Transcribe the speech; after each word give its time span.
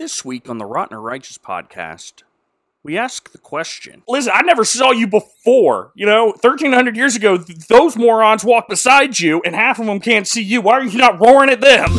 This 0.00 0.24
week 0.24 0.48
on 0.48 0.56
the 0.56 0.64
Rotten 0.64 0.96
or 0.96 1.00
Righteous 1.02 1.36
podcast, 1.36 2.22
we 2.82 2.96
ask 2.96 3.32
the 3.32 3.36
question. 3.36 4.02
Listen, 4.08 4.32
I 4.34 4.40
never 4.40 4.64
saw 4.64 4.92
you 4.92 5.06
before. 5.06 5.92
You 5.94 6.06
know, 6.06 6.28
1300 6.28 6.96
years 6.96 7.16
ago, 7.16 7.36
th- 7.36 7.66
those 7.66 7.98
morons 7.98 8.42
walk 8.42 8.66
beside 8.66 9.20
you, 9.20 9.42
and 9.44 9.54
half 9.54 9.78
of 9.78 9.84
them 9.84 10.00
can't 10.00 10.26
see 10.26 10.40
you. 10.40 10.62
Why 10.62 10.78
are 10.78 10.84
you 10.84 10.96
not 10.96 11.20
roaring 11.20 11.50
at 11.50 11.60
them? 11.60 11.90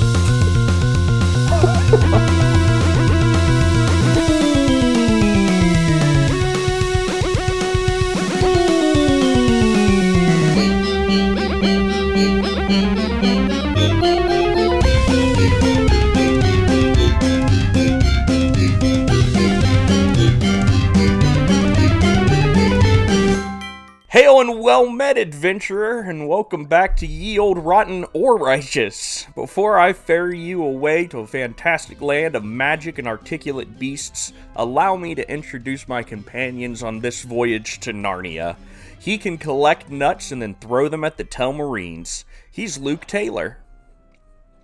Well 24.71 24.89
met, 24.89 25.17
adventurer, 25.17 25.99
and 25.99 26.30
welcome 26.30 26.63
back 26.63 26.95
to 26.95 27.05
Ye 27.05 27.38
Old 27.38 27.57
Rotten 27.57 28.05
or 28.13 28.38
Righteous. 28.38 29.27
Before 29.35 29.77
I 29.77 29.91
ferry 29.91 30.39
you 30.39 30.63
away 30.63 31.07
to 31.07 31.20
a 31.20 31.27
fantastic 31.27 31.99
land 31.99 32.38
of 32.38 32.45
magic 32.45 32.97
and 32.97 33.05
articulate 33.05 33.77
beasts, 33.77 34.31
allow 34.55 34.95
me 34.95 35.13
to 35.13 35.30
introduce 35.30 35.89
my 35.89 36.03
companions 36.03 36.84
on 36.84 37.02
this 37.02 37.23
voyage 37.23 37.81
to 37.81 37.91
Narnia. 37.91 38.55
He 38.97 39.17
can 39.17 39.38
collect 39.38 39.89
nuts 39.89 40.31
and 40.31 40.41
then 40.41 40.55
throw 40.55 40.88
them 40.88 41.03
at 41.03 41.17
the 41.17 41.25
Telmarines. 41.25 42.23
He's 42.49 42.77
Luke 42.77 43.05
Taylor. 43.05 43.58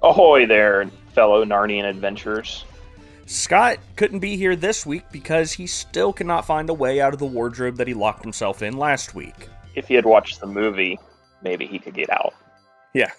Ahoy 0.02 0.46
there, 0.46 0.90
fellow 1.16 1.44
Narnian 1.44 1.84
adventurers. 1.84 2.64
Scott 3.26 3.80
couldn't 3.98 4.20
be 4.20 4.38
here 4.38 4.56
this 4.56 4.86
week 4.86 5.04
because 5.12 5.52
he 5.52 5.68
still 5.68 6.14
cannot 6.14 6.46
find 6.46 6.70
a 6.70 6.74
way 6.74 7.02
out 7.02 7.12
of 7.12 7.20
the 7.20 7.26
wardrobe 7.26 7.76
that 7.76 7.90
he 7.90 7.94
locked 7.94 8.24
himself 8.24 8.62
in 8.62 8.78
last 8.78 9.14
week. 9.14 9.50
If 9.78 9.88
he 9.88 9.94
had 9.94 10.06
watched 10.06 10.42
the 10.42 10.48
movie, 10.48 11.00
maybe 11.44 11.68
he 11.68 11.78
could 11.78 11.94
get 11.94 12.10
out. 12.10 12.34
Yeah. 12.96 13.12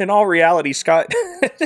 In 0.00 0.10
all 0.10 0.26
reality, 0.26 0.72
Scott 0.72 1.14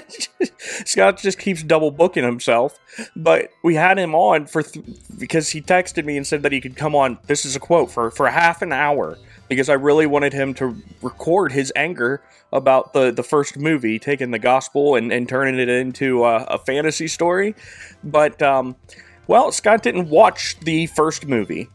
Scott 0.59 1.17
just 1.17 1.39
keeps 1.39 1.63
double 1.63 1.91
booking 1.91 2.23
himself. 2.23 2.79
But 3.17 3.49
we 3.63 3.77
had 3.77 3.99
him 3.99 4.15
on 4.15 4.45
for 4.45 4.63
th- 4.63 4.85
because 5.19 5.49
he 5.49 5.63
texted 5.63 6.05
me 6.05 6.19
and 6.19 6.27
said 6.27 6.43
that 6.43 6.53
he 6.53 6.61
could 6.61 6.77
come 6.77 6.95
on. 6.95 7.19
This 7.27 7.47
is 7.47 7.57
a 7.57 7.61
quote 7.61 7.91
for 7.91 8.11
for 8.11 8.29
half 8.29 8.61
an 8.61 8.73
hour 8.73 9.17
because 9.49 9.71
I 9.71 9.75
really 9.75 10.07
wanted 10.07 10.35
him 10.35 10.53
to 10.55 10.77
record 11.01 11.53
his 11.53 11.73
anger 11.75 12.21
about 12.53 12.93
the 12.93 13.11
the 13.11 13.23
first 13.23 13.57
movie, 13.57 13.99
taking 13.99 14.33
the 14.33 14.39
gospel 14.39 14.97
and, 14.97 15.11
and 15.11 15.27
turning 15.27 15.59
it 15.59 15.71
into 15.71 16.27
a, 16.27 16.45
a 16.45 16.59
fantasy 16.59 17.09
story. 17.09 17.55
But 18.05 18.43
um, 18.43 18.77
well, 19.29 19.51
Scott 19.51 19.83
didn't 19.83 20.11
watch 20.11 20.61
the 20.61 20.89
first 20.89 21.27
movie, 21.27 21.69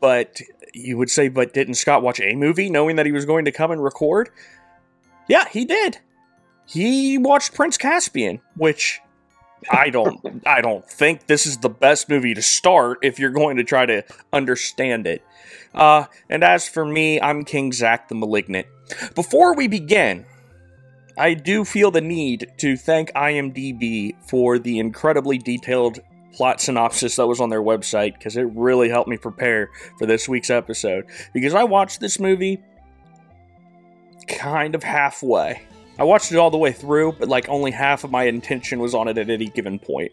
but 0.00 0.40
you 0.72 0.96
would 0.96 1.10
say, 1.10 1.28
but 1.28 1.52
didn't 1.54 1.74
Scott 1.74 2.02
watch 2.02 2.20
a 2.20 2.34
movie 2.34 2.70
knowing 2.70 2.96
that 2.96 3.06
he 3.06 3.12
was 3.12 3.24
going 3.24 3.44
to 3.44 3.52
come 3.52 3.70
and 3.70 3.82
record? 3.82 4.30
Yeah, 5.28 5.48
he 5.48 5.64
did. 5.64 5.98
He 6.66 7.18
watched 7.18 7.54
Prince 7.54 7.76
Caspian, 7.76 8.40
which 8.56 9.00
I 9.70 9.90
don't 9.90 10.42
I 10.46 10.60
don't 10.60 10.88
think 10.88 11.26
this 11.26 11.46
is 11.46 11.58
the 11.58 11.68
best 11.68 12.08
movie 12.08 12.34
to 12.34 12.42
start 12.42 12.98
if 13.02 13.18
you're 13.18 13.30
going 13.30 13.56
to 13.56 13.64
try 13.64 13.86
to 13.86 14.04
understand 14.32 15.06
it. 15.06 15.22
Uh, 15.74 16.06
and 16.28 16.42
as 16.42 16.68
for 16.68 16.84
me, 16.84 17.20
I'm 17.20 17.44
King 17.44 17.72
Zach 17.72 18.08
the 18.08 18.14
Malignant. 18.14 18.66
Before 19.14 19.54
we 19.54 19.68
begin, 19.68 20.26
I 21.16 21.34
do 21.34 21.64
feel 21.64 21.90
the 21.90 22.00
need 22.00 22.50
to 22.58 22.76
thank 22.76 23.12
IMDb 23.12 24.14
for 24.26 24.58
the 24.58 24.78
incredibly 24.78 25.38
detailed 25.38 26.00
plot 26.32 26.60
synopsis 26.60 27.16
that 27.16 27.26
was 27.26 27.40
on 27.40 27.50
their 27.50 27.62
website 27.62 28.14
because 28.14 28.36
it 28.36 28.48
really 28.54 28.88
helped 28.88 29.08
me 29.08 29.16
prepare 29.16 29.70
for 29.98 30.06
this 30.06 30.28
week's 30.28 30.50
episode. 30.50 31.06
Because 31.32 31.54
I 31.54 31.64
watched 31.64 32.00
this 32.00 32.18
movie 32.18 32.62
kind 34.28 34.74
of 34.74 34.82
halfway. 34.82 35.62
I 35.98 36.04
watched 36.04 36.32
it 36.32 36.38
all 36.38 36.50
the 36.50 36.58
way 36.58 36.72
through, 36.72 37.12
but 37.18 37.28
like 37.28 37.48
only 37.48 37.70
half 37.70 38.04
of 38.04 38.10
my 38.10 38.24
intention 38.24 38.78
was 38.78 38.94
on 38.94 39.08
it 39.08 39.18
at 39.18 39.28
any 39.28 39.46
given 39.46 39.78
point. 39.78 40.12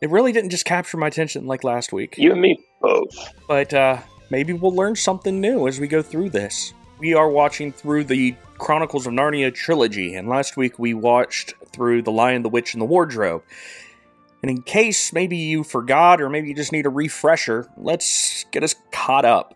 It 0.00 0.10
really 0.10 0.32
didn't 0.32 0.50
just 0.50 0.64
capture 0.64 0.96
my 0.96 1.06
attention 1.06 1.46
like 1.46 1.62
last 1.62 1.92
week. 1.92 2.16
You 2.18 2.32
and 2.32 2.40
me 2.40 2.58
both. 2.80 3.32
But 3.46 3.72
uh, 3.72 3.98
maybe 4.30 4.52
we'll 4.52 4.74
learn 4.74 4.96
something 4.96 5.40
new 5.40 5.68
as 5.68 5.78
we 5.78 5.86
go 5.86 6.02
through 6.02 6.30
this. 6.30 6.74
We 6.98 7.14
are 7.14 7.28
watching 7.28 7.72
through 7.72 8.04
the 8.04 8.34
Chronicles 8.58 9.06
of 9.06 9.12
Narnia 9.12 9.52
trilogy, 9.54 10.14
and 10.14 10.28
last 10.28 10.56
week 10.56 10.78
we 10.78 10.94
watched 10.94 11.54
through 11.72 12.02
The 12.02 12.12
Lion, 12.12 12.42
the 12.42 12.48
Witch, 12.48 12.72
and 12.72 12.80
the 12.80 12.86
Wardrobe. 12.86 13.42
And 14.44 14.50
in 14.50 14.60
case 14.60 15.10
maybe 15.14 15.38
you 15.38 15.64
forgot 15.64 16.20
or 16.20 16.28
maybe 16.28 16.48
you 16.48 16.54
just 16.54 16.70
need 16.70 16.84
a 16.84 16.90
refresher, 16.90 17.66
let's 17.78 18.44
get 18.50 18.62
us 18.62 18.74
caught 18.92 19.24
up. 19.24 19.54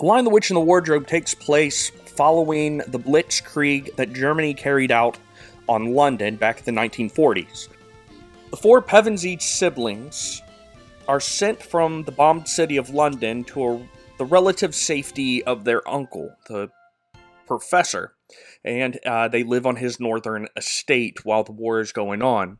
The 0.00 0.04
Lion, 0.04 0.24
the 0.24 0.30
Witch, 0.32 0.50
and 0.50 0.56
the 0.56 0.60
Wardrobe 0.60 1.06
takes 1.06 1.36
place 1.36 1.90
following 1.90 2.78
the 2.78 2.98
Blitzkrieg 2.98 3.94
that 3.94 4.12
Germany 4.12 4.54
carried 4.54 4.90
out 4.90 5.16
on 5.68 5.94
London 5.94 6.34
back 6.34 6.66
in 6.66 6.74
the 6.74 6.80
1940s. 6.80 7.68
The 8.50 8.56
four 8.56 8.82
Pevensie 8.82 9.40
siblings 9.40 10.42
are 11.06 11.20
sent 11.20 11.62
from 11.62 12.02
the 12.02 12.10
bombed 12.10 12.48
city 12.48 12.76
of 12.76 12.90
London 12.90 13.44
to 13.44 13.68
a, 13.68 13.88
the 14.18 14.24
relative 14.24 14.74
safety 14.74 15.44
of 15.44 15.62
their 15.62 15.88
uncle, 15.88 16.34
the 16.48 16.72
professor, 17.46 18.16
and 18.64 18.98
uh, 19.06 19.28
they 19.28 19.44
live 19.44 19.64
on 19.64 19.76
his 19.76 20.00
northern 20.00 20.48
estate 20.56 21.24
while 21.24 21.44
the 21.44 21.52
war 21.52 21.78
is 21.78 21.92
going 21.92 22.20
on. 22.20 22.58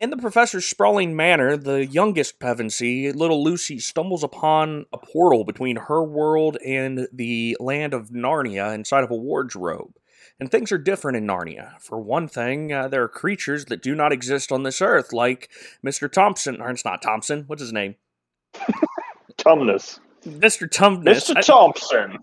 In 0.00 0.08
the 0.08 0.16
professor's 0.16 0.64
sprawling 0.64 1.14
manor, 1.14 1.58
the 1.58 1.84
youngest 1.84 2.40
Pevensie, 2.40 3.14
little 3.14 3.44
Lucy, 3.44 3.78
stumbles 3.78 4.24
upon 4.24 4.86
a 4.94 4.98
portal 4.98 5.44
between 5.44 5.76
her 5.76 6.02
world 6.02 6.56
and 6.64 7.06
the 7.12 7.54
land 7.60 7.92
of 7.92 8.08
Narnia 8.08 8.74
inside 8.74 9.04
of 9.04 9.10
a 9.10 9.16
wardrobe. 9.16 9.92
And 10.38 10.50
things 10.50 10.72
are 10.72 10.78
different 10.78 11.18
in 11.18 11.26
Narnia. 11.26 11.78
For 11.80 12.00
one 12.00 12.28
thing, 12.28 12.72
uh, 12.72 12.88
there 12.88 13.02
are 13.02 13.08
creatures 13.08 13.66
that 13.66 13.82
do 13.82 13.94
not 13.94 14.10
exist 14.10 14.50
on 14.50 14.62
this 14.62 14.80
earth, 14.80 15.12
like 15.12 15.50
Mr. 15.84 16.10
Thompson, 16.10 16.62
or 16.62 16.70
it's 16.70 16.84
not 16.84 17.02
Thompson, 17.02 17.44
what's 17.46 17.60
his 17.60 17.74
name? 17.74 17.96
Tumnus. 19.36 20.00
Mr. 20.24 20.66
Tumnus. 20.66 21.30
Mr. 21.30 21.44
Thompson. 21.44 22.18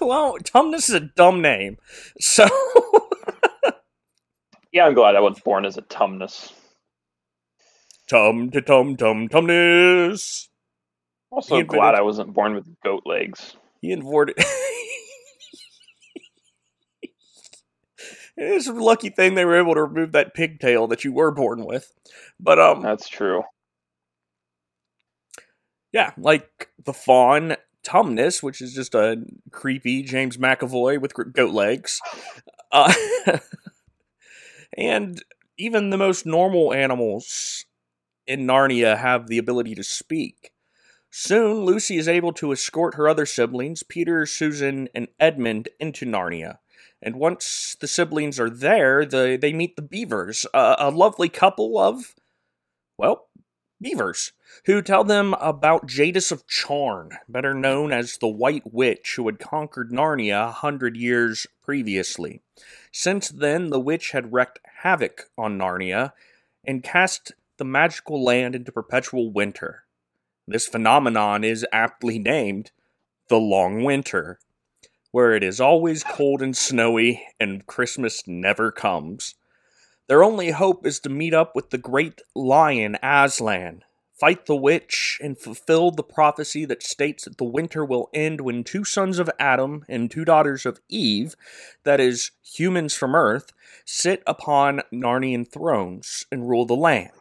well, 0.02 0.36
Tumnus 0.40 0.90
is 0.90 0.90
a 0.90 1.00
dumb 1.00 1.40
name. 1.40 1.78
So, 2.20 2.46
Yeah, 4.74 4.86
I'm 4.86 4.94
glad 4.94 5.14
I 5.14 5.20
was 5.20 5.38
born 5.38 5.64
as 5.64 5.78
a 5.78 5.82
Tumnus. 5.82 6.52
Tum 8.08 8.50
to 8.50 8.60
tum 8.60 8.96
tum 8.96 9.28
Tumnus. 9.28 10.48
Also 11.30 11.56
invented- 11.56 11.78
glad 11.78 11.94
I 11.94 12.02
wasn't 12.02 12.32
born 12.34 12.54
with 12.54 12.66
goat 12.82 13.02
legs. 13.06 13.56
He 13.80 13.92
invented. 13.92 14.36
It's 18.36 18.66
a 18.66 18.72
lucky 18.72 19.10
thing 19.10 19.34
they 19.34 19.44
were 19.44 19.58
able 19.58 19.74
to 19.74 19.84
remove 19.84 20.12
that 20.12 20.34
pigtail 20.34 20.88
that 20.88 21.04
you 21.04 21.12
were 21.12 21.30
born 21.30 21.64
with. 21.64 21.92
But 22.40 22.58
um 22.58 22.82
That's 22.82 23.08
true. 23.08 23.44
yeah, 25.92 26.12
like 26.18 26.70
the 26.84 26.92
fawn 26.92 27.56
Tumnus, 27.84 28.42
which 28.42 28.60
is 28.60 28.74
just 28.74 28.94
a 28.94 29.22
creepy 29.52 30.02
James 30.02 30.36
McAvoy 30.36 31.00
with 31.00 31.14
goat 31.32 31.54
legs. 31.54 32.00
Uh, 32.72 32.92
and 34.76 35.22
even 35.58 35.90
the 35.90 35.98
most 35.98 36.26
normal 36.26 36.72
animals 36.74 37.66
in 38.26 38.46
Narnia 38.46 38.98
have 38.98 39.28
the 39.28 39.38
ability 39.38 39.74
to 39.74 39.84
speak. 39.84 40.52
Soon, 41.10 41.64
Lucy 41.64 41.96
is 41.96 42.08
able 42.08 42.32
to 42.32 42.52
escort 42.52 42.94
her 42.94 43.08
other 43.08 43.26
siblings, 43.26 43.82
Peter, 43.82 44.26
Susan, 44.26 44.88
and 44.94 45.08
Edmund, 45.20 45.68
into 45.78 46.04
Narnia. 46.04 46.58
And 47.00 47.16
once 47.16 47.76
the 47.80 47.86
siblings 47.86 48.40
are 48.40 48.50
there, 48.50 49.04
the, 49.04 49.38
they 49.40 49.52
meet 49.52 49.76
the 49.76 49.82
Beavers, 49.82 50.46
a, 50.52 50.76
a 50.78 50.90
lovely 50.90 51.28
couple 51.28 51.78
of, 51.78 52.14
well, 52.98 53.28
beavers, 53.80 54.32
who 54.64 54.80
tell 54.80 55.04
them 55.04 55.34
about 55.34 55.86
Jadis 55.86 56.32
of 56.32 56.46
Charn, 56.46 57.10
better 57.28 57.52
known 57.52 57.92
as 57.92 58.16
the 58.16 58.28
White 58.28 58.72
Witch, 58.72 59.14
who 59.16 59.26
had 59.26 59.38
conquered 59.38 59.90
Narnia 59.90 60.48
a 60.48 60.52
hundred 60.52 60.96
years 60.96 61.46
previously. 61.62 62.40
Since 62.90 63.28
then, 63.28 63.70
the 63.70 63.80
witch 63.80 64.12
had 64.12 64.32
wreaked 64.32 64.60
havoc 64.78 65.28
on 65.36 65.58
Narnia 65.58 66.12
and 66.64 66.82
cast 66.82 67.32
the 67.56 67.64
magical 67.64 68.22
land 68.22 68.54
into 68.54 68.72
perpetual 68.72 69.32
winter. 69.32 69.84
This 70.46 70.66
phenomenon 70.66 71.44
is 71.44 71.66
aptly 71.72 72.18
named 72.18 72.70
the 73.28 73.38
Long 73.38 73.84
Winter, 73.84 74.38
where 75.10 75.32
it 75.32 75.42
is 75.42 75.60
always 75.60 76.04
cold 76.04 76.42
and 76.42 76.56
snowy 76.56 77.22
and 77.38 77.66
Christmas 77.66 78.26
never 78.26 78.70
comes. 78.70 79.36
Their 80.06 80.22
only 80.22 80.50
hope 80.50 80.86
is 80.86 81.00
to 81.00 81.08
meet 81.08 81.32
up 81.32 81.54
with 81.54 81.70
the 81.70 81.78
great 81.78 82.20
lion 82.34 82.98
Aslan, 83.02 83.84
fight 84.12 84.44
the 84.44 84.56
witch, 84.56 85.18
and 85.22 85.38
fulfill 85.38 85.90
the 85.90 86.02
prophecy 86.02 86.66
that 86.66 86.82
states 86.82 87.24
that 87.24 87.38
the 87.38 87.44
winter 87.44 87.84
will 87.84 88.10
end 88.12 88.42
when 88.42 88.64
two 88.64 88.84
sons 88.84 89.18
of 89.18 89.30
Adam 89.38 89.84
and 89.88 90.10
two 90.10 90.24
daughters 90.24 90.66
of 90.66 90.80
Eve, 90.88 91.36
that 91.84 92.00
is, 92.00 92.32
humans 92.42 92.94
from 92.94 93.14
Earth, 93.14 93.52
sit 93.86 94.22
upon 94.26 94.82
Narnian 94.92 95.50
thrones 95.50 96.26
and 96.30 96.48
rule 96.48 96.66
the 96.66 96.76
land. 96.76 97.12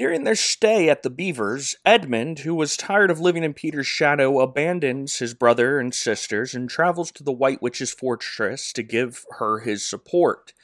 During 0.00 0.24
their 0.24 0.34
stay 0.34 0.88
at 0.88 1.02
the 1.02 1.10
Beavers, 1.10 1.76
Edmund, 1.84 2.38
who 2.38 2.54
was 2.54 2.74
tired 2.74 3.10
of 3.10 3.20
living 3.20 3.44
in 3.44 3.52
Peter's 3.52 3.86
shadow, 3.86 4.40
abandons 4.40 5.18
his 5.18 5.34
brother 5.34 5.78
and 5.78 5.94
sisters 5.94 6.54
and 6.54 6.70
travels 6.70 7.12
to 7.12 7.22
the 7.22 7.30
White 7.30 7.60
Witch's 7.60 7.92
fortress 7.92 8.72
to 8.72 8.82
give 8.82 9.26
her 9.32 9.58
his 9.58 9.84
support. 9.84 10.54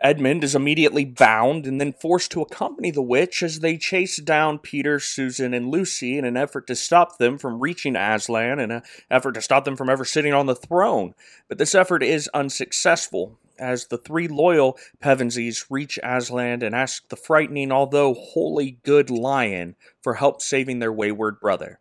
Edmund 0.00 0.44
is 0.44 0.54
immediately 0.54 1.04
bound 1.04 1.66
and 1.66 1.80
then 1.80 1.92
forced 1.92 2.30
to 2.30 2.40
accompany 2.40 2.92
the 2.92 3.02
witch 3.02 3.42
as 3.42 3.58
they 3.58 3.76
chase 3.76 4.18
down 4.18 4.60
Peter, 4.60 5.00
Susan, 5.00 5.54
and 5.54 5.68
Lucy 5.68 6.16
in 6.16 6.24
an 6.24 6.36
effort 6.36 6.68
to 6.68 6.76
stop 6.76 7.18
them 7.18 7.38
from 7.38 7.58
reaching 7.58 7.96
Aslan 7.96 8.60
and 8.60 8.70
an 8.70 8.82
effort 9.10 9.32
to 9.32 9.42
stop 9.42 9.64
them 9.64 9.74
from 9.74 9.90
ever 9.90 10.04
sitting 10.04 10.32
on 10.32 10.46
the 10.46 10.54
throne. 10.54 11.14
But 11.48 11.58
this 11.58 11.74
effort 11.74 12.04
is 12.04 12.30
unsuccessful, 12.32 13.40
as 13.62 13.86
the 13.86 13.98
three 13.98 14.28
loyal 14.28 14.76
Pevensies 15.00 15.66
reach 15.70 15.98
Aslan 16.02 16.62
and 16.62 16.74
ask 16.74 17.08
the 17.08 17.16
frightening, 17.16 17.72
although 17.72 18.12
wholly 18.12 18.78
good 18.82 19.08
lion 19.08 19.76
for 20.02 20.14
help 20.14 20.42
saving 20.42 20.80
their 20.80 20.92
wayward 20.92 21.40
brother. 21.40 21.78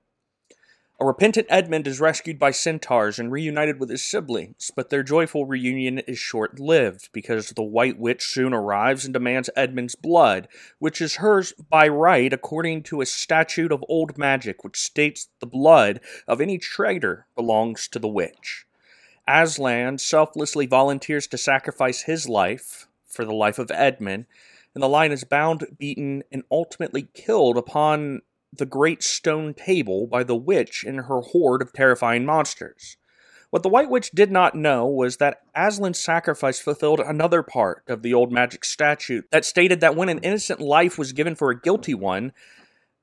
A 1.02 1.04
repentant 1.04 1.48
Edmund 1.50 1.88
is 1.88 2.00
rescued 2.00 2.38
by 2.38 2.52
centaurs 2.52 3.18
and 3.18 3.32
reunited 3.32 3.80
with 3.80 3.90
his 3.90 4.06
siblings, 4.06 4.70
but 4.76 4.92
their 4.92 5.02
joyful 5.02 5.48
reunion 5.48 5.98
is 5.98 6.20
short 6.20 6.60
lived 6.60 7.10
because 7.12 7.50
the 7.50 7.64
White 7.64 7.98
Witch 7.98 8.24
soon 8.24 8.54
arrives 8.54 9.04
and 9.04 9.12
demands 9.12 9.50
Edmund's 9.56 9.96
blood, 9.96 10.48
which 10.78 11.02
is 11.02 11.16
hers 11.16 11.54
by 11.72 11.88
right 11.88 12.32
according 12.32 12.84
to 12.84 13.02
a 13.02 13.08
statute 13.08 13.72
of 13.72 13.84
old 13.90 14.20
magic 14.20 14.64
which 14.64 14.78
states 14.78 15.30
the 15.40 15.48
blood 15.48 16.02
of 16.28 16.40
any 16.40 16.60
traitor 16.60 17.26
belongs 17.36 17.88
to 17.88 17.98
the 17.98 18.08
witch. 18.08 18.68
Aslan 19.28 19.98
selflessly 19.98 20.66
volunteers 20.66 21.28
to 21.28 21.38
sacrifice 21.38 22.04
his 22.04 22.28
life 22.28 22.88
for 23.08 23.26
the 23.26 23.34
life 23.34 23.60
of 23.60 23.72
Edmund, 23.72 24.26
and 24.74 24.82
the 24.82 24.90
lion 24.90 25.12
is 25.12 25.24
bound, 25.24 25.66
beaten, 25.78 26.24
and 26.32 26.44
ultimately 26.50 27.10
killed 27.14 27.58
upon 27.58 28.22
the 28.54 28.66
great 28.66 29.04
stone 29.04 29.54
table 29.54 30.08
by 30.08 30.24
the 30.24 30.36
witch 30.36 30.84
and 30.84 31.02
her 31.02 31.22
horde 31.22 31.62
of 31.62 31.74
terrifying 31.74 32.26
monsters. 32.26 32.98
What 33.50 33.64
the 33.64 33.70
White 33.70 33.90
Witch 33.90 34.12
did 34.12 34.32
not 34.32 34.56
know 34.56 34.88
was 34.88 35.18
that 35.18 35.42
Aslan's 35.54 36.00
sacrifice 36.00 36.60
fulfilled 36.60 37.02
another 37.02 37.44
part 37.44 37.84
of 37.86 38.02
the 38.02 38.14
old 38.14 38.32
magic 38.32 38.64
statute 38.64 39.26
that 39.32 39.44
stated 39.44 39.82
that 39.82 39.96
when 39.96 40.08
an 40.08 40.20
innocent 40.20 40.62
life 40.62 40.98
was 40.98 41.12
given 41.12 41.36
for 41.36 41.52
a 41.52 41.60
guilty 41.60 41.94
one, 41.94 42.32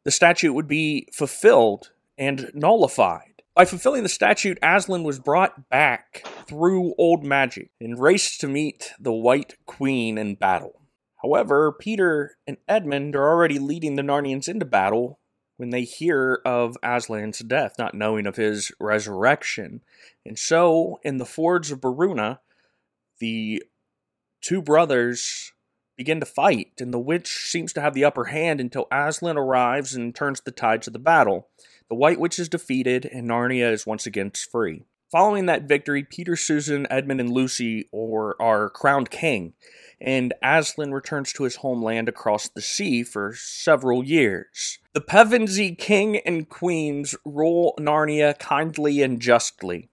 the 0.05 0.11
statute 0.11 0.55
would 0.55 0.67
be 0.67 1.07
fulfilled 1.13 1.91
and 2.17 2.51
nullified. 2.55 3.28
By 3.59 3.65
fulfilling 3.65 4.05
the 4.05 4.09
statute, 4.09 4.57
Aslan 4.63 5.03
was 5.03 5.19
brought 5.19 5.69
back 5.69 6.25
through 6.47 6.95
old 6.97 7.25
magic 7.25 7.73
and 7.81 7.99
raced 7.99 8.41
to 8.41 8.47
meet 8.47 8.93
the 9.01 9.13
White 9.13 9.57
Queen 9.67 10.17
in 10.17 10.37
battle. 10.37 10.81
However, 11.23 11.73
Peter 11.73 12.37
and 12.47 12.59
Edmund 12.69 13.17
are 13.17 13.29
already 13.29 13.59
leading 13.59 13.97
the 13.97 14.03
Narnians 14.03 14.49
into 14.49 14.65
battle 14.65 15.19
when 15.57 15.71
they 15.71 15.83
hear 15.83 16.41
of 16.45 16.77
Aslan's 16.85 17.41
death, 17.41 17.73
not 17.81 17.95
knowing 17.95 18.29
of 18.29 18.37
his 18.37 18.71
resurrection. 18.79 19.81
And 20.25 20.39
so, 20.39 21.01
in 21.03 21.17
the 21.17 21.27
fords 21.27 21.73
of 21.73 21.81
Beruna, 21.81 22.39
the 23.19 23.65
two 24.41 24.63
brothers 24.63 25.53
begin 25.97 26.21
to 26.21 26.27
fight, 26.27 26.75
and 26.79 26.95
the 26.95 26.99
witch 27.01 27.27
seems 27.27 27.73
to 27.73 27.81
have 27.81 27.93
the 27.93 28.05
upper 28.05 28.27
hand 28.27 28.61
until 28.61 28.87
Aslan 28.93 29.37
arrives 29.37 29.97
and 29.97 30.15
turns 30.15 30.41
the 30.41 30.53
tides 30.53 30.87
of 30.87 30.93
the 30.93 31.01
battle. 31.01 31.49
The 31.89 31.95
White 31.95 32.21
Witch 32.21 32.39
is 32.39 32.51
defeated, 32.51 33.07
and 33.07 33.27
Narnia 33.27 33.73
is 33.73 33.87
once 33.87 34.05
again 34.05 34.33
free. 34.53 34.85
Following 35.11 35.47
that 35.47 35.63
victory, 35.63 36.05
Peter, 36.05 36.37
Susan, 36.37 36.87
Edmund, 36.91 37.19
and 37.19 37.33
Lucy 37.33 37.89
are, 37.95 38.37
are 38.39 38.69
crowned 38.69 39.11
king, 39.11 39.55
and 39.99 40.35
Aslan 40.43 40.93
returns 40.93 41.33
to 41.33 41.45
his 41.45 41.57
homeland 41.57 42.07
across 42.07 42.47
the 42.47 42.61
sea 42.61 43.03
for 43.03 43.33
several 43.35 44.05
years. 44.05 44.79
The 44.93 45.01
Pevensie 45.01 45.79
king 45.79 46.19
and 46.19 46.47
queens 46.47 47.15
rule 47.25 47.75
Narnia 47.81 48.39
kindly 48.39 49.01
and 49.01 49.19
justly. 49.19 49.89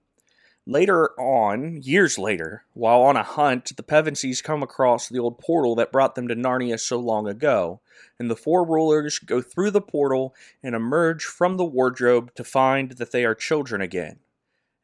Later 0.66 1.18
on, 1.18 1.80
years 1.82 2.18
later, 2.18 2.64
while 2.74 3.00
on 3.00 3.16
a 3.16 3.22
hunt, 3.22 3.74
the 3.74 3.82
Pevensies 3.82 4.42
come 4.42 4.62
across 4.62 5.08
the 5.08 5.18
old 5.18 5.38
portal 5.38 5.74
that 5.76 5.92
brought 5.92 6.14
them 6.14 6.28
to 6.28 6.36
Narnia 6.36 6.78
so 6.78 6.98
long 6.98 7.26
ago 7.26 7.80
and 8.18 8.30
the 8.30 8.36
four 8.36 8.64
rulers 8.64 9.18
go 9.18 9.40
through 9.40 9.70
the 9.70 9.80
portal 9.80 10.34
and 10.62 10.74
emerge 10.74 11.24
from 11.24 11.56
the 11.56 11.64
wardrobe 11.64 12.34
to 12.34 12.44
find 12.44 12.92
that 12.92 13.12
they 13.12 13.24
are 13.24 13.34
children 13.34 13.80
again. 13.80 14.20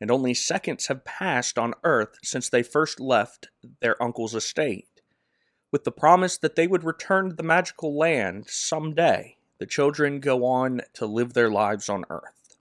And 0.01 0.11
only 0.11 0.35
seconds 0.35 0.89
have 0.89 1.05
passed 1.05 1.59
on 1.59 1.75
Earth 1.85 2.19
since 2.23 2.49
they 2.49 2.63
first 2.63 3.01
left 3.01 3.49
their 3.81 4.01
uncle's 4.03 4.35
estate. 4.35 4.89
With 5.71 5.85
the 5.85 5.93
promise 5.93 6.37
that 6.39 6.57
they 6.57 6.67
would 6.67 6.85
return 6.85 7.31
to 7.31 7.37
the 7.37 7.43
magical 7.43 7.97
land 7.97 8.47
someday, 8.49 9.37
the 9.59 9.67
children 9.67 10.21
go 10.21 10.45
on 10.45 10.83
to 10.95 11.07
live 11.07 11.33
their 11.33 11.51
lives 11.51 11.89
on 11.89 12.05
Earth. 12.11 12.59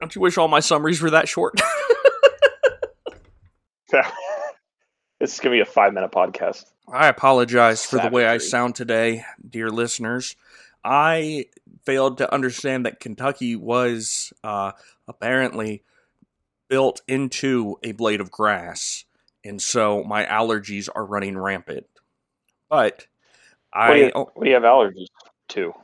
Don't 0.00 0.14
you 0.14 0.20
wish 0.20 0.38
all 0.38 0.48
my 0.48 0.60
summaries 0.60 1.02
were 1.02 1.10
that 1.10 1.28
short? 1.28 1.60
this 5.18 5.34
is 5.34 5.40
gonna 5.40 5.54
be 5.54 5.60
a 5.60 5.64
five 5.64 5.92
minute 5.92 6.12
podcast. 6.12 6.66
I 6.92 7.08
apologize 7.08 7.84
for 7.84 7.98
the 7.98 8.08
way 8.08 8.26
I 8.26 8.38
sound 8.38 8.74
today, 8.74 9.24
dear 9.48 9.70
listeners. 9.70 10.36
I 10.84 11.46
failed 11.84 12.18
to 12.18 12.32
understand 12.32 12.86
that 12.86 13.00
Kentucky 13.00 13.56
was 13.56 14.32
uh, 14.42 14.72
apparently 15.06 15.82
built 16.68 17.02
into 17.06 17.76
a 17.82 17.92
blade 17.92 18.20
of 18.20 18.30
grass, 18.30 19.04
and 19.44 19.60
so 19.60 20.02
my 20.04 20.24
allergies 20.24 20.88
are 20.94 21.04
running 21.04 21.36
rampant. 21.36 21.86
But 22.68 23.06
What 23.72 23.94
do, 23.94 24.00
you, 24.00 24.06
I 24.14 24.18
what 24.18 24.44
do 24.44 24.48
you 24.48 24.54
have 24.54 24.62
allergies 24.62 25.08
to? 25.48 25.74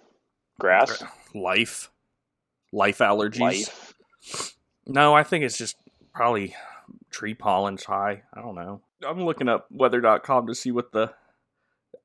Grass? 0.58 1.02
life, 1.34 1.90
life 2.72 2.98
allergies. 2.98 3.40
Life? 3.40 3.94
No, 4.86 5.14
I 5.14 5.22
think 5.22 5.44
it's 5.44 5.58
just 5.58 5.76
probably 6.14 6.54
tree 7.10 7.34
pollen's 7.34 7.84
high. 7.84 8.22
I 8.32 8.40
don't 8.40 8.54
know. 8.54 8.80
I'm 9.06 9.24
looking 9.24 9.48
up 9.48 9.66
weather.com 9.70 10.46
to 10.46 10.54
see 10.54 10.70
what 10.70 10.92
the 10.92 11.12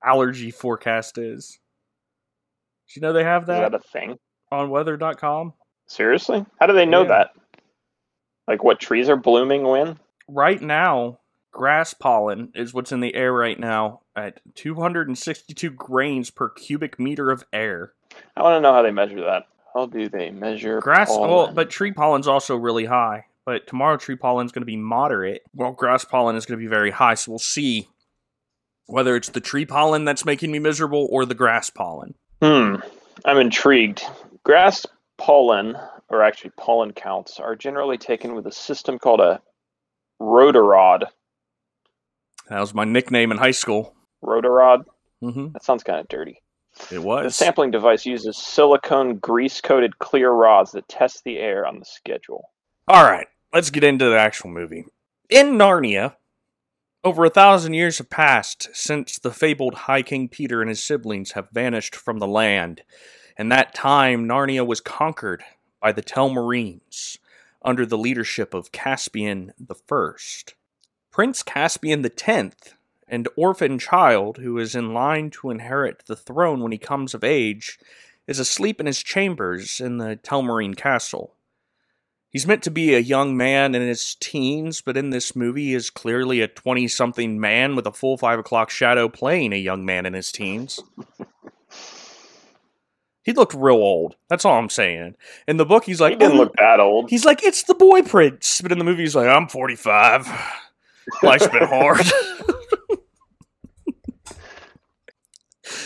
allergy 0.04 0.51
forecast 0.51 1.18
is. 1.18 1.60
Do 2.88 3.00
you 3.00 3.01
know 3.01 3.13
they 3.13 3.24
have 3.24 3.44
Is 3.44 3.48
that, 3.48 3.72
that 3.72 3.74
a 3.74 3.80
thing? 3.80 4.18
on 4.51 4.69
weather.com? 4.69 5.54
Seriously? 5.88 6.46
How 6.60 6.66
do 6.68 6.74
they 6.74 6.86
know 6.86 7.01
Yeah. 7.04 7.07
that? 7.10 7.30
Like 8.48 8.63
what 8.63 8.80
trees 8.80 9.10
are 9.10 9.16
blooming 9.16 9.63
when? 9.63 10.00
Right 10.28 10.62
now, 10.62 11.19
grass 11.51 11.94
pollen 11.94 12.51
is 12.56 12.74
what's 12.74 12.92
in 12.92 13.00
the 13.00 13.13
air 13.16 13.31
right 13.34 13.60
now 13.60 14.02
at 14.16 14.40
262 14.56 15.69
grains 15.72 16.30
per 16.31 16.50
cubic 16.50 17.00
meter 17.00 17.30
of 17.31 17.44
air. 17.54 17.94
I 18.35 18.42
want 18.42 18.57
to 18.57 18.62
know 18.62 18.74
how 18.74 18.81
they 18.81 18.92
measure 18.92 19.21
that. 19.21 19.44
How 19.74 19.85
do 19.85 20.09
they 20.09 20.31
measure 20.31 20.80
Grass, 20.80 21.09
pollen? 21.09 21.30
well, 21.30 21.52
but 21.54 21.69
tree 21.69 21.92
pollen's 21.92 22.28
also 22.28 22.56
really 22.56 22.85
high. 22.85 23.26
But 23.46 23.68
tomorrow, 23.68 23.98
tree 23.98 24.16
pollen 24.16 24.46
is 24.46 24.52
going 24.52 24.62
to 24.62 24.66
be 24.68 24.78
moderate. 24.78 25.42
Well, 25.54 25.72
grass 25.72 26.06
pollen 26.06 26.36
is 26.36 26.46
going 26.46 26.60
to 26.60 26.64
be 26.64 26.69
very 26.69 26.92
high. 26.92 27.16
So 27.16 27.31
we'll 27.31 27.40
see 27.40 27.88
whether 28.86 29.16
it's 29.16 29.30
the 29.30 29.42
tree 29.42 29.66
pollen 29.66 30.06
that's 30.06 30.26
making 30.26 30.52
me 30.52 30.60
miserable 30.60 31.08
or 31.12 31.26
the 31.26 31.36
grass 31.36 31.69
pollen. 31.69 32.16
Hmm. 32.42 32.76
I'm 33.26 33.38
intrigued. 33.38 34.04
Grass 34.44 34.86
pollen, 35.18 35.76
or 36.10 36.24
actually 36.24 36.52
pollen 36.58 36.94
counts, 36.94 37.40
are 37.40 37.56
generally 37.56 37.98
taken 37.98 38.36
with 38.36 38.48
a 38.48 38.52
system 38.52 38.98
called 38.98 39.19
a 39.19 39.42
rotorod. 40.19 41.06
That 42.50 42.60
was 42.60 42.74
my 42.74 42.86
nickname 42.86 43.31
in 43.31 43.38
high 43.38 43.52
school. 43.52 43.96
Rotorod? 44.24 44.86
hmm 45.22 45.48
That 45.54 45.64
sounds 45.64 45.84
kind 45.84 46.00
of 46.00 46.08
dirty. 46.08 46.42
It 46.92 47.00
was. 47.00 47.26
The 47.26 47.31
sampling 47.31 47.72
device 47.72 48.06
uses 48.06 48.38
silicone 48.38 49.18
grease 49.18 49.60
coated 49.62 50.00
clear 50.00 50.31
rods 50.31 50.72
that 50.72 50.88
test 50.88 51.24
the 51.24 51.38
air 51.38 51.66
on 51.66 51.80
the 51.80 51.86
schedule. 51.86 52.50
All 52.90 53.04
right, 53.04 53.28
let's 53.54 53.69
get 53.69 53.84
into 53.84 54.10
the 54.10 54.18
actual 54.18 54.50
movie. 54.50 54.84
In 55.30 55.60
Narnia, 55.60 56.16
over 57.04 57.24
a 57.24 57.30
thousand 57.30 57.76
years 57.76 58.00
have 58.00 58.10
passed 58.10 58.68
since 58.74 59.19
the 59.19 59.30
fabled 59.30 59.76
High 59.76 60.02
King 60.02 60.28
Peter 60.28 60.60
and 60.60 60.69
his 60.69 60.84
siblings 60.84 61.34
have 61.34 61.52
vanished 61.52 61.96
from 61.96 62.18
the 62.18 62.26
land. 62.26 62.81
And 63.38 63.52
that 63.52 63.76
time, 63.76 64.28
Narnia 64.28 64.66
was 64.66 64.81
conquered 64.81 65.44
by 65.80 65.92
the 65.92 66.02
Telmarines 66.02 67.19
under 67.62 67.86
the 67.86 67.96
leadership 67.96 68.56
of 68.56 68.72
Caspian 68.72 69.54
First. 69.86 70.56
Prince 71.12 71.44
Caspian 71.44 72.02
Tenth, 72.02 72.74
an 73.08 73.26
orphan 73.38 73.78
child 73.78 74.38
who 74.38 74.58
is 74.58 74.74
in 74.74 74.96
line 74.96 75.30
to 75.30 75.52
inherit 75.52 76.06
the 76.08 76.16
throne 76.16 76.62
when 76.62 76.72
he 76.72 76.80
comes 76.80 77.14
of 77.14 77.24
age, 77.24 77.78
is 78.26 78.40
asleep 78.40 78.80
in 78.80 78.88
his 78.88 79.04
chambers 79.04 79.80
in 79.80 80.00
the 80.00 80.19
Telmarine 80.24 80.76
castle. 80.76 81.36
He's 82.31 82.45
meant 82.45 82.62
to 82.64 82.71
be 82.71 82.94
a 82.94 83.00
young 83.00 83.36
man 83.36 83.74
in 83.74 83.81
his 83.81 84.16
teens, 84.16 84.81
but 84.81 84.95
in 84.98 85.09
this 85.09 85.36
movie 85.36 85.66
he 85.66 85.74
is 85.74 85.90
clearly 85.90 86.42
a 86.42 86.48
20 86.48 86.88
something 86.88 87.40
man 87.40 87.76
with 87.76 87.88
a 87.88 87.92
full 87.92 88.18
5 88.18 88.40
o'clock 88.40 88.69
shadow 88.69 89.09
playing 89.09 89.52
a 89.52 89.57
young 89.57 89.83
man 89.83 90.06
in 90.06 90.14
his 90.14 90.31
teens. 90.31 90.80
He 93.24 93.33
looked 93.33 93.54
real 93.54 93.76
old. 93.76 94.16
That's 94.30 94.45
all 94.45 94.57
I'm 94.57 94.69
saying. 94.69 95.16
In 95.48 95.57
the 95.57 95.66
book, 95.66 95.83
he's 95.86 96.00
like, 96.02 96.14
he 96.14 96.18
didn't 96.18 96.38
"Oh, 96.38 96.40
look 96.42 96.56
that 96.57 96.80
old. 96.80 97.09
He's 97.09 97.26
like, 97.26 97.42
he's 97.42 97.45
like, 97.45 97.64
in 97.64 97.68
the 97.68 97.74
book, 97.76 97.98
he's 97.98 98.14
like, 98.16 98.19
he's 98.19 98.19
He 98.19 98.19
like, 98.19 98.19
didn't 98.19 98.30
look 98.30 98.38
that 98.38 98.40
old. 98.40 98.40
He's 98.40 98.44
like, 98.44 98.44
it's 98.44 98.44
the 98.44 98.54
boy 98.56 98.56
prince. 98.57 98.62
But 98.62 98.71
in 98.71 98.78
the 98.78 98.86
movie, 98.86 99.04
he's 99.04 99.16
like, 99.16 99.28
I'm 99.28 99.48
45. 99.48 100.28
Life's 101.24 101.48
been 101.48 101.68
hard. 101.68 102.06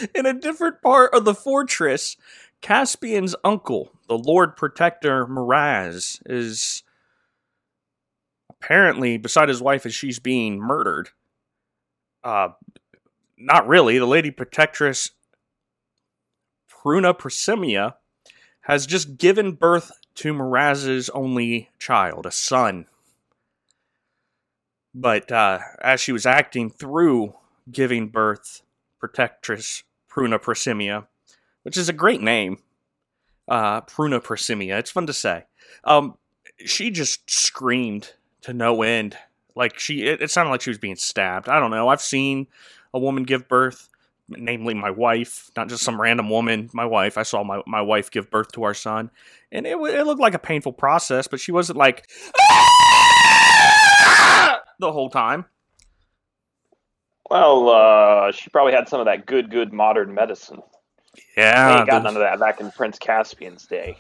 in 0.16 0.26
a 0.26 0.34
different 0.34 0.82
part 0.82 1.14
of 1.14 1.24
the 1.26 1.34
fortress, 1.34 2.18
Caspian's 2.62 3.36
uncle, 3.44 3.92
the 4.08 4.18
Lord 4.18 4.56
Protector 4.56 5.28
Miraz, 5.28 6.22
is 6.26 6.84
apparently 8.50 9.18
beside 9.18 9.50
his 9.50 9.62
wife 9.62 9.86
as 9.86 9.94
she's 9.94 10.20
being 10.20 10.60
murdered. 10.60 11.10
Uh, 12.24 12.50
not 13.38 13.68
really. 13.68 13.98
The 13.98 14.06
Lady 14.06 14.32
Protectress 14.32 15.12
Pruna 16.70 17.14
Prosimia 17.14 17.96
has 18.62 18.86
just 18.86 19.18
given 19.18 19.54
birth 19.54 19.92
to 20.16 20.34
Miraz's 20.34 21.10
only 21.10 21.70
child, 21.80 22.26
a 22.26 22.32
son. 22.32 22.86
But 24.94 25.32
uh, 25.32 25.60
as 25.82 26.00
she 26.00 26.12
was 26.12 26.26
acting 26.26 26.70
through 26.70 27.34
giving 27.72 28.10
birth, 28.10 28.62
Protectress 29.00 29.84
Pruna 30.10 30.40
Prosimia, 30.40 31.08
which 31.64 31.76
is 31.76 31.90
a 31.90 31.94
great 31.94 32.22
name, 32.22 32.60
uh, 33.48 33.82
Pruna 33.82 34.22
Prosimia, 34.22 34.80
it's 34.80 34.92
fun 34.92 35.08
to 35.08 35.14
say. 35.14 35.46
Um, 35.84 36.18
she 36.66 36.92
just 36.92 37.30
screamed 37.30 38.14
to 38.42 38.54
no 38.54 38.82
end. 38.84 39.18
Like 39.56 39.78
she, 39.80 40.04
it, 40.06 40.22
it 40.22 40.32
sounded 40.32 40.52
like 40.52 40.62
she 40.62 40.70
was 40.70 40.78
being 40.78 40.96
stabbed. 40.96 41.50
I 41.50 41.60
don't 41.60 41.72
know. 41.72 41.90
I've 41.90 42.02
seen 42.02 42.48
a 42.94 43.00
woman 43.00 43.24
give 43.24 43.48
birth, 43.48 43.90
namely 44.30 44.74
my 44.74 44.90
wife, 44.92 45.52
not 45.56 45.70
just 45.70 45.84
some 45.84 46.00
random 46.00 46.30
woman. 46.30 46.70
My 46.74 46.86
wife. 46.86 47.18
I 47.18 47.24
saw 47.24 47.44
my 47.44 47.62
my 47.68 47.82
wife 47.82 48.10
give 48.12 48.32
birth 48.32 48.52
to 48.54 48.64
our 48.64 48.74
son, 48.74 49.12
and 49.52 49.68
it 49.68 49.78
it 49.78 50.06
looked 50.06 50.22
like 50.22 50.34
a 50.34 50.40
painful 50.40 50.74
process, 50.74 51.28
but 51.28 51.40
she 51.40 51.52
wasn't 51.52 51.78
like 51.78 52.10
the 54.80 54.92
whole 54.92 55.10
time. 55.10 55.46
Well, 57.30 57.70
uh, 57.70 58.32
she 58.32 58.50
probably 58.50 58.74
had 58.74 58.88
some 58.88 59.00
of 59.00 59.06
that 59.08 59.26
good, 59.26 59.50
good 59.50 59.74
modern 59.74 60.14
medicine. 60.14 60.62
They 61.16 61.22
Yeah, 61.38 61.80
ain't 61.80 61.88
got 61.88 62.04
none 62.04 62.16
of 62.16 62.22
that 62.22 62.40
back 62.40 62.60
in 62.60 62.72
Prince 62.72 63.00
Caspian's 63.00 63.66
day. 63.66 63.98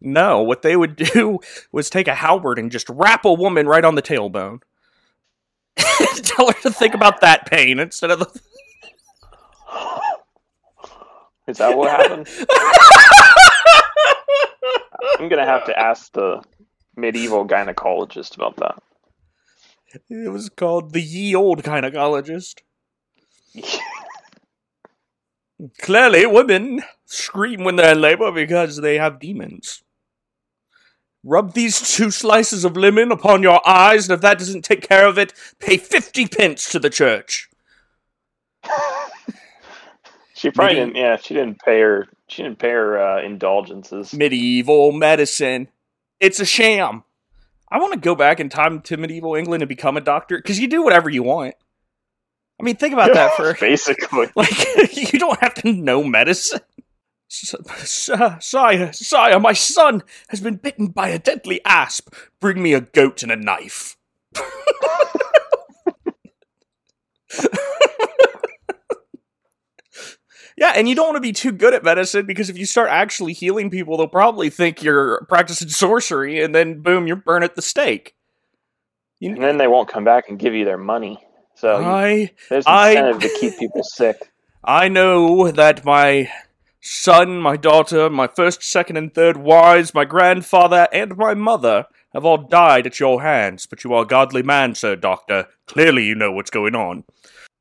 No, 0.00 0.42
what 0.42 0.62
they 0.62 0.76
would 0.76 0.96
do 1.14 1.40
was 1.72 1.90
take 1.90 2.08
a 2.08 2.14
halberd 2.14 2.58
and 2.58 2.70
just 2.70 2.88
wrap 2.88 3.24
a 3.24 3.32
woman 3.32 3.66
right 3.66 3.84
on 3.84 3.94
the 3.94 4.02
tailbone. 4.02 4.60
Tell 5.76 6.48
her 6.48 6.60
to 6.62 6.70
think 6.70 6.94
about 6.94 7.20
that 7.20 7.46
pain 7.46 7.78
instead 7.78 8.10
of 8.10 8.20
the. 8.20 8.26
Is 11.46 11.58
that 11.58 11.76
what 11.76 11.90
happened? 11.90 12.28
I'm 15.18 15.28
gonna 15.28 15.46
have 15.46 15.64
to 15.66 15.78
ask 15.78 16.12
the 16.12 16.42
medieval 16.96 17.46
gynecologist 17.46 18.36
about 18.36 18.56
that. 18.56 18.82
It 20.10 20.30
was 20.30 20.50
called 20.50 20.92
the 20.92 21.00
ye 21.00 21.34
old 21.34 21.62
gynecologist. 21.62 22.56
Clearly, 25.80 26.24
women 26.26 26.82
scream 27.06 27.64
when 27.64 27.76
they're 27.76 27.92
in 27.92 28.00
labor 28.00 28.30
because 28.30 28.76
they 28.76 28.96
have 28.98 29.18
demons. 29.18 29.82
Rub 31.24 31.52
these 31.52 31.94
two 31.96 32.10
slices 32.12 32.64
of 32.64 32.76
lemon 32.76 33.10
upon 33.10 33.42
your 33.42 33.60
eyes, 33.68 34.08
and 34.08 34.14
if 34.14 34.20
that 34.20 34.38
doesn't 34.38 34.62
take 34.64 34.86
care 34.88 35.06
of 35.06 35.18
it, 35.18 35.32
pay 35.58 35.76
fifty 35.76 36.26
pence 36.26 36.70
to 36.70 36.78
the 36.78 36.90
church. 36.90 37.48
She 40.34 40.52
probably 40.52 40.76
Maybe- 40.76 40.86
didn't. 40.92 40.96
Yeah, 41.02 41.16
she 41.16 41.34
didn't 41.34 41.58
pay 41.64 41.80
her. 41.80 42.06
She 42.28 42.44
didn't 42.44 42.60
pay 42.60 42.70
her 42.70 42.96
uh, 42.96 43.22
indulgences. 43.22 44.14
medieval 44.14 44.92
medicine. 44.92 45.66
It's 46.20 46.38
a 46.38 46.44
sham. 46.46 47.02
I 47.72 47.78
want 47.80 47.92
to 47.94 47.98
go 47.98 48.14
back 48.14 48.38
in 48.38 48.48
time 48.48 48.80
to 48.82 48.96
medieval 48.96 49.34
England 49.34 49.62
and 49.64 49.68
become 49.68 49.96
a 49.96 50.00
doctor 50.00 50.36
because 50.36 50.60
you 50.60 50.68
do 50.68 50.84
whatever 50.84 51.10
you 51.10 51.24
want. 51.24 51.56
I 52.60 52.64
mean, 52.64 52.76
think 52.76 52.92
about 52.92 53.14
that 53.14 53.34
for 53.34 53.54
basically. 53.60 54.28
like 54.36 54.92
you 55.12 55.18
don't 55.18 55.40
have 55.40 55.54
to 55.54 55.72
know 55.72 56.02
medicine. 56.02 56.60
Sire, 57.30 58.92
sire, 58.92 59.38
my 59.38 59.52
son 59.52 60.02
has 60.28 60.40
been 60.40 60.56
bitten 60.56 60.86
by 60.86 61.08
a 61.08 61.18
deadly 61.18 61.60
asp. 61.64 62.14
Bring 62.40 62.62
me 62.62 62.72
a 62.72 62.80
goat 62.80 63.22
and 63.22 63.30
a 63.30 63.36
knife. 63.36 63.96
Yeah, 70.58 70.72
and 70.74 70.88
you 70.88 70.96
don't 70.96 71.06
want 71.06 71.16
to 71.16 71.20
be 71.20 71.32
too 71.32 71.52
good 71.52 71.72
at 71.72 71.84
medicine 71.84 72.26
because 72.26 72.50
if 72.50 72.58
you 72.58 72.66
start 72.66 72.90
actually 72.90 73.32
healing 73.32 73.70
people, 73.70 73.96
they'll 73.96 74.08
probably 74.08 74.50
think 74.50 74.82
you're 74.82 75.24
practicing 75.28 75.68
sorcery, 75.68 76.42
and 76.42 76.52
then 76.52 76.80
boom, 76.80 77.06
you're 77.06 77.14
burnt 77.14 77.44
at 77.44 77.54
the 77.54 77.62
stake. 77.62 78.16
You, 79.20 79.34
And 79.34 79.42
then 79.42 79.58
they 79.58 79.68
won't 79.68 79.88
come 79.88 80.02
back 80.02 80.28
and 80.28 80.36
give 80.36 80.54
you 80.54 80.64
their 80.64 80.78
money. 80.78 81.24
So 81.58 81.80
you- 81.80 81.86
I 81.86 82.30
there's 82.48 82.66
I- 82.66 82.90
incentive 82.90 83.20
to 83.22 83.38
keep 83.38 83.58
people 83.58 83.82
sick. 83.96 84.30
I 84.64 84.88
know 84.88 85.50
that 85.50 85.84
my 85.84 86.30
son, 86.80 87.40
my 87.40 87.56
daughter, 87.56 88.08
my 88.10 88.26
first, 88.28 88.62
second, 88.62 88.96
and 88.96 89.12
third 89.14 89.36
wives, 89.36 89.94
my 89.94 90.04
grandfather, 90.04 90.88
and 90.92 91.16
my 91.16 91.34
mother 91.34 91.86
have 92.12 92.24
all 92.24 92.38
died 92.38 92.86
at 92.86 92.98
your 93.00 93.22
hands, 93.22 93.66
but 93.66 93.84
you 93.84 93.92
are 93.94 94.02
a 94.02 94.06
godly 94.06 94.42
man, 94.42 94.74
sir 94.74 94.96
doctor. 94.96 95.46
Clearly 95.66 96.04
you 96.04 96.14
know 96.14 96.32
what's 96.32 96.50
going 96.50 96.74
on. 96.74 97.04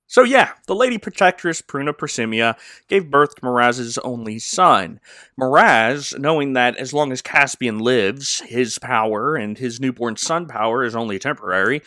So 0.09 0.23
yeah, 0.23 0.51
the 0.67 0.75
Lady 0.75 0.97
Protectress 0.97 1.61
Pruna 1.61 1.91
Persimia 1.93 2.55
gave 2.87 3.11
birth 3.11 3.35
to 3.35 3.45
Miraz's 3.45 3.97
only 3.99 4.39
son. 4.39 4.99
Miraz, 5.35 6.13
knowing 6.17 6.53
that 6.53 6.77
as 6.77 6.93
long 6.93 7.11
as 7.11 7.21
Caspian 7.21 7.79
lives, 7.79 8.39
his 8.41 8.79
power 8.79 9.35
and 9.35 9.57
his 9.57 9.81
newborn 9.81 10.15
son 10.15 10.47
power 10.47 10.83
is 10.85 10.95
only 10.95 11.19
temporary, 11.19 11.81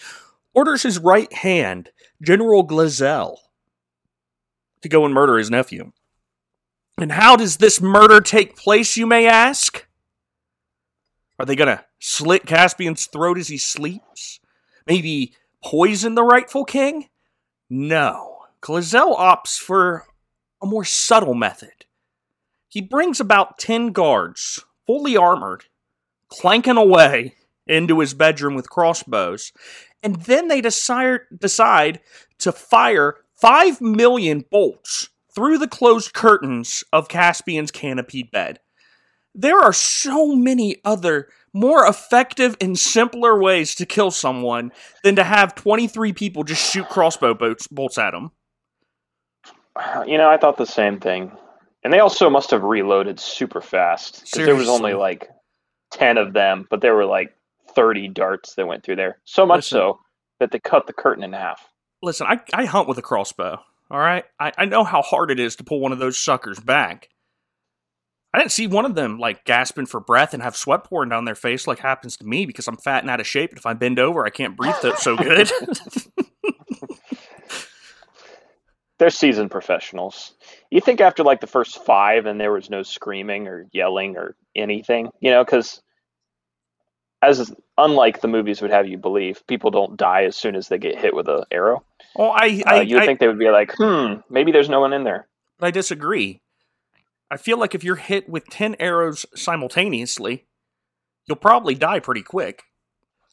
orders 0.53 0.83
his 0.83 0.99
right 0.99 1.33
hand, 1.33 1.91
General 2.23 2.67
Glozelle, 2.67 3.39
to 4.83 4.89
go 4.89 5.05
and 5.05 5.15
murder 5.15 5.39
his 5.39 5.51
nephew. 5.51 5.93
And 6.99 7.13
how 7.13 7.37
does 7.37 7.57
this 7.57 7.81
murder 7.81 8.21
take 8.21 8.57
place, 8.57 8.97
you 8.97 9.07
may 9.07 9.27
ask? 9.27 9.87
Are 11.39 11.47
they 11.47 11.57
gonna 11.57 11.85
slit 11.99 12.47
Caspian's 12.47 13.07
throat 13.07 13.39
as 13.39 13.49
he 13.49 13.57
sleeps? 13.57 14.41
Maybe 14.87 15.35
poison 15.65 16.15
the 16.15 16.23
rightful 16.23 16.65
king? 16.65 17.09
No. 17.71 18.41
Glozelle 18.61 19.17
opts 19.17 19.59
for 19.59 20.07
a 20.63 20.67
more 20.67 20.85
subtle 20.85 21.35
method. 21.35 21.87
He 22.69 22.83
brings 22.83 23.21
about 23.21 23.59
10 23.59 23.93
guards, 23.93 24.65
fully 24.87 25.17
armored, 25.17 25.65
clanking 26.29 26.77
away 26.77 27.35
into 27.67 28.01
his 28.01 28.15
bedroom 28.15 28.55
with 28.55 28.69
crossbows, 28.69 29.53
and 30.03 30.17
then 30.23 30.49
they 30.49 30.61
decide, 30.61 31.21
decide 31.37 32.01
to 32.39 32.53
fire 32.53 33.17
5 33.41 33.81
million 33.81 34.45
bolts 34.51 35.09
through 35.35 35.59
the 35.59 35.69
closed 35.69 36.13
curtains 36.13 36.85
of 36.93 37.09
Caspian's 37.09 37.71
canopied 37.71 38.31
bed. 38.31 38.61
There 39.35 39.59
are 39.59 39.73
so 39.73 40.35
many 40.35 40.77
other 40.85 41.29
more 41.53 41.87
effective 41.87 42.57
and 42.61 42.79
simpler 42.79 43.41
ways 43.41 43.75
to 43.77 43.87
kill 43.87 44.11
someone 44.11 44.73
than 45.03 45.17
to 45.17 45.25
have 45.25 45.55
23 45.55 46.13
people 46.13 46.45
just 46.45 46.73
shoot 46.73 46.89
crossbow 46.89 47.35
bolts, 47.35 47.67
bolts 47.69 47.99
at 47.99 48.13
them. 48.13 48.33
You 50.07 50.19
know, 50.19 50.29
I 50.29 50.37
thought 50.37 50.57
the 50.57 50.67
same 50.67 51.01
thing. 51.01 51.33
And 51.83 51.93
they 51.93 52.01
also 52.01 52.29
must 52.29 52.51
have 52.51 52.63
reloaded 52.63 53.19
super 53.19 53.61
fast 53.61 54.25
because 54.25 54.45
there 54.45 54.55
was 54.55 54.69
only 54.69 54.95
like 54.95 55.31
10 55.93 56.19
of 56.19 56.33
them, 56.35 56.67
but 56.69 56.81
there 56.81 56.95
were 56.95 57.07
like 57.07 57.35
30 57.75 58.09
darts 58.09 58.55
that 58.55 58.67
went 58.67 58.85
through 58.85 58.97
there. 58.97 59.19
So 59.25 59.47
much 59.47 59.73
Listen. 59.73 59.79
so 59.79 60.01
that 60.39 60.51
they 60.51 60.59
cut 60.59 60.87
the 60.87 60.93
curtain 60.93 61.25
in 61.25 61.33
half. 61.33 61.69
Listen, 62.03 62.27
I, 62.27 62.41
I 62.53 62.65
hunt 62.65 62.89
with 62.89 62.99
a 62.99 63.03
crossbow, 63.03 63.61
all 63.91 63.99
right? 63.99 64.25
I, 64.39 64.53
I 64.57 64.65
know 64.65 64.85
how 64.85 65.03
hard 65.03 65.31
it 65.31 65.39
is 65.39 65.57
to 65.57 65.65
pull 65.65 65.81
one 65.81 65.93
of 65.93 65.99
those 65.99 66.17
suckers 66.19 66.59
back. 66.59 67.09
I 68.33 68.39
didn't 68.39 68.53
see 68.53 68.69
one 68.69 68.85
of 68.85 68.95
them 68.95 69.19
like 69.19 69.45
gasping 69.45 69.87
for 69.87 69.99
breath 69.99 70.35
and 70.35 70.43
have 70.43 70.57
sweat 70.57 70.85
pouring 70.85 71.11
down 71.11 71.25
their 71.25 71.35
face 71.35 71.67
like 71.67 71.81
happens 71.81 72.17
to 72.19 72.25
me 72.25 72.47
because 72.47 72.69
I'm 72.69 72.77
fat 72.77 73.03
and 73.03 73.11
out 73.11 73.19
of 73.21 73.27
shape. 73.27 73.51
And 73.51 73.59
if 73.59 73.67
I 73.67 73.75
bend 73.75 73.99
over, 73.99 74.25
I 74.25 74.31
can't 74.31 74.57
breathe 74.57 74.75
so 74.99 75.17
good. 75.17 75.51
They're 78.99 79.11
seasoned 79.11 79.51
professionals. 79.51 80.35
You 80.71 80.81
think 80.81 81.01
after 81.01 81.25
like 81.25 81.41
the 81.41 81.47
first 81.47 81.85
five 81.85 82.27
and 82.27 82.39
there 82.41 82.53
was 82.53 82.71
no 82.71 82.83
screaming 82.83 83.49
or 83.49 83.67
yelling 83.73 84.17
or 84.17 84.37
anything, 84.55 85.11
you 85.21 85.31
know, 85.31 85.43
because 85.43 85.81
as 87.23 87.53
unlike 87.77 88.21
the 88.21 88.29
movies 88.29 88.63
would 88.63 88.71
have 88.71 88.89
you 88.89 88.99
believe, 88.99 89.47
people 89.47 89.71
don't 89.71 89.97
die 89.97 90.25
as 90.25 90.37
soon 90.37 90.55
as 90.55 90.69
they 90.69 90.79
get 90.79 90.99
hit 90.99 91.15
with 91.15 91.29
an 91.29 91.45
arrow. 91.51 91.85
well, 92.15 92.33
I, 92.35 92.63
Uh, 92.67 92.81
you 92.81 92.97
would 92.97 93.05
think 93.05 93.21
they 93.21 93.29
would 93.29 93.39
be 93.39 93.51
like, 93.51 93.73
hmm, 93.77 94.15
maybe 94.29 94.53
there's 94.53 94.69
no 94.69 94.81
one 94.81 94.93
in 94.93 95.05
there. 95.05 95.29
But 95.59 95.67
I 95.67 95.71
disagree. 95.71 96.41
I 97.31 97.37
feel 97.37 97.59
like 97.59 97.75
if 97.75 97.85
you're 97.85 97.97
hit 97.97 98.29
with 98.29 98.49
10 98.49 98.77
arrows 98.81 99.27
simultaneously, 99.37 100.47
you'll 101.27 101.37
probably 101.37 101.75
die 101.75 102.01
pretty 102.01 102.23
quick. 102.23 102.65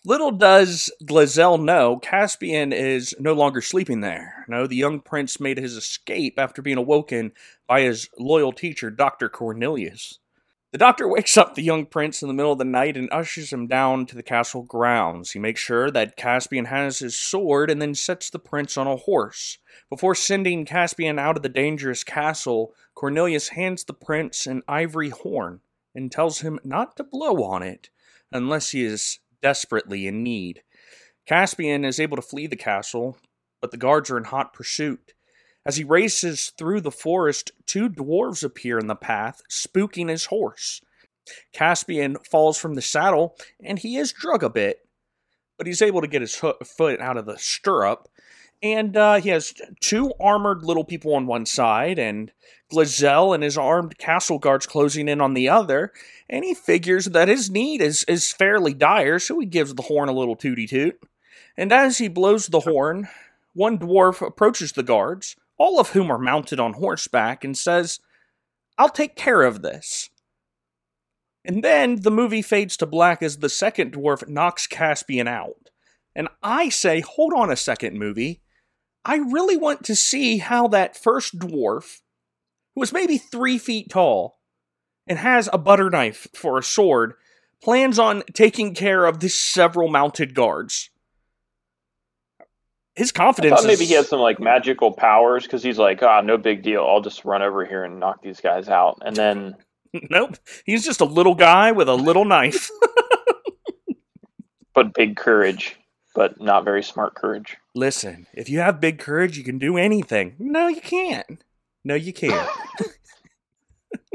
Little 0.06 0.32
does 0.32 0.91
Glozelle 1.03 1.62
know, 1.62 1.98
Caspian 1.98 2.72
is 2.72 3.15
no 3.20 3.34
longer 3.34 3.62
sleeping 3.62 4.01
there. 4.01 4.46
No, 4.48 4.67
the 4.67 4.75
young 4.75 5.00
prince 5.01 5.39
made 5.39 5.58
his 5.58 5.75
escape 5.75 6.36
after 6.38 6.62
being 6.62 6.77
awoken 6.77 7.32
by 7.67 7.82
his 7.82 8.08
loyal 8.17 8.53
teacher, 8.53 8.89
Dr. 8.89 9.27
Cornelius. 9.27 10.20
The 10.74 10.77
doctor 10.77 11.07
wakes 11.07 11.38
up 11.38 11.55
the 11.55 11.63
young 11.63 11.86
prince 11.86 12.21
in 12.21 12.27
the 12.27 12.33
middle 12.33 12.51
of 12.51 12.57
the 12.57 12.65
night 12.65 12.97
and 12.97 13.07
ushers 13.09 13.53
him 13.53 13.67
down 13.67 14.05
to 14.07 14.15
the 14.15 14.24
castle 14.24 14.63
grounds. 14.63 15.31
He 15.31 15.39
makes 15.39 15.62
sure 15.62 15.89
that 15.91 16.17
Caspian 16.17 16.65
has 16.65 17.00
his 17.00 17.17
sword 17.17 17.71
and 17.71 17.81
then 17.81 17.95
sets 17.95 18.29
the 18.29 18.38
prince 18.38 18.75
on 18.75 18.86
a 18.86 18.97
horse. 18.97 19.59
Before 19.89 20.13
sending 20.13 20.65
Caspian 20.65 21.19
out 21.19 21.38
of 21.38 21.43
the 21.43 21.47
dangerous 21.47 22.03
castle, 22.03 22.74
Cornelius 22.95 23.50
hands 23.50 23.86
the 23.86 23.93
prince 23.93 24.45
an 24.45 24.62
ivory 24.67 25.09
horn 25.09 25.62
and 25.95 26.12
tells 26.12 26.41
him 26.41 26.59
not 26.65 26.97
to 26.97 27.03
blow 27.05 27.43
on 27.43 27.63
it 27.63 27.89
unless 28.33 28.71
he 28.71 28.83
is 28.83 29.19
desperately 29.41 30.05
in 30.05 30.21
need. 30.21 30.63
Caspian 31.25 31.86
is 31.86 31.97
able 32.00 32.17
to 32.17 32.21
flee 32.21 32.45
the 32.45 32.57
castle, 32.57 33.17
but 33.62 33.71
the 33.71 33.77
guards 33.77 34.12
are 34.12 34.17
in 34.17 34.25
hot 34.25 34.51
pursuit. 34.51 35.13
As 35.67 35.75
he 35.75 35.83
races 35.83 36.53
through 36.57 36.79
the 36.79 36.91
forest, 36.91 37.51
two 37.65 37.89
dwarves 37.89 38.41
appear 38.41 38.79
in 38.79 38.88
the 38.88 38.95
path, 38.95 39.41
spooking 39.50 40.07
his 40.07 40.27
horse. 40.27 40.79
Caspian 41.51 42.15
falls 42.24 42.57
from 42.57 42.75
the 42.75 42.81
saddle, 42.81 43.36
and 43.62 43.77
he 43.77 43.97
is 43.97 44.13
drug 44.13 44.43
a 44.43 44.50
bit, 44.50 44.88
but 45.57 45.67
he's 45.67 45.81
able 45.81 46.00
to 46.00 46.07
get 46.07 46.21
his 46.21 46.33
foot 46.36 47.01
out 47.01 47.17
of 47.17 47.25
the 47.25 47.38
stirrup. 47.38 48.07
And 48.63 48.95
uh, 48.95 49.15
he 49.15 49.27
has 49.27 49.53
two 49.81 50.13
armored 50.21 50.63
little 50.63 50.86
people 50.86 51.13
on 51.13 51.27
one 51.27 51.45
side, 51.45 52.00
and 52.00 52.31
Glozelle 52.71 53.36
and 53.36 53.43
his 53.43 53.57
armed 53.57 53.97
castle 53.97 54.39
guards 54.39 54.65
closing 54.65 55.09
in 55.09 55.19
on 55.19 55.33
the 55.33 55.50
other, 55.50 55.91
and 56.29 56.45
he 56.45 56.53
figures 56.53 57.07
that 57.07 57.27
his 57.27 57.50
need 57.50 57.81
is, 57.81 58.05
is 58.05 58.31
fairly 58.31 58.74
dire, 58.74 59.19
so 59.19 59.38
he 59.38 59.45
gives 59.45 59.75
the 59.75 59.83
horn 59.83 60.07
a 60.07 60.13
little 60.13 60.38
tooty 60.38 60.65
toot. 60.65 60.97
And 61.57 61.74
as 61.74 61.97
he 61.97 62.07
blows 62.07 62.47
the 62.47 62.62
horn, 62.62 63.09
one 63.53 63.77
dwarf 63.77 64.25
approaches 64.25 64.71
the 64.71 64.83
guards, 64.83 65.36
all 65.57 65.79
of 65.79 65.89
whom 65.89 66.11
are 66.11 66.19
mounted 66.19 66.59
on 66.59 66.73
horseback, 66.73 67.43
and 67.43 67.57
says, 67.57 67.99
I'll 68.77 68.89
take 68.89 69.15
care 69.15 69.41
of 69.41 69.61
this. 69.61 70.09
And 71.43 71.63
then 71.63 72.01
the 72.01 72.11
movie 72.11 72.41
fades 72.41 72.75
to 72.77 72.85
black 72.85 73.23
as 73.23 73.37
the 73.37 73.49
second 73.49 73.93
dwarf 73.93 74.27
knocks 74.27 74.67
Caspian 74.67 75.27
out. 75.27 75.69
And 76.15 76.27
I 76.43 76.69
say, 76.69 76.99
hold 76.99 77.33
on 77.33 77.49
a 77.49 77.55
second, 77.55 77.97
movie. 77.97 78.41
I 79.05 79.15
really 79.15 79.55
want 79.55 79.83
to 79.85 79.95
see 79.95 80.39
how 80.39 80.67
that 80.67 80.97
first 80.97 81.39
dwarf 81.39 82.01
who 82.75 82.83
is 82.83 82.91
maybe 82.91 83.17
three 83.17 83.57
feet 83.57 83.89
tall 83.89 84.39
and 85.07 85.17
has 85.17 85.49
a 85.53 85.57
butter 85.57 85.89
knife 85.89 86.27
for 86.35 86.57
a 86.57 86.63
sword, 86.63 87.13
plans 87.63 87.97
on 87.97 88.23
taking 88.33 88.75
care 88.75 89.05
of 89.05 89.19
the 89.19 89.29
several 89.29 89.87
mounted 89.87 90.35
guards. 90.35 90.89
His 92.97 93.11
confidence. 93.11 93.53
I 93.53 93.55
thought 93.57 93.67
maybe 93.67 93.83
is... 93.83 93.89
he 93.89 93.95
has 93.95 94.07
some 94.07 94.19
like 94.19 94.39
magical 94.39 94.91
powers 94.91 95.43
because 95.43 95.61
he's 95.61 95.77
like, 95.77 96.01
ah, 96.01 96.21
no 96.21 96.35
big 96.35 96.63
deal. 96.63 96.83
I'll 96.83 96.99
just 96.99 97.25
run 97.25 97.43
over 97.43 97.63
here 97.63 97.83
and 97.83 97.99
knock 97.99 98.23
these 98.23 98.41
guys 98.41 98.69
out, 98.69 98.97
and 99.05 99.15
then. 99.15 99.55
nope, 100.09 100.35
he's 100.65 100.83
just 100.83 100.99
a 100.99 101.05
little 101.05 101.35
guy 101.35 101.71
with 101.71 101.87
a 101.87 101.93
little 101.93 102.25
knife. 102.25 102.71
but 104.73 104.95
big 104.95 105.15
courage, 105.15 105.77
but 106.15 106.41
not 106.41 106.65
very 106.65 106.81
smart 106.81 107.13
courage. 107.13 107.55
Listen, 107.75 108.25
if 108.33 108.49
you 108.49 108.57
have 108.61 108.81
big 108.81 108.97
courage, 108.97 109.37
you 109.37 109.43
can 109.43 109.59
do 109.59 109.77
anything. 109.77 110.35
No, 110.39 110.67
you 110.67 110.81
can't. 110.81 111.43
No, 111.83 111.93
you 111.93 112.13
can't. 112.13 112.49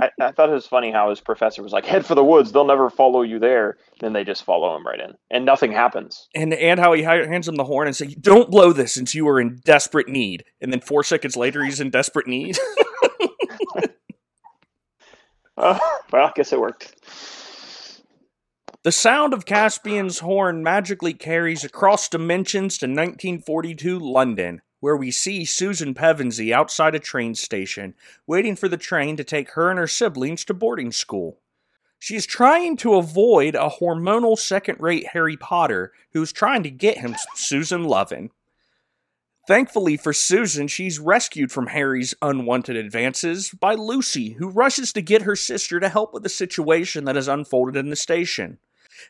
I, 0.03 0.11
I, 0.21 0.33
thought 0.33 0.51
it 0.51 0.55
was 0.55 0.67
funny 0.67 0.91
how 0.91 1.11
his 1.11 1.21
professor 1.21 1.63
was 1.63 1.73
like, 1.73 1.87
"Head 1.87 2.05
for 2.05 2.17
the 2.17 2.25
woods; 2.25 2.51
they'll 2.53 2.65
never 2.67 2.91
follow 2.91 3.23
you 3.23 3.39
there." 3.39 3.77
Then 4.01 4.13
they 4.13 4.25
just 4.25 4.45
follow 4.45 4.75
him 4.75 4.85
right 4.87 4.99
in, 4.99 5.15
and 5.31 5.45
nothing 5.45 5.71
happens. 5.71 6.29
And 6.35 6.53
and 6.53 6.81
how 6.81 6.93
he 6.93 7.03
hands 7.03 7.47
him 7.47 7.55
the 7.55 7.65
horn 7.65 7.87
and 7.87 7.95
say, 7.95 8.07
"Don't 8.21 8.51
blow 8.51 8.73
this 8.73 8.93
since 8.93 9.15
you 9.15 9.29
are 9.29 9.41
in 9.41 9.61
desperate 9.65 10.09
need." 10.09 10.45
And 10.61 10.73
then 10.73 10.81
four 10.81 11.05
seconds 11.05 11.37
later, 11.37 11.65
he's 11.65 11.81
in 11.81 11.91
desperate 11.91 12.27
need. 12.27 12.59
uh, 15.57 15.79
well, 16.13 16.27
I 16.27 16.33
guess 16.35 16.53
it 16.53 16.61
worked. 16.61 16.97
The 18.83 18.93
sound 18.93 19.33
of 19.33 19.47
Caspian's 19.47 20.19
horn 20.19 20.65
magically 20.65 21.15
carries 21.15 21.63
across 21.63 22.09
dimensions 22.09 22.79
to 22.79 22.87
1942 22.87 24.01
London, 24.01 24.63
where 24.83 24.97
we 24.97 25.13
see 25.13 25.45
Susan 25.45 25.95
Pevensie 25.95 26.53
outside 26.53 26.93
a 26.93 26.99
train 26.99 27.37
station, 27.37 27.95
waiting 28.27 28.57
for 28.57 28.69
the 28.69 28.77
train 28.77 29.17
to 29.17 29.23
take 29.23 29.53
her 29.53 29.71
and 29.71 29.79
her 29.79 29.87
siblings 29.87 30.45
to 30.45 30.53
boarding 30.53 30.91
school. 30.91 31.39
She 32.01 32.17
is 32.17 32.27
trying 32.27 32.77
to 32.79 32.97
avoid 32.97 33.55
a 33.55 33.71
hormonal 33.81 34.37
second 34.37 34.81
rate 34.81 35.07
Harry 35.13 35.37
Potter 35.37 35.93
who's 36.15 36.33
trying 36.33 36.65
to 36.65 36.71
get 36.71 36.99
him 36.99 37.15
Susan 37.37 37.85
loving. 37.85 38.33
Thankfully 39.47 39.97
for 39.97 40.13
Susan, 40.13 40.67
she's 40.67 40.99
rescued 40.99 41.53
from 41.53 41.69
Harry's 41.69 42.13
unwanted 42.21 42.75
advances 42.75 43.51
by 43.51 43.77
Lucy, 43.77 44.31
who 44.33 44.49
rushes 44.49 44.93
to 44.95 45.01
get 45.01 45.23
her 45.23 45.37
sister 45.37 45.79
to 45.79 45.89
help 45.89 46.13
with 46.13 46.25
the 46.25 46.29
situation 46.29 47.05
that 47.05 47.15
has 47.15 47.29
unfolded 47.29 47.77
in 47.77 47.89
the 47.89 47.95
station. 47.95 48.59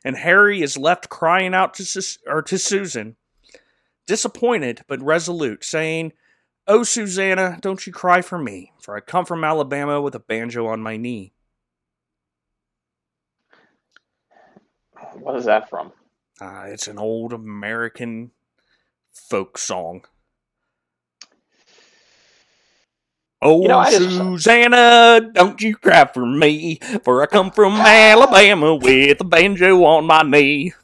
And 0.04 0.18
Harry 0.18 0.60
is 0.60 0.76
left 0.76 1.08
crying 1.08 1.54
out 1.54 1.72
to, 1.74 2.18
or 2.26 2.42
to 2.42 2.58
Susan, 2.58 3.16
disappointed 4.06 4.82
but 4.88 5.02
resolute, 5.02 5.64
saying, 5.64 6.12
Oh, 6.66 6.84
Susanna, 6.84 7.58
don't 7.60 7.86
you 7.86 7.92
cry 7.92 8.22
for 8.22 8.38
me, 8.38 8.72
for 8.80 8.96
I 8.96 9.00
come 9.00 9.24
from 9.24 9.42
Alabama 9.42 10.00
with 10.00 10.14
a 10.14 10.20
banjo 10.20 10.66
on 10.66 10.80
my 10.80 10.96
knee. 10.96 11.32
What 15.14 15.36
is 15.36 15.44
that 15.46 15.68
from? 15.68 15.92
Uh, 16.40 16.64
it's 16.66 16.88
an 16.88 16.98
old 16.98 17.32
American 17.32 18.30
folk 19.12 19.58
song. 19.58 20.04
Oh, 23.44 23.62
you 23.62 23.68
know, 23.68 23.84
Susanna, 23.84 25.20
just... 25.20 25.32
don't 25.34 25.60
you 25.60 25.74
cry 25.74 26.04
for 26.04 26.24
me, 26.24 26.78
for 27.02 27.22
I 27.22 27.26
come 27.26 27.50
from 27.50 27.72
Alabama 27.72 28.76
with 28.76 29.20
a 29.20 29.24
banjo 29.24 29.82
on 29.84 30.06
my 30.06 30.22
knee. 30.22 30.74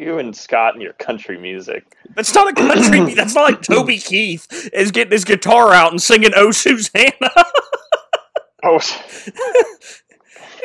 You 0.00 0.18
and 0.18 0.34
Scott 0.34 0.72
and 0.72 0.82
your 0.82 0.94
country 0.94 1.36
music. 1.36 1.94
That's 2.14 2.34
not 2.34 2.48
a 2.48 2.54
country. 2.54 3.12
that's 3.12 3.34
not 3.34 3.50
like 3.50 3.60
Toby 3.60 3.98
Keith 3.98 4.70
is 4.72 4.92
getting 4.92 5.12
his 5.12 5.26
guitar 5.26 5.74
out 5.74 5.90
and 5.90 6.00
singing 6.00 6.30
"Oh 6.34 6.52
Susanna." 6.52 7.10
oh, 8.64 8.80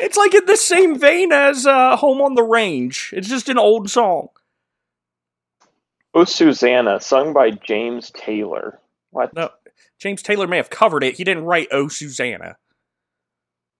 it's 0.00 0.16
like 0.16 0.32
in 0.32 0.46
the 0.46 0.56
same 0.56 0.98
vein 0.98 1.32
as 1.32 1.66
uh, 1.66 1.98
"Home 1.98 2.22
on 2.22 2.34
the 2.34 2.42
Range." 2.42 3.12
It's 3.14 3.28
just 3.28 3.50
an 3.50 3.58
old 3.58 3.90
song. 3.90 4.28
"Oh 6.14 6.24
Susanna," 6.24 6.98
sung 6.98 7.34
by 7.34 7.50
James 7.50 8.10
Taylor. 8.12 8.80
What? 9.10 9.34
No, 9.34 9.50
James 9.98 10.22
Taylor 10.22 10.46
may 10.46 10.56
have 10.56 10.70
covered 10.70 11.04
it. 11.04 11.16
He 11.16 11.24
didn't 11.24 11.44
write 11.44 11.68
"Oh 11.70 11.88
Susanna." 11.88 12.56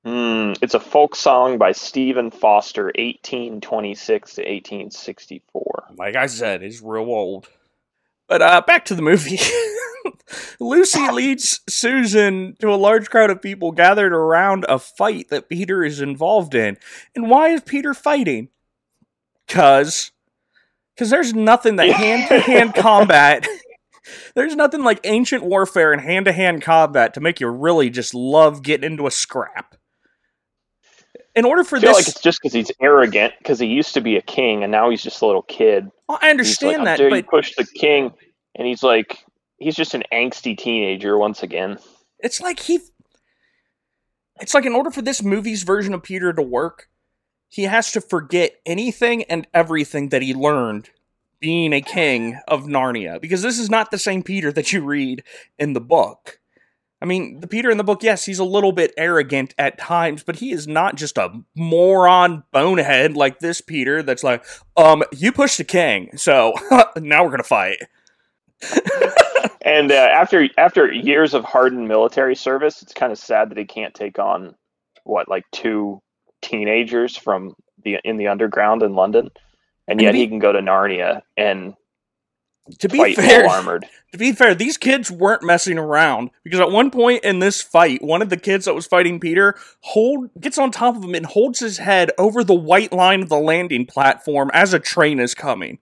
Mm, 0.07 0.57
it's 0.63 0.75
a 0.75 0.79
folk 0.79 1.17
song 1.17 1.59
by 1.59 1.73
Stephen 1.73 2.31
Foster, 2.31 2.85
1826 2.85 4.35
to 4.37 4.43
1864. 4.43 5.85
Like 5.97 6.15
I 6.15 6.27
said, 6.27 6.63
it's 6.63 6.81
real 6.81 7.03
old. 7.03 7.49
But 8.29 8.41
uh, 8.41 8.63
back 8.65 8.85
to 8.85 8.95
the 8.95 9.03
movie. 9.03 9.41
Lucy 10.61 11.09
leads 11.13 11.61
Susan 11.69 12.55
to 12.61 12.73
a 12.73 12.77
large 12.77 13.11
crowd 13.11 13.31
of 13.31 13.43
people 13.43 13.73
gathered 13.73 14.13
around 14.13 14.65
a 14.69 14.79
fight 14.79 15.29
that 15.31 15.49
Peter 15.49 15.83
is 15.83 16.01
involved 16.01 16.55
in. 16.55 16.79
And 17.17 17.29
why 17.29 17.49
is 17.49 17.63
Peter 17.63 17.93
fighting? 17.93 18.49
Cause, 19.49 20.13
cause 20.97 21.11
there's 21.11 21.35
nothing 21.35 21.77
that 21.77 21.91
hand 21.91 22.29
to 22.29 22.39
hand 22.39 22.75
combat. 22.75 23.47
There's 24.37 24.55
nothing 24.55 24.85
like 24.85 25.01
ancient 25.03 25.43
warfare 25.43 25.93
and 25.93 26.01
hand 26.01 26.27
to 26.27 26.33
hand 26.33 26.63
combat 26.63 27.15
to 27.15 27.21
make 27.21 27.41
you 27.41 27.49
really 27.49 27.91
just 27.91 28.15
love 28.15 28.63
getting 28.63 28.93
into 28.93 29.09
a 29.09 29.11
scrap 29.11 29.75
in 31.37 31.45
order 31.45 31.63
for 31.63 31.77
I 31.77 31.81
feel 31.81 31.91
this, 31.91 31.97
like 31.99 32.09
it's 32.09 32.21
just 32.21 32.41
because 32.41 32.55
he's 32.55 32.73
arrogant 32.81 33.35
because 33.39 33.61
he 33.61 33.67
used 33.67 33.95
to 33.95 34.01
be 34.01 34.17
a 34.17 34.23
king 34.23 34.63
and 34.63 34.73
now 34.73 34.89
he's 34.91 35.03
just 35.03 35.21
a 35.21 35.27
little 35.27 35.43
kid. 35.43 35.89
Well, 36.09 36.19
I 36.21 36.31
understand 36.31 36.85
like, 36.85 36.99
that, 36.99 37.11
but 37.11 37.17
you 37.17 37.23
push 37.23 37.55
the 37.55 37.67
king, 37.67 38.13
and 38.57 38.67
he's 38.67 38.83
like 38.83 39.25
he's 39.59 39.77
just 39.77 39.95
an 39.95 40.03
angsty 40.13 40.57
teenager 40.57 41.17
once 41.19 41.43
again. 41.43 41.79
It's 42.19 42.41
like 42.41 42.61
he. 42.61 42.81
It's 44.41 44.55
like 44.55 44.67
in 44.67 44.75
order 44.75 44.91
for 44.91 45.03
this 45.03 45.23
movie's 45.23 45.63
version 45.63 45.95
of 45.95 46.03
Peter 46.03 46.33
to 46.33 46.43
work, 46.43 46.89
he 47.49 47.65
has 47.65 47.93
to 47.93 48.01
forget 48.01 48.57
anything 48.67 49.23
and 49.25 49.47
everything 49.55 50.09
that 50.11 50.23
he 50.23 50.35
learned 50.35 50.91
being 51.39 51.73
a 51.73 51.81
king 51.81 52.39
of 52.49 52.65
Narnia 52.65 53.21
because 53.21 53.43
this 53.43 53.59
is 53.59 53.71
not 53.71 53.91
the 53.91 53.99
same 53.99 54.23
Peter 54.23 54.51
that 54.53 54.73
you 54.73 54.83
read 54.83 55.23
in 55.59 55.75
the 55.75 55.81
book. 55.81 56.39
I 57.01 57.05
mean, 57.05 57.41
the 57.41 57.47
Peter 57.47 57.71
in 57.71 57.77
the 57.77 57.85
book, 57.85 58.03
yes, 58.03 58.25
he's 58.25 58.39
a 58.39 58.45
little 58.45 58.73
bit 58.73 58.95
arrogant 58.97 59.55
at 59.59 59.79
times, 59.79 60.23
but 60.23 60.37
he 60.37 60.53
is 60.53 60.67
not 60.67 60.97
just 60.97 61.19
a 61.19 61.31
moron 61.55 62.43
bonehead 62.53 63.15
like 63.15 63.39
this 63.39 63.61
Peter 63.61 64.03
that's 64.03 64.25
like, 64.25 64.45
um, 64.77 65.03
you 65.13 65.31
pushed 65.31 65.59
the 65.59 65.65
king, 65.65 66.17
so 66.17 66.55
now 66.97 67.23
we're 67.23 67.31
gonna 67.31 67.43
fight. 67.43 67.79
and 69.63 69.93
uh, 69.93 69.95
after 69.95 70.49
after 70.57 70.91
years 70.91 71.35
of 71.35 71.45
hardened 71.45 71.87
military 71.87 72.35
service, 72.35 72.81
it's 72.81 72.95
kind 72.95 73.13
of 73.13 73.19
sad 73.19 73.51
that 73.51 73.59
he 73.59 73.67
can't 73.67 73.95
take 73.95 74.19
on 74.19 74.55
what 75.05 75.29
like 75.29 75.45
two 75.53 76.01
teenagers 76.41 77.17
from 77.17 77.55
the 77.85 77.99
in 78.05 78.17
the 78.17 78.29
underground 78.29 78.83
in 78.83 78.95
London, 78.95 79.31
and 79.87 80.01
yet 80.01 80.15
he 80.15 80.27
can 80.27 80.39
go 80.39 80.53
to 80.53 80.61
Narnia 80.61 81.21
and 81.37 81.75
To 82.81 82.89
be 82.89 83.15
fair, 83.15 83.47
armored. 83.47 83.87
to 84.13 84.19
be 84.19 84.33
fair, 84.33 84.55
these 84.55 84.77
kids 84.77 85.11
weren't 85.11 85.43
messing 85.43 85.79
around 85.79 86.31
because 86.43 86.61
at 86.61 86.71
one 86.71 86.91
point 86.91 87.25
in 87.25 87.39
this 87.39 87.63
fight, 87.63 88.03
one 88.03 88.23
of 88.23 88.29
the 88.29 88.37
kids 88.37 88.65
that 88.65 88.75
was 88.75 88.87
fighting 88.87 89.21
Peter 89.21 89.55
hold 89.81 90.31
gets 90.41 90.59
on 90.59 90.71
top 90.71 90.97
of 90.97 91.05
him 91.05 91.15
and 91.15 91.27
holds 91.27 91.61
his 91.61 91.79
head 91.79 92.11
over 92.19 92.43
the 92.43 92.55
white 92.55 92.93
line 92.93 93.23
of 93.23 93.29
the 93.29 93.39
landing 93.39 93.87
platform 93.87 94.51
as 94.53 94.75
a 94.75 94.81
train 94.81 95.21
is 95.21 95.35
coming. 95.35 95.79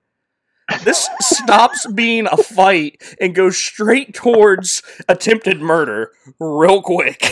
This 0.83 1.09
stops 1.21 1.87
being 1.87 2.27
a 2.27 2.37
fight 2.37 3.03
and 3.21 3.35
goes 3.35 3.57
straight 3.57 4.15
towards 4.15 4.83
attempted 5.09 5.61
murder 5.61 6.13
real 6.39 6.83
quick. 6.83 7.25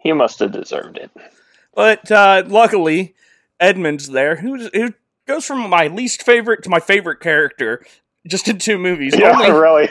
He 0.00 0.12
must 0.12 0.40
have 0.40 0.52
deserved 0.52 0.98
it. 0.98 1.10
But 1.74 2.10
uh, 2.10 2.42
luckily, 2.46 3.14
Edmund's 3.60 4.08
there, 4.08 4.36
who's, 4.36 4.68
who 4.74 4.94
goes 5.26 5.46
from 5.46 5.70
my 5.70 5.86
least 5.86 6.22
favorite 6.22 6.62
to 6.64 6.70
my 6.70 6.80
favorite 6.80 7.20
character 7.20 7.84
just 8.26 8.48
in 8.48 8.58
two 8.58 8.78
movies. 8.78 9.14
Yeah, 9.16 9.38
Only, 9.38 9.50
really. 9.50 9.88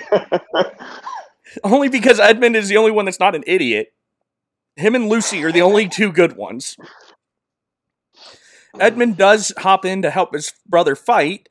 only 1.64 1.90
because 1.90 2.20
Edmund 2.20 2.56
is 2.56 2.70
the 2.70 2.78
only 2.78 2.92
one 2.92 3.06
that's 3.06 3.20
not 3.20 3.36
an 3.36 3.44
idiot. 3.46 3.94
Him 4.76 4.96
and 4.96 5.10
Lucy 5.10 5.44
are 5.44 5.52
the 5.52 5.62
only 5.62 5.88
two 5.90 6.12
good 6.12 6.38
ones. 6.38 6.78
Edmund 8.80 9.18
does 9.18 9.54
hop 9.58 9.84
in 9.84 10.02
to 10.02 10.10
help 10.10 10.34
his 10.34 10.54
brother 10.68 10.96
fight, 10.96 11.50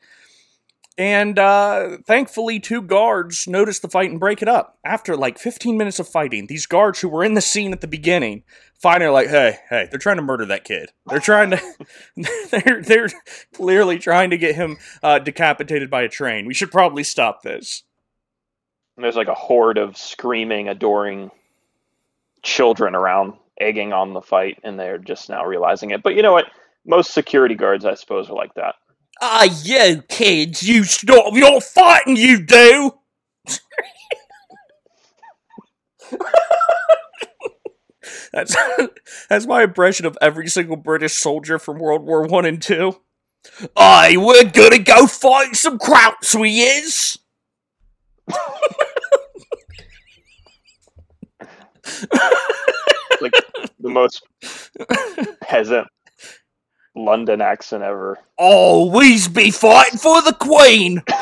and 1.00 1.38
uh, 1.38 1.96
thankfully, 2.04 2.60
two 2.60 2.82
guards 2.82 3.48
notice 3.48 3.78
the 3.78 3.88
fight 3.88 4.10
and 4.10 4.20
break 4.20 4.42
it 4.42 4.48
up. 4.48 4.76
After 4.84 5.16
like 5.16 5.38
15 5.38 5.78
minutes 5.78 5.98
of 5.98 6.06
fighting, 6.06 6.46
these 6.46 6.66
guards 6.66 7.00
who 7.00 7.08
were 7.08 7.24
in 7.24 7.32
the 7.32 7.40
scene 7.40 7.72
at 7.72 7.80
the 7.80 7.86
beginning 7.86 8.42
finally 8.78 9.06
are 9.06 9.10
like, 9.10 9.28
"Hey, 9.28 9.56
hey, 9.70 9.88
they're 9.90 9.98
trying 9.98 10.16
to 10.16 10.22
murder 10.22 10.44
that 10.44 10.64
kid. 10.64 10.90
They're 11.06 11.18
trying 11.18 11.52
to, 11.52 11.62
they're 12.50 12.82
they're 12.82 13.08
clearly 13.54 13.98
trying 13.98 14.28
to 14.28 14.36
get 14.36 14.56
him 14.56 14.76
uh, 15.02 15.20
decapitated 15.20 15.88
by 15.88 16.02
a 16.02 16.08
train. 16.10 16.44
We 16.44 16.52
should 16.52 16.70
probably 16.70 17.02
stop 17.02 17.40
this." 17.40 17.82
And 18.96 19.02
there's 19.02 19.16
like 19.16 19.28
a 19.28 19.34
horde 19.34 19.78
of 19.78 19.96
screaming, 19.96 20.68
adoring 20.68 21.30
children 22.42 22.94
around, 22.94 23.38
egging 23.58 23.94
on 23.94 24.12
the 24.12 24.20
fight, 24.20 24.58
and 24.64 24.78
they're 24.78 24.98
just 24.98 25.30
now 25.30 25.46
realizing 25.46 25.92
it. 25.92 26.02
But 26.02 26.14
you 26.14 26.20
know 26.20 26.34
what? 26.34 26.48
Most 26.84 27.14
security 27.14 27.54
guards, 27.54 27.86
I 27.86 27.94
suppose, 27.94 28.28
are 28.28 28.36
like 28.36 28.52
that. 28.56 28.74
Ah, 29.20 29.44
you 29.62 30.02
kids, 30.08 30.62
you 30.62 30.84
stop 30.84 31.34
your 31.34 31.60
fighting, 31.60 32.16
you 32.16 32.42
do! 32.42 32.92
that's 38.32 38.56
that's 39.28 39.46
my 39.46 39.62
impression 39.62 40.06
of 40.06 40.16
every 40.22 40.48
single 40.48 40.76
British 40.76 41.12
soldier 41.14 41.58
from 41.58 41.78
World 41.78 42.02
War 42.06 42.26
One 42.26 42.46
and 42.46 42.62
Two. 42.62 43.00
Aye, 43.76 44.16
we're 44.18 44.44
gonna 44.50 44.78
go 44.78 45.06
fight 45.06 45.54
some 45.56 45.78
krauts, 45.78 46.38
we 46.38 46.60
is. 46.60 47.18
Like 53.20 53.32
the 53.78 53.90
most 53.90 54.22
peasant 55.42 55.86
London 56.96 57.40
accent 57.40 57.82
ever. 57.82 58.18
Oh, 58.38 58.80
Always 58.90 59.28
be 59.28 59.50
fighting 59.50 59.98
for 59.98 60.20
the 60.22 60.32
Queen. 60.34 61.02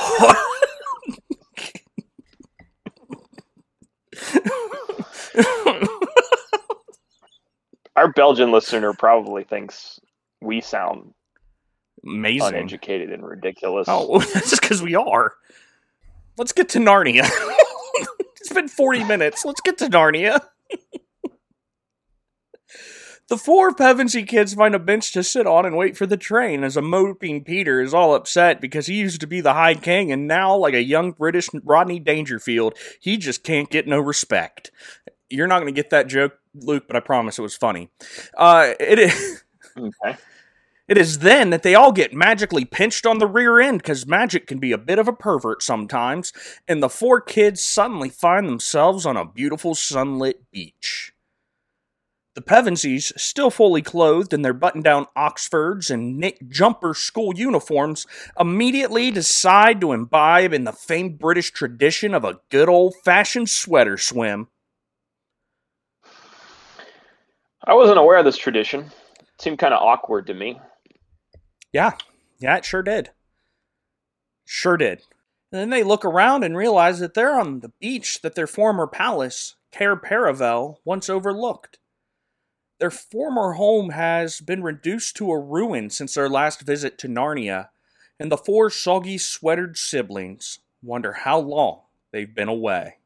Our 7.96 8.12
Belgian 8.12 8.52
listener 8.52 8.92
probably 8.92 9.42
thinks 9.44 9.98
we 10.40 10.61
sound 10.61 11.12
Amazing. 12.04 12.48
uneducated 12.48 13.12
and 13.12 13.26
ridiculous. 13.26 13.87
Oh, 13.88 14.18
that's 14.35 14.50
just 14.50 14.62
because 14.62 14.83
we 14.83 14.94
are. 14.94 15.35
Let's 16.37 16.52
get 16.52 16.68
to 16.70 16.78
Narnia. 16.78 17.28
it's 18.37 18.52
been 18.52 18.68
40 18.68 19.04
minutes. 19.04 19.44
Let's 19.44 19.61
get 19.61 19.78
to 19.78 19.87
Narnia. 19.87 20.40
The 23.28 23.36
four 23.36 23.74
Pevensie 23.74 24.26
kids 24.26 24.54
find 24.54 24.74
a 24.74 24.78
bench 24.78 25.12
to 25.12 25.22
sit 25.22 25.46
on 25.46 25.66
and 25.66 25.76
wait 25.76 25.98
for 25.98 26.06
the 26.06 26.16
train 26.16 26.64
as 26.64 26.78
a 26.78 26.82
moping 26.82 27.44
Peter 27.44 27.82
is 27.82 27.92
all 27.92 28.14
upset 28.14 28.58
because 28.58 28.86
he 28.86 28.94
used 28.94 29.20
to 29.20 29.26
be 29.26 29.42
the 29.42 29.52
High 29.52 29.74
King 29.74 30.10
and 30.10 30.26
now, 30.26 30.56
like 30.56 30.72
a 30.72 30.82
young 30.82 31.12
British 31.12 31.50
Rodney 31.62 32.00
Dangerfield, 32.00 32.74
he 32.98 33.18
just 33.18 33.44
can't 33.44 33.68
get 33.68 33.86
no 33.86 34.00
respect. 34.00 34.70
You're 35.28 35.46
not 35.46 35.60
going 35.60 35.74
to 35.74 35.78
get 35.78 35.90
that 35.90 36.06
joke, 36.06 36.38
Luke, 36.54 36.84
but 36.86 36.96
I 36.96 37.00
promise 37.00 37.38
it 37.38 37.42
was 37.42 37.54
funny. 37.54 37.90
Uh, 38.36 38.72
it 38.80 38.98
is. 38.98 39.44
Okay. 39.78 40.18
It 40.88 40.98
is 40.98 41.20
then 41.20 41.50
that 41.50 41.62
they 41.62 41.76
all 41.76 41.92
get 41.92 42.12
magically 42.12 42.64
pinched 42.64 43.06
on 43.06 43.18
the 43.18 43.28
rear 43.28 43.60
end 43.60 43.78
because 43.78 44.08
magic 44.08 44.48
can 44.48 44.58
be 44.58 44.72
a 44.72 44.78
bit 44.78 44.98
of 44.98 45.06
a 45.06 45.12
pervert 45.12 45.62
sometimes, 45.62 46.32
and 46.66 46.82
the 46.82 46.88
four 46.88 47.20
kids 47.20 47.62
suddenly 47.62 48.08
find 48.08 48.48
themselves 48.48 49.06
on 49.06 49.16
a 49.16 49.24
beautiful 49.24 49.76
sunlit 49.76 50.50
beach. 50.50 51.12
The 52.38 52.44
Pevensies, 52.44 53.12
still 53.18 53.51
fully 53.51 53.83
clothed 53.83 54.33
in 54.33 54.42
their 54.42 54.53
button 54.53 54.81
down 54.81 55.07
Oxfords 55.16 55.90
and 55.90 56.18
knit 56.18 56.48
jumper 56.48 56.94
school 56.94 57.37
uniforms, 57.37 58.07
immediately 58.38 59.11
decide 59.11 59.81
to 59.81 59.90
imbibe 59.90 60.53
in 60.53 60.62
the 60.62 60.72
famed 60.72 61.18
British 61.18 61.51
tradition 61.51 62.14
of 62.14 62.24
a 62.24 62.38
good 62.48 62.68
old 62.68 62.94
fashioned 63.05 63.51
sweater 63.51 63.98
swim. 63.98 64.46
I 67.64 67.74
wasn't 67.74 67.98
aware 67.98 68.18
of 68.18 68.24
this 68.24 68.38
tradition. 68.38 68.83
It 69.18 69.42
seemed 69.42 69.59
kind 69.59 69.74
of 69.74 69.83
awkward 69.83 70.29
to 70.29 70.35
me. 70.35 70.61
Yeah, 71.72 71.94
yeah, 72.38 72.59
it 72.59 72.64
sure 72.64 72.85
did. 72.85 73.11
Sure 74.44 74.77
did. 74.77 75.03
And 75.51 75.61
then 75.61 75.70
they 75.70 75.83
look 75.83 76.05
around 76.05 76.44
and 76.44 76.57
realize 76.57 77.01
that 77.01 77.14
they're 77.14 77.40
on 77.40 77.59
the 77.59 77.72
beach 77.81 78.20
that 78.20 78.37
their 78.37 78.46
former 78.46 78.87
palace, 78.87 79.57
Cair 79.72 79.96
Paravel, 79.96 80.77
once 80.85 81.11
overlooked. 81.11 81.77
Their 82.78 82.90
former 82.90 83.54
home 83.54 83.90
has 83.90 84.40
been 84.40 84.62
reduced 84.62 85.16
to 85.16 85.30
a 85.30 85.38
ruin 85.38 85.90
since 85.90 86.14
their 86.14 86.28
last 86.28 86.62
visit 86.62 86.96
to 86.98 87.08
Narnia, 87.08 87.68
and 88.20 88.30
the 88.30 88.36
four 88.36 88.70
soggy 88.70 89.18
sweatered 89.18 89.76
siblings 89.76 90.60
wonder 90.82 91.12
how 91.12 91.38
long 91.40 91.80
they've 92.12 92.34
been 92.34 92.48
away. 92.48 92.98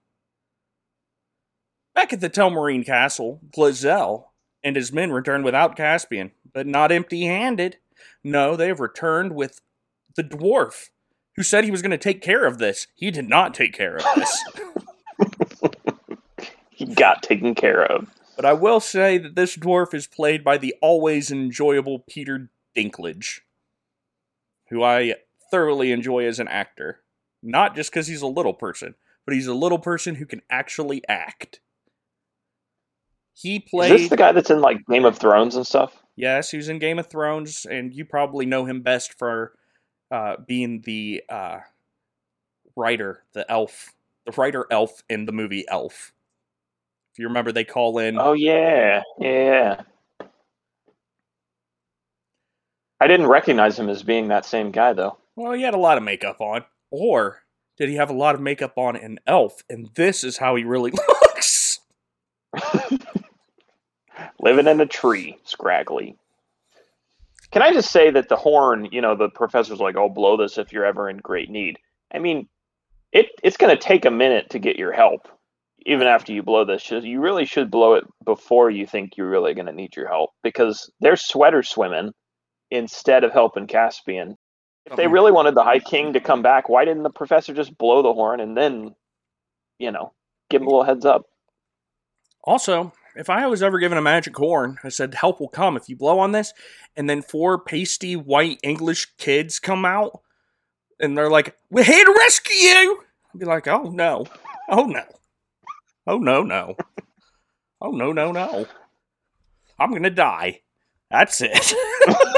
Back 1.95 2.13
at 2.13 2.21
the 2.21 2.31
Telmarine 2.31 2.85
Castle, 2.85 3.41
Glozelle 3.51 4.27
and 4.63 4.77
his 4.77 4.93
men 4.93 5.11
return 5.11 5.43
without 5.43 5.77
Caspian, 5.77 6.33
but 6.53 6.67
not 6.67 6.93
empty 6.93 7.25
handed. 7.25 7.79
No, 8.23 8.57
they 8.57 8.69
have 8.69 8.81
returned 8.81 9.35
with 9.35 9.61
the 10.17 10.25
dwarf, 10.25 10.91
who 11.37 11.43
said 11.43 11.65
he 11.65 11.71
was 11.71 11.83
going 11.83 11.91
to 11.91 11.99
take 11.99 12.21
care 12.21 12.45
of 12.45 12.59
this. 12.59 12.87
He 12.95 13.11
did 13.11 13.29
not 13.29 13.55
take 13.55 13.73
care 13.73 13.97
of 13.97 14.05
this. 14.17 14.45
He 16.75 16.87
got 16.87 17.23
taken 17.23 17.55
care 17.55 17.85
of. 17.85 18.09
But 18.43 18.49
I 18.49 18.55
will 18.55 18.81
say 18.81 19.19
that 19.19 19.37
this 19.37 19.57
dwarf 19.57 19.95
is 19.95 20.09
played 20.09 20.43
by 20.43 20.59
the 20.59 20.75
always 20.83 21.31
enjoyable 21.31 22.01
Peter 22.01 22.51
Dinklage, 22.77 23.43
who 24.69 24.83
I 24.83 25.15
thoroughly 25.49 25.93
enjoy 25.93 26.27
as 26.27 26.41
an 26.41 26.49
actor. 26.49 27.03
Not 27.41 27.77
just 27.77 27.93
because 27.93 28.09
he's 28.09 28.21
a 28.21 28.27
little 28.27 28.53
person, 28.53 28.97
but 29.25 29.35
he's 29.35 29.47
a 29.47 29.55
little 29.55 29.79
person 29.79 30.17
who 30.17 30.27
can 30.27 30.43
actually 30.51 31.03
act. 31.09 31.61
He 33.33 33.61
played. 33.61 33.93
Is 33.93 34.01
this 34.01 34.11
the 34.11 34.17
guy 34.17 34.33
that's 34.33 34.51
in 34.51 34.61
like 34.61 34.79
Game 34.91 35.05
of 35.05 35.19
Thrones 35.19 35.55
and 35.55 35.65
stuff? 35.65 36.03
Yes, 36.17 36.51
he 36.51 36.57
was 36.57 36.69
in 36.69 36.81
Game 36.81 36.99
of 36.99 37.07
Thrones, 37.07 37.65
and 37.65 37.95
you 37.95 38.05
probably 38.05 38.45
know 38.45 38.65
him 38.65 38.81
best 38.83 39.17
for 39.17 39.53
uh, 40.11 40.35
being 40.49 40.83
the 40.85 41.23
uh, 41.29 41.59
writer, 42.75 43.23
the 43.35 43.49
elf, 43.49 43.93
the 44.27 44.33
writer 44.33 44.67
elf 44.69 45.05
in 45.09 45.27
the 45.27 45.33
movie 45.33 45.65
Elf. 45.69 46.13
If 47.13 47.19
you 47.19 47.29
remember, 47.29 47.53
they 47.53 47.65
call 47.65 47.99
in. 47.99 48.19
Oh 48.19 48.33
yeah, 48.33 49.03
yeah. 49.19 49.83
I 53.01 53.07
didn't 53.07 53.27
recognize 53.27 53.79
him 53.79 53.89
as 53.89 54.03
being 54.03 54.29
that 54.29 54.47
same 54.47 54.71
guy 54.71 54.93
though. 54.93 55.19
Well, 55.37 55.53
he 55.53 55.63
had 55.63 55.75
a 55.75 55.79
lot 55.79 55.99
of 55.99 56.05
makeup 56.05 56.41
on, 56.41 56.65
or 56.91 57.43
did 57.77 57.89
he 57.89 57.97
have 57.97 58.11
a 58.11 58.15
lot 58.15 58.35
of 58.35 58.41
makeup 58.41 58.79
on 58.79 58.97
in 58.97 59.19
Elf? 59.27 59.63
And 59.69 59.91
this 59.95 60.25
is 60.25 60.39
how 60.39 60.57
he 60.57 60.65
really 60.65 60.93
looks. 61.09 61.81
Living 64.41 64.67
in 64.67 64.81
a 64.81 64.87
tree, 64.87 65.37
scraggly. 65.45 66.17
Can 67.51 67.61
I 67.61 67.73
just 67.73 67.91
say 67.91 68.11
that 68.11 68.29
the 68.29 68.37
horn, 68.37 68.89
you 68.91 69.03
know, 69.03 69.15
the 69.15 69.29
professor's 69.29 69.81
like, 69.81 69.97
"Oh, 69.97 70.09
blow 70.09 70.37
this 70.39 70.57
if 70.57 70.73
you're 70.73 70.87
ever 70.87 71.11
in 71.11 71.19
great 71.19 71.51
need." 71.51 71.79
I 72.15 72.19
mean, 72.19 72.49
it 73.13 73.27
it's 73.43 73.59
going 73.59 73.77
to 73.77 73.83
take 73.83 74.05
a 74.07 74.11
minute 74.11 74.51
to 74.51 74.59
get 74.59 74.77
your 74.79 74.93
help, 74.93 75.29
even 75.87 76.07
after 76.07 76.33
you 76.33 76.43
blow 76.43 76.65
this. 76.65 76.91
You 76.91 77.21
really 77.21 77.45
should 77.45 77.71
blow 77.71 77.95
it 77.95 78.05
before 78.25 78.71
you 78.71 78.87
think 78.87 79.17
you're 79.17 79.31
really 79.31 79.55
going 79.55 79.67
to 79.67 79.73
need 79.73 79.97
your 79.97 80.09
help, 80.09 80.31
because 80.43 80.91
they're 81.01 81.17
sweater 81.17 81.63
swimming 81.63 82.13
instead 82.71 83.25
of 83.25 83.33
helping 83.33 83.67
Caspian. 83.67 84.37
If 84.87 84.97
they 84.97 85.07
really 85.07 85.31
wanted 85.31 85.55
the 85.55 85.63
High 85.63 85.79
King 85.79 86.13
to 86.15 86.21
come 86.21 86.43
back, 86.43 86.69
why 86.69 86.85
didn't 86.85 87.05
the 87.05 87.11
professor 87.11 87.55
just 87.55 87.79
blow 87.79 88.03
the 88.03 88.13
horn 88.13 88.41
and 88.41 88.57
then, 88.57 88.95
you 89.79 89.93
know, 89.93 90.13
give 90.51 90.61
him 90.61 90.67
a 90.67 90.71
little 90.71 90.85
heads 90.85 91.05
up? 91.05 91.27
Also, 92.45 92.93
if 93.15 93.31
I 93.31 93.47
was 93.47 93.63
ever 93.63 93.79
given 93.79 93.97
a 93.97 94.03
magic 94.03 94.37
horn, 94.37 94.79
I 94.83 94.89
said 94.89 95.15
help 95.15 95.39
will 95.39 95.49
come 95.49 95.77
if 95.77 95.89
you 95.89 95.97
blow 95.97 96.19
on 96.19 96.33
this, 96.33 96.53
and 96.97 97.09
then 97.09 97.23
four 97.23 97.59
pasty 97.59 98.17
white 98.17 98.59
English 98.65 99.07
kids 99.19 99.61
come 99.61 99.85
out, 99.85 100.21
and 100.99 101.17
they're 101.17 101.31
like, 101.31 101.57
"We're 101.71 101.85
here 101.85 102.05
to 102.05 102.15
rescue 102.19 102.57
you." 102.57 103.05
I'd 103.33 103.39
be 103.39 103.47
like, 103.47 103.69
"Oh 103.69 103.91
no, 103.91 104.27
oh 104.69 104.87
no, 104.87 105.05
oh 106.07 106.19
no, 106.19 106.43
no, 106.43 106.77
oh 107.81 107.91
no, 107.91 108.13
no, 108.13 108.33
no, 108.33 108.67
I'm 109.79 109.93
gonna 109.93 110.11
die." 110.11 110.61
That's 111.11 111.43
it. 111.43 111.75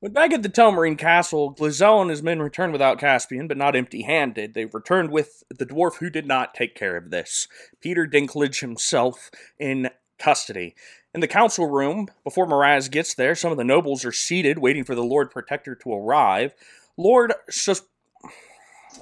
When 0.00 0.14
back 0.14 0.32
at 0.32 0.42
the 0.42 0.48
Telmarine 0.48 0.96
Castle, 0.96 1.54
Glozelle 1.54 2.00
and 2.00 2.08
his 2.08 2.22
men 2.22 2.40
returned 2.40 2.72
without 2.72 2.98
Caspian, 2.98 3.46
but 3.46 3.58
not 3.58 3.76
empty 3.76 4.00
handed. 4.00 4.54
They 4.54 4.64
returned 4.64 5.10
with 5.10 5.42
the 5.50 5.66
dwarf 5.66 5.96
who 5.96 6.08
did 6.08 6.26
not 6.26 6.54
take 6.54 6.74
care 6.74 6.96
of 6.96 7.10
this, 7.10 7.46
Peter 7.82 8.06
Dinklage 8.06 8.60
himself, 8.60 9.30
in 9.58 9.90
custody. 10.18 10.74
In 11.14 11.20
the 11.20 11.28
council 11.28 11.66
room, 11.68 12.08
before 12.24 12.46
Miraz 12.46 12.88
gets 12.88 13.12
there, 13.12 13.34
some 13.34 13.52
of 13.52 13.58
the 13.58 13.64
nobles 13.64 14.02
are 14.06 14.12
seated, 14.12 14.58
waiting 14.58 14.84
for 14.84 14.94
the 14.94 15.04
Lord 15.04 15.30
Protector 15.30 15.74
to 15.74 15.92
arrive. 15.92 16.54
Lord 16.96 17.34
Sus- 17.50 17.82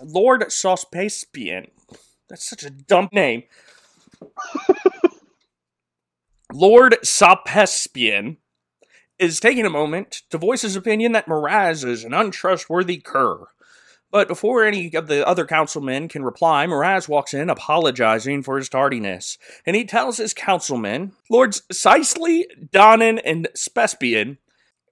Lord 0.03 0.43
Sospaspian. 0.49 1.69
That's 2.29 2.49
such 2.49 2.65
a 2.65 2.71
dumb 2.71 3.09
name. 3.13 3.45
Lord 6.53 6.97
Sopespian 7.03 8.37
is 9.19 9.41
taking 9.41 9.67
a 9.67 9.71
moment 9.71 10.23
to 10.31 10.39
voice 10.39 10.63
his 10.63 10.77
opinion 10.77 11.13
that 11.13 11.29
Miraz 11.29 11.85
is 11.85 12.05
an 12.05 12.15
untrustworthy 12.15 12.99
cur. 12.99 13.47
But 14.11 14.29
before 14.29 14.65
any 14.65 14.95
of 14.95 15.07
the 15.07 15.27
other 15.27 15.45
councilmen 15.45 16.09
can 16.09 16.23
reply, 16.23 16.67
Miraz 16.67 17.09
walks 17.09 17.35
in 17.35 17.51
apologizing 17.51 18.43
for 18.43 18.57
his 18.57 18.71
tardiness, 18.71 19.37
and 19.67 19.77
he 19.77 19.85
tells 19.85 20.17
his 20.17 20.33
councilmen, 20.33 21.13
Lords 21.29 21.63
Sisley, 21.71 22.47
Donnan, 22.73 23.19
and 23.19 23.49
Spespian, 23.55 24.39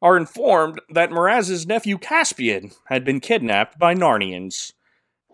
are 0.02 0.18
informed 0.18 0.82
that 0.90 1.10
Miraz's 1.10 1.66
nephew 1.66 1.96
Caspian 1.96 2.72
had 2.86 3.04
been 3.04 3.20
kidnapped 3.20 3.78
by 3.78 3.94
Narnians. 3.94 4.72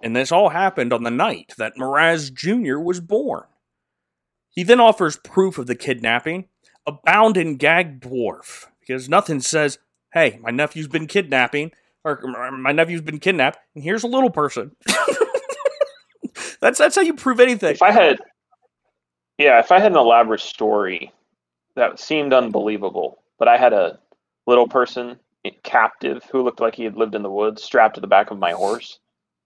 And 0.02 0.16
this 0.16 0.32
all 0.32 0.48
happened 0.48 0.92
on 0.92 1.04
the 1.04 1.10
night 1.10 1.54
that 1.58 1.76
Miraz 1.76 2.30
Jr. 2.30 2.78
was 2.78 3.00
born. 3.00 3.44
He 4.50 4.64
then 4.64 4.80
offers 4.80 5.16
proof 5.16 5.58
of 5.58 5.66
the 5.66 5.76
kidnapping, 5.76 6.48
a 6.86 6.92
bound 6.92 7.36
and 7.36 7.58
gagged 7.58 8.02
dwarf, 8.02 8.66
because 8.80 9.08
nothing 9.08 9.40
says, 9.40 9.78
"Hey, 10.12 10.38
my 10.42 10.50
nephew's 10.50 10.88
been 10.88 11.06
kidnapping," 11.06 11.72
or 12.04 12.20
"My 12.50 12.72
nephew's 12.72 13.00
been 13.00 13.20
kidnapped," 13.20 13.58
and 13.74 13.84
here's 13.84 14.02
a 14.02 14.08
little 14.08 14.30
person. 14.30 14.76
that's 16.60 16.78
that's 16.78 16.96
how 16.96 17.02
you 17.02 17.14
prove 17.14 17.40
anything. 17.40 17.70
If 17.70 17.82
I 17.82 17.92
had, 17.92 18.18
yeah, 19.38 19.60
if 19.60 19.72
I 19.72 19.78
had 19.78 19.92
an 19.92 19.98
elaborate 19.98 20.40
story 20.40 21.12
that 21.76 21.98
seemed 21.98 22.34
unbelievable, 22.34 23.22
but 23.38 23.48
I 23.48 23.56
had 23.56 23.72
a 23.72 23.98
little 24.46 24.68
person 24.68 25.18
captive 25.62 26.24
who 26.30 26.42
looked 26.42 26.60
like 26.60 26.74
he 26.74 26.84
had 26.84 26.96
lived 26.96 27.14
in 27.14 27.22
the 27.22 27.30
woods, 27.30 27.62
strapped 27.62 27.94
to 27.94 28.00
the 28.00 28.06
back 28.06 28.30
of 28.30 28.38
my 28.38 28.52
horse. 28.52 28.98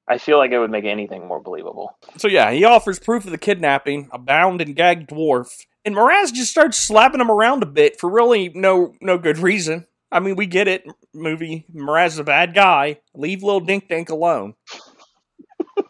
I 0.09 0.19
feel 0.19 0.39
like 0.39 0.53
it 0.53 0.59
would 0.59 0.71
make 0.71 0.85
anything 0.85 1.27
more 1.27 1.41
believable. 1.41 1.99
So 2.17 2.29
yeah, 2.29 2.53
he 2.53 2.65
offers 2.65 2.99
proof 2.99 3.25
of 3.25 3.33
the 3.33 3.39
kidnapping, 3.39 4.09
a 4.13 4.19
bound 4.19 4.61
and 4.61 4.77
gagged 4.77 5.11
dwarf, 5.11 5.65
and 5.85 5.95
Miraz 5.95 6.33
just 6.33 6.51
starts 6.51 6.77
slapping 6.79 7.21
him 7.21 7.31
around 7.31 7.63
a 7.63 7.67
bit 7.67 8.01
for 8.01 8.11
really 8.11 8.51
no 8.55 8.95
no 9.01 9.19
good 9.19 9.39
reason. 9.39 9.87
I 10.11 10.21
mean, 10.21 10.37
we 10.37 10.47
get 10.47 10.69
it. 10.69 10.85
Movie 11.13 11.67
Miraz 11.73 12.15
is 12.15 12.19
a 12.21 12.25
bad 12.25 12.55
guy. 12.55 13.01
Leave 13.15 13.43
little 13.43 13.61
Dink 13.61 13.89
Dink 13.89 14.09
alone. 14.09 14.55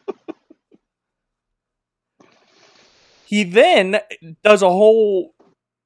he 3.26 3.44
then 3.44 4.00
does 4.42 4.62
a 4.62 4.70
whole 4.70 5.34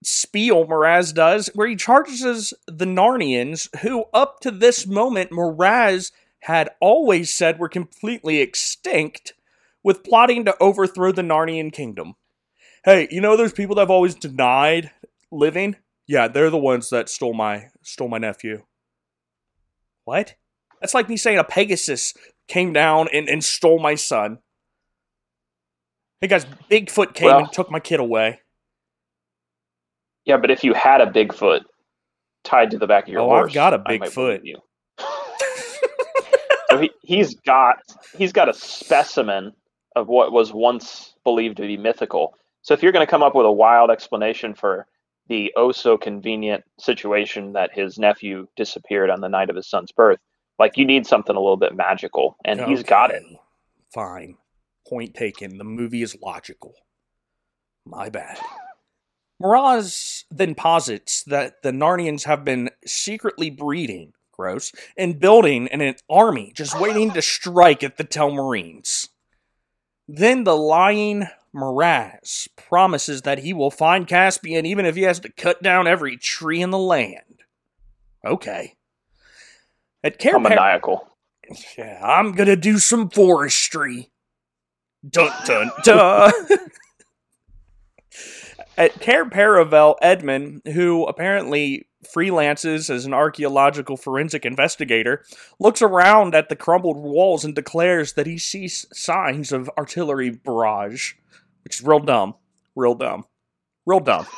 spiel 0.02 0.66
Miraz 0.66 1.12
does 1.12 1.48
where 1.54 1.68
he 1.68 1.76
charges 1.76 2.54
the 2.66 2.86
Narnians, 2.86 3.68
who 3.80 4.04
up 4.14 4.40
to 4.40 4.50
this 4.50 4.86
moment 4.86 5.30
Miraz 5.32 6.12
had 6.42 6.70
always 6.80 7.34
said 7.34 7.58
were 7.58 7.68
completely 7.68 8.40
extinct, 8.40 9.34
with 9.82 10.04
plotting 10.04 10.44
to 10.44 10.56
overthrow 10.60 11.12
the 11.12 11.22
Narnian 11.22 11.72
kingdom. 11.72 12.14
Hey, 12.84 13.08
you 13.10 13.20
know 13.20 13.36
those 13.36 13.52
people 13.52 13.74
that 13.74 13.82
have 13.82 13.90
always 13.90 14.14
denied 14.14 14.90
living? 15.30 15.76
Yeah, 16.06 16.28
they're 16.28 16.50
the 16.50 16.58
ones 16.58 16.90
that 16.90 17.08
stole 17.08 17.34
my 17.34 17.66
stole 17.82 18.08
my 18.08 18.18
nephew. 18.18 18.64
What? 20.04 20.34
That's 20.80 20.94
like 20.94 21.08
me 21.08 21.16
saying 21.16 21.38
a 21.38 21.44
Pegasus 21.44 22.14
came 22.48 22.72
down 22.72 23.08
and, 23.12 23.28
and 23.28 23.44
stole 23.44 23.78
my 23.78 23.94
son. 23.94 24.38
Hey 26.20 26.28
guys, 26.28 26.46
Bigfoot 26.70 27.14
came 27.14 27.28
well, 27.28 27.38
and 27.40 27.52
took 27.52 27.70
my 27.70 27.80
kid 27.80 28.00
away. 28.00 28.40
Yeah, 30.24 30.38
but 30.38 30.50
if 30.50 30.64
you 30.64 30.74
had 30.74 31.00
a 31.00 31.06
Bigfoot 31.06 31.60
tied 32.44 32.70
to 32.72 32.78
the 32.78 32.86
back 32.86 33.04
of 33.04 33.08
your 33.10 33.22
oh, 33.22 33.28
horse, 33.28 33.50
I've 33.50 33.54
got 33.54 33.74
a 33.74 33.78
Bigfoot. 33.78 34.40
He, 36.80 36.90
he's 37.02 37.34
got 37.34 37.76
he's 38.16 38.32
got 38.32 38.48
a 38.48 38.54
specimen 38.54 39.52
of 39.96 40.08
what 40.08 40.32
was 40.32 40.52
once 40.52 41.14
believed 41.24 41.56
to 41.58 41.62
be 41.62 41.76
mythical. 41.76 42.34
So 42.62 42.74
if 42.74 42.82
you're 42.82 42.92
going 42.92 43.06
to 43.06 43.10
come 43.10 43.22
up 43.22 43.34
with 43.34 43.46
a 43.46 43.52
wild 43.52 43.90
explanation 43.90 44.54
for 44.54 44.86
the 45.28 45.52
oh 45.56 45.72
so 45.72 45.96
convenient 45.96 46.64
situation 46.78 47.52
that 47.52 47.70
his 47.72 47.98
nephew 47.98 48.48
disappeared 48.56 49.10
on 49.10 49.20
the 49.20 49.28
night 49.28 49.50
of 49.50 49.56
his 49.56 49.68
son's 49.68 49.92
birth, 49.92 50.18
like 50.58 50.76
you 50.76 50.84
need 50.84 51.06
something 51.06 51.34
a 51.34 51.40
little 51.40 51.56
bit 51.56 51.74
magical, 51.74 52.36
and 52.44 52.60
okay. 52.60 52.70
he's 52.70 52.82
got 52.82 53.10
it. 53.10 53.22
Fine. 53.94 54.36
Point 54.88 55.14
taken. 55.14 55.58
The 55.58 55.64
movie 55.64 56.02
is 56.02 56.16
logical. 56.20 56.74
My 57.86 58.08
bad. 58.08 58.38
Miraz 59.40 60.24
then 60.30 60.54
posits 60.54 61.24
that 61.24 61.62
the 61.62 61.70
Narnians 61.70 62.24
have 62.24 62.44
been 62.44 62.70
secretly 62.86 63.48
breeding, 63.48 64.12
gross, 64.40 64.72
and 64.96 65.20
building 65.20 65.68
an 65.68 65.94
army 66.08 66.50
just 66.54 66.80
waiting 66.80 67.10
to 67.10 67.20
strike 67.20 67.82
at 67.84 67.98
the 67.98 68.04
Telmarines. 68.04 69.10
Then 70.08 70.44
the 70.44 70.56
lying 70.56 71.28
Miraz 71.52 72.48
promises 72.56 73.22
that 73.22 73.40
he 73.40 73.52
will 73.52 73.70
find 73.70 74.06
Caspian 74.06 74.64
even 74.64 74.86
if 74.86 74.96
he 74.96 75.02
has 75.02 75.20
to 75.20 75.32
cut 75.32 75.62
down 75.62 75.86
every 75.86 76.16
tree 76.16 76.62
in 76.62 76.70
the 76.70 76.78
land. 76.78 77.42
Okay. 78.24 78.76
At 80.02 80.18
Cair 80.18 80.36
I'm 80.36 80.42
maniacal. 80.44 81.06
Yeah, 81.76 82.00
I'm 82.02 82.32
gonna 82.32 82.56
do 82.56 82.78
some 82.78 83.10
forestry. 83.10 84.10
Dun 85.06 85.30
dun 85.44 85.70
dun. 85.84 86.32
Uh, 88.76 88.82
at 88.82 89.00
Cair 89.00 89.24
Paravel, 89.24 89.96
Edmund, 90.00 90.62
who 90.72 91.04
apparently 91.06 91.86
freelances 92.04 92.88
as 92.88 93.04
an 93.04 93.12
archaeological 93.12 93.96
forensic 93.96 94.44
investigator, 94.44 95.24
looks 95.58 95.82
around 95.82 96.34
at 96.34 96.48
the 96.48 96.56
crumbled 96.56 96.96
walls 96.96 97.44
and 97.44 97.54
declares 97.54 98.14
that 98.14 98.26
he 98.26 98.38
sees 98.38 98.86
signs 98.92 99.52
of 99.52 99.70
artillery 99.76 100.30
barrage, 100.30 101.14
which 101.64 101.80
is 101.80 101.86
real 101.86 102.00
dumb. 102.00 102.34
Real 102.74 102.94
dumb. 102.94 103.24
Real 103.84 104.00
dumb. 104.00 104.26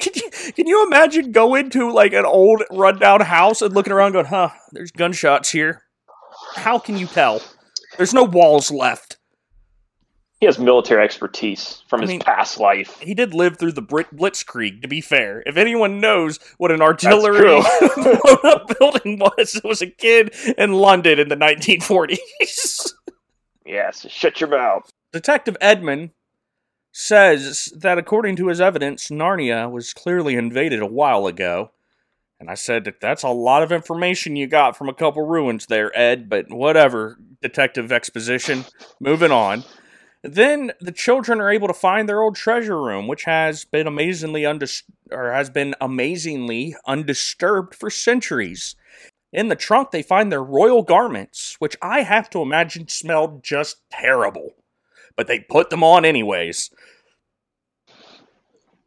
can, 0.00 0.12
you, 0.14 0.30
can 0.56 0.66
you 0.66 0.86
imagine 0.86 1.32
going 1.32 1.70
to 1.70 1.90
like 1.90 2.12
an 2.12 2.24
old 2.24 2.62
rundown 2.70 3.20
house 3.20 3.62
and 3.62 3.74
looking 3.74 3.92
around 3.92 4.12
going, 4.12 4.26
huh, 4.26 4.50
there's 4.72 4.90
gunshots 4.90 5.50
here? 5.50 5.82
How 6.56 6.78
can 6.78 6.96
you 6.96 7.06
tell? 7.06 7.40
There's 7.96 8.14
no 8.14 8.24
walls 8.24 8.70
left 8.70 9.18
he 10.42 10.46
has 10.46 10.58
military 10.58 11.04
expertise 11.04 11.84
from 11.86 12.00
I 12.00 12.02
his 12.02 12.08
mean, 12.08 12.18
past 12.18 12.58
life. 12.58 12.98
He 12.98 13.14
did 13.14 13.32
live 13.32 13.60
through 13.60 13.74
the 13.74 13.80
Brit- 13.80 14.12
Blitzkrieg, 14.12 14.82
to 14.82 14.88
be 14.88 15.00
fair. 15.00 15.40
If 15.46 15.56
anyone 15.56 16.00
knows 16.00 16.40
what 16.58 16.72
an 16.72 16.82
artillery 16.82 17.42
blown 17.94 18.38
up 18.42 18.76
building 18.76 19.20
was, 19.20 19.54
it 19.54 19.62
was 19.62 19.80
a 19.82 19.86
kid 19.86 20.34
in 20.58 20.72
London 20.72 21.20
in 21.20 21.28
the 21.28 21.36
1940s. 21.36 22.92
yes, 23.64 24.04
shut 24.10 24.40
your 24.40 24.50
mouth. 24.50 24.90
Detective 25.12 25.56
Edmund 25.60 26.10
says 26.90 27.72
that 27.76 27.96
according 27.96 28.34
to 28.34 28.48
his 28.48 28.60
evidence, 28.60 29.10
Narnia 29.10 29.70
was 29.70 29.92
clearly 29.92 30.34
invaded 30.34 30.80
a 30.80 30.86
while 30.86 31.28
ago. 31.28 31.70
And 32.40 32.50
I 32.50 32.54
said, 32.54 32.82
that 32.86 33.00
that's 33.00 33.22
a 33.22 33.28
lot 33.28 33.62
of 33.62 33.70
information 33.70 34.34
you 34.34 34.48
got 34.48 34.76
from 34.76 34.88
a 34.88 34.94
couple 34.94 35.24
ruins 35.24 35.66
there, 35.66 35.96
Ed, 35.96 36.28
but 36.28 36.50
whatever, 36.50 37.16
Detective 37.40 37.92
Exposition. 37.92 38.64
Moving 38.98 39.30
on. 39.30 39.62
Then 40.22 40.72
the 40.80 40.92
children 40.92 41.40
are 41.40 41.50
able 41.50 41.66
to 41.66 41.74
find 41.74 42.08
their 42.08 42.22
old 42.22 42.36
treasure 42.36 42.80
room, 42.80 43.08
which 43.08 43.24
has 43.24 43.64
been 43.64 43.88
amazingly 43.88 44.42
undis- 44.42 44.84
or 45.10 45.32
has 45.32 45.50
been 45.50 45.74
amazingly 45.80 46.76
undisturbed 46.86 47.74
for 47.74 47.90
centuries. 47.90 48.76
In 49.32 49.48
the 49.48 49.56
trunk, 49.56 49.90
they 49.90 50.02
find 50.02 50.30
their 50.30 50.42
royal 50.42 50.82
garments, 50.82 51.56
which 51.58 51.76
I 51.82 52.02
have 52.02 52.30
to 52.30 52.40
imagine 52.40 52.86
smelled 52.86 53.42
just 53.42 53.80
terrible. 53.90 54.50
But 55.16 55.26
they 55.26 55.40
put 55.40 55.70
them 55.70 55.82
on 55.82 56.04
anyways. 56.04 56.70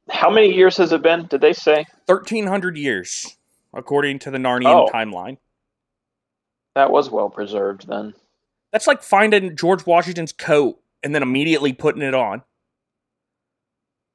How 0.10 0.30
many 0.30 0.54
years 0.54 0.78
has 0.78 0.94
it 0.94 1.02
been? 1.02 1.26
Did 1.26 1.42
they 1.42 1.54
say? 1.54 1.86
1300 2.06 2.78
years, 2.78 3.38
according 3.74 4.20
to 4.20 4.32
the 4.32 4.38
Narnian 4.38 4.88
oh. 4.88 4.90
timeline. 4.94 5.38
That 6.76 6.92
was 6.92 7.10
well 7.10 7.30
preserved 7.30 7.88
then. 7.88 8.14
That's 8.72 8.88
like 8.88 9.02
finding 9.02 9.56
George 9.56 9.86
Washington's 9.86 10.32
coat 10.34 10.80
and 11.06 11.14
then 11.14 11.22
immediately 11.24 11.72
putting 11.72 12.02
it 12.02 12.16
on. 12.16 12.42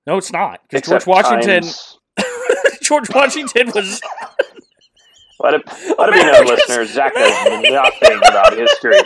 No, 0.06 0.18
it's 0.18 0.32
not 0.32 0.60
because 0.68 0.88
George 0.88 1.06
Washington. 1.06 1.62
George 2.82 3.08
Washington 3.14 3.70
was. 3.74 4.02
Let 5.38 5.54
it, 5.54 5.62
let 5.96 6.08
it 6.10 6.14
be 6.14 6.22
known, 6.22 6.46
listeners, 6.46 6.90
Zach 6.92 7.14
knows 7.14 7.62
nothing 7.70 8.18
about 8.18 8.58
history. 8.58 8.98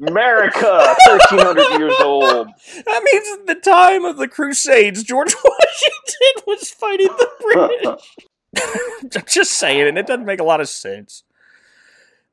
America, 0.00 0.94
1300 1.06 1.78
years 1.78 1.94
old. 2.00 2.48
That 2.86 3.02
means 3.12 3.38
at 3.38 3.46
the 3.46 3.54
time 3.54 4.04
of 4.04 4.16
the 4.16 4.26
Crusades, 4.26 5.04
George 5.04 5.34
Washington 5.44 6.42
was 6.46 6.70
fighting 6.70 7.06
the 7.06 7.28
British. 7.40 8.16
I'm 9.14 9.24
just 9.28 9.52
saying, 9.52 9.86
and 9.86 9.98
it 9.98 10.06
doesn't 10.06 10.24
make 10.24 10.40
a 10.40 10.44
lot 10.44 10.60
of 10.60 10.68
sense. 10.68 11.22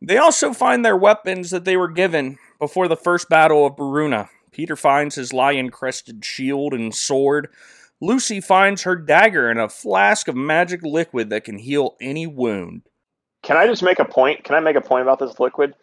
They 0.01 0.17
also 0.17 0.53
find 0.53 0.86
their 0.86 0.97
weapons 0.97 1.51
that 1.51 1.65
they 1.65 1.75
were 1.75 1.89
given 1.89 2.39
before 2.60 2.88
the 2.88 2.95
first 2.95 3.29
battle 3.29 3.65
of 3.65 3.75
Beruna. 3.75 4.29
Peter 4.58 4.76
finds 4.76 5.13
his 5.13 5.34
lion 5.34 5.70
crested 5.70 6.26
shield 6.26 6.74
and 6.74 6.96
sword. 6.96 7.48
Lucy 8.02 8.41
finds 8.41 8.82
her 8.82 8.96
dagger 8.96 9.52
and 9.52 9.60
a 9.60 9.70
flask 9.70 10.28
of 10.28 10.36
magic 10.36 10.82
liquid 10.82 11.30
that 11.30 11.43
can 11.43 11.60
heal 11.60 11.96
any 12.02 12.26
wound. 12.26 12.82
Can 13.43 13.56
I 13.56 13.67
just 13.67 13.84
make 13.84 14.00
a 14.00 14.06
point? 14.06 14.43
Can 14.43 14.56
I 14.56 14.60
make 14.60 14.76
a 14.76 14.82
point 14.82 15.04
about 15.04 15.20
this 15.20 15.39
liquid? 15.39 15.76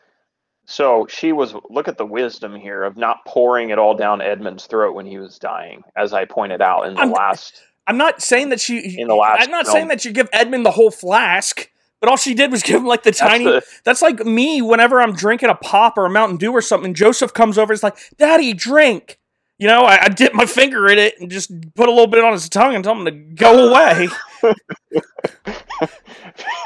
So 0.67 1.07
she 1.09 1.31
was, 1.31 1.55
look 1.71 1.87
at 1.87 1.99
the 1.99 2.05
wisdom 2.05 2.57
here 2.57 2.83
of 2.83 2.97
not 2.97 3.25
pouring 3.25 3.71
it 3.71 3.79
all 3.79 3.95
down 3.95 4.21
Edmund's 4.21 4.67
throat 4.67 4.97
when 4.97 5.07
he 5.07 5.19
was 5.19 5.39
dying, 5.39 5.85
as 5.95 6.13
I 6.13 6.25
pointed 6.25 6.61
out 6.61 6.89
in 6.89 6.95
the 6.95 7.01
I'm- 7.01 7.13
last. 7.13 7.63
I'm 7.87 7.97
not 7.97 8.23
saying 8.23 8.49
that 8.49 8.61
she. 8.61 8.99
In 8.99 9.07
the 9.07 9.15
last 9.15 9.45
I'm 9.45 9.53
not 9.53 9.67
film. 9.67 9.73
saying 9.75 9.89
that 9.89 10.05
you 10.05 10.11
give 10.11 10.29
Edmund 10.33 10.67
the 10.67 10.73
whole 10.73 10.91
flask, 10.91 11.71
but 12.05 12.11
all 12.11 12.19
she 12.19 12.35
did 12.35 12.53
was 12.53 12.63
give 12.63 12.83
him 12.83 12.87
like 12.87 13.03
the 13.03 13.13
That's 13.13 13.19
tiny. 13.19 13.61
That's 13.83 14.03
like 14.03 14.27
me 14.27 14.61
whenever 14.61 15.01
I'm 15.01 15.15
drinking 15.15 15.49
a 15.49 15.55
pop 15.55 15.97
or 15.97 16.05
a 16.05 16.11
Mountain 16.11 16.37
Dew 16.37 16.53
or 16.53 16.61
something. 16.61 16.93
Joseph 16.93 17.33
comes 17.33 17.57
over, 17.57 17.73
and 17.73 17.79
is 17.79 17.83
like, 17.83 17.97
"Daddy, 18.19 18.53
drink." 18.53 19.19
You 19.57 19.69
know, 19.69 19.85
I, 19.85 20.05
I 20.05 20.09
dip 20.09 20.35
my 20.35 20.45
finger 20.45 20.87
in 20.89 20.99
it 20.99 21.19
and 21.19 21.31
just 21.31 21.51
put 21.75 21.89
a 21.89 21.91
little 21.91 22.09
bit 22.09 22.23
on 22.23 22.35
his 22.35 22.51
tongue 22.51 22.75
and 22.75 22.85
tell 22.85 22.95
him 22.95 23.07
to 23.07 23.11
go 23.11 23.71
away. 23.71 24.09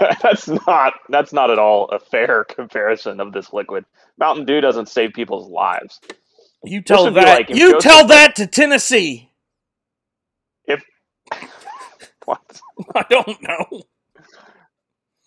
that's 0.22 0.48
not 0.48 0.94
that's 1.09 1.33
not 1.33 1.53
at 1.53 1.61
all 1.61 1.85
a 1.90 2.01
fair 2.01 2.42
comparison 2.48 3.20
of 3.20 3.33
this 3.33 3.53
liquid. 3.53 3.85
Mountain 4.18 4.44
Dew 4.44 4.61
doesn't 4.61 4.88
save 4.88 5.12
people's 5.12 5.48
lives. 5.48 6.01
You 6.64 6.83
tell 6.83 7.09
that. 7.12 7.38
like 7.38 7.48
you 7.51 7.74
Joseph- 7.74 7.83
tell 7.92 8.07
that 8.09 8.35
to 8.37 8.48
Tennessee. 8.48 9.31
If 10.64 10.83
What? 12.24 12.61
I 12.96 13.05
don't 13.09 13.40
know. 13.40 13.85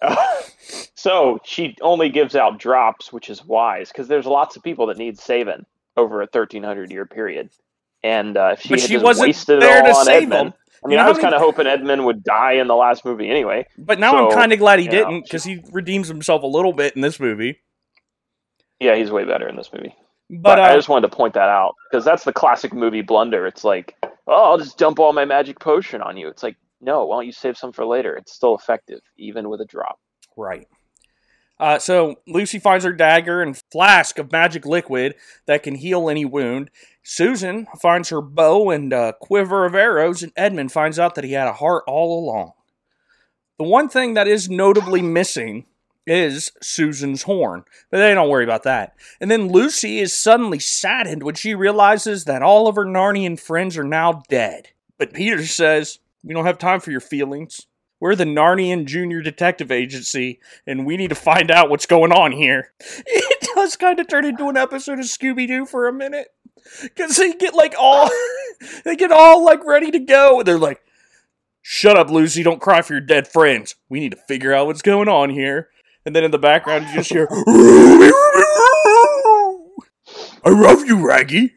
so 0.95 1.39
she 1.43 1.75
only 1.81 2.09
gives 2.09 2.35
out 2.35 2.59
drops, 2.59 3.11
which 3.13 3.29
is 3.29 3.45
wise 3.45 3.89
because 3.89 4.07
there's 4.07 4.25
lots 4.25 4.55
of 4.55 4.63
people 4.63 4.87
that 4.87 4.97
need 4.97 5.19
saving 5.19 5.65
over 5.97 6.21
a 6.21 6.25
1300 6.25 6.91
year 6.91 7.05
period. 7.05 7.49
And 8.03 8.35
uh, 8.35 8.51
if 8.53 8.61
she, 8.61 8.69
had 8.69 8.79
she 8.79 8.97
wasn't 8.97 9.27
wasted 9.27 9.61
there 9.61 9.79
it 9.79 9.83
to 9.83 9.95
on 9.95 10.05
save 10.05 10.23
Edmund, 10.23 10.47
him. 10.47 10.53
I 10.83 10.87
mean, 10.87 10.91
You 10.93 10.97
know 10.97 11.05
I 11.05 11.09
was 11.09 11.19
kind 11.19 11.35
of 11.35 11.41
hoping 11.41 11.67
Edmund 11.67 12.05
would 12.05 12.23
die 12.23 12.53
in 12.53 12.67
the 12.67 12.75
last 12.75 13.05
movie 13.05 13.29
anyway. 13.29 13.67
But 13.77 13.99
now 13.99 14.29
I'm 14.29 14.33
kind 14.33 14.51
of 14.51 14.59
glad 14.59 14.79
he 14.79 14.87
didn't 14.87 15.23
because 15.23 15.43
he 15.43 15.63
redeems 15.71 16.07
himself 16.07 16.41
a 16.41 16.47
little 16.47 16.73
bit 16.73 16.95
in 16.95 17.01
this 17.01 17.19
movie. 17.19 17.59
Yeah, 18.79 18.95
he's 18.95 19.11
way 19.11 19.23
better 19.23 19.47
in 19.47 19.55
this 19.55 19.71
movie. 19.71 19.95
But 20.31 20.41
But 20.41 20.59
I 20.59 20.71
uh, 20.71 20.75
just 20.75 20.89
wanted 20.89 21.09
to 21.09 21.15
point 21.15 21.35
that 21.35 21.49
out 21.49 21.75
because 21.89 22.03
that's 22.03 22.23
the 22.23 22.33
classic 22.33 22.73
movie 22.73 23.03
blunder. 23.03 23.45
It's 23.45 23.63
like, 23.63 23.95
oh, 24.25 24.51
I'll 24.51 24.57
just 24.57 24.79
dump 24.79 24.97
all 24.97 25.13
my 25.13 25.25
magic 25.25 25.59
potion 25.59 26.01
on 26.01 26.17
you. 26.17 26.27
It's 26.29 26.41
like, 26.41 26.55
no, 26.82 27.06
why 27.06 27.17
don't 27.17 27.26
you 27.26 27.32
save 27.32 27.58
some 27.58 27.72
for 27.72 27.86
later? 27.86 28.15
It's 28.15 28.34
still 28.34 28.56
effective, 28.56 29.02
even 29.17 29.50
with 29.50 29.62
a 29.62 29.65
drop. 29.65 30.00
Right. 30.36 30.67
Uh, 31.60 31.78
so 31.78 32.15
Lucy 32.28 32.58
finds 32.58 32.84
her 32.84 32.91
dagger 32.91 33.44
and 33.44 33.62
flask 33.72 34.17
of 34.17 34.32
magic 34.32 34.65
liquid 34.65 35.13
that 35.46 35.62
can 35.62 35.76
heal 35.76 36.10
any 36.10 36.26
wound. 36.26 36.72
Susan 37.04 37.67
finds 37.80 38.10
her 38.10 38.22
bow 38.22 38.72
and 38.72 38.94
quiver 39.22 39.65
of 39.65 39.76
arrows, 39.76 40.24
and 40.24 40.32
Edmund 40.36 40.72
finds 40.72 40.98
out 40.98 41.13
that 41.15 41.24
he 41.24 41.34
had 41.34 41.48
a 41.48 41.54
heart 41.54 41.84
all 41.86 42.20
along. 42.20 42.54
The 43.60 43.63
one 43.63 43.89
thing 43.89 44.15
that 44.15 44.28
is 44.28 44.50
notably 44.50 45.04
missing 45.04 45.67
is 46.08 46.52
Susan's 46.63 47.24
horn, 47.24 47.63
but 47.91 48.00
they 48.00 48.15
don't 48.15 48.30
worry 48.30 48.44
about 48.44 48.63
that. 48.63 48.96
And 49.20 49.30
then 49.30 49.50
Lucy 49.50 50.00
is 50.00 50.17
suddenly 50.17 50.58
saddened 50.58 51.22
when 51.22 51.36
she 51.36 51.54
realizes 51.54 52.26
that 52.26 52.41
all 52.41 52.67
of 52.67 52.76
her 52.76 52.86
Narnian 52.86 53.39
friends 53.39 53.78
are 53.78 53.84
now 53.84 54.24
dead. 54.30 54.70
But 54.98 55.13
Peter 55.13 55.46
says, 55.46 56.00
We 56.23 56.34
don't 56.34 56.45
have 56.45 56.57
time 56.57 56.79
for 56.79 56.91
your 56.91 56.99
feelings. 57.01 57.67
We're 57.99 58.15
the 58.15 58.25
Narnian 58.25 58.86
Junior 58.86 59.21
Detective 59.21 59.71
Agency, 59.71 60.39
and 60.65 60.86
we 60.86 60.97
need 60.97 61.10
to 61.10 61.15
find 61.15 61.51
out 61.51 61.69
what's 61.69 61.86
going 61.86 62.12
on 62.12 62.31
here. 62.31 62.73
It 63.05 63.55
does 63.55 63.75
kind 63.75 63.99
of 63.99 64.07
turn 64.07 64.23
into 64.25 64.47
an 64.47 64.55
episode 64.57 64.97
of 64.97 65.05
Scooby 65.05 65.45
Doo 65.45 65.65
for 65.65 65.88
a 65.88 65.93
minute, 65.93 66.29
because 66.81 67.17
they 67.17 67.34
get 67.34 67.53
like 67.53 67.75
all, 67.77 68.10
they 68.86 68.95
get 68.95 69.12
all 69.12 69.43
like 69.43 69.63
ready 69.65 69.91
to 69.91 69.99
go, 69.99 70.39
and 70.39 70.47
they're 70.47 70.57
like, 70.57 70.81
"Shut 71.62 71.97
up, 71.97 72.10
Lucy! 72.10 72.43
Don't 72.43 72.62
cry 72.62 72.81
for 72.81 72.93
your 72.93 73.01
dead 73.01 73.27
friends. 73.27 73.75
We 73.89 73.99
need 73.99 74.13
to 74.13 74.17
figure 74.27 74.53
out 74.53 74.67
what's 74.67 74.81
going 74.81 75.10
on 75.10 75.29
here." 75.31 75.69
And 76.05 76.15
then 76.15 76.23
in 76.23 76.31
the 76.31 76.39
background, 76.39 76.86
you 76.88 76.93
just 76.95 77.12
hear, 77.12 77.27
"I 80.43 80.49
love 80.49 80.86
you, 80.86 81.05
Raggy." 81.05 81.53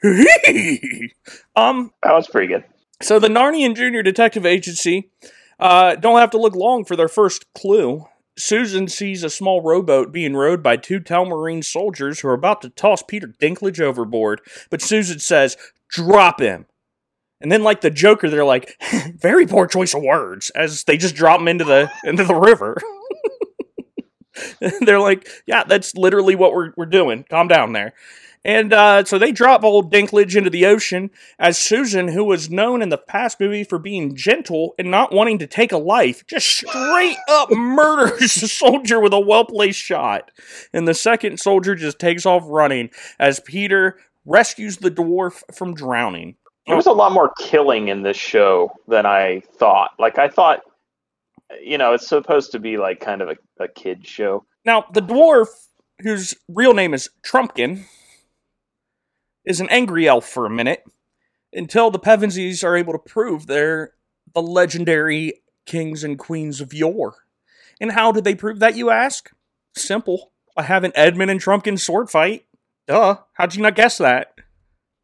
um, 1.57 1.93
That 2.03 2.13
was 2.13 2.27
pretty 2.29 2.49
good. 2.49 2.65
So 3.03 3.19
the 3.19 3.29
Narnian 3.29 3.75
Junior 3.75 4.03
Detective 4.03 4.47
Agency 4.47 5.11
uh, 5.59 5.97
don't 5.97 6.19
have 6.19 6.31
to 6.31 6.39
look 6.39 6.55
long 6.55 6.85
for 6.85 6.97
their 6.97 7.09
first 7.09 7.53
clue. 7.55 8.07
Susan 8.37 8.89
sees 8.89 9.23
a 9.23 9.31
small 9.31 9.63
rowboat 9.63 10.13
being 10.13 10.35
rowed 10.35 10.63
by 10.63 10.77
two 10.77 11.01
Telmarine 11.01 11.63
soldiers 11.63 12.21
who 12.21 12.29
are 12.29 12.35
about 12.35 12.63
to 12.63 12.71
toss 12.71 13.03
Peter 13.03 13.29
Dinklage 13.29 13.81
overboard, 13.81 14.41
but 14.71 14.83
Susan 14.83 15.21
says, 15.21 15.57
"Drop 15.89 16.41
him." 16.41 16.67
And 17.41 17.53
then, 17.53 17.63
like 17.63 17.81
the 17.81 17.91
Joker, 17.91 18.29
they're 18.29 18.45
like, 18.45 18.77
"Very 19.17 19.47
poor 19.47 19.67
choice 19.67 19.95
of 19.95 20.03
words," 20.03 20.51
as 20.51 20.85
they 20.85 20.97
just 20.97 21.15
drop 21.15 21.41
him 21.41 21.49
into 21.49 21.65
the 21.65 21.91
into 22.03 22.25
the 22.25 22.35
river. 22.35 22.77
they're 24.81 25.01
like, 25.01 25.29
"Yeah, 25.47 25.63
that's 25.63 25.95
literally 25.95 26.35
what 26.35 26.53
we're 26.53 26.73
we're 26.77 26.87
doing. 26.87 27.25
Calm 27.31 27.47
down 27.47 27.73
there." 27.73 27.95
And 28.45 28.73
uh, 28.75 29.05
so 29.05 29.19
they 29.19 29.33
drop 29.33 29.65
old 29.65 29.91
Dinklage 29.91 30.37
into 30.37 30.51
the 30.51 30.67
ocean 30.67 31.11
as 31.39 31.57
Susan, 31.57 32.09
who 32.09 32.25
was 32.25 32.51
known 32.51 32.83
in 32.83 32.91
the 32.91 32.99
past 32.99 33.41
movie 33.41 33.65
for 33.65 33.79
being 33.79 34.15
gentle 34.15 34.75
and 34.79 34.91
not 34.91 35.13
wanting 35.13 35.39
to 35.39 35.47
take 35.47 35.73
a 35.73 35.79
life, 35.79 36.27
just 36.27 36.47
straight 36.47 37.17
up 37.29 37.51
murders 37.53 38.35
the 38.37 38.49
soldier 38.49 39.01
with 39.01 39.15
a 39.15 39.21
well 39.21 39.47
placed 39.47 39.81
shot. 39.81 40.31
And 40.75 40.87
the 40.87 40.95
second 40.95 41.41
soldier 41.41 41.75
just 41.75 41.99
takes 41.99 42.27
off 42.27 42.43
running 42.47 42.91
as 43.19 43.41
Peter 43.41 43.99
rescues 44.27 44.77
the 44.79 44.91
dwarf 44.91 45.43
from 45.55 45.75
drowning. 45.75 46.37
There 46.67 46.77
was 46.77 46.87
a 46.87 46.93
lot 46.93 47.13
more 47.13 47.33
killing 47.39 47.89
in 47.89 48.03
this 48.03 48.17
show 48.17 48.73
than 48.89 49.07
I 49.07 49.43
thought. 49.57 49.91
Like 49.99 50.19
I 50.19 50.29
thought, 50.29 50.61
you 51.63 51.79
know, 51.79 51.93
it's 51.93 52.07
supposed 52.07 52.53
to 52.53 52.59
be 52.59 52.77
like 52.77 53.01
kind 53.01 53.21
of 53.23 53.29
a, 53.29 53.65
a 53.65 53.69
kid 53.69 54.07
show. 54.07 54.45
Now, 54.65 54.87
the 54.93 55.03
dwarf, 55.03 55.49
whose 56.01 56.35
real 56.49 56.73
name 56.73 56.95
is 56.95 57.11
Trumpkin, 57.23 57.85
is 59.45 59.61
an 59.61 59.69
angry 59.71 60.09
elf 60.09 60.27
for 60.27 60.47
a 60.47 60.51
minute 60.51 60.85
until 61.53 61.91
the 61.91 61.99
Pevensies 61.99 62.65
are 62.65 62.77
able 62.77 62.93
to 62.93 62.99
prove 62.99 63.47
they're 63.47 63.93
the 64.35 64.43
legendary 64.43 65.35
kings 65.67 66.05
and 66.05 66.19
queens 66.19 66.61
of 66.61 66.75
yore. 66.75 67.15
And 67.81 67.93
how 67.93 68.13
did 68.13 68.25
they 68.25 68.35
prove 68.35 68.61
that, 68.61 68.77
you 68.77 68.91
ask? 68.91 69.31
Simple. 69.77 70.33
I 70.57 70.63
have 70.63 70.85
an 70.85 70.93
Edmund 70.95 71.31
and 71.31 71.41
Trumpkin 71.41 71.79
sword 71.79 72.11
fight. 72.11 72.47
Duh. 72.87 73.19
How'd 73.35 73.55
you 73.55 73.63
not 73.63 73.77
guess 73.77 73.99
that? 73.99 74.35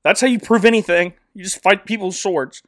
That's 0.05 0.21
how 0.21 0.27
you 0.27 0.39
prove 0.39 0.65
anything. 0.65 1.15
You 1.35 1.45
just 1.45 1.63
fight 1.63 1.87
people's 1.87 2.19
swords. 2.19 2.63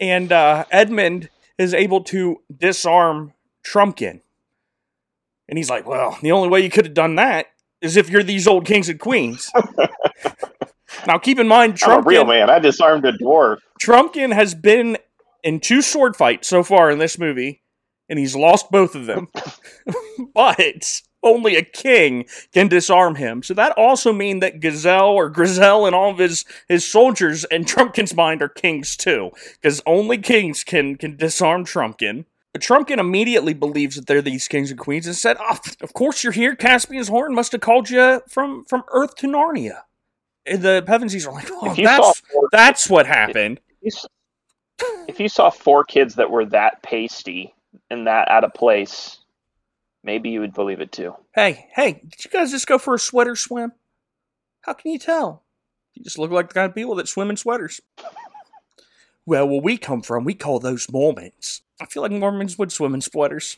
and 0.00 0.32
uh, 0.32 0.64
Edmund 0.70 1.28
is 1.58 1.74
able 1.74 2.02
to 2.04 2.42
disarm 2.56 3.32
Trumpkin. 3.64 4.20
And 5.48 5.58
he's 5.58 5.70
like, 5.70 5.86
well, 5.86 6.18
the 6.22 6.32
only 6.32 6.48
way 6.48 6.60
you 6.60 6.70
could 6.70 6.86
have 6.86 6.94
done 6.94 7.16
that 7.16 7.46
is 7.82 7.96
if 7.96 8.08
you're 8.08 8.22
these 8.22 8.46
old 8.46 8.64
kings 8.64 8.88
and 8.88 8.98
queens. 8.98 9.50
now, 11.06 11.18
keep 11.18 11.38
in 11.38 11.48
mind, 11.48 11.78
I'm 11.82 11.98
a 11.98 12.02
real 12.02 12.24
Trumpkin, 12.24 12.28
man. 12.28 12.50
I 12.50 12.58
disarmed 12.58 13.04
a 13.04 13.12
dwarf. 13.12 13.58
Trumpkin 13.82 14.32
has 14.32 14.54
been 14.54 14.96
in 15.42 15.60
two 15.60 15.82
sword 15.82 16.16
fights 16.16 16.48
so 16.48 16.62
far 16.62 16.90
in 16.90 16.98
this 16.98 17.18
movie, 17.18 17.62
and 18.08 18.18
he's 18.18 18.36
lost 18.36 18.70
both 18.70 18.94
of 18.94 19.06
them. 19.06 19.28
but 20.34 21.02
only 21.22 21.56
a 21.56 21.62
king 21.62 22.26
can 22.52 22.68
disarm 22.68 23.16
him. 23.16 23.42
So 23.42 23.54
that 23.54 23.76
also 23.76 24.12
means 24.12 24.40
that 24.40 24.60
Gazelle 24.60 25.10
or 25.10 25.28
Grizel 25.28 25.86
and 25.86 25.94
all 25.94 26.10
of 26.10 26.18
his, 26.18 26.44
his 26.68 26.86
soldiers 26.86 27.44
in 27.50 27.64
Trumpkin's 27.64 28.14
mind 28.14 28.42
are 28.42 28.48
kings 28.48 28.96
too. 28.96 29.30
Because 29.60 29.80
only 29.86 30.18
kings 30.18 30.64
can, 30.64 30.96
can 30.96 31.16
disarm 31.16 31.64
Trumpkin. 31.64 32.24
Trumpkin 32.58 32.98
immediately 32.98 33.54
believes 33.54 33.96
that 33.96 34.06
they're 34.06 34.20
these 34.22 34.46
kings 34.46 34.70
and 34.70 34.78
queens 34.78 35.06
and 35.06 35.16
said, 35.16 35.36
oh, 35.40 35.58
of 35.80 35.94
course 35.94 36.22
you're 36.22 36.32
here. 36.32 36.54
Caspian's 36.54 37.08
Horn 37.08 37.34
must 37.34 37.52
have 37.52 37.62
called 37.62 37.88
you 37.88 38.20
from, 38.28 38.64
from 38.66 38.82
Earth 38.92 39.16
to 39.16 39.26
Narnia. 39.26 39.80
And 40.44 40.62
the 40.62 40.84
Pevensies 40.86 41.26
are 41.26 41.32
like, 41.32 41.48
oh, 41.50 41.70
If 41.70 41.78
you 41.78 41.86
saw 41.86 41.96
that's, 41.98 42.20
four, 42.20 42.48
that's 42.52 42.90
what 42.90 43.06
happened. 43.06 43.60
if 43.80 43.94
you 43.94 44.08
if 45.08 45.20
you 45.20 45.28
saw 45.28 45.48
four 45.48 45.84
kids 45.84 46.16
that 46.16 46.30
were 46.30 46.44
that 46.46 46.82
pasty 46.82 47.54
and 47.88 48.06
that 48.06 48.28
out 48.28 48.42
of 48.42 48.52
place, 48.52 49.18
maybe 50.02 50.30
you 50.30 50.40
would 50.40 50.52
believe 50.54 50.80
it 50.80 50.90
too. 50.90 51.14
Hey, 51.34 51.68
hey, 51.74 52.02
did 52.08 52.24
you 52.24 52.30
guys 52.30 52.50
just 52.50 52.66
go 52.66 52.78
for 52.78 52.94
a 52.94 52.98
sweater 52.98 53.36
swim? 53.36 53.72
How 54.62 54.72
can 54.72 54.90
you 54.90 54.98
tell? 54.98 55.44
You 55.94 56.02
just 56.02 56.18
look 56.18 56.30
like 56.32 56.48
the 56.48 56.54
kind 56.54 56.68
of 56.68 56.74
people 56.74 56.96
that 56.96 57.06
swim 57.08 57.30
in 57.30 57.36
sweaters. 57.36 57.80
Well, 59.24 59.48
where 59.48 59.60
we 59.60 59.76
come 59.78 60.02
from, 60.02 60.24
we 60.24 60.34
call 60.34 60.58
those 60.58 60.90
Mormons. 60.90 61.62
I 61.80 61.86
feel 61.86 62.02
like 62.02 62.12
Mormons 62.12 62.58
would 62.58 62.72
swim 62.72 62.94
in 62.94 63.00
sweaters. 63.00 63.56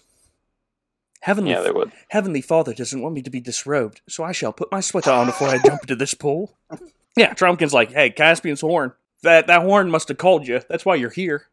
Heavenly, 1.20 1.52
Yeah, 1.52 1.62
they 1.62 1.70
would. 1.70 1.92
Heavenly 2.08 2.42
Father 2.42 2.74
doesn't 2.74 3.00
want 3.00 3.14
me 3.14 3.22
to 3.22 3.30
be 3.30 3.40
disrobed, 3.40 4.02
so 4.08 4.24
I 4.24 4.32
shall 4.32 4.52
put 4.52 4.70
my 4.70 4.80
sweater 4.80 5.10
on 5.10 5.26
before 5.26 5.48
I 5.48 5.58
jump 5.58 5.82
into 5.82 5.96
this 5.96 6.14
pool. 6.14 6.56
Yeah, 7.16 7.32
Trumpkin's 7.32 7.72
like, 7.72 7.92
hey, 7.92 8.10
Caspian's 8.10 8.60
horn. 8.60 8.92
That 9.22 9.46
that 9.46 9.62
horn 9.62 9.88
must 9.88 10.08
have 10.08 10.18
called 10.18 10.48
you. 10.48 10.60
That's 10.68 10.84
why 10.84 10.96
you're 10.96 11.10
here. 11.10 11.46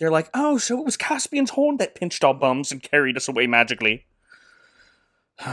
They're 0.00 0.10
like, 0.10 0.28
oh, 0.34 0.58
so 0.58 0.76
it 0.80 0.84
was 0.84 0.96
Caspian's 0.96 1.50
horn 1.50 1.76
that 1.76 1.94
pinched 1.94 2.24
our 2.24 2.34
bums 2.34 2.72
and 2.72 2.82
carried 2.82 3.16
us 3.16 3.28
away 3.28 3.46
magically. 3.46 4.06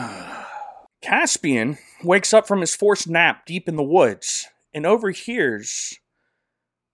Caspian 1.01 1.77
wakes 2.03 2.33
up 2.33 2.47
from 2.47 2.61
his 2.61 2.75
forced 2.75 3.07
nap 3.07 3.45
deep 3.45 3.67
in 3.69 3.75
the 3.75 3.83
woods 3.83 4.47
and 4.73 4.85
overhears 4.85 5.99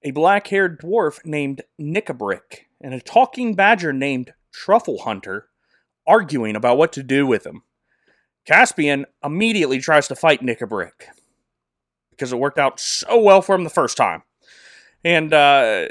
a 0.04 0.12
black 0.12 0.48
haired 0.48 0.80
dwarf 0.80 1.26
named 1.26 1.62
Nikabrik 1.80 2.66
and 2.82 2.94
a 2.94 3.02
talking 3.02 3.56
badger 3.56 3.94
named 3.94 4.34
Truffle 4.52 5.00
Hunter 5.00 5.48
arguing 6.06 6.56
about 6.56 6.78
what 6.78 6.94
to 6.94 7.04
do 7.04 7.28
with 7.28 7.46
him. 7.46 7.64
Caspian 8.46 9.06
immediately 9.24 9.80
tries 9.80 10.08
to 10.08 10.16
fight 10.16 10.42
Nikabrik 10.42 11.10
because 12.12 12.32
it 12.32 12.40
worked 12.40 12.58
out 12.58 12.80
so 12.80 13.20
well 13.20 13.42
for 13.42 13.56
him 13.56 13.64
the 13.64 13.70
first 13.70 13.98
time. 13.98 14.24
And 15.04 15.34
uh, 15.34 15.88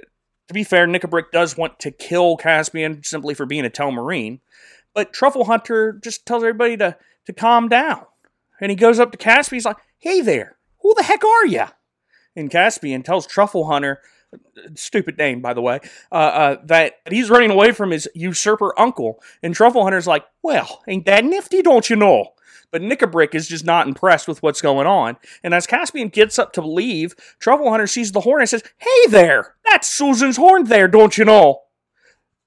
to 0.48 0.54
be 0.54 0.64
fair, 0.64 0.86
Nikabrik 0.86 1.30
does 1.32 1.56
want 1.56 1.78
to 1.80 1.90
kill 1.90 2.36
Caspian 2.36 3.02
simply 3.02 3.34
for 3.34 3.46
being 3.46 3.66
a 3.66 3.70
Telmarine, 3.70 4.40
but 4.94 5.12
Truffle 5.12 5.44
Hunter 5.44 6.00
just 6.02 6.24
tells 6.24 6.42
everybody 6.42 6.76
to, 6.78 6.96
to 7.26 7.32
calm 7.32 7.68
down. 7.68 8.06
And 8.60 8.70
he 8.70 8.76
goes 8.76 8.98
up 8.98 9.12
to 9.12 9.18
Caspian, 9.18 9.56
he's 9.56 9.66
like, 9.66 9.76
hey 9.98 10.22
there, 10.22 10.56
who 10.80 10.94
the 10.96 11.02
heck 11.02 11.24
are 11.24 11.46
you? 11.46 11.66
And 12.36 12.50
Caspian 12.50 13.02
tells 13.02 13.26
Truffle 13.26 13.66
Hunter, 13.66 14.00
stupid 14.74 15.18
name, 15.18 15.40
by 15.40 15.54
the 15.54 15.62
way, 15.62 15.80
uh, 16.12 16.14
uh, 16.14 16.56
that 16.64 17.00
he's 17.10 17.30
running 17.30 17.50
away 17.50 17.72
from 17.72 17.90
his 17.90 18.08
usurper 18.14 18.78
uncle. 18.78 19.22
And 19.42 19.54
Truffle 19.54 19.82
Hunter's 19.82 20.06
like, 20.06 20.24
well, 20.42 20.82
ain't 20.86 21.06
that 21.06 21.24
nifty, 21.24 21.62
don't 21.62 21.88
you 21.88 21.96
know? 21.96 22.34
But 22.70 22.82
Nikabrik 22.82 23.34
is 23.34 23.48
just 23.48 23.64
not 23.64 23.86
impressed 23.86 24.28
with 24.28 24.42
what's 24.42 24.60
going 24.60 24.86
on. 24.86 25.16
And 25.42 25.54
as 25.54 25.66
Caspian 25.66 26.08
gets 26.08 26.38
up 26.38 26.52
to 26.54 26.60
leave, 26.60 27.14
Truffle 27.38 27.70
Hunter 27.70 27.86
sees 27.86 28.12
the 28.12 28.20
horn 28.20 28.42
and 28.42 28.48
says, 28.48 28.64
Hey 28.78 29.06
there, 29.08 29.54
that's 29.68 29.88
Susan's 29.88 30.36
horn 30.36 30.64
there, 30.64 30.88
don't 30.88 31.16
you 31.16 31.24
know? 31.24 31.62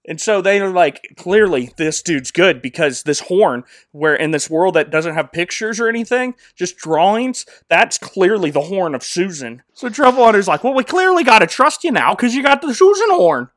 And 0.10 0.20
so 0.20 0.42
they 0.42 0.60
are 0.60 0.72
like, 0.72 1.14
clearly, 1.18 1.72
this 1.78 2.02
dude's 2.02 2.32
good 2.32 2.64
because 2.64 3.04
this 3.04 3.20
horn, 3.20 3.64
where 3.92 4.16
in 4.16 4.32
this 4.32 4.50
world 4.50 4.74
that 4.74 4.90
doesn't 4.90 5.14
have 5.14 5.32
pictures 5.32 5.80
or 5.80 5.88
anything, 5.88 6.34
just 6.56 6.78
drawings, 6.78 7.46
that's 7.70 8.00
clearly 8.00 8.50
the 8.50 8.62
horn 8.62 8.96
of 8.96 9.04
Susan. 9.04 9.62
So 9.74 9.88
Truffle 9.88 10.24
Hunter's 10.24 10.48
like, 10.48 10.64
Well, 10.64 10.74
we 10.74 10.84
clearly 10.84 11.24
got 11.24 11.40
to 11.40 11.48
trust 11.48 11.84
you 11.84 11.92
now 11.92 12.16
because 12.16 12.34
you 12.34 12.42
got 12.42 12.64
the 12.64 12.74
Susan 12.74 13.12
horn. 13.12 13.50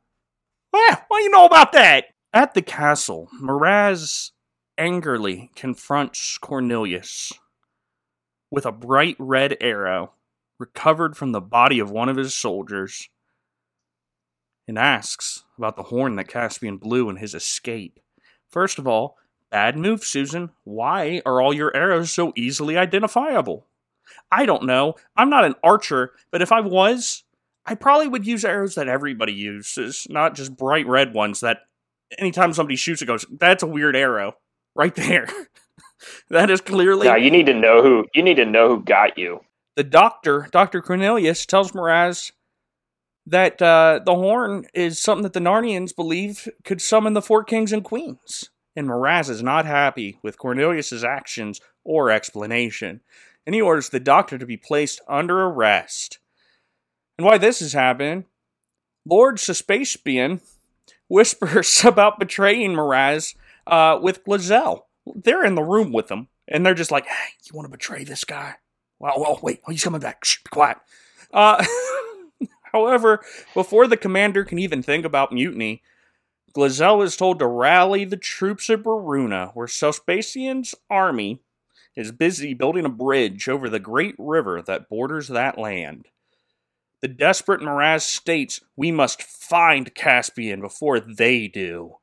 Well, 0.74 1.04
what 1.08 1.18
do 1.18 1.24
you 1.24 1.30
know 1.30 1.46
about 1.46 1.72
that? 1.72 2.04
At 2.34 2.52
the 2.52 2.62
castle, 2.62 3.28
Miraz 3.40 4.32
angrily 4.76 5.50
confronts 5.56 6.36
Cornelius 6.36 7.32
with 8.50 8.66
a 8.66 8.72
bright 8.72 9.16
red 9.18 9.56
arrow 9.62 10.12
recovered 10.58 11.16
from 11.16 11.32
the 11.32 11.40
body 11.40 11.78
of 11.78 11.90
one 11.90 12.10
of 12.10 12.18
his 12.18 12.34
soldiers 12.34 13.08
and 14.68 14.78
asks 14.78 15.44
about 15.58 15.76
the 15.76 15.84
horn 15.84 16.16
that 16.16 16.28
Caspian 16.28 16.76
blew 16.76 17.08
in 17.10 17.16
his 17.16 17.34
escape. 17.34 17.98
First 18.48 18.78
of 18.78 18.86
all, 18.86 19.16
bad 19.50 19.76
move, 19.76 20.04
Susan. 20.04 20.50
Why 20.64 21.22
are 21.26 21.40
all 21.40 21.52
your 21.52 21.74
arrows 21.76 22.10
so 22.12 22.32
easily 22.36 22.76
identifiable? 22.76 23.66
I 24.30 24.46
don't 24.46 24.64
know. 24.64 24.94
I'm 25.16 25.30
not 25.30 25.44
an 25.44 25.54
archer, 25.62 26.12
but 26.30 26.42
if 26.42 26.52
I 26.52 26.60
was, 26.60 27.24
I 27.66 27.74
probably 27.74 28.08
would 28.08 28.26
use 28.26 28.44
arrows 28.44 28.74
that 28.74 28.88
everybody 28.88 29.32
uses, 29.32 30.06
not 30.10 30.34
just 30.34 30.56
bright 30.56 30.86
red 30.86 31.14
ones 31.14 31.40
that 31.40 31.60
anytime 32.18 32.52
somebody 32.52 32.76
shoots 32.76 33.02
it 33.02 33.06
goes, 33.06 33.24
that's 33.38 33.62
a 33.62 33.66
weird 33.66 33.96
arrow. 33.96 34.36
Right 34.74 34.94
there. 34.94 35.28
that 36.30 36.50
is 36.50 36.60
clearly 36.60 37.06
Yeah, 37.06 37.16
you 37.16 37.30
need 37.30 37.46
to 37.46 37.54
know 37.54 37.82
who 37.82 38.06
you 38.14 38.22
need 38.22 38.36
to 38.36 38.44
know 38.46 38.68
who 38.68 38.82
got 38.82 39.18
you. 39.18 39.40
the 39.76 39.84
doctor, 39.84 40.48
Dr. 40.50 40.80
Cornelius, 40.82 41.46
tells 41.46 41.74
Miraz 41.74 42.32
that 43.26 43.62
uh, 43.62 44.00
the 44.04 44.14
horn 44.14 44.66
is 44.74 44.98
something 44.98 45.22
that 45.22 45.32
the 45.32 45.40
Narnians 45.40 45.94
believe 45.94 46.48
could 46.64 46.80
summon 46.80 47.14
the 47.14 47.22
four 47.22 47.44
kings 47.44 47.72
and 47.72 47.84
queens. 47.84 48.50
And 48.74 48.86
Miraz 48.86 49.28
is 49.28 49.42
not 49.42 49.66
happy 49.66 50.18
with 50.22 50.38
Cornelius's 50.38 51.04
actions 51.04 51.60
or 51.84 52.10
explanation, 52.10 53.00
and 53.46 53.54
he 53.54 53.60
orders 53.60 53.90
the 53.90 54.00
doctor 54.00 54.38
to 54.38 54.46
be 54.46 54.56
placed 54.56 55.00
under 55.08 55.42
arrest. 55.42 56.18
And 57.18 57.26
why 57.26 57.38
this 57.38 57.60
is 57.60 57.74
happening, 57.74 58.24
Lord 59.04 59.36
Sopespian 59.36 60.40
whispers 61.08 61.84
about 61.84 62.18
betraying 62.18 62.74
Miraz 62.74 63.34
uh, 63.66 63.98
with 64.00 64.24
Glozelle. 64.24 64.82
They're 65.14 65.44
in 65.44 65.54
the 65.54 65.62
room 65.62 65.92
with 65.92 66.10
him, 66.10 66.28
and 66.48 66.64
they're 66.64 66.74
just 66.74 66.90
like, 66.90 67.06
hey, 67.06 67.30
you 67.44 67.54
want 67.54 67.66
to 67.66 67.70
betray 67.70 68.04
this 68.04 68.24
guy? 68.24 68.54
Well, 68.98 69.14
well, 69.18 69.38
wait, 69.42 69.60
oh, 69.66 69.72
he's 69.72 69.84
coming 69.84 70.00
back. 70.00 70.24
Shh, 70.24 70.38
be 70.38 70.48
quiet. 70.50 70.78
Uh, 71.32 71.62
however, 72.72 73.20
before 73.54 73.86
the 73.86 73.96
commander 73.96 74.44
can 74.44 74.58
even 74.58 74.82
think 74.82 75.04
about 75.04 75.32
mutiny, 75.32 75.82
Glozelle 76.54 77.02
is 77.02 77.16
told 77.16 77.38
to 77.38 77.46
rally 77.46 78.04
the 78.04 78.16
troops 78.16 78.68
at 78.68 78.82
Beruna, 78.82 79.52
where 79.54 79.66
Sopespian's 79.66 80.74
army 80.90 81.40
is 81.96 82.12
busy 82.12 82.54
building 82.54 82.84
a 82.84 82.90
bridge 82.90 83.48
over 83.48 83.68
the 83.68 83.78
great 83.78 84.14
river 84.18 84.62
that 84.62 84.88
borders 84.88 85.28
that 85.28 85.58
land. 85.58 86.08
The 87.00 87.08
desperate 87.08 87.60
Miraz 87.60 88.04
states 88.04 88.60
we 88.76 88.92
must 88.92 89.22
find 89.22 89.94
Caspian 89.94 90.60
before 90.60 91.00
they 91.00 91.48
do, 91.48 91.96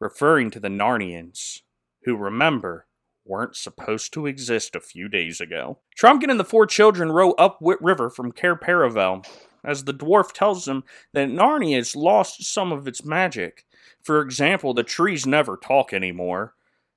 referring 0.00 0.50
to 0.50 0.60
the 0.60 0.68
Narnians, 0.68 1.62
who 2.04 2.16
remember 2.16 2.87
weren't 3.28 3.56
supposed 3.56 4.12
to 4.14 4.26
exist 4.26 4.74
a 4.74 4.80
few 4.80 5.08
days 5.08 5.40
ago. 5.40 5.78
Trumpkin 5.96 6.30
and 6.30 6.40
the 6.40 6.44
four 6.44 6.66
children 6.66 7.12
row 7.12 7.32
up 7.32 7.58
Wit 7.60 7.78
River 7.80 8.10
from 8.10 8.32
Cair 8.32 8.56
Paravel, 8.56 9.24
as 9.64 9.84
the 9.84 9.94
dwarf 9.94 10.32
tells 10.32 10.64
them 10.64 10.84
that 11.12 11.28
Narnia 11.28 11.76
has 11.76 11.94
lost 11.94 12.44
some 12.44 12.72
of 12.72 12.88
its 12.88 13.04
magic. 13.04 13.66
For 14.02 14.20
example, 14.20 14.74
the 14.74 14.82
trees 14.82 15.26
never 15.26 15.56
talk 15.56 15.92
anymore. 15.92 16.54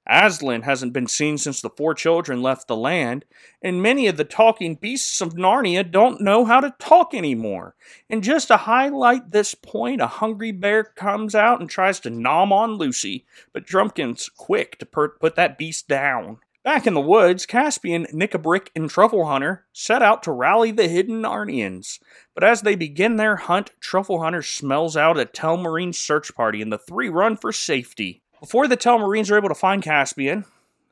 Aslan 0.07 0.63
hasn't 0.63 0.93
been 0.93 1.07
seen 1.07 1.37
since 1.37 1.61
the 1.61 1.69
four 1.69 1.93
children 1.93 2.41
left 2.41 2.67
the 2.67 2.75
land, 2.75 3.23
and 3.61 3.81
many 3.81 4.07
of 4.07 4.17
the 4.17 4.23
talking 4.23 4.75
beasts 4.75 5.21
of 5.21 5.35
Narnia 5.35 5.89
don't 5.89 6.21
know 6.21 6.45
how 6.45 6.59
to 6.59 6.73
talk 6.79 7.13
anymore. 7.13 7.75
And 8.09 8.23
just 8.23 8.47
to 8.47 8.57
highlight 8.57 9.31
this 9.31 9.53
point, 9.53 10.01
a 10.01 10.07
hungry 10.07 10.51
bear 10.51 10.83
comes 10.83 11.35
out 11.35 11.59
and 11.59 11.69
tries 11.69 11.99
to 12.01 12.09
nom 12.09 12.51
on 12.51 12.73
Lucy, 12.73 13.25
but 13.53 13.67
Trumpkin's 13.67 14.27
quick 14.29 14.79
to 14.79 14.85
per- 14.85 15.09
put 15.09 15.35
that 15.35 15.57
beast 15.57 15.87
down. 15.87 16.39
Back 16.63 16.85
in 16.85 16.93
the 16.93 17.01
woods, 17.01 17.47
Caspian, 17.47 18.05
Nikabrik, 18.13 18.69
and 18.75 18.87
Truffle 18.87 19.25
Hunter 19.25 19.65
set 19.73 20.03
out 20.03 20.21
to 20.23 20.31
rally 20.31 20.71
the 20.71 20.87
hidden 20.87 21.21
Narnians. 21.21 21.99
But 22.35 22.43
as 22.43 22.61
they 22.61 22.75
begin 22.75 23.15
their 23.15 23.35
hunt, 23.35 23.71
Truffle 23.79 24.21
Hunter 24.21 24.43
smells 24.43 24.95
out 24.95 25.19
a 25.19 25.25
Telmarine 25.25 25.95
search 25.95 26.35
party, 26.35 26.61
and 26.61 26.71
the 26.71 26.77
three 26.77 27.09
run 27.09 27.35
for 27.35 27.51
safety. 27.51 28.21
Before 28.41 28.67
the 28.67 28.75
Telmarines 28.75 29.29
are 29.29 29.37
able 29.37 29.49
to 29.49 29.55
find 29.55 29.83
Caspian, 29.83 30.45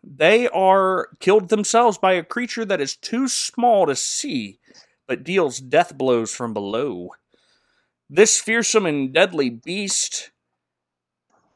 they 0.03 0.47
are 0.49 1.09
killed 1.19 1.49
themselves 1.49 1.97
by 1.97 2.13
a 2.13 2.23
creature 2.23 2.63
that 2.63 2.79
is 2.79 2.95
too 2.95 3.27
small 3.27 3.87
to 3.87 3.95
see, 3.95 4.59
but 5.07 5.23
deals 5.23 5.59
death 5.59 5.97
blows 5.97 6.31
from 6.31 6.53
below. 6.53 7.09
This 8.07 8.39
fearsome 8.39 8.85
and 8.85 9.11
deadly 9.11 9.49
beast 9.49 10.29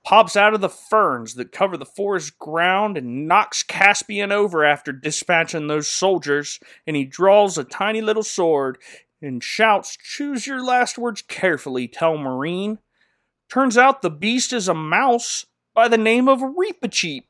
pops 0.04 0.36
out 0.36 0.56
of 0.56 0.62
the 0.62 0.70
ferns 0.70 1.36
that 1.36 1.52
cover 1.52 1.78
the 1.78 1.86
forest 1.86 2.40
ground 2.40 2.98
and 2.98 3.28
knocks 3.28 3.62
Caspian 3.62 4.32
over 4.32 4.66
after 4.66 4.92
dispatching 4.92 5.68
those 5.68 5.88
soldiers, 5.88 6.60
and 6.88 6.96
he 6.96 7.06
draws 7.06 7.56
a 7.60 7.64
tiny 7.64 8.02
little 8.02 8.24
sword 8.24 8.80
and 9.22 9.44
shouts, 9.44 9.96
Choose 9.96 10.48
your 10.48 10.64
last 10.64 10.98
words 10.98 11.22
carefully, 11.22 11.88
Telmarine. 11.88 12.80
Turns 13.48 13.78
out 13.78 14.02
the 14.02 14.10
beast 14.10 14.52
is 14.52 14.68
a 14.68 14.74
mouse 14.74 15.46
by 15.74 15.88
the 15.88 15.98
name 15.98 16.28
of 16.28 16.40
Reepicheep. 16.40 17.24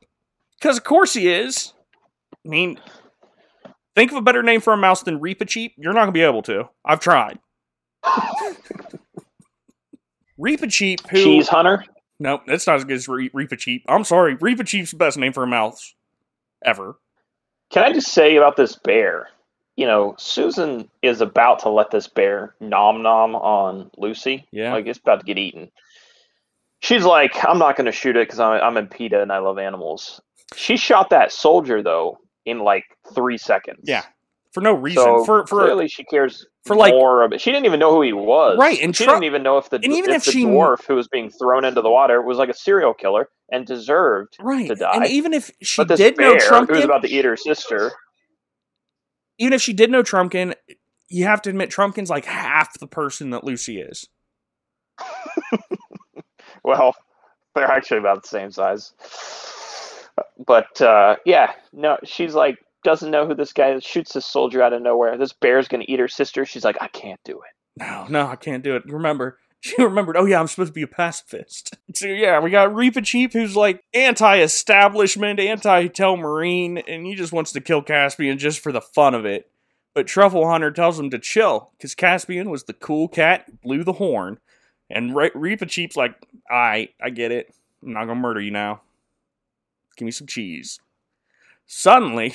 Because, 0.58 0.78
of 0.78 0.84
course, 0.84 1.14
he 1.14 1.32
is. 1.32 1.72
I 2.44 2.48
mean, 2.48 2.78
think 3.94 4.10
of 4.10 4.16
a 4.16 4.22
better 4.22 4.42
name 4.42 4.60
for 4.60 4.72
a 4.72 4.76
mouse 4.76 5.02
than 5.02 5.20
Reepicheep. 5.20 5.72
You're 5.76 5.92
not 5.92 6.00
going 6.00 6.08
to 6.08 6.12
be 6.12 6.22
able 6.22 6.42
to. 6.42 6.68
I've 6.84 7.00
tried. 7.00 7.38
Reepicheep, 10.38 11.08
who. 11.08 11.22
Cheese 11.22 11.48
hunter. 11.48 11.84
Nope, 12.18 12.42
that's 12.46 12.66
not 12.66 12.76
as 12.76 12.84
good 12.84 12.94
as 12.94 13.08
Re- 13.08 13.30
Reepicheep. 13.30 13.82
I'm 13.88 14.04
sorry. 14.04 14.36
Reepicheep's 14.36 14.92
the 14.92 14.96
best 14.96 15.18
name 15.18 15.32
for 15.32 15.42
a 15.42 15.46
mouse 15.46 15.94
ever. 16.64 16.96
Can 17.70 17.82
I 17.82 17.92
just 17.92 18.12
say 18.12 18.36
about 18.36 18.56
this 18.56 18.76
bear? 18.76 19.28
You 19.76 19.86
know, 19.86 20.14
Susan 20.18 20.88
is 21.02 21.20
about 21.20 21.58
to 21.60 21.68
let 21.68 21.90
this 21.90 22.06
bear 22.06 22.54
nom 22.60 23.02
nom 23.02 23.34
on 23.34 23.90
Lucy. 23.96 24.46
Yeah. 24.52 24.72
Like 24.72 24.86
it's 24.86 24.98
about 24.98 25.20
to 25.20 25.26
get 25.26 25.38
eaten. 25.38 25.70
She's 26.84 27.04
like, 27.04 27.32
I'm 27.42 27.58
not 27.58 27.76
going 27.76 27.86
to 27.86 27.92
shoot 27.92 28.14
it 28.14 28.26
because 28.28 28.38
I'm, 28.40 28.60
I'm 28.62 28.76
in 28.76 28.88
PETA 28.88 29.22
and 29.22 29.32
I 29.32 29.38
love 29.38 29.58
animals. 29.58 30.20
She 30.54 30.76
shot 30.76 31.08
that 31.10 31.32
soldier, 31.32 31.82
though, 31.82 32.18
in 32.44 32.58
like 32.58 32.84
three 33.14 33.38
seconds. 33.38 33.80
Yeah. 33.84 34.02
for 34.52 34.60
no 34.60 34.74
reason. 34.74 35.02
So 35.02 35.24
for 35.24 35.46
for 35.46 35.60
clearly, 35.62 35.88
she 35.88 36.04
cares 36.04 36.46
for, 36.66 36.76
like- 36.76 36.92
more. 36.92 37.22
About, 37.22 37.40
she 37.40 37.50
didn't 37.52 37.64
even 37.64 37.80
know 37.80 37.94
who 37.94 38.02
he 38.02 38.12
was. 38.12 38.58
Right, 38.58 38.78
and 38.82 38.94
she 38.94 39.06
didn't 39.06 39.24
even 39.24 39.42
know 39.42 39.56
if 39.56 39.70
the 39.70 39.76
and 39.76 39.94
even 39.94 40.10
if 40.10 40.24
the 40.26 40.32
she- 40.32 40.44
dwarf 40.44 40.84
who 40.86 40.94
was 40.94 41.08
being 41.08 41.30
thrown 41.30 41.64
into 41.64 41.80
the 41.80 41.88
water 41.90 42.20
was 42.20 42.36
like 42.36 42.50
a 42.50 42.54
serial 42.54 42.92
killer 42.92 43.28
and 43.50 43.66
deserved. 43.66 44.36
right, 44.40 44.68
to 44.68 44.74
die. 44.74 44.94
and 44.96 45.06
even 45.06 45.32
if 45.32 45.50
she 45.62 45.82
but 45.82 45.96
did 45.96 46.18
know 46.18 46.36
bear 46.36 46.38
who 46.50 46.54
was 46.66 46.68
Trumpkin, 46.68 46.84
about 46.84 47.00
to 47.02 47.08
eat 47.08 47.24
her 47.24 47.36
sister. 47.38 47.92
even 49.38 49.54
if 49.54 49.62
she 49.62 49.72
did 49.72 49.90
know 49.90 50.02
Trumpkin, 50.02 50.54
you 51.08 51.24
have 51.24 51.40
to 51.42 51.48
admit 51.50 51.70
Trumpkin's 51.70 52.10
like 52.10 52.26
half 52.26 52.78
the 52.78 52.86
person 52.86 53.30
that 53.30 53.42
Lucy 53.42 53.80
is. 53.80 54.06
Well, 56.64 56.96
they're 57.54 57.70
actually 57.70 57.98
about 57.98 58.22
the 58.22 58.28
same 58.28 58.50
size. 58.50 58.92
But 60.44 60.80
uh, 60.80 61.16
yeah, 61.24 61.52
no, 61.72 61.98
she's 62.04 62.34
like 62.34 62.58
doesn't 62.82 63.10
know 63.10 63.26
who 63.26 63.34
this 63.34 63.52
guy 63.52 63.72
is. 63.72 63.84
Shoots 63.84 64.12
this 64.12 64.26
soldier 64.26 64.62
out 64.62 64.72
of 64.72 64.82
nowhere. 64.82 65.16
This 65.16 65.32
bear's 65.32 65.68
gonna 65.68 65.84
eat 65.88 66.00
her 66.00 66.08
sister. 66.08 66.44
She's 66.44 66.64
like, 66.64 66.76
I 66.80 66.88
can't 66.88 67.20
do 67.24 67.40
it. 67.40 67.80
No, 67.80 68.06
no, 68.08 68.26
I 68.26 68.36
can't 68.36 68.62
do 68.62 68.76
it. 68.76 68.84
Remember, 68.86 69.38
she 69.60 69.80
remembered. 69.82 70.16
Oh 70.16 70.26
yeah, 70.26 70.40
I'm 70.40 70.46
supposed 70.46 70.70
to 70.70 70.74
be 70.74 70.82
a 70.82 70.88
pacifist. 70.88 71.76
So 71.94 72.08
yeah, 72.08 72.40
we 72.40 72.50
got 72.50 72.70
Reepicheep, 72.70 73.32
who's 73.32 73.54
like 73.54 73.84
anti-establishment, 73.94 75.38
anti-Telmarine, 75.38 76.82
and 76.88 77.06
he 77.06 77.14
just 77.14 77.32
wants 77.32 77.52
to 77.52 77.60
kill 77.60 77.82
Caspian 77.82 78.36
just 78.36 78.58
for 78.58 78.72
the 78.72 78.80
fun 78.80 79.14
of 79.14 79.24
it. 79.24 79.48
But 79.94 80.08
Truffle 80.08 80.48
Hunter 80.48 80.72
tells 80.72 80.98
him 80.98 81.08
to 81.10 81.20
chill 81.20 81.70
because 81.76 81.94
Caspian 81.94 82.50
was 82.50 82.64
the 82.64 82.72
cool 82.72 83.06
cat, 83.06 83.62
blew 83.62 83.84
the 83.84 83.92
horn, 83.92 84.40
and 84.90 85.14
Re- 85.14 85.30
Reepicheep's 85.30 85.96
like, 85.96 86.14
"I, 86.50 86.90
I 87.00 87.10
get 87.10 87.32
it. 87.32 87.54
I'm 87.82 87.92
not 87.92 88.06
gonna 88.06 88.20
murder 88.20 88.40
you 88.40 88.50
now. 88.50 88.82
Give 89.96 90.06
me 90.06 90.12
some 90.12 90.26
cheese." 90.26 90.80
Suddenly, 91.66 92.34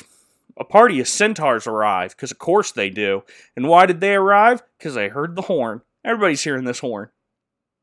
a 0.58 0.64
party 0.64 1.00
of 1.00 1.08
centaurs 1.08 1.68
arrive 1.68 2.16
because, 2.16 2.32
of 2.32 2.40
course, 2.40 2.72
they 2.72 2.90
do. 2.90 3.24
And 3.56 3.68
why 3.68 3.86
did 3.86 4.02
they 4.02 4.16
arrive? 4.16 4.62
Because 4.78 4.96
they 4.96 5.08
heard 5.08 5.36
the 5.36 5.44
horn. 5.44 5.82
Everybody's 6.04 6.44
hearing 6.44 6.66
this 6.66 6.80
horn. 6.80 7.10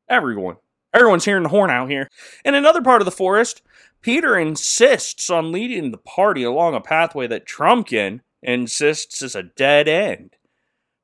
Everyone. 0.09 0.57
Everyone's 0.93 1.25
hearing 1.25 1.43
the 1.43 1.49
horn 1.49 1.69
out 1.69 1.89
here. 1.89 2.09
In 2.45 2.55
another 2.55 2.81
part 2.81 3.01
of 3.01 3.05
the 3.05 3.11
forest, 3.11 3.61
Peter 4.01 4.37
insists 4.37 5.29
on 5.29 5.51
leading 5.51 5.91
the 5.91 5.97
party 5.97 6.43
along 6.43 6.75
a 6.75 6.81
pathway 6.81 7.27
that 7.27 7.45
Trumpkin 7.45 8.21
insists 8.41 9.21
is 9.21 9.35
a 9.35 9.43
dead 9.43 9.87
end. 9.87 10.36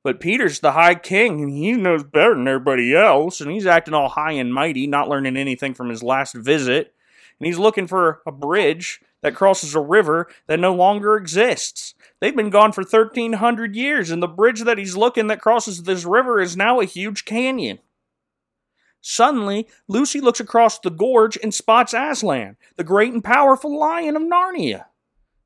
But 0.04 0.20
Peter's 0.20 0.60
the 0.60 0.74
High 0.74 0.95
King, 0.95 1.41
and 1.41 1.49
he 1.49 1.72
knows 1.72 2.04
better 2.04 2.36
than 2.36 2.47
everybody 2.47 2.93
else, 2.93 3.39
and 3.39 3.49
he's 3.49 3.66
acting 3.66 3.93
all 3.93 4.10
high 4.10 4.34
and 4.34 4.54
mighty, 4.54 4.86
not 4.86 5.08
learning 5.08 5.38
anything 5.38 5.74
from 5.74 5.89
his 5.89 6.04
last 6.04 6.34
visit. 6.36 6.93
And 7.39 7.47
he's 7.47 7.58
looking 7.58 7.88
for 7.88 8.22
a 8.28 8.32
bridge 8.32 9.01
that 9.22 9.36
crosses 9.36 9.74
a 9.74 9.80
river 9.80 10.28
that 10.47 10.60
no 10.60 10.76
longer 10.76 11.16
exists. 11.16 11.95
They've 12.20 12.36
been 12.36 12.49
gone 12.49 12.74
for 12.74 12.82
1,300 12.82 13.76
years, 13.76 14.12
and 14.12 14.22
the 14.22 14.28
bridge 14.28 14.62
that 14.64 14.78
he's 14.78 14.97
looking 14.97 15.28
that 15.28 15.41
crosses 15.41 15.84
this 15.84 16.04
river 16.04 16.41
is 16.41 16.58
now 16.58 16.82
a 16.82 16.86
huge 16.86 17.24
canyon. 17.24 17.80
Suddenly, 18.99 19.68
Lucy 19.88 20.22
looks 20.22 20.39
across 20.39 20.80
the 20.80 20.89
gorge 20.89 21.38
and 21.41 21.54
spots 21.54 21.93
Aslan, 21.93 22.58
the 22.76 22.84
great 22.84 23.14
and 23.14 23.24
powerful 23.24 23.78
lion 23.78 24.16
of 24.16 24.22
Narnia. 24.22 24.86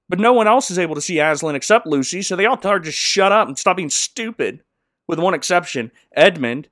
But 0.09 0.19
no 0.19 0.33
one 0.33 0.47
else 0.47 0.71
is 0.71 0.79
able 0.79 0.95
to 0.95 1.01
see 1.01 1.19
Aslan 1.19 1.55
except 1.55 1.85
Lucy, 1.85 2.21
so 2.21 2.35
they 2.35 2.45
all 2.45 2.57
tell 2.57 2.71
her 2.71 2.79
to 2.79 2.91
shut 2.91 3.31
up 3.31 3.47
and 3.47 3.57
stop 3.57 3.77
being 3.77 3.89
stupid. 3.89 4.61
With 5.07 5.19
one 5.19 5.33
exception, 5.33 5.91
Edmund, 6.15 6.67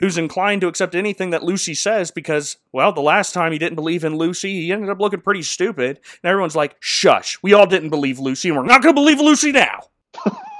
who's 0.00 0.18
inclined 0.18 0.60
to 0.60 0.66
accept 0.66 0.96
anything 0.96 1.30
that 1.30 1.44
Lucy 1.44 1.74
says 1.74 2.10
because, 2.10 2.56
well, 2.72 2.92
the 2.92 3.00
last 3.00 3.32
time 3.32 3.52
he 3.52 3.58
didn't 3.58 3.76
believe 3.76 4.02
in 4.02 4.16
Lucy, 4.16 4.62
he 4.62 4.72
ended 4.72 4.90
up 4.90 5.00
looking 5.00 5.20
pretty 5.20 5.42
stupid. 5.42 6.00
And 6.22 6.28
everyone's 6.28 6.56
like, 6.56 6.74
shush, 6.80 7.38
we 7.40 7.52
all 7.52 7.66
didn't 7.66 7.90
believe 7.90 8.18
Lucy, 8.18 8.48
and 8.48 8.58
we're 8.58 8.64
not 8.64 8.82
going 8.82 8.96
to 8.96 9.00
believe 9.00 9.20
Lucy 9.20 9.52
now. 9.52 9.82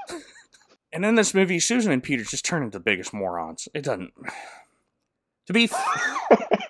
and 0.93 1.05
in 1.05 1.15
this 1.15 1.33
movie, 1.33 1.59
Susan 1.59 1.91
and 1.91 2.01
Peter 2.01 2.23
just 2.23 2.45
turn 2.45 2.63
into 2.63 2.79
the 2.79 2.83
biggest 2.83 3.13
morons. 3.13 3.67
It 3.73 3.83
doesn't. 3.83 4.13
To 5.47 5.53
be. 5.53 5.69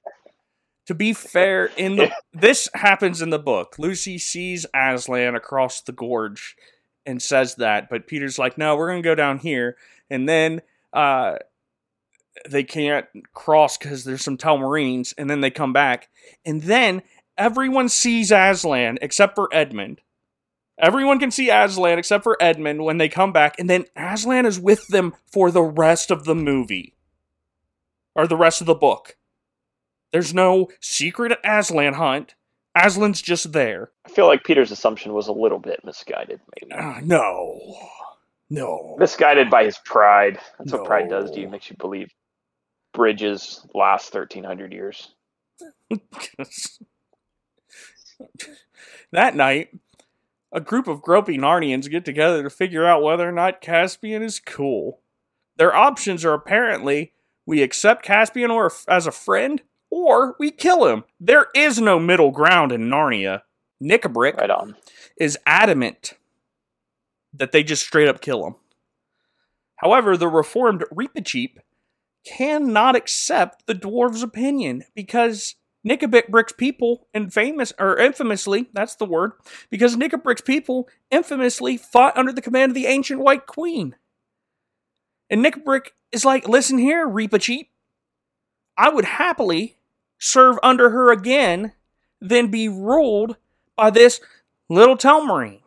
To 0.87 0.93
be 0.93 1.13
fair, 1.13 1.65
in 1.77 1.95
the 1.95 2.11
this 2.33 2.69
happens 2.73 3.21
in 3.21 3.29
the 3.29 3.39
book. 3.39 3.75
Lucy 3.77 4.17
sees 4.17 4.65
Aslan 4.73 5.35
across 5.35 5.81
the 5.81 5.93
gorge 5.93 6.55
and 7.05 7.21
says 7.21 7.55
that, 7.55 7.89
but 7.89 8.07
Peter's 8.07 8.37
like, 8.39 8.57
"No, 8.57 8.75
we're 8.75 8.89
gonna 8.89 9.01
go 9.01 9.15
down 9.15 9.39
here." 9.39 9.77
And 10.09 10.27
then 10.27 10.61
uh, 10.91 11.37
they 12.49 12.63
can't 12.63 13.05
cross 13.33 13.77
because 13.77 14.03
there's 14.03 14.23
some 14.23 14.37
Telmarines, 14.37 15.13
and 15.17 15.29
then 15.29 15.41
they 15.41 15.51
come 15.51 15.73
back, 15.73 16.09
and 16.45 16.61
then 16.63 17.01
everyone 17.37 17.89
sees 17.89 18.31
Aslan 18.31 18.99
except 19.01 19.35
for 19.35 19.49
Edmund. 19.53 20.01
Everyone 20.77 21.19
can 21.19 21.31
see 21.31 21.49
Aslan 21.49 21.99
except 21.99 22.23
for 22.23 22.35
Edmund 22.41 22.83
when 22.83 22.97
they 22.97 23.07
come 23.07 23.31
back, 23.31 23.57
and 23.59 23.69
then 23.69 23.85
Aslan 23.95 24.45
is 24.45 24.59
with 24.59 24.85
them 24.87 25.13
for 25.31 25.51
the 25.51 25.63
rest 25.63 26.11
of 26.11 26.25
the 26.25 26.35
movie 26.35 26.95
or 28.15 28.27
the 28.27 28.37
rest 28.37 28.59
of 28.59 28.67
the 28.67 28.75
book. 28.75 29.15
There's 30.13 30.33
no 30.33 30.69
secret 30.79 31.37
Aslan 31.43 31.95
hunt. 31.95 32.35
Aslan's 32.75 33.21
just 33.21 33.51
there. 33.51 33.91
I 34.05 34.09
feel 34.09 34.27
like 34.27 34.43
Peter's 34.43 34.71
assumption 34.71 35.13
was 35.13 35.27
a 35.27 35.33
little 35.33 35.59
bit 35.59 35.83
misguided, 35.83 36.39
maybe. 36.61 36.71
Uh, 36.71 37.01
no. 37.03 37.59
No. 38.49 38.95
Misguided 38.99 39.49
by 39.49 39.65
his 39.65 39.79
pride. 39.79 40.39
That's 40.59 40.71
what 40.71 40.85
pride 40.85 41.09
does 41.09 41.31
to 41.31 41.39
you. 41.39 41.47
No. 41.47 41.51
Makes 41.51 41.71
you 41.71 41.75
believe 41.77 42.13
bridges 42.93 43.65
last 43.73 44.13
1,300 44.13 44.71
years. 44.71 45.15
that 49.11 49.35
night, 49.35 49.69
a 50.51 50.61
group 50.61 50.87
of 50.87 51.01
gropey 51.01 51.39
Narnians 51.39 51.89
get 51.89 52.05
together 52.05 52.43
to 52.43 52.49
figure 52.51 52.85
out 52.85 53.01
whether 53.01 53.27
or 53.27 53.31
not 53.31 53.61
Caspian 53.61 54.21
is 54.21 54.39
cool. 54.39 54.99
Their 55.57 55.75
options 55.75 56.23
are 56.23 56.33
apparently 56.33 57.13
we 57.45 57.63
accept 57.63 58.05
Caspian 58.05 58.51
or 58.51 58.71
as 58.87 59.07
a 59.07 59.11
friend, 59.11 59.61
or 59.93 60.35
we 60.39 60.49
kill 60.49 60.87
him. 60.87 61.03
There 61.19 61.45
is 61.53 61.79
no 61.79 61.99
middle 61.99 62.31
ground 62.31 62.71
in 62.71 62.89
Narnia. 62.89 63.43
Nikabrik 63.79 64.37
Right 64.37 64.49
on. 64.49 64.75
is 65.17 65.37
adamant 65.45 66.15
that 67.31 67.51
they 67.51 67.61
just 67.61 67.85
straight 67.85 68.07
up 68.07 68.19
kill 68.19 68.43
him. 68.43 68.55
However, 69.75 70.17
the 70.17 70.27
reformed 70.27 70.83
Reepicheep 70.91 71.57
cannot 72.25 72.95
accept 72.95 73.67
the 73.67 73.75
dwarves' 73.75 74.23
opinion 74.23 74.83
because 74.95 75.55
Nikabrik's 75.87 76.53
people 76.53 77.07
infamous 77.13 77.71
or 77.77 77.99
infamously, 77.99 78.69
that's 78.73 78.95
the 78.95 79.05
word, 79.05 79.33
because 79.69 79.95
Nikabrik's 79.95 80.41
people 80.41 80.89
infamously 81.11 81.77
fought 81.77 82.17
under 82.17 82.31
the 82.31 82.41
command 82.41 82.71
of 82.71 82.75
the 82.75 82.87
ancient 82.87 83.19
White 83.19 83.45
Queen. 83.45 83.95
And 85.29 85.45
Nikabrik 85.45 85.89
is 86.11 86.25
like, 86.25 86.47
listen 86.47 86.79
here, 86.79 87.07
Reepicheep. 87.07 87.67
I 88.75 88.89
would 88.89 89.05
happily 89.05 89.77
serve 90.23 90.57
under 90.63 90.89
her 90.89 91.11
again 91.11 91.73
than 92.21 92.47
be 92.47 92.69
ruled 92.69 93.35
by 93.75 93.89
this 93.89 94.21
little 94.69 94.95
Telmarine. 94.95 95.59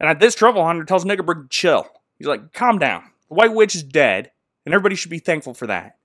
And 0.00 0.10
at 0.10 0.18
this 0.18 0.34
Truffle 0.34 0.64
Hunter 0.64 0.84
tells 0.84 1.04
Nikabrik 1.04 1.42
to 1.42 1.48
chill. 1.48 1.86
He's 2.18 2.26
like, 2.26 2.52
calm 2.52 2.78
down. 2.78 3.04
The 3.28 3.34
White 3.36 3.54
Witch 3.54 3.76
is 3.76 3.84
dead, 3.84 4.32
and 4.66 4.74
everybody 4.74 4.96
should 4.96 5.10
be 5.10 5.20
thankful 5.20 5.54
for 5.54 5.68
that. 5.68 5.98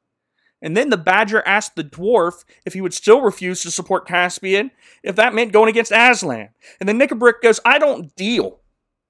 And 0.61 0.77
then 0.77 0.89
the 0.89 0.97
Badger 0.97 1.41
asked 1.45 1.75
the 1.75 1.83
dwarf 1.83 2.43
if 2.65 2.73
he 2.73 2.81
would 2.81 2.93
still 2.93 3.21
refuse 3.21 3.61
to 3.61 3.71
support 3.71 4.07
Caspian 4.07 4.71
if 5.01 5.15
that 5.15 5.33
meant 5.33 5.53
going 5.53 5.69
against 5.69 5.91
Aslan. 5.91 6.49
And 6.79 6.87
then 6.87 6.99
Nikabrik 6.99 7.41
goes, 7.41 7.59
I 7.65 7.79
don't 7.79 8.15
deal 8.15 8.59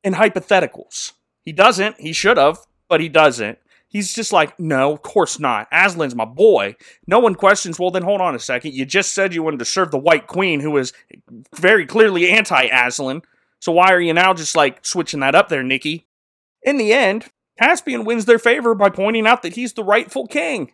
in 0.03 0.13
hypotheticals. 0.13 1.13
He 1.43 1.51
doesn't. 1.51 1.99
He 1.99 2.13
should 2.13 2.37
have, 2.37 2.59
but 2.87 3.01
he 3.01 3.09
doesn't. 3.09 3.57
He's 3.89 4.13
just 4.13 4.31
like, 4.31 4.59
no, 4.59 4.93
of 4.93 5.01
course 5.01 5.39
not. 5.39 5.67
Aslan's 5.71 6.15
my 6.15 6.25
boy. 6.25 6.75
No 7.07 7.19
one 7.19 7.33
questions, 7.33 7.79
well, 7.79 7.89
then 7.89 8.03
hold 8.03 8.21
on 8.21 8.35
a 8.35 8.39
second. 8.39 8.75
You 8.75 8.85
just 8.85 9.13
said 9.13 9.33
you 9.33 9.41
wanted 9.41 9.59
to 9.59 9.65
serve 9.65 9.89
the 9.89 9.97
White 9.97 10.27
Queen, 10.27 10.59
who 10.59 10.77
is 10.77 10.93
very 11.55 11.87
clearly 11.87 12.29
anti 12.29 12.65
Aslan. 12.65 13.23
So 13.59 13.71
why 13.71 13.91
are 13.91 13.99
you 13.99 14.13
now 14.13 14.33
just 14.35 14.55
like 14.55 14.85
switching 14.85 15.21
that 15.21 15.35
up 15.35 15.49
there, 15.49 15.63
Nikki? 15.63 16.07
In 16.61 16.77
the 16.77 16.93
end, 16.93 17.25
Caspian 17.59 18.05
wins 18.05 18.25
their 18.25 18.39
favor 18.39 18.75
by 18.75 18.89
pointing 18.89 19.25
out 19.25 19.41
that 19.41 19.55
he's 19.55 19.73
the 19.73 19.83
rightful 19.83 20.27
king. 20.27 20.71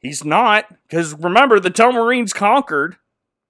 He's 0.00 0.24
not, 0.24 0.66
because 0.88 1.14
remember, 1.14 1.58
the 1.60 1.70
Telmarines 1.70 2.34
conquered 2.34 2.96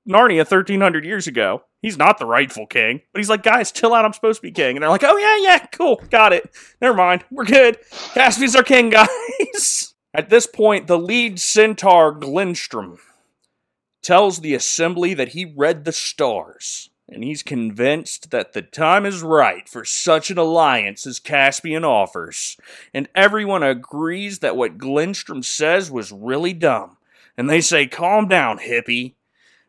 Narnia 0.09 0.39
1300 0.39 1.05
years 1.05 1.27
ago. 1.27 1.63
He's 1.83 1.99
not 1.99 2.19
the 2.19 2.27
rightful 2.27 2.67
king. 2.67 3.03
But 3.13 3.21
he's 3.21 3.29
like, 3.29 3.43
guys, 3.43 3.73
chill 3.73 3.95
out, 3.95 4.05
I'm 4.05 4.13
supposed 4.13 4.39
to 4.39 4.47
be 4.47 4.53
king. 4.53 4.77
And 4.77 4.83
they're 4.83 4.91
like, 4.91 5.05
oh, 5.05 5.17
yeah, 5.17 5.37
yeah, 5.39 5.67
cool, 5.67 6.03
got 6.11 6.33
it. 6.33 6.51
Never 6.81 6.97
mind, 6.97 7.25
we're 7.31 7.45
good. 7.45 7.79
Caspian's 8.15 8.57
our 8.57 8.63
king, 8.63 8.91
guys. 8.91 9.95
At 10.15 10.31
this 10.31 10.47
point, 10.47 10.87
the 10.87 10.99
lead 10.99 11.39
centaur, 11.39 12.15
Glenstrom, 12.19 12.99
tells 14.03 14.41
the 14.41 14.55
assembly 14.55 15.15
that 15.15 15.29
he 15.29 15.53
read 15.57 15.85
the 15.85 15.93
stars, 15.93 16.91
and 17.09 17.23
he's 17.23 17.43
convinced 17.43 18.31
that 18.31 18.53
the 18.53 18.63
time 18.63 19.05
is 19.05 19.23
right 19.23 19.69
for 19.69 19.85
such 19.85 20.31
an 20.31 20.39
alliance 20.39 21.07
as 21.07 21.19
Caspian 21.19 21.85
offers. 21.85 22.57
And 22.95 23.09
everyone 23.15 23.63
agrees 23.63 24.39
that 24.39 24.57
what 24.57 24.79
Glenstrom 24.79 25.45
says 25.45 25.91
was 25.91 26.13
really 26.13 26.53
dumb. 26.53 26.97
And 27.37 27.51
they 27.51 27.61
say, 27.61 27.87
calm 27.87 28.29
down, 28.29 28.59
hippie. 28.59 29.15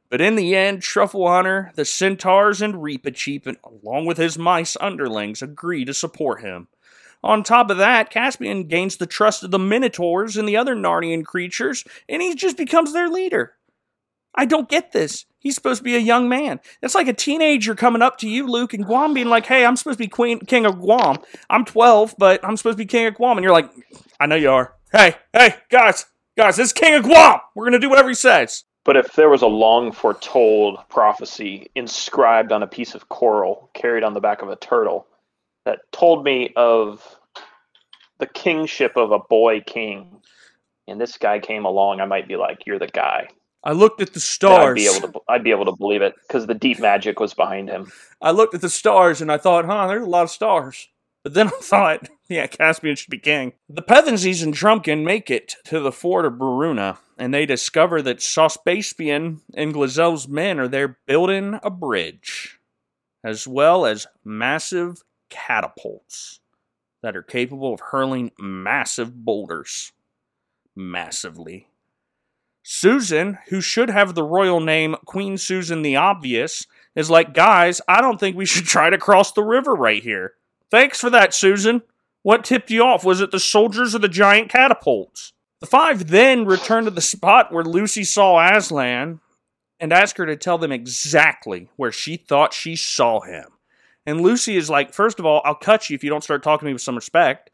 But 0.10 0.22
in 0.22 0.36
the 0.36 0.56
end, 0.56 0.82
Truffle 0.82 1.28
Hunter, 1.28 1.72
the 1.76 1.86
centaurs, 1.86 2.62
and 2.62 2.76
Reepicheep, 2.76 3.58
along 3.64 4.06
with 4.06 4.18
his 4.18 4.38
mice 4.38 4.78
underlings, 4.80 5.42
agree 5.42 5.84
to 5.86 5.94
support 5.94 6.42
him. 6.42 6.68
On 7.24 7.44
top 7.44 7.70
of 7.70 7.78
that, 7.78 8.10
Caspian 8.10 8.68
gains 8.68 8.98
the 8.98 9.06
trust 9.06 9.44
of 9.44 9.52
the 9.52 9.60
Minotaurs 9.60 10.38
and 10.38 10.48
the 10.48 10.56
other 10.56 10.76
Narnian 10.76 11.26
creatures, 11.26 11.84
and 12.08 12.22
he 12.22 12.36
just 12.36 12.58
becomes 12.58 12.94
their 12.94 13.10
leader. 13.10 13.56
I 14.36 14.46
don't 14.46 14.70
get 14.70 14.92
this. 14.92 15.26
He's 15.40 15.56
supposed 15.56 15.80
to 15.80 15.84
be 15.84 15.96
a 15.96 16.00
young 16.00 16.30
man. 16.30 16.60
It's 16.82 16.94
like 16.94 17.08
a 17.08 17.14
teenager 17.14 17.74
coming 17.74 18.04
up 18.04 18.18
to 18.20 18.30
you, 18.30 18.48
Luke, 18.48 18.74
and 18.74 18.86
Guam 18.86 19.14
being 19.14 19.30
like, 19.30 19.48
hey, 19.48 19.66
I'm 19.66 19.76
supposed 19.76 19.98
to 19.98 20.04
be 20.04 20.08
queen, 20.08 20.40
king 20.42 20.66
of 20.66 20.80
Guam. 20.80 21.18
I'm 21.50 21.66
12, 21.66 22.16
but 22.20 22.46
I'm 22.46 22.56
supposed 22.56 22.78
to 22.78 22.84
be 22.84 22.86
king 22.86 23.08
of 23.08 23.16
Guam. 23.16 23.38
And 23.38 23.44
you're 23.44 23.54
like, 23.54 23.72
I 24.20 24.28
know 24.28 24.36
you 24.36 24.52
are. 24.52 24.76
Hey, 24.92 25.16
hey, 25.34 25.56
guys, 25.70 26.06
guys, 26.38 26.58
this 26.58 26.68
is 26.68 26.74
king 26.74 26.94
of 26.94 27.04
Guam. 27.04 27.40
We're 27.56 27.66
going 27.66 27.74
to 27.74 27.80
do 27.80 27.90
whatever 27.90 28.10
he 28.10 28.16
says. 28.16 28.64
But 28.88 28.96
if 28.96 29.16
there 29.16 29.28
was 29.28 29.42
a 29.42 29.48
long 29.48 29.92
foretold 29.92 30.80
prophecy 30.88 31.70
inscribed 31.76 32.54
on 32.54 32.64
a 32.64 32.68
piece 32.68 32.96
of 32.96 33.10
coral 33.10 33.70
carried 33.74 34.02
on 34.02 34.14
the 34.14 34.22
back 34.22 34.42
of 34.42 34.48
a 34.48 34.56
turtle 34.56 35.06
that 35.66 35.80
told 35.92 36.24
me 36.24 36.54
of 36.56 37.18
the 38.20 38.28
kingship 38.28 38.94
of 38.96 39.12
a 39.12 39.20
boy 39.20 39.60
king, 39.60 40.22
and 40.88 41.02
this 41.02 41.18
guy 41.18 41.38
came 41.40 41.66
along, 41.66 42.00
I 42.00 42.06
might 42.06 42.30
be 42.30 42.38
like, 42.38 42.66
"You're 42.66 42.80
the 42.80 42.88
guy." 42.88 43.28
I 43.62 43.74
looked 43.74 44.02
at 44.02 44.14
the 44.14 44.22
stars. 44.22 44.70
I'd 44.70 44.76
be 44.76 44.88
able 44.88 45.12
to. 45.12 45.20
I'd 45.28 45.44
be 45.44 45.52
able 45.52 45.66
to 45.66 45.76
believe 45.76 46.02
it 46.02 46.16
because 46.26 46.48
the 46.48 46.54
deep 46.54 46.80
magic 46.80 47.20
was 47.20 47.34
behind 47.34 47.68
him. 47.68 47.92
I 48.22 48.32
looked 48.32 48.56
at 48.56 48.62
the 48.62 48.70
stars 48.70 49.20
and 49.20 49.30
I 49.30 49.38
thought, 49.38 49.66
huh, 49.66 49.88
there's 49.88 50.06
a 50.06 50.10
lot 50.10 50.24
of 50.24 50.32
stars. 50.32 50.88
But 51.28 51.34
then 51.34 51.48
I 51.48 51.60
thought, 51.60 52.10
yeah, 52.30 52.48
Caspian 52.48 52.96
should 52.96 53.10
be 53.10 53.20
king. 53.20 53.52
The 53.68 53.82
Pevensies 53.82 54.42
and 54.42 54.54
Trumpkin 54.54 55.04
make 55.04 55.30
it 55.30 55.56
to 55.66 55.82
the 55.82 55.92
fort 55.92 56.24
of 56.24 56.36
Beruna, 56.36 57.00
and 57.18 57.34
they 57.34 57.46
discover 57.46 58.02
that 58.02 58.20
Sopespian 58.20 59.42
and 59.54 59.74
Glozelle's 59.74 60.30
men 60.30 60.58
are 60.58 60.70
there 60.70 61.00
building 61.06 61.60
a 61.62 61.70
bridge, 61.70 62.60
as 63.26 63.46
well 63.46 63.86
as 63.86 64.08
massive 64.24 65.04
catapults 65.30 66.40
that 67.04 67.18
are 67.18 67.24
capable 67.24 67.74
of 67.74 67.82
hurling 67.92 68.32
massive 68.40 69.26
boulders. 69.26 69.92
Massively. 70.78 71.68
Susan, 72.64 73.38
who 73.50 73.60
should 73.60 73.90
have 73.90 74.16
the 74.16 74.24
royal 74.24 74.62
name 74.62 74.96
Queen 75.04 75.38
Susan 75.38 75.82
the 75.82 75.98
Obvious, 75.98 76.68
is 76.96 77.10
like, 77.10 77.34
guys, 77.34 77.82
I 77.86 78.00
don't 78.00 78.18
think 78.18 78.38
we 78.38 78.46
should 78.46 78.66
try 78.66 78.90
to 78.90 78.98
cross 78.98 79.34
the 79.34 79.44
river 79.44 79.76
right 79.76 80.02
here. 80.02 80.36
Thanks 80.70 81.00
for 81.00 81.10
that, 81.10 81.34
Susan. 81.34 81.82
What 82.24 82.44
tipped 82.44 82.70
you 82.72 82.84
off? 82.84 83.06
Was 83.06 83.22
it 83.22 83.32
the 83.32 83.40
soldiers 83.40 83.96
or 83.96 84.00
the 84.00 84.10
giant 84.10 84.50
catapults? 84.50 85.34
The 85.60 85.66
five 85.68 86.08
then 86.08 86.46
return 86.46 86.86
to 86.86 86.92
the 86.92 87.02
spot 87.02 87.52
where 87.52 87.64
Lucy 87.64 88.04
saw 88.04 88.40
Aslan 88.40 89.22
and 89.80 89.94
ask 89.94 90.18
her 90.18 90.26
to 90.26 90.36
tell 90.36 90.58
them 90.58 90.72
exactly 90.72 91.70
where 91.78 91.92
she 91.92 92.18
thought 92.18 92.54
she 92.54 92.76
saw 92.76 93.22
him. 93.22 93.46
And 94.06 94.22
Lucy 94.22 94.56
is 94.56 94.70
like, 94.70 94.94
first 94.94 95.20
of 95.20 95.26
all, 95.26 95.42
I'll 95.46 95.56
cut 95.56 95.90
you 95.90 95.96
if 95.96 96.04
you 96.04 96.10
don't 96.10 96.24
start 96.24 96.44
talking 96.44 96.66
to 96.66 96.66
me 96.68 96.74
with 96.74 96.82
some 96.82 96.96
respect. 96.96 97.52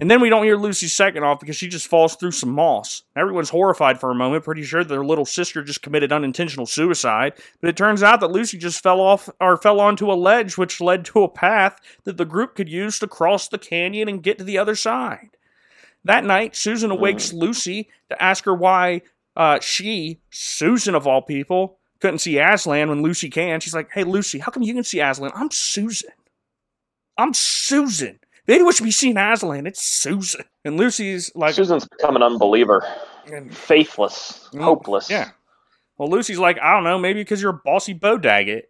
And 0.00 0.08
then 0.08 0.20
we 0.20 0.28
don't 0.28 0.44
hear 0.44 0.56
Lucy's 0.56 0.94
second 0.94 1.24
off 1.24 1.40
because 1.40 1.56
she 1.56 1.66
just 1.66 1.88
falls 1.88 2.14
through 2.14 2.30
some 2.30 2.50
moss. 2.50 3.02
Everyone's 3.16 3.50
horrified 3.50 3.98
for 3.98 4.12
a 4.12 4.14
moment, 4.14 4.44
pretty 4.44 4.62
sure 4.62 4.84
their 4.84 5.04
little 5.04 5.24
sister 5.24 5.60
just 5.64 5.82
committed 5.82 6.12
unintentional 6.12 6.66
suicide. 6.66 7.32
But 7.60 7.70
it 7.70 7.76
turns 7.76 8.04
out 8.04 8.20
that 8.20 8.30
Lucy 8.30 8.58
just 8.58 8.80
fell 8.80 9.00
off 9.00 9.28
or 9.40 9.56
fell 9.56 9.80
onto 9.80 10.12
a 10.12 10.14
ledge 10.14 10.56
which 10.56 10.80
led 10.80 11.04
to 11.06 11.24
a 11.24 11.28
path 11.28 11.80
that 12.04 12.16
the 12.16 12.24
group 12.24 12.54
could 12.54 12.68
use 12.68 13.00
to 13.00 13.08
cross 13.08 13.48
the 13.48 13.58
canyon 13.58 14.08
and 14.08 14.22
get 14.22 14.38
to 14.38 14.44
the 14.44 14.58
other 14.58 14.76
side. 14.76 15.30
That 16.04 16.24
night, 16.24 16.54
Susan 16.54 16.92
awakes 16.92 17.32
Lucy 17.32 17.88
to 18.08 18.22
ask 18.22 18.44
her 18.44 18.54
why 18.54 19.02
uh, 19.34 19.58
she, 19.58 20.20
Susan 20.30 20.94
of 20.94 21.08
all 21.08 21.22
people, 21.22 21.78
couldn't 21.98 22.20
see 22.20 22.38
Aslan 22.38 22.88
when 22.88 23.02
Lucy 23.02 23.28
can. 23.28 23.58
She's 23.58 23.74
like, 23.74 23.90
hey, 23.92 24.04
Lucy, 24.04 24.38
how 24.38 24.52
come 24.52 24.62
you 24.62 24.74
can 24.74 24.84
see 24.84 25.00
Aslan? 25.00 25.32
I'm 25.34 25.50
Susan. 25.50 26.10
I'm 27.16 27.34
Susan. 27.34 28.20
Maybe 28.48 28.62
we 28.64 28.72
should 28.72 28.84
be 28.84 28.90
seeing 28.90 29.16
Aslan. 29.18 29.66
It's 29.66 29.82
Susan. 29.82 30.44
And 30.64 30.76
Lucy's 30.78 31.30
like, 31.36 31.54
Susan's 31.54 31.86
become 31.86 32.16
an 32.16 32.22
unbeliever, 32.22 32.82
and- 33.30 33.54
faithless, 33.56 34.48
Mm, 34.52 34.62
hopeless. 34.62 35.10
yeah. 35.10 35.30
Well, 35.98 36.08
Lucy's 36.08 36.38
like, 36.38 36.58
I 36.60 36.72
don't 36.72 36.84
know, 36.84 36.98
maybe 36.98 37.20
because 37.20 37.42
you're 37.42 37.50
a 37.50 37.60
bossy 37.64 37.94
bodaggit. 37.94 38.62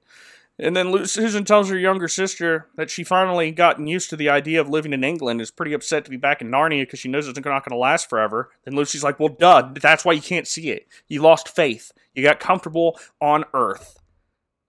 And 0.58 0.74
then 0.76 0.90
Lu- 0.90 1.06
Susan 1.06 1.44
tells 1.44 1.68
her 1.70 1.78
younger 1.78 2.08
sister 2.08 2.66
that 2.74 2.90
she 2.90 3.04
finally 3.04 3.52
gotten 3.52 3.86
used 3.86 4.10
to 4.10 4.16
the 4.16 4.28
idea 4.28 4.60
of 4.60 4.68
living 4.68 4.92
in 4.92 5.04
England, 5.04 5.40
is 5.40 5.52
pretty 5.52 5.72
upset 5.72 6.04
to 6.04 6.10
be 6.10 6.16
back 6.16 6.40
in 6.40 6.50
Narnia 6.50 6.82
because 6.82 6.98
she 6.98 7.08
knows 7.08 7.28
it's 7.28 7.36
not 7.38 7.44
going 7.44 7.62
to 7.70 7.76
last 7.76 8.10
forever. 8.10 8.50
Then 8.64 8.74
Lucy's 8.74 9.04
like, 9.04 9.20
well, 9.20 9.28
duh, 9.28 9.70
that's 9.80 10.04
why 10.04 10.14
you 10.14 10.20
can't 10.22 10.48
see 10.48 10.70
it. 10.70 10.88
You 11.06 11.22
lost 11.22 11.48
faith. 11.54 11.92
You 12.14 12.24
got 12.24 12.40
comfortable 12.40 12.98
on 13.20 13.44
Earth. 13.54 13.98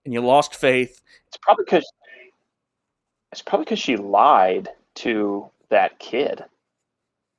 And 0.06 0.14
you 0.14 0.22
lost 0.22 0.54
faith. 0.54 1.02
It's 1.28 1.38
probably 1.42 1.66
because 1.66 1.92
it's 3.32 3.42
probably 3.42 3.66
because 3.66 3.80
she 3.80 3.96
lied 3.96 4.70
to 5.00 5.50
that 5.70 6.00
kid. 6.00 6.44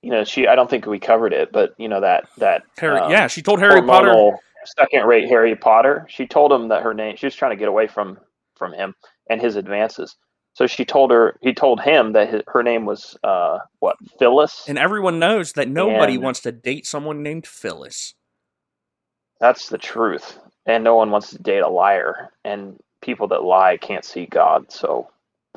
You 0.03 0.11
know, 0.11 0.25
she. 0.25 0.47
I 0.47 0.55
don't 0.55 0.69
think 0.71 0.87
we 0.87 0.99
covered 0.99 1.33
it, 1.33 1.53
but 1.53 1.75
you 1.79 1.89
know 1.89 2.01
that 2.01 2.29
that 2.39 2.63
Harry, 2.79 2.99
um, 2.99 3.11
yeah, 3.11 3.27
she 3.27 3.43
told 3.43 3.61
Harry 3.61 3.83
Potter. 3.83 4.33
second-rate 4.79 5.29
Harry 5.29 5.55
Potter. 5.57 6.07
She 6.09 6.27
told 6.27 6.53
him 6.53 6.69
that 6.69 6.83
her 6.83 6.95
name. 6.95 7.17
She 7.17 7.27
was 7.27 7.35
trying 7.35 7.53
to 7.53 7.57
get 7.57 7.69
away 7.69 7.87
from 7.87 8.19
from 8.57 8.73
him 8.73 8.95
and 9.29 9.41
his 9.41 9.57
advances. 9.57 10.17
So 10.55 10.67
she 10.67 10.85
told 10.85 11.11
her. 11.11 11.37
He 11.43 11.53
told 11.53 11.81
him 11.81 12.13
that 12.15 12.31
his, 12.31 12.43
her 12.49 12.63
name 12.63 12.87
was 12.87 13.17
uh, 13.23 13.59
what 13.81 13.97
Phyllis. 14.19 14.65
And 14.69 14.79
everyone 14.79 15.19
knows 15.19 15.53
that 15.53 15.69
nobody 15.69 16.15
And- 16.15 16.23
wants 16.23 16.41
to 16.41 16.53
date 16.53 16.87
someone 16.87 17.23
named 17.23 17.47
Phyllis. 17.47 18.15
That's 19.39 19.69
the 19.69 19.79
truth. 19.79 20.39
And 20.67 20.85
no 20.85 20.97
one 20.97 21.11
wants 21.11 21.31
to 21.31 21.39
date 21.39 21.61
a 21.61 21.69
liar. 21.69 22.31
And 22.45 22.79
people 23.03 23.29
that 23.29 23.43
lie 23.45 23.77
can't 23.77 24.05
see 24.05 24.27
God. 24.27 24.71
So 24.73 25.09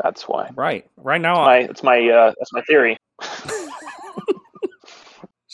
that's 0.02 0.28
why. 0.28 0.50
Right. 0.56 0.90
Right 0.98 1.22
now, 1.22 1.36
My, 1.46 1.58
it's 1.60 1.84
my 1.84 2.00
uh, 2.10 2.34
that's 2.38 2.54
my 2.54 2.62
theory. 2.62 2.98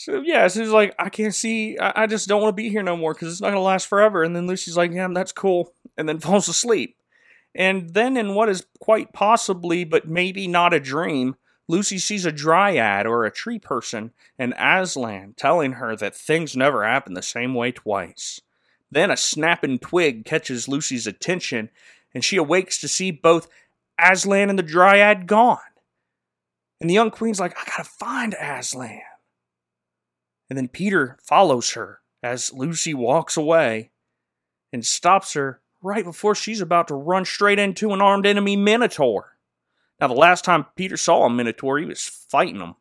So 0.00 0.22
yeah, 0.22 0.48
so 0.48 0.60
he's 0.60 0.70
like, 0.70 0.94
I 0.98 1.10
can't 1.10 1.34
see. 1.34 1.76
I, 1.76 2.04
I 2.04 2.06
just 2.06 2.26
don't 2.26 2.40
want 2.40 2.56
to 2.56 2.62
be 2.62 2.70
here 2.70 2.82
no 2.82 2.96
more 2.96 3.12
because 3.12 3.30
it's 3.30 3.42
not 3.42 3.50
gonna 3.50 3.60
last 3.60 3.86
forever. 3.86 4.22
And 4.22 4.34
then 4.34 4.46
Lucy's 4.46 4.74
like, 4.74 4.92
Yeah, 4.92 5.06
that's 5.12 5.30
cool, 5.30 5.74
and 5.98 6.08
then 6.08 6.18
falls 6.20 6.48
asleep. 6.48 6.96
And 7.54 7.92
then, 7.92 8.16
in 8.16 8.34
what 8.34 8.48
is 8.48 8.64
quite 8.80 9.12
possibly, 9.12 9.84
but 9.84 10.08
maybe 10.08 10.48
not 10.48 10.72
a 10.72 10.80
dream, 10.80 11.36
Lucy 11.68 11.98
sees 11.98 12.24
a 12.24 12.32
dryad 12.32 13.06
or 13.06 13.26
a 13.26 13.30
tree 13.30 13.58
person, 13.58 14.12
and 14.38 14.54
Aslan 14.58 15.34
telling 15.36 15.72
her 15.72 15.94
that 15.96 16.16
things 16.16 16.56
never 16.56 16.82
happen 16.82 17.12
the 17.12 17.20
same 17.20 17.54
way 17.54 17.70
twice. 17.70 18.40
Then 18.90 19.10
a 19.10 19.18
snapping 19.18 19.80
twig 19.80 20.24
catches 20.24 20.66
Lucy's 20.66 21.06
attention, 21.06 21.68
and 22.14 22.24
she 22.24 22.38
awakes 22.38 22.80
to 22.80 22.88
see 22.88 23.10
both 23.10 23.48
Aslan 24.02 24.50
and 24.50 24.58
the 24.58 24.62
dryad 24.62 25.26
gone. 25.26 25.58
And 26.80 26.88
the 26.88 26.94
young 26.94 27.10
queen's 27.10 27.40
like, 27.40 27.56
I 27.58 27.64
gotta 27.68 27.84
find 27.84 28.34
Aslan. 28.34 29.02
And 30.48 30.56
then 30.56 30.68
Peter 30.68 31.18
follows 31.22 31.72
her 31.72 32.00
as 32.22 32.52
Lucy 32.52 32.94
walks 32.94 33.36
away 33.36 33.90
and 34.72 34.84
stops 34.84 35.34
her 35.34 35.60
right 35.82 36.04
before 36.04 36.34
she's 36.34 36.60
about 36.60 36.88
to 36.88 36.94
run 36.94 37.24
straight 37.24 37.58
into 37.58 37.92
an 37.92 38.00
armed 38.00 38.26
enemy 38.26 38.56
Minotaur. 38.56 39.36
Now, 40.00 40.08
the 40.08 40.14
last 40.14 40.44
time 40.44 40.66
Peter 40.76 40.96
saw 40.96 41.24
a 41.24 41.30
Minotaur, 41.30 41.78
he 41.78 41.84
was 41.84 42.06
fighting 42.06 42.60
him, 42.60 42.74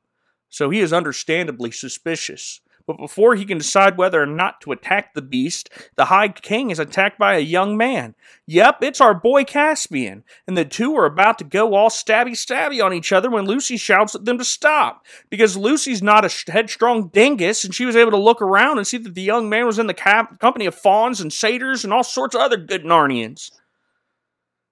so 0.50 0.70
he 0.70 0.80
is 0.80 0.94
understandably 0.94 1.72
suspicious. 1.72 2.62
But 2.90 2.98
before 2.98 3.36
he 3.36 3.46
can 3.46 3.60
decide 3.60 4.00
whether 4.00 4.20
or 4.20 4.26
not 4.26 4.62
to 4.62 4.72
attack 4.72 5.14
the 5.14 5.22
beast, 5.22 5.70
the 5.96 6.06
High 6.06 6.30
King 6.30 6.72
is 6.72 6.80
attacked 6.80 7.20
by 7.20 7.36
a 7.36 7.40
young 7.40 7.78
man. 7.78 8.16
Yep, 8.48 8.82
it's 8.82 9.00
our 9.00 9.14
boy 9.14 9.44
Caspian, 9.44 10.24
and 10.48 10.58
the 10.58 10.66
two 10.66 10.98
are 10.98 11.06
about 11.06 11.38
to 11.38 11.44
go 11.44 11.76
all 11.76 11.92
stabby 11.92 12.32
stabby 12.32 12.84
on 12.84 12.92
each 12.92 13.12
other 13.12 13.30
when 13.30 13.46
Lucy 13.46 13.78
shouts 13.78 14.16
at 14.16 14.26
them 14.26 14.40
to 14.40 14.44
stop 14.44 15.06
because 15.30 15.56
Lucy's 15.56 16.02
not 16.02 16.26
a 16.26 16.52
headstrong 16.52 17.10
dingus, 17.10 17.64
and 17.64 17.76
she 17.76 17.86
was 17.86 17.96
able 17.96 18.10
to 18.10 18.18
look 18.18 18.42
around 18.42 18.80
and 18.80 18.88
see 18.88 18.98
that 18.98 19.14
the 19.14 19.22
young 19.22 19.50
man 19.50 19.68
was 19.68 19.78
in 19.78 19.86
the 19.86 19.94
cap- 19.94 20.40
company 20.40 20.66
of 20.66 20.74
fawns 20.74 21.22
and 21.22 21.32
satyrs 21.32 21.84
and 21.84 21.94
all 21.94 22.04
sorts 22.04 22.34
of 22.34 22.42
other 22.42 22.58
good 22.58 22.84
Narnians. 22.86 23.52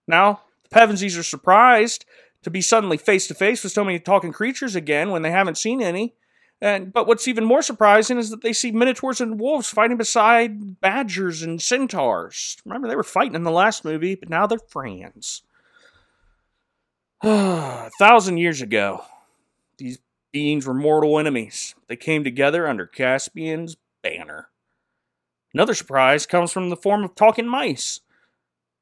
Now, 0.08 0.42
the 0.64 0.76
Pevensies 0.76 1.20
are 1.20 1.24
surprised 1.24 2.04
to 2.42 2.50
be 2.50 2.62
suddenly 2.62 2.98
face 2.98 3.28
to 3.28 3.36
face 3.36 3.62
with 3.62 3.74
so 3.74 3.84
many 3.84 4.00
talking 4.00 4.34
creatures 4.34 4.76
again 4.76 5.12
when 5.12 5.22
they 5.22 5.30
haven't 5.30 5.60
seen 5.60 5.84
any. 5.84 6.16
And 6.60 6.92
but 6.92 7.08
what's 7.08 7.28
even 7.28 7.46
more 7.46 7.62
surprising 7.62 8.18
is 8.18 8.32
that 8.32 8.42
they 8.42 8.54
see 8.54 8.72
minotaurs 8.72 9.22
and 9.22 9.40
wolves 9.40 9.70
fighting 9.70 9.98
beside 9.98 10.82
badgers 10.82 11.44
and 11.44 11.62
centaurs. 11.62 12.58
Remember, 12.66 12.88
they 12.88 12.96
were 12.96 13.04
fighting 13.04 13.36
in 13.36 13.44
the 13.44 13.52
last 13.52 13.86
movie, 13.86 14.16
but 14.16 14.30
now 14.30 14.48
they're 14.48 14.58
friends. 14.58 15.44
A 17.22 17.90
thousand 18.00 18.38
years 18.38 18.62
ago, 18.62 19.04
these 19.78 20.00
beings 20.32 20.66
were 20.66 20.74
mortal 20.74 21.20
enemies. 21.20 21.76
They 21.88 21.96
came 21.96 22.24
together 22.24 22.68
under 22.68 22.86
Caspian's 22.88 23.78
banner. 24.02 24.50
Another 25.54 25.74
surprise 25.74 26.26
comes 26.26 26.52
from 26.52 26.70
the 26.70 26.76
form 26.76 27.04
of 27.04 27.16
talking 27.16 27.48
mice. 27.48 28.02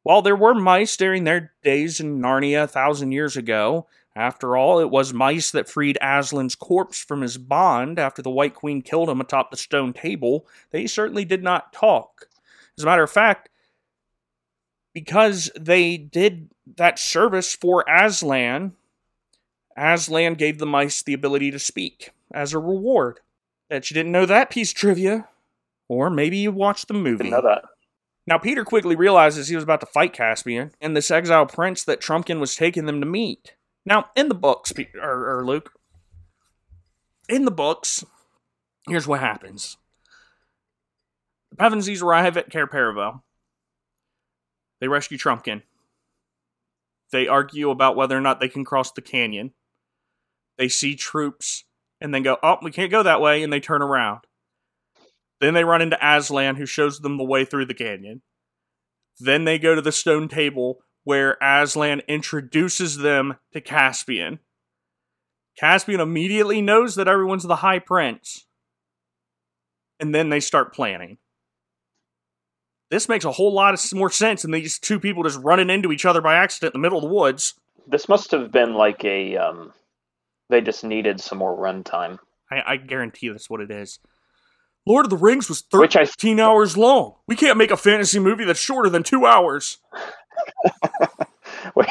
While 0.03 0.21
there 0.21 0.35
were 0.35 0.53
mice 0.53 0.97
during 0.97 1.23
their 1.23 1.53
days 1.63 1.99
in 1.99 2.19
Narnia 2.19 2.63
a 2.63 2.67
thousand 2.67 3.11
years 3.11 3.37
ago, 3.37 3.87
after 4.15 4.55
all, 4.55 4.79
it 4.79 4.89
was 4.89 5.13
mice 5.13 5.51
that 5.51 5.67
freed 5.67 5.97
Aslan's 6.01 6.55
corpse 6.55 7.03
from 7.03 7.21
his 7.21 7.37
bond 7.37 7.99
after 7.99 8.21
the 8.21 8.29
White 8.29 8.53
Queen 8.53 8.81
killed 8.81 9.09
him 9.09 9.19
atop 9.19 9.51
the 9.51 9.57
stone 9.57 9.91
table. 9.91 10.47
They 10.71 10.87
certainly 10.87 11.25
did 11.25 11.43
not 11.43 11.73
talk. 11.73 12.27
As 12.77 12.83
a 12.83 12.87
matter 12.87 13.03
of 13.03 13.11
fact, 13.11 13.49
because 14.93 15.51
they 15.59 15.97
did 15.97 16.49
that 16.77 16.97
service 16.97 17.53
for 17.53 17.83
Aslan, 17.89 18.73
Aslan 19.75 20.35
gave 20.35 20.59
the 20.59 20.65
mice 20.65 21.03
the 21.03 21.13
ability 21.13 21.51
to 21.51 21.59
speak 21.59 22.11
as 22.33 22.53
a 22.53 22.59
reward. 22.59 23.19
Bet 23.69 23.89
you 23.89 23.95
didn't 23.95 24.13
know 24.13 24.25
that 24.25 24.49
piece 24.49 24.71
of 24.71 24.77
trivia. 24.77 25.27
Or 25.87 26.09
maybe 26.09 26.37
you 26.37 26.51
watched 26.51 26.87
the 26.87 26.93
movie. 26.93 27.25
Didn't 27.25 27.31
know 27.31 27.41
that. 27.41 27.65
Now, 28.27 28.39
Peter 28.39 28.63
quickly 28.65 28.95
realizes 28.95 29.47
he 29.47 29.55
was 29.55 29.63
about 29.63 29.81
to 29.81 29.85
fight 29.85 30.13
Caspian 30.13 30.71
and 30.81 30.95
this 30.97 31.11
exile 31.11 31.45
prince 31.45 31.83
that 31.83 32.01
Trumpkin 32.01 32.39
was 32.39 32.55
taking 32.55 32.85
them 32.85 32.99
to 32.99 33.05
meet. 33.05 33.54
Now, 33.85 34.09
in 34.15 34.29
the 34.29 34.35
books, 34.35 34.73
or, 35.01 35.37
or 35.37 35.45
Luke, 35.45 35.71
in 37.29 37.45
the 37.45 37.51
books, 37.51 38.03
here's 38.87 39.07
what 39.07 39.19
happens. 39.19 39.77
The 41.51 41.57
Pevensies 41.57 42.01
arrive 42.01 42.37
at 42.37 42.49
Cair 42.49 42.67
Paravel. 42.67 43.21
They 44.79 44.87
rescue 44.87 45.17
Trumpkin. 45.17 45.61
They 47.11 47.27
argue 47.27 47.69
about 47.69 47.95
whether 47.95 48.17
or 48.17 48.21
not 48.21 48.39
they 48.39 48.49
can 48.49 48.65
cross 48.65 48.91
the 48.91 49.01
canyon. 49.01 49.53
They 50.57 50.67
see 50.67 50.95
troops 50.95 51.63
and 52.01 52.13
then 52.13 52.23
go, 52.23 52.37
oh, 52.43 52.57
we 52.61 52.71
can't 52.71 52.91
go 52.91 53.03
that 53.03 53.21
way, 53.21 53.43
and 53.43 53.53
they 53.53 53.59
turn 53.59 53.81
around. 53.81 54.21
Then 55.39 55.53
they 55.53 55.63
run 55.63 55.81
into 55.81 55.97
Aslan, 56.01 56.55
who 56.55 56.65
shows 56.65 56.99
them 56.99 57.17
the 57.17 57.23
way 57.23 57.45
through 57.45 57.65
the 57.67 57.73
canyon. 57.73 58.21
Then 59.19 59.45
they 59.45 59.59
go 59.59 59.75
to 59.75 59.81
the 59.81 59.91
stone 59.91 60.27
table 60.27 60.79
where 61.05 61.37
Aslan 61.41 62.01
introduces 62.07 62.97
them 62.97 63.37
to 63.53 63.61
Caspian. 63.61 64.39
Caspian 65.57 66.01
immediately 66.01 66.61
knows 66.61 66.95
that 66.95 67.07
everyone's 67.07 67.43
the 67.43 67.57
High 67.57 67.79
Prince. 67.79 68.45
And 69.99 70.13
then 70.13 70.29
they 70.29 70.41
start 70.41 70.73
planning. 70.73 71.17
This 72.91 73.07
makes 73.07 73.23
a 73.23 73.31
whole 73.31 73.53
lot 73.53 73.73
of 73.73 73.93
more 73.93 74.09
sense 74.09 74.41
than 74.41 74.51
these 74.51 74.77
two 74.77 74.99
people 74.99 75.23
just 75.23 75.39
running 75.39 75.69
into 75.69 75.91
each 75.91 76.05
other 76.05 76.21
by 76.21 76.35
accident 76.35 76.75
in 76.75 76.81
the 76.81 76.85
middle 76.85 76.97
of 76.97 77.03
the 77.03 77.15
woods. 77.15 77.53
This 77.87 78.09
must 78.09 78.31
have 78.31 78.51
been 78.51 78.73
like 78.73 79.05
a. 79.05 79.37
Um, 79.37 79.73
they 80.49 80.61
just 80.61 80.83
needed 80.83 81.21
some 81.21 81.37
more 81.37 81.55
runtime. 81.55 82.19
I, 82.51 82.61
I 82.65 82.77
guarantee 82.77 83.29
that's 83.29 83.49
what 83.49 83.61
it 83.61 83.71
is. 83.71 83.99
Lord 84.87 85.05
of 85.05 85.09
the 85.09 85.17
Rings 85.17 85.49
was 85.49 85.61
13 85.61 86.39
I... 86.39 86.43
hours 86.43 86.77
long. 86.77 87.15
We 87.27 87.35
can't 87.35 87.57
make 87.57 87.71
a 87.71 87.77
fantasy 87.77 88.19
movie 88.19 88.43
that's 88.43 88.59
shorter 88.59 88.89
than 88.89 89.03
two 89.03 89.25
hours. 89.25 89.77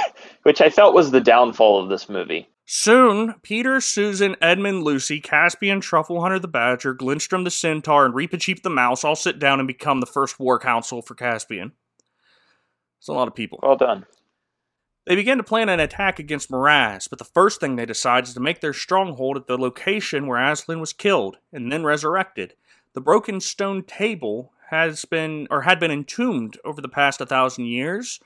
Which 0.43 0.61
I 0.61 0.71
felt 0.71 0.95
was 0.95 1.11
the 1.11 1.21
downfall 1.21 1.83
of 1.83 1.89
this 1.89 2.09
movie. 2.09 2.49
Soon, 2.67 3.35
Peter, 3.43 3.81
Susan, 3.81 4.37
Edmund, 4.41 4.85
Lucy, 4.85 5.21
Caspian, 5.21 5.81
Truffle 5.81 6.23
Hunter 6.23 6.39
the 6.39 6.49
Badger, 6.49 6.95
Glintstrom 6.95 7.45
the 7.45 7.51
Centaur, 7.51 8.07
and 8.07 8.15
Reepicheep 8.15 8.63
the 8.63 8.71
Mouse 8.71 9.05
all 9.05 9.17
sit 9.17 9.39
down 9.39 9.61
and 9.61 9.67
become 9.67 10.01
the 10.01 10.07
first 10.07 10.41
war 10.41 10.59
council 10.59 11.03
for 11.03 11.15
Caspian. 11.15 11.73
It's 12.99 13.09
a 13.09 13.13
lot 13.13 13.29
of 13.29 13.35
people. 13.35 13.61
Well 13.63 13.77
done. 13.77 14.07
They 15.07 15.15
begin 15.15 15.37
to 15.37 15.45
plan 15.45 15.69
an 15.69 15.81
attack 15.81 16.19
against 16.19 16.51
Miraz, 16.51 17.09
but 17.09 17.19
the 17.19 17.27
first 17.27 17.61
thing 17.61 17.77
they 17.77 17.85
decide 17.85 18.25
is 18.25 18.33
to 18.33 18.41
make 18.41 18.63
their 18.63 18.73
stronghold 18.73 19.37
at 19.37 19.47
the 19.47 19.59
location 19.59 20.27
where 20.27 20.43
Aslan 20.43 20.81
was 20.81 20.95
killed 20.95 21.37
and 21.53 21.71
then 21.71 21.85
resurrected. 21.85 22.55
The 22.95 23.03
broken 23.03 23.41
stone 23.41 23.83
table 23.83 24.53
has 24.71 25.05
been 25.05 25.47
or 25.51 25.63
had 25.63 25.79
been 25.79 25.91
entombed 25.91 26.59
over 26.65 26.81
the 26.81 26.89
past 26.89 27.21
a 27.21 27.25
1000 27.25 27.67
years 27.67 28.21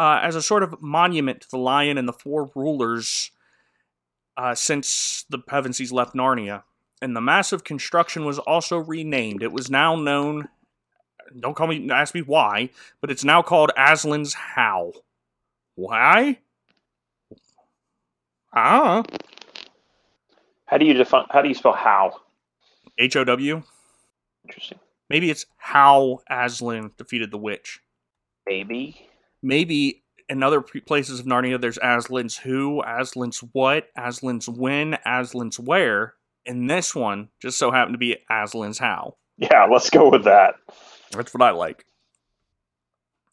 uh, 0.00 0.18
as 0.22 0.34
a 0.34 0.40
sort 0.40 0.62
of 0.62 0.80
monument 0.80 1.42
to 1.42 1.50
the 1.50 1.58
lion 1.58 1.98
and 1.98 2.08
the 2.08 2.12
four 2.14 2.50
rulers 2.54 3.30
uh, 4.38 4.54
since 4.54 5.26
the 5.28 5.38
Pevensies 5.38 5.92
left 5.92 6.14
Narnia. 6.14 6.62
And 7.02 7.14
the 7.14 7.20
massive 7.20 7.64
construction 7.64 8.24
was 8.24 8.38
also 8.38 8.78
renamed. 8.78 9.42
It 9.42 9.52
was 9.52 9.68
now 9.68 9.96
known, 9.96 10.48
don't 11.38 11.54
call 11.54 11.66
me, 11.66 11.90
ask 11.90 12.14
me 12.14 12.22
why, 12.22 12.70
but 13.02 13.10
it's 13.10 13.24
now 13.24 13.42
called 13.42 13.72
Aslan's 13.76 14.32
How. 14.32 14.92
Why? 15.74 16.38
Ah. 18.54 19.02
How 20.64 20.78
do 20.78 20.86
you 20.86 20.94
define? 20.94 21.26
How 21.28 21.42
do 21.42 21.48
you 21.48 21.54
spell 21.54 21.74
how? 21.74 22.20
H 22.96 23.16
O 23.16 23.24
W. 23.24 23.62
Interesting. 24.46 24.78
Maybe 25.10 25.30
it's 25.30 25.44
how 25.58 26.20
Aslan 26.30 26.92
defeated 26.96 27.30
the 27.30 27.38
witch. 27.38 27.80
Maybe. 28.46 29.09
Maybe 29.42 30.04
in 30.28 30.42
other 30.42 30.60
places 30.60 31.20
of 31.20 31.26
Narnia, 31.26 31.60
there's 31.60 31.78
Aslan's 31.78 32.36
who, 32.36 32.82
Aslan's 32.82 33.40
what, 33.52 33.88
Aslan's 33.96 34.48
when, 34.48 34.98
Aslan's 35.06 35.58
where. 35.58 36.14
And 36.46 36.70
this 36.70 36.94
one, 36.94 37.28
just 37.40 37.58
so 37.58 37.70
happened 37.70 37.94
to 37.94 37.98
be 37.98 38.16
Aslan's 38.30 38.78
how. 38.78 39.16
Yeah, 39.38 39.66
let's 39.70 39.90
go 39.90 40.10
with 40.10 40.24
that. 40.24 40.54
That's 41.12 41.34
what 41.34 41.42
I 41.42 41.50
like. 41.50 41.84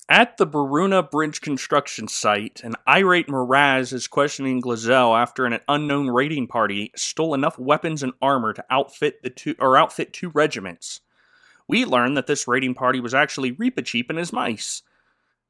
At 0.10 0.38
the 0.38 0.48
Beruna 0.48 1.12
Bridge 1.12 1.42
construction 1.42 2.08
site, 2.08 2.62
an 2.64 2.76
irate 2.88 3.28
Miraz 3.28 3.92
is 3.92 4.08
questioning 4.08 4.62
Glozelle 4.62 5.20
after 5.20 5.46
an 5.46 5.60
unknown 5.68 6.10
raiding 6.10 6.48
party 6.48 6.92
stole 6.96 7.34
enough 7.34 7.60
weapons 7.60 8.04
and 8.04 8.14
armor 8.22 8.54
to 8.54 8.64
outfit 8.70 9.22
the 9.22 9.30
two 9.30 9.56
or 9.60 9.76
outfit 9.76 10.14
two 10.14 10.30
regiments. 10.30 11.02
We 11.68 11.84
learn 11.84 12.14
that 12.14 12.26
this 12.26 12.48
raiding 12.48 12.74
party 12.74 13.02
was 13.02 13.14
actually 13.14 13.52
Reepicheep 13.52 14.10
and 14.10 14.18
his 14.18 14.32
mice. 14.32 14.82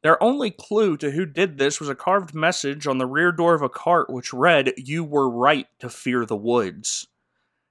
Their 0.03 0.21
only 0.21 0.51
clue 0.51 0.95
to 0.97 1.11
who 1.11 1.25
did 1.25 1.57
this 1.57 1.79
was 1.79 1.89
a 1.89 1.95
carved 1.95 2.33
message 2.33 2.85
on 2.85 2.97
the 2.97 3.07
rear 3.07 3.31
door 3.31 3.55
of 3.55 3.61
a 3.61 3.69
cart 3.69 4.09
which 4.09 4.33
read, 4.33 4.73
You 4.77 5.03
were 5.03 5.29
right 5.29 5.67
to 5.79 5.89
fear 5.89 6.25
the 6.25 6.35
woods. 6.35 7.07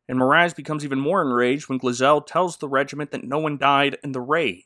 And 0.08 0.18
Miraz 0.18 0.54
becomes 0.54 0.84
even 0.84 1.00
more 1.00 1.22
enraged 1.22 1.68
when 1.68 1.78
Glozelle 1.78 2.24
tells 2.24 2.56
the 2.56 2.68
regiment 2.68 3.10
that 3.12 3.24
no 3.24 3.38
one 3.38 3.56
died 3.56 3.98
in 4.02 4.12
the 4.12 4.20
raid. 4.20 4.64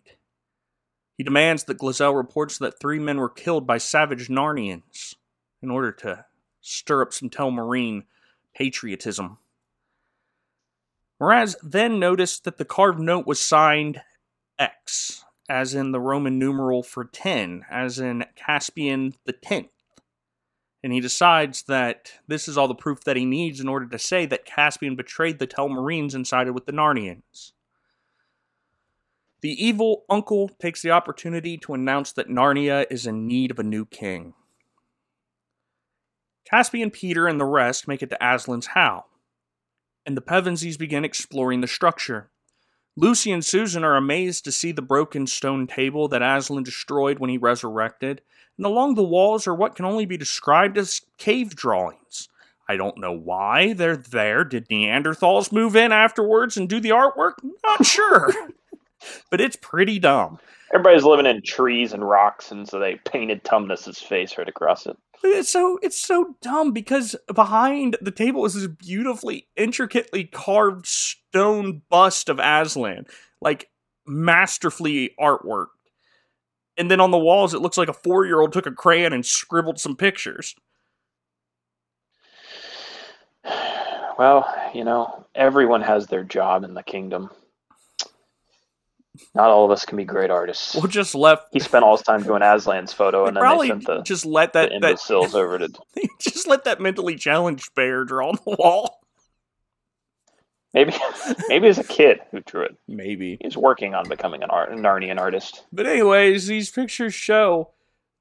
He 1.16 1.24
demands 1.24 1.64
that 1.64 1.78
Glozelle 1.78 2.16
reports 2.16 2.58
that 2.58 2.80
three 2.80 2.98
men 2.98 3.18
were 3.18 3.28
killed 3.28 3.66
by 3.66 3.78
savage 3.78 4.28
Narnians 4.28 5.14
in 5.62 5.70
order 5.70 5.92
to 5.92 6.24
stir 6.62 7.02
up 7.02 7.12
some 7.12 7.28
Telmarine 7.28 8.04
patriotism. 8.54 9.38
Miraz 11.18 11.56
then 11.62 11.98
noticed 11.98 12.44
that 12.44 12.56
the 12.56 12.64
carved 12.64 13.00
note 13.00 13.26
was 13.26 13.38
signed 13.38 14.00
X, 14.58 15.24
as 15.50 15.74
in 15.74 15.90
the 15.90 16.00
Roman 16.00 16.38
numeral 16.38 16.84
for 16.84 17.04
10, 17.04 17.64
as 17.68 17.98
in 17.98 18.24
Caspian 18.36 19.14
the 19.24 19.32
10th. 19.32 19.70
And 20.82 20.92
he 20.92 21.00
decides 21.00 21.64
that 21.64 22.12
this 22.28 22.46
is 22.46 22.56
all 22.56 22.68
the 22.68 22.74
proof 22.74 23.02
that 23.02 23.16
he 23.16 23.24
needs 23.24 23.58
in 23.58 23.68
order 23.68 23.86
to 23.86 23.98
say 23.98 24.26
that 24.26 24.46
Caspian 24.46 24.94
betrayed 24.94 25.40
the 25.40 25.48
Telmarines 25.48 26.14
and 26.14 26.24
sided 26.24 26.52
with 26.52 26.66
the 26.66 26.72
Narnians. 26.72 27.50
The 29.40 29.50
evil 29.50 30.04
uncle 30.08 30.50
takes 30.60 30.82
the 30.82 30.92
opportunity 30.92 31.58
to 31.58 31.74
announce 31.74 32.12
that 32.12 32.28
Narnia 32.28 32.86
is 32.88 33.04
in 33.04 33.26
need 33.26 33.50
of 33.50 33.58
a 33.58 33.64
new 33.64 33.84
king. 33.84 34.34
Caspian, 36.48 36.92
Peter, 36.92 37.26
and 37.26 37.40
the 37.40 37.44
rest 37.44 37.88
make 37.88 38.02
it 38.02 38.10
to 38.10 38.18
Aslan's 38.22 38.68
How, 38.68 39.06
and 40.06 40.16
the 40.16 40.22
Pevensies 40.22 40.78
begin 40.78 41.04
exploring 41.04 41.60
the 41.60 41.66
structure. 41.66 42.29
Lucy 43.00 43.32
and 43.32 43.42
Susan 43.42 43.82
are 43.82 43.96
amazed 43.96 44.44
to 44.44 44.52
see 44.52 44.72
the 44.72 44.82
broken 44.82 45.26
stone 45.26 45.66
table 45.66 46.06
that 46.08 46.20
Aslan 46.20 46.62
destroyed 46.62 47.18
when 47.18 47.30
he 47.30 47.38
resurrected, 47.38 48.20
and 48.58 48.66
along 48.66 48.94
the 48.94 49.02
walls 49.02 49.46
are 49.46 49.54
what 49.54 49.74
can 49.74 49.86
only 49.86 50.04
be 50.04 50.18
described 50.18 50.76
as 50.76 51.00
cave 51.16 51.56
drawings. 51.56 52.28
I 52.68 52.76
don't 52.76 52.98
know 52.98 53.12
why 53.12 53.72
they're 53.72 53.96
there. 53.96 54.44
Did 54.44 54.68
Neanderthals 54.68 55.50
move 55.50 55.76
in 55.76 55.92
afterwards 55.92 56.58
and 56.58 56.68
do 56.68 56.78
the 56.78 56.90
artwork? 56.90 57.36
Not 57.64 57.86
sure. 57.86 58.34
but 59.30 59.40
it's 59.40 59.56
pretty 59.56 59.98
dumb. 59.98 60.38
Everybody's 60.72 61.04
living 61.04 61.26
in 61.26 61.42
trees 61.42 61.92
and 61.92 62.08
rocks, 62.08 62.52
and 62.52 62.68
so 62.68 62.78
they 62.78 62.96
painted 62.96 63.42
Tumnus's 63.42 63.98
face 63.98 64.38
right 64.38 64.48
across 64.48 64.86
it. 64.86 64.96
It's 65.22 65.50
so 65.50 65.78
it's 65.82 65.98
so 65.98 66.36
dumb 66.40 66.72
because 66.72 67.14
behind 67.34 67.96
the 68.00 68.10
table 68.10 68.44
is 68.46 68.54
this 68.54 68.66
beautifully 68.66 69.48
intricately 69.56 70.24
carved 70.24 70.86
stone 70.86 71.82
bust 71.90 72.28
of 72.28 72.38
Aslan, 72.38 73.06
like 73.40 73.68
masterfully 74.06 75.14
artwork. 75.20 75.66
And 76.78 76.90
then 76.90 77.00
on 77.00 77.10
the 77.10 77.18
walls, 77.18 77.52
it 77.52 77.60
looks 77.60 77.76
like 77.76 77.88
a 77.88 77.92
four 77.92 78.24
year 78.24 78.40
old 78.40 78.52
took 78.52 78.66
a 78.66 78.72
crayon 78.72 79.12
and 79.12 79.26
scribbled 79.26 79.78
some 79.80 79.96
pictures. 79.96 80.54
Well, 84.18 84.54
you 84.74 84.84
know, 84.84 85.24
everyone 85.34 85.80
has 85.80 86.06
their 86.08 86.22
job 86.24 86.62
in 86.62 86.74
the 86.74 86.82
kingdom. 86.82 87.30
Not 89.34 89.50
all 89.50 89.64
of 89.64 89.70
us 89.70 89.84
can 89.84 89.96
be 89.96 90.04
great 90.04 90.30
artists. 90.30 90.74
We'll 90.74 90.86
just 90.86 91.14
left. 91.14 91.48
He 91.52 91.58
spent 91.58 91.84
all 91.84 91.96
his 91.96 92.04
time 92.04 92.22
doing 92.22 92.42
Aslan's 92.42 92.92
photo, 92.92 93.26
and 93.26 93.36
then 93.36 93.58
they 93.58 93.66
sent 93.66 93.86
the 93.86 94.02
just 94.02 94.24
let 94.24 94.52
that 94.52 94.68
the 94.70 94.76
imbeciles 94.76 95.32
that, 95.32 95.38
over 95.38 95.58
to 95.58 95.68
just 96.20 96.46
let 96.46 96.64
that 96.64 96.80
mentally 96.80 97.16
challenged 97.16 97.74
bear 97.74 98.04
draw 98.04 98.28
on 98.28 98.38
the 98.44 98.56
wall. 98.56 99.00
Maybe, 100.72 100.94
maybe 101.48 101.66
as 101.66 101.78
a 101.78 101.84
kid 101.84 102.20
who 102.30 102.40
drew 102.40 102.62
it. 102.62 102.76
Maybe 102.86 103.38
he's 103.40 103.56
working 103.56 103.94
on 103.94 104.08
becoming 104.08 104.42
an 104.42 104.50
art, 104.50 104.70
an 104.70 104.78
Narnian 104.78 105.18
artist. 105.18 105.64
But 105.72 105.86
anyways, 105.86 106.46
these 106.46 106.70
pictures 106.70 107.12
show 107.12 107.70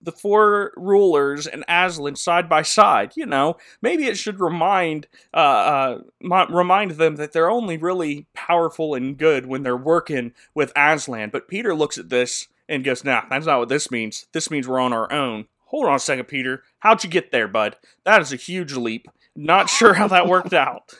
the 0.01 0.11
four 0.11 0.71
rulers 0.77 1.47
and 1.47 1.63
Aslan 1.67 2.15
side 2.15 2.47
by 2.49 2.61
side. 2.61 3.13
You 3.15 3.25
know, 3.25 3.57
maybe 3.81 4.05
it 4.05 4.17
should 4.17 4.39
remind 4.39 5.07
uh, 5.33 5.99
uh, 6.21 6.45
remind 6.49 6.91
them 6.91 7.15
that 7.17 7.33
they're 7.33 7.49
only 7.49 7.77
really 7.77 8.27
powerful 8.33 8.95
and 8.95 9.17
good 9.17 9.45
when 9.45 9.63
they're 9.63 9.77
working 9.77 10.33
with 10.53 10.71
Aslan. 10.75 11.29
But 11.31 11.47
Peter 11.47 11.75
looks 11.75 11.97
at 11.97 12.09
this 12.09 12.47
And 12.67 12.83
goes, 12.83 13.03
nah, 13.03 13.23
that's 13.29 13.45
not 13.47 13.59
what 13.59 13.69
this 13.69 13.89
means. 13.91 14.27
This 14.31 14.51
means 14.51 14.67
we're 14.67 14.79
on 14.79 14.93
our 14.93 15.11
own. 15.11 15.47
Hold 15.65 15.85
on 15.87 15.95
a 15.95 15.99
second, 15.99 16.25
Peter. 16.25 16.63
How'd 16.79 17.03
you 17.03 17.09
get 17.09 17.31
there, 17.31 17.47
bud? 17.47 17.75
That 18.05 18.21
is 18.21 18.31
a 18.33 18.37
huge 18.37 18.73
leap. 18.73 19.07
Not 19.35 19.69
sure 19.69 19.93
how 19.95 20.07
that 20.07 20.27
worked 20.27 20.53
out. 20.53 20.93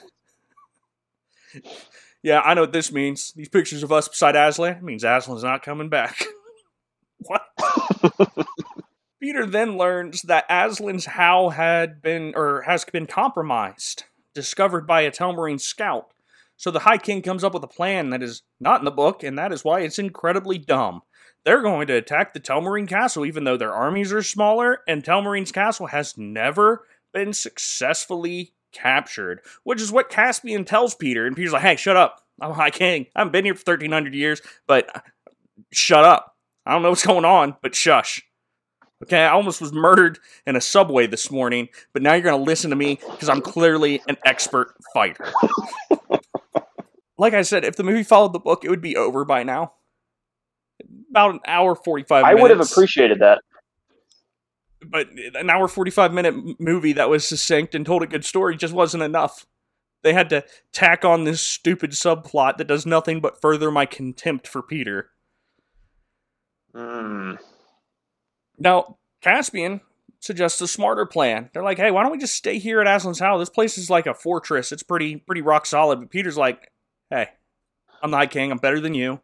yeah, 2.22 2.40
I 2.40 2.54
know 2.54 2.62
what 2.62 2.72
this 2.72 2.92
means. 2.92 3.32
These 3.32 3.48
pictures 3.48 3.82
of 3.82 3.92
us 3.92 4.08
beside 4.08 4.36
Aslan 4.36 4.84
means 4.84 5.04
Aslan's 5.04 5.42
not 5.44 5.62
coming 5.62 5.88
back. 5.88 6.24
what? 7.18 7.42
Peter 9.20 9.44
then 9.44 9.76
learns 9.76 10.22
that 10.22 10.48
Aslan's 10.48 11.04
How 11.04 11.50
had 11.50 12.00
been 12.00 12.32
or 12.34 12.62
has 12.62 12.84
been 12.86 13.06
compromised, 13.06 14.04
discovered 14.34 14.86
by 14.86 15.02
a 15.02 15.10
Telmarine 15.10 15.60
scout. 15.60 16.06
So 16.56 16.70
the 16.70 16.80
High 16.80 16.98
King 16.98 17.22
comes 17.22 17.44
up 17.44 17.54
with 17.54 17.62
a 17.62 17.68
plan 17.68 18.10
that 18.10 18.22
is 18.22 18.42
not 18.60 18.80
in 18.80 18.84
the 18.84 18.90
book, 18.90 19.22
and 19.22 19.38
that 19.38 19.52
is 19.52 19.64
why 19.64 19.80
it's 19.80 19.98
incredibly 19.98 20.58
dumb. 20.58 21.02
They're 21.44 21.62
going 21.62 21.86
to 21.86 21.96
attack 21.96 22.32
the 22.32 22.40
Telmarine 22.40 22.88
castle, 22.88 23.24
even 23.24 23.44
though 23.44 23.56
their 23.56 23.74
armies 23.74 24.12
are 24.12 24.22
smaller, 24.22 24.80
and 24.86 25.02
Telmarine's 25.02 25.52
castle 25.52 25.86
has 25.86 26.16
never 26.16 26.86
been 27.12 27.32
successfully 27.32 28.54
captured, 28.72 29.40
which 29.64 29.80
is 29.80 29.92
what 29.92 30.10
Caspian 30.10 30.64
tells 30.64 30.94
Peter. 30.94 31.26
And 31.26 31.36
Peter's 31.36 31.52
like, 31.52 31.62
hey, 31.62 31.76
shut 31.76 31.96
up. 31.96 32.22
I'm 32.40 32.52
High 32.52 32.70
King. 32.70 33.06
I 33.14 33.20
haven't 33.20 33.32
been 33.32 33.44
here 33.44 33.54
for 33.54 33.72
1300 33.72 34.14
years, 34.14 34.40
but 34.66 35.04
shut 35.72 36.04
up. 36.04 36.36
I 36.64 36.72
don't 36.72 36.82
know 36.82 36.90
what's 36.90 37.06
going 37.06 37.24
on, 37.24 37.56
but 37.62 37.74
shush. 37.74 38.22
Okay, 39.02 39.18
I 39.18 39.30
almost 39.30 39.60
was 39.60 39.72
murdered 39.72 40.18
in 40.46 40.56
a 40.56 40.60
subway 40.60 41.06
this 41.06 41.30
morning, 41.30 41.68
but 41.92 42.02
now 42.02 42.12
you're 42.12 42.22
going 42.22 42.38
to 42.38 42.44
listen 42.44 42.70
to 42.70 42.76
me 42.76 42.98
because 43.10 43.30
I'm 43.30 43.40
clearly 43.40 44.02
an 44.08 44.16
expert 44.26 44.74
fighter. 44.92 45.32
like 47.16 47.32
I 47.32 47.42
said, 47.42 47.64
if 47.64 47.76
the 47.76 47.82
movie 47.82 48.02
followed 48.02 48.34
the 48.34 48.38
book, 48.38 48.64
it 48.64 48.68
would 48.68 48.82
be 48.82 48.96
over 48.96 49.24
by 49.24 49.42
now. 49.42 49.72
About 51.10 51.34
an 51.34 51.40
hour 51.46 51.74
45 51.74 52.24
I 52.24 52.28
minutes. 52.28 52.42
would 52.42 52.50
have 52.50 52.60
appreciated 52.60 53.20
that. 53.20 53.40
But 54.82 55.08
an 55.34 55.48
hour 55.48 55.66
45 55.66 56.12
minute 56.12 56.60
movie 56.60 56.92
that 56.94 57.08
was 57.08 57.26
succinct 57.26 57.74
and 57.74 57.84
told 57.86 58.02
a 58.02 58.06
good 58.06 58.24
story 58.24 58.56
just 58.56 58.74
wasn't 58.74 59.02
enough. 59.02 59.46
They 60.02 60.12
had 60.12 60.30
to 60.30 60.44
tack 60.72 61.04
on 61.04 61.24
this 61.24 61.42
stupid 61.42 61.90
subplot 61.90 62.56
that 62.56 62.66
does 62.66 62.86
nothing 62.86 63.20
but 63.20 63.40
further 63.40 63.70
my 63.70 63.86
contempt 63.86 64.46
for 64.46 64.62
Peter. 64.62 65.10
Hmm. 66.74 67.34
Now, 68.60 68.98
Caspian 69.22 69.80
suggests 70.20 70.60
a 70.60 70.68
smarter 70.68 71.06
plan. 71.06 71.48
They're 71.52 71.62
like, 71.62 71.78
"Hey, 71.78 71.90
why 71.90 72.02
don't 72.02 72.12
we 72.12 72.18
just 72.18 72.36
stay 72.36 72.58
here 72.58 72.80
at 72.80 72.86
Aslan's 72.86 73.18
house? 73.18 73.40
This 73.40 73.48
place 73.48 73.78
is 73.78 73.90
like 73.90 74.06
a 74.06 74.14
fortress. 74.14 74.70
It's 74.70 74.82
pretty 74.82 75.16
pretty 75.16 75.40
rock 75.40 75.66
solid." 75.66 75.98
But 75.98 76.10
Peter's 76.10 76.36
like, 76.36 76.70
"Hey, 77.08 77.30
I'm 78.02 78.10
the 78.10 78.18
High 78.18 78.26
King. 78.26 78.52
I'm 78.52 78.58
better 78.58 78.80
than 78.80 78.94
you, 78.94 79.20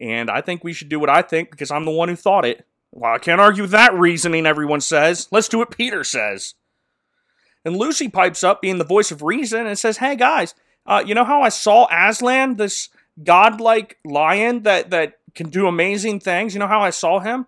and 0.00 0.30
I 0.30 0.40
think 0.40 0.62
we 0.62 0.72
should 0.72 0.88
do 0.88 1.00
what 1.00 1.10
I 1.10 1.20
think 1.20 1.50
because 1.50 1.72
I'm 1.72 1.84
the 1.84 1.90
one 1.90 2.08
who 2.08 2.16
thought 2.16 2.44
it." 2.44 2.64
Well, 2.92 3.12
I 3.12 3.18
can't 3.18 3.40
argue 3.40 3.66
that 3.66 3.92
reasoning. 3.94 4.46
Everyone 4.46 4.80
says, 4.80 5.26
"Let's 5.32 5.48
do 5.48 5.58
what 5.58 5.76
Peter 5.76 6.04
says." 6.04 6.54
And 7.64 7.76
Lucy 7.76 8.08
pipes 8.08 8.44
up, 8.44 8.62
being 8.62 8.78
the 8.78 8.84
voice 8.84 9.10
of 9.10 9.22
reason, 9.22 9.66
and 9.66 9.76
says, 9.76 9.98
"Hey 9.98 10.14
guys, 10.14 10.54
uh, 10.86 11.02
you 11.04 11.14
know 11.16 11.24
how 11.24 11.42
I 11.42 11.48
saw 11.48 11.88
Aslan, 11.90 12.54
this 12.54 12.88
godlike 13.22 13.98
lion 14.04 14.62
that 14.62 14.90
that 14.90 15.18
can 15.34 15.50
do 15.50 15.66
amazing 15.66 16.20
things? 16.20 16.54
You 16.54 16.60
know 16.60 16.68
how 16.68 16.80
I 16.80 16.90
saw 16.90 17.18
him? 17.18 17.46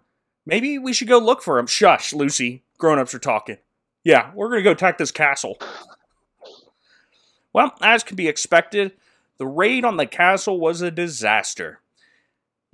Maybe 0.49 0.78
we 0.78 0.94
should 0.94 1.09
go 1.09 1.18
look 1.18 1.42
for 1.42 1.59
him. 1.59 1.66
Shush, 1.66 2.14
Lucy. 2.14 2.62
Grown 2.78 2.99
ups 2.99 3.14
are 3.14 3.18
talking. 3.18 3.59
Yeah, 4.03 4.30
we're 4.34 4.49
going 4.49 4.61
to 4.61 4.64
go 4.64 4.70
attack 4.70 4.96
this 4.96 5.11
castle. 5.11 5.59
Well, 7.53 7.74
as 7.82 8.03
can 8.03 8.16
be 8.16 8.28
expected, 8.28 8.92
the 9.36 9.46
raid 9.46 9.84
on 9.84 9.99
the 9.99 10.07
castle 10.07 10.59
was 10.59 10.80
a 10.80 10.90
disaster. 10.90 11.80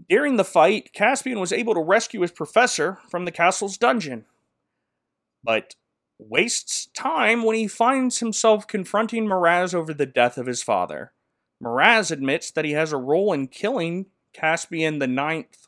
During 0.08 0.36
the 0.36 0.44
fight, 0.44 0.92
Caspian 0.92 1.40
was 1.40 1.52
able 1.52 1.74
to 1.74 1.80
rescue 1.80 2.20
his 2.20 2.30
professor 2.30 2.98
from 3.08 3.24
the 3.24 3.32
castle's 3.32 3.76
dungeon, 3.76 4.26
but 5.42 5.74
wastes 6.16 6.86
time 6.94 7.42
when 7.42 7.56
he 7.56 7.66
finds 7.66 8.20
himself 8.20 8.68
confronting 8.68 9.26
Miraz 9.26 9.74
over 9.74 9.92
the 9.92 10.06
death 10.06 10.38
of 10.38 10.46
his 10.46 10.62
father. 10.62 11.10
Miraz 11.60 12.12
admits 12.12 12.52
that 12.52 12.64
he 12.64 12.72
has 12.72 12.92
a 12.92 12.96
role 12.96 13.32
in 13.32 13.48
killing 13.48 14.06
Caspian 14.32 15.00
the 15.00 15.08
Ninth 15.08 15.63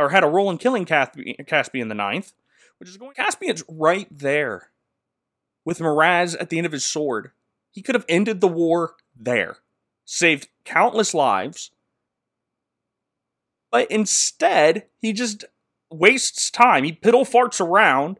or 0.00 0.08
had 0.08 0.24
a 0.24 0.28
role 0.28 0.50
in 0.50 0.58
killing 0.58 0.84
Caspian 0.84 1.88
the 1.88 1.94
Ninth, 1.94 2.32
which 2.78 2.88
is 2.88 2.96
going. 2.96 3.14
Caspian's 3.14 3.62
right 3.68 4.08
there 4.10 4.70
with 5.64 5.80
Miraz 5.80 6.34
at 6.34 6.48
the 6.48 6.56
end 6.56 6.66
of 6.66 6.72
his 6.72 6.84
sword. 6.84 7.30
He 7.70 7.82
could 7.82 7.94
have 7.94 8.06
ended 8.08 8.40
the 8.40 8.48
war 8.48 8.94
there, 9.14 9.58
saved 10.04 10.48
countless 10.64 11.14
lives, 11.14 11.70
but 13.70 13.88
instead 13.90 14.86
he 14.98 15.12
just 15.12 15.44
wastes 15.90 16.50
time. 16.50 16.84
He 16.84 16.92
piddle 16.92 17.28
farts 17.28 17.60
around. 17.60 18.18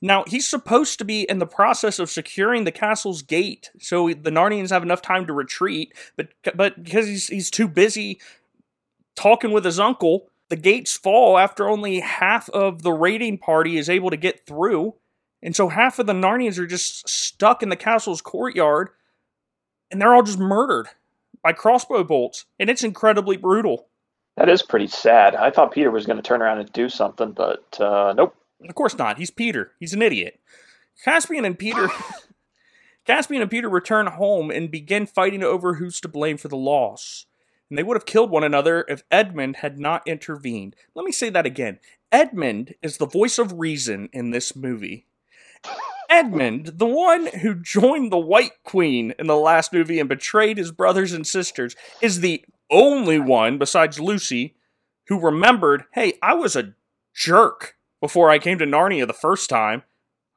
Now 0.00 0.24
he's 0.26 0.46
supposed 0.46 0.98
to 0.98 1.04
be 1.04 1.22
in 1.22 1.38
the 1.38 1.46
process 1.46 1.98
of 1.98 2.08
securing 2.08 2.64
the 2.64 2.72
castle's 2.72 3.22
gate, 3.22 3.70
so 3.78 4.08
the 4.08 4.30
Narnians 4.30 4.70
have 4.70 4.82
enough 4.82 5.02
time 5.02 5.26
to 5.26 5.32
retreat. 5.32 5.92
But 6.16 6.28
but 6.54 6.82
because 6.82 7.06
he's 7.06 7.26
he's 7.26 7.50
too 7.50 7.68
busy 7.68 8.20
talking 9.14 9.50
with 9.50 9.64
his 9.64 9.80
uncle, 9.80 10.30
the 10.48 10.56
gates 10.56 10.96
fall 10.96 11.38
after 11.38 11.68
only 11.68 12.00
half 12.00 12.48
of 12.50 12.82
the 12.82 12.92
raiding 12.92 13.38
party 13.38 13.76
is 13.76 13.88
able 13.88 14.10
to 14.10 14.16
get 14.16 14.46
through. 14.46 14.94
And 15.42 15.54
so 15.54 15.68
half 15.68 15.98
of 15.98 16.06
the 16.06 16.12
Narnians 16.12 16.58
are 16.58 16.66
just 16.66 17.08
stuck 17.08 17.62
in 17.62 17.68
the 17.68 17.76
castle's 17.76 18.20
courtyard 18.20 18.90
and 19.90 20.00
they're 20.00 20.14
all 20.14 20.22
just 20.22 20.38
murdered 20.38 20.88
by 21.42 21.52
crossbow 21.52 22.04
bolts. 22.04 22.46
And 22.58 22.68
it's 22.68 22.84
incredibly 22.84 23.36
brutal. 23.36 23.86
That 24.36 24.48
is 24.48 24.62
pretty 24.62 24.86
sad. 24.86 25.34
I 25.34 25.50
thought 25.50 25.72
Peter 25.72 25.90
was 25.90 26.06
going 26.06 26.16
to 26.16 26.22
turn 26.22 26.42
around 26.42 26.58
and 26.58 26.72
do 26.72 26.88
something, 26.88 27.32
but 27.32 27.80
uh, 27.80 28.14
nope. 28.16 28.34
Of 28.68 28.74
course 28.74 28.96
not. 28.96 29.18
He's 29.18 29.30
Peter. 29.30 29.72
He's 29.78 29.94
an 29.94 30.02
idiot. 30.02 30.40
Caspian 31.04 31.44
and 31.44 31.58
Peter 31.58 31.88
Caspian 33.08 33.40
and 33.40 33.50
Peter 33.50 33.70
return 33.70 34.06
home 34.06 34.50
and 34.50 34.70
begin 34.70 35.06
fighting 35.06 35.42
over 35.42 35.74
who's 35.74 35.98
to 36.02 36.08
blame 36.08 36.36
for 36.36 36.48
the 36.48 36.58
loss. 36.58 37.24
And 37.70 37.78
they 37.78 37.82
would 37.82 37.96
have 37.96 38.06
killed 38.06 38.30
one 38.30 38.44
another 38.44 38.84
if 38.88 39.02
Edmund 39.10 39.56
had 39.56 39.78
not 39.78 40.06
intervened. 40.06 40.74
Let 40.94 41.04
me 41.04 41.12
say 41.12 41.30
that 41.30 41.46
again. 41.46 41.78
Edmund 42.10 42.74
is 42.82 42.96
the 42.96 43.06
voice 43.06 43.38
of 43.38 43.58
reason 43.58 44.08
in 44.12 44.30
this 44.30 44.56
movie. 44.56 45.06
Edmund, 46.08 46.72
the 46.76 46.86
one 46.86 47.26
who 47.26 47.54
joined 47.54 48.10
the 48.10 48.18
White 48.18 48.62
Queen 48.64 49.12
in 49.18 49.26
the 49.26 49.36
last 49.36 49.72
movie 49.72 50.00
and 50.00 50.08
betrayed 50.08 50.56
his 50.56 50.72
brothers 50.72 51.12
and 51.12 51.26
sisters, 51.26 51.76
is 52.00 52.20
the 52.20 52.44
only 52.70 53.18
one, 53.18 53.58
besides 53.58 54.00
Lucy, 54.00 54.56
who 55.08 55.20
remembered 55.20 55.84
hey, 55.92 56.14
I 56.22 56.34
was 56.34 56.56
a 56.56 56.74
jerk 57.14 57.76
before 58.00 58.30
I 58.30 58.38
came 58.38 58.58
to 58.58 58.66
Narnia 58.66 59.06
the 59.06 59.12
first 59.12 59.50
time. 59.50 59.82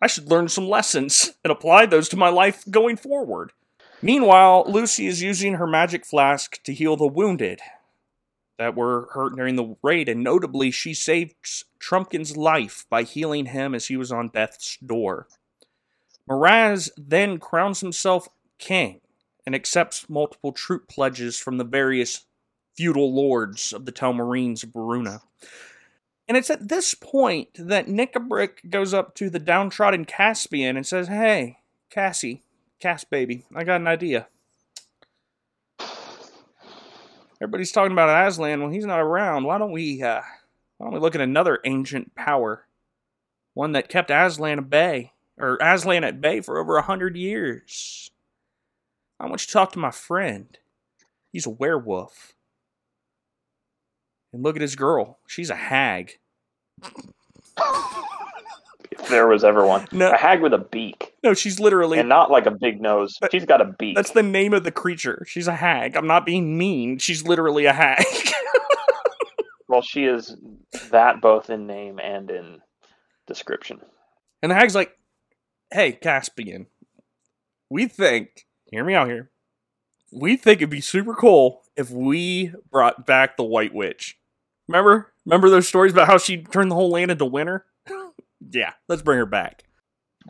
I 0.01 0.07
should 0.07 0.29
learn 0.29 0.49
some 0.49 0.67
lessons 0.67 1.33
and 1.43 1.51
apply 1.51 1.85
those 1.85 2.09
to 2.09 2.17
my 2.17 2.29
life 2.29 2.63
going 2.69 2.97
forward. 2.97 3.53
Meanwhile, 4.01 4.65
Lucy 4.67 5.05
is 5.05 5.21
using 5.21 5.55
her 5.55 5.67
magic 5.67 6.05
flask 6.05 6.61
to 6.63 6.73
heal 6.73 6.97
the 6.97 7.07
wounded 7.07 7.61
that 8.57 8.75
were 8.75 9.09
hurt 9.13 9.35
during 9.35 9.55
the 9.55 9.75
raid, 9.83 10.09
and 10.09 10.23
notably, 10.23 10.71
she 10.71 10.93
saved 10.93 11.35
Trumpkin's 11.79 12.35
life 12.35 12.85
by 12.89 13.03
healing 13.03 13.47
him 13.47 13.75
as 13.75 13.87
he 13.87 13.97
was 13.97 14.11
on 14.11 14.29
death's 14.29 14.77
door. 14.77 15.27
Miraz 16.27 16.91
then 16.97 17.39
crowns 17.39 17.81
himself 17.81 18.27
king 18.57 19.01
and 19.45 19.55
accepts 19.55 20.09
multiple 20.09 20.51
troop 20.51 20.87
pledges 20.87 21.37
from 21.37 21.57
the 21.57 21.63
various 21.63 22.25
feudal 22.75 23.13
lords 23.13 23.73
of 23.73 23.85
the 23.85 23.91
Telmarines 23.91 24.63
of 24.63 24.69
Beruna. 24.69 25.21
And 26.27 26.37
it's 26.37 26.49
at 26.49 26.69
this 26.69 26.93
point 26.93 27.49
that 27.55 27.87
Nikabrik 27.87 28.69
goes 28.69 28.93
up 28.93 29.15
to 29.15 29.29
the 29.29 29.39
downtrodden 29.39 30.05
Caspian 30.05 30.77
and 30.77 30.87
says, 30.87 31.07
Hey, 31.07 31.57
Cassie, 31.89 32.43
Cass 32.81 33.03
baby, 33.03 33.45
I 33.55 33.63
got 33.63 33.79
an 33.79 33.87
idea. 33.87 34.27
Everybody's 37.39 37.71
talking 37.71 37.91
about 37.91 38.27
Aslan 38.27 38.61
when 38.61 38.73
he's 38.73 38.85
not 38.85 38.99
around. 38.99 39.43
Why 39.43 39.57
don't 39.59 39.71
we 39.71 40.01
uh 40.01 40.21
why 40.77 40.85
don't 40.85 40.93
we 40.93 40.99
look 40.99 41.13
at 41.13 41.21
another 41.21 41.59
ancient 41.63 42.15
power? 42.15 42.65
One 43.53 43.73
that 43.73 43.89
kept 43.89 44.09
Aslan 44.09 44.57
at 44.57 44.69
bay, 44.69 45.11
or 45.37 45.57
Aslan 45.61 46.03
at 46.03 46.21
bay 46.21 46.41
for 46.41 46.57
over 46.57 46.77
a 46.77 46.81
hundred 46.81 47.15
years. 47.15 48.09
I 49.19 49.27
want 49.27 49.43
you 49.43 49.47
to 49.47 49.53
talk 49.53 49.73
to 49.73 49.79
my 49.79 49.91
friend. 49.91 50.57
He's 51.31 51.45
a 51.45 51.51
werewolf. 51.51 52.33
And 54.33 54.41
look 54.41 54.55
at 54.55 54.61
his 54.61 54.75
girl. 54.75 55.19
She's 55.27 55.51
a 55.51 55.55
hag. 55.55 56.17
There 59.09 59.27
was 59.27 59.43
ever 59.43 59.65
one. 59.65 59.87
No. 59.91 60.11
A 60.11 60.17
hag 60.17 60.41
with 60.41 60.53
a 60.53 60.57
beak. 60.59 61.13
No, 61.23 61.33
she's 61.33 61.59
literally 61.59 61.99
And 61.99 62.07
not 62.09 62.29
like 62.31 62.45
a 62.45 62.51
big 62.51 62.81
nose. 62.81 63.17
She's 63.31 63.45
got 63.45 63.59
a 63.61 63.65
beak. 63.65 63.95
That's 63.95 64.11
the 64.11 64.23
name 64.23 64.53
of 64.53 64.63
the 64.63 64.71
creature. 64.71 65.25
She's 65.27 65.47
a 65.47 65.55
hag. 65.55 65.95
I'm 65.95 66.07
not 66.07 66.25
being 66.25 66.57
mean. 66.57 66.97
She's 66.97 67.23
literally 67.27 67.65
a 67.65 67.73
hag. 67.73 68.05
Well, 69.67 69.81
she 69.81 70.03
is 70.03 70.35
that 70.89 71.21
both 71.21 71.49
in 71.49 71.65
name 71.65 71.97
and 71.97 72.29
in 72.29 72.59
description. 73.25 73.79
and 74.41 74.51
the 74.51 74.55
hag's 74.55 74.75
like, 74.75 74.91
hey, 75.71 75.93
Caspian, 75.93 76.67
we 77.69 77.87
think, 77.87 78.45
hear 78.65 78.83
me 78.83 78.95
out 78.95 79.07
here, 79.07 79.31
we 80.11 80.35
think 80.35 80.57
it'd 80.57 80.69
be 80.69 80.81
super 80.81 81.13
cool 81.15 81.61
if 81.77 81.89
we 81.89 82.53
brought 82.69 83.05
back 83.05 83.37
the 83.37 83.45
White 83.45 83.73
Witch. 83.73 84.17
Remember? 84.67 85.13
Remember 85.25 85.49
those 85.49 85.69
stories 85.69 85.93
about 85.93 86.07
how 86.07 86.17
she 86.17 86.43
turned 86.43 86.69
the 86.69 86.75
whole 86.75 86.91
land 86.91 87.09
into 87.09 87.23
winter? 87.23 87.65
Yeah, 88.49 88.73
let's 88.87 89.01
bring 89.01 89.19
her 89.19 89.25
back. 89.25 89.63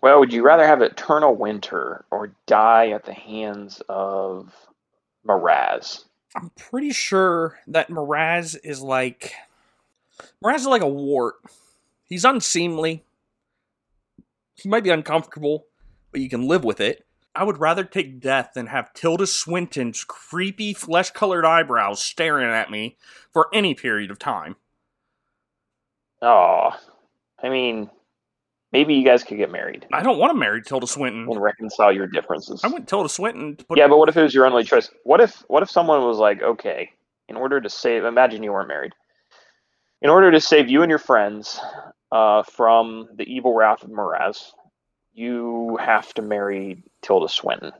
Well, 0.01 0.19
would 0.19 0.33
you 0.33 0.43
rather 0.43 0.65
have 0.65 0.81
eternal 0.81 1.35
winter 1.35 2.05
or 2.11 2.33
die 2.45 2.89
at 2.89 3.05
the 3.05 3.13
hands 3.13 3.81
of 3.89 4.53
Miraz? 5.23 6.05
I'm 6.35 6.49
pretty 6.51 6.91
sure 6.91 7.59
that 7.67 7.89
Miraz 7.89 8.55
is 8.55 8.81
like 8.81 9.33
Miraz 10.41 10.61
is 10.61 10.67
like 10.67 10.81
a 10.81 10.87
wart. 10.87 11.35
He's 12.05 12.25
unseemly. 12.25 13.03
He 14.55 14.69
might 14.69 14.83
be 14.83 14.89
uncomfortable, 14.89 15.65
but 16.11 16.21
you 16.21 16.29
can 16.29 16.47
live 16.47 16.63
with 16.63 16.79
it. 16.79 17.05
I 17.33 17.43
would 17.43 17.59
rather 17.59 17.83
take 17.83 18.19
death 18.19 18.51
than 18.55 18.67
have 18.67 18.93
Tilda 18.93 19.25
Swinton's 19.25 20.03
creepy 20.03 20.73
flesh 20.73 21.11
colored 21.11 21.45
eyebrows 21.45 22.01
staring 22.01 22.49
at 22.49 22.69
me 22.69 22.97
for 23.31 23.47
any 23.53 23.73
period 23.73 24.11
of 24.11 24.19
time. 24.19 24.57
Oh, 26.21 26.71
I 27.41 27.49
mean, 27.49 27.89
maybe 28.71 28.93
you 28.93 29.03
guys 29.05 29.23
could 29.23 29.37
get 29.37 29.51
married 29.51 29.85
I 29.93 30.01
don't 30.01 30.17
want 30.17 30.31
to 30.31 30.37
marry 30.37 30.61
Tilda 30.61 30.87
Swinton. 30.87 31.27
and 31.29 31.41
reconcile 31.41 31.91
your 31.91 32.07
differences. 32.07 32.61
I 32.63 32.67
want 32.67 32.87
Tilda 32.87 33.09
Swinton 33.09 33.55
to 33.57 33.65
put 33.65 33.77
yeah, 33.77 33.87
but 33.87 33.97
what 33.97 34.09
if 34.09 34.17
it 34.17 34.21
was 34.21 34.33
your 34.33 34.45
only 34.45 34.63
choice? 34.63 34.89
What 35.03 35.21
if 35.21 35.43
what 35.47 35.63
if 35.63 35.69
someone 35.69 36.03
was 36.03 36.17
like, 36.17 36.41
okay, 36.41 36.91
in 37.27 37.35
order 37.37 37.61
to 37.61 37.69
save, 37.69 38.03
imagine 38.03 38.43
you 38.43 38.51
weren't 38.51 38.67
married. 38.67 38.93
In 40.01 40.09
order 40.09 40.31
to 40.31 40.41
save 40.41 40.69
you 40.69 40.81
and 40.81 40.89
your 40.89 40.99
friends 40.99 41.59
uh, 42.11 42.43
from 42.43 43.07
the 43.15 43.23
evil 43.23 43.53
wrath 43.53 43.83
of 43.83 43.89
Miraz, 43.89 44.51
you 45.13 45.77
have 45.79 46.13
to 46.15 46.21
marry 46.21 46.83
Tilda 47.01 47.29
Swinton. 47.29 47.71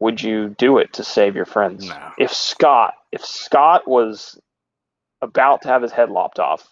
Would 0.00 0.22
you 0.22 0.50
do 0.50 0.78
it 0.78 0.92
to 0.94 1.04
save 1.04 1.34
your 1.34 1.44
friends? 1.44 1.88
No. 1.88 2.12
If 2.18 2.32
Scott, 2.32 2.94
if 3.12 3.24
Scott 3.24 3.88
was 3.88 4.38
about 5.20 5.62
to 5.62 5.68
have 5.68 5.82
his 5.82 5.92
head 5.92 6.10
lopped 6.10 6.38
off 6.38 6.68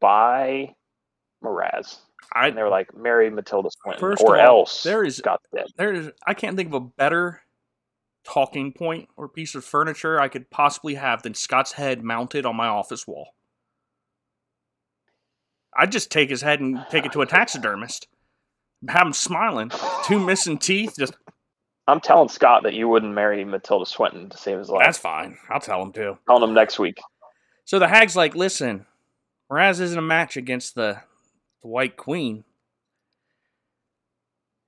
by 0.00 0.74
Miraz, 1.42 1.98
I 2.32 2.48
and 2.48 2.56
they 2.56 2.62
were 2.62 2.68
like, 2.68 2.94
marry 2.96 3.30
Matilda 3.30 3.70
Swinton, 3.82 4.04
or 4.20 4.38
all, 4.38 4.60
else 4.60 4.82
there 4.82 5.04
is- 5.04 5.16
Scott's 5.16 5.46
dead. 5.54 5.66
there 5.76 5.92
is 5.92 6.10
I 6.26 6.34
can't 6.34 6.56
think 6.56 6.68
of 6.68 6.74
a 6.74 6.80
better 6.80 7.42
talking 8.24 8.72
point 8.72 9.08
or 9.16 9.28
piece 9.28 9.54
of 9.54 9.64
furniture 9.64 10.20
I 10.20 10.28
could 10.28 10.50
possibly 10.50 10.94
have 10.96 11.22
than 11.22 11.34
Scott's 11.34 11.72
head 11.72 12.02
mounted 12.04 12.44
on 12.44 12.56
my 12.56 12.66
office 12.66 13.06
wall. 13.06 13.34
I'd 15.76 15.92
just 15.92 16.10
take 16.10 16.28
his 16.28 16.42
head 16.42 16.60
and 16.60 16.84
take 16.90 17.06
it 17.06 17.12
to 17.12 17.22
a 17.22 17.26
taxidermist. 17.26 18.08
Have 18.88 19.06
him 19.06 19.12
smiling. 19.12 19.70
Two 20.04 20.18
missing 20.24 20.58
teeth. 20.58 20.94
Just 20.98 21.14
I'm 21.86 22.00
telling 22.00 22.28
Scott 22.28 22.64
that 22.64 22.74
you 22.74 22.88
wouldn't 22.88 23.14
marry 23.14 23.44
Matilda 23.44 23.86
Swinton 23.86 24.28
to 24.30 24.36
save 24.36 24.58
his 24.58 24.68
life. 24.68 24.82
that's 24.84 24.98
fine. 24.98 25.38
I'll 25.48 25.60
tell 25.60 25.80
him 25.82 25.92
to. 25.92 26.18
Telling 26.26 26.42
him 26.48 26.54
next 26.54 26.78
week. 26.78 26.98
So 27.64 27.78
the 27.78 27.88
hag's 27.88 28.14
like, 28.16 28.34
listen, 28.34 28.86
Miraz 29.50 29.80
isn't 29.80 29.98
a 29.98 30.02
match 30.02 30.36
against 30.36 30.74
the, 30.74 31.00
the 31.62 31.68
White 31.68 31.96
Queen. 31.96 32.44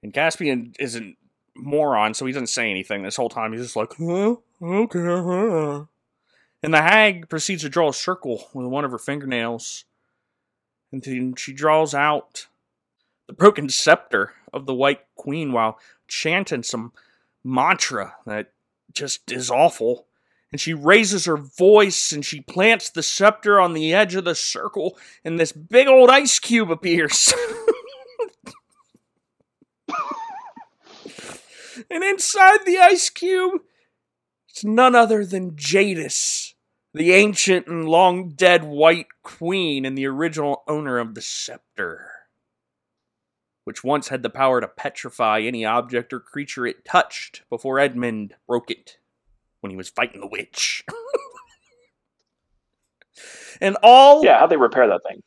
And 0.02 0.12
Caspian 0.14 0.74
isn't 0.78 1.16
moron, 1.54 2.14
so 2.14 2.26
he 2.26 2.32
doesn't 2.32 2.48
say 2.48 2.70
anything 2.70 3.02
this 3.02 3.16
whole 3.16 3.28
time. 3.28 3.52
He's 3.52 3.62
just 3.62 3.76
like, 3.76 4.00
okay. 4.00 4.98
huh." 4.98 5.84
And 6.62 6.74
the 6.74 6.82
hag 6.82 7.28
proceeds 7.28 7.62
to 7.62 7.68
draw 7.68 7.88
a 7.88 7.94
circle 7.94 8.48
with 8.52 8.66
one 8.66 8.84
of 8.84 8.90
her 8.90 8.98
fingernails. 8.98 9.84
And 10.92 11.02
then 11.02 11.34
she 11.36 11.52
draws 11.52 11.94
out 11.94 12.46
the 13.26 13.32
broken 13.32 13.68
scepter 13.68 14.32
of 14.52 14.66
the 14.66 14.74
White 14.74 15.02
Queen 15.14 15.52
while 15.52 15.78
chanting 16.08 16.62
some 16.62 16.92
mantra 17.44 18.16
that 18.26 18.52
just 18.92 19.30
is 19.30 19.50
awful 19.50 20.06
and 20.52 20.60
she 20.60 20.74
raises 20.74 21.26
her 21.26 21.36
voice 21.36 22.12
and 22.12 22.24
she 22.24 22.40
plants 22.40 22.90
the 22.90 23.02
scepter 23.02 23.60
on 23.60 23.72
the 23.72 23.94
edge 23.94 24.14
of 24.14 24.24
the 24.24 24.34
circle 24.34 24.98
and 25.24 25.38
this 25.38 25.52
big 25.52 25.88
old 25.88 26.10
ice 26.10 26.38
cube 26.38 26.70
appears. 26.70 27.32
And 31.90 32.04
inside 32.04 32.64
the 32.64 32.78
ice 32.78 33.10
cube 33.10 33.62
it's 34.48 34.64
none 34.64 34.94
other 34.94 35.24
than 35.24 35.56
jadis 35.56 36.54
the 36.92 37.12
ancient 37.12 37.66
and 37.66 37.88
long 37.88 38.30
dead 38.30 38.64
white 38.64 39.06
queen 39.22 39.84
and 39.84 39.98
the 39.98 40.06
original 40.06 40.62
owner 40.68 40.98
of 40.98 41.14
the 41.14 41.22
scepter 41.22 42.10
which 43.64 43.84
once 43.84 44.08
had 44.08 44.22
the 44.22 44.30
power 44.30 44.60
to 44.60 44.68
petrify 44.68 45.40
any 45.40 45.64
object 45.64 46.12
or 46.12 46.20
creature 46.20 46.66
it 46.66 46.84
touched 46.84 47.42
before 47.50 47.80
edmund 47.80 48.34
broke 48.46 48.70
it 48.70 48.98
when 49.60 49.70
he 49.70 49.76
was 49.76 49.88
fighting 49.88 50.20
the 50.20 50.26
witch. 50.26 50.84
and 53.60 53.76
all 53.82 54.24
Yeah, 54.24 54.38
how'd 54.38 54.50
they 54.50 54.56
repair 54.56 54.86
that 54.88 55.02
thing? 55.08 55.22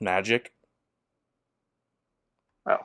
magic. 0.00 0.52
Oh. 2.66 2.76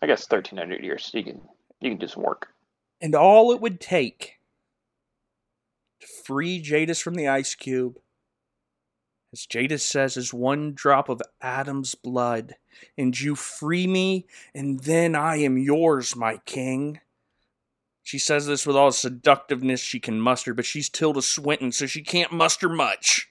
I 0.00 0.06
guess 0.06 0.30
1300 0.30 0.84
years. 0.84 1.10
You 1.12 1.24
can 1.24 1.40
you 1.80 1.90
can 1.90 1.98
do 1.98 2.08
some 2.08 2.22
work. 2.22 2.48
And 3.00 3.14
all 3.14 3.52
it 3.52 3.60
would 3.60 3.80
take 3.80 4.38
to 6.00 6.06
free 6.24 6.60
Jadis 6.60 7.00
from 7.00 7.16
the 7.16 7.28
ice 7.28 7.54
cube, 7.54 7.98
as 9.32 9.46
Jadis 9.46 9.84
says, 9.84 10.16
is 10.16 10.32
one 10.32 10.72
drop 10.74 11.08
of 11.08 11.20
Adam's 11.42 11.94
blood. 11.94 12.54
And 12.96 13.18
you 13.18 13.34
free 13.34 13.86
me, 13.86 14.26
and 14.54 14.80
then 14.80 15.14
I 15.14 15.36
am 15.36 15.58
yours, 15.58 16.16
my 16.16 16.38
king. 16.46 17.00
She 18.04 18.18
says 18.18 18.46
this 18.46 18.66
with 18.66 18.76
all 18.76 18.88
the 18.88 18.92
seductiveness 18.92 19.80
she 19.80 19.98
can 19.98 20.20
muster, 20.20 20.52
but 20.52 20.66
she's 20.66 20.90
Tilda 20.90 21.22
Swinton, 21.22 21.72
so 21.72 21.86
she 21.86 22.02
can't 22.02 22.30
muster 22.30 22.68
much. 22.68 23.30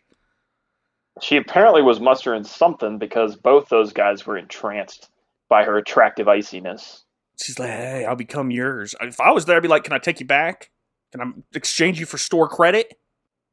She 1.22 1.38
apparently 1.38 1.84
was 1.84 2.00
mustering 2.00 2.44
something 2.44 2.98
because 2.98 3.36
both 3.36 3.70
those 3.70 3.94
guys 3.94 4.26
were 4.26 4.36
entranced 4.36 5.12
by 5.48 5.64
her 5.64 5.78
attractive 5.78 6.28
iciness. 6.28 7.04
She's 7.40 7.60
like, 7.60 7.70
hey, 7.70 8.06
I'll 8.06 8.16
become 8.16 8.50
yours. 8.50 8.96
If 9.00 9.22
I 9.22 9.32
was 9.32 9.46
there, 9.46 9.58
I'd 9.58 9.62
be 9.62 9.68
like, 9.68 9.84
can 9.84 9.94
I 9.94 10.00
take 10.00 10.20
you 10.20 10.26
back? 10.26 10.72
Can 11.12 11.22
I 11.22 11.26
exchange 11.56 12.00
you 12.00 12.08
for 12.08 12.18
store 12.18 12.50
credit? 12.50 12.98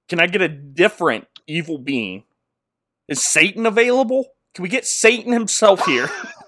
Can 0.09 0.21
I 0.21 0.27
get 0.27 0.41
a 0.41 0.49
different 0.49 1.29
evil 1.47 1.77
being? 1.77 2.25
Is 3.09 3.23
Satan 3.23 3.67
available? 3.67 4.25
Can 4.55 4.63
we 4.63 4.71
get 4.71 4.87
Satan 4.87 5.33
himself 5.33 5.85
here? 5.85 6.09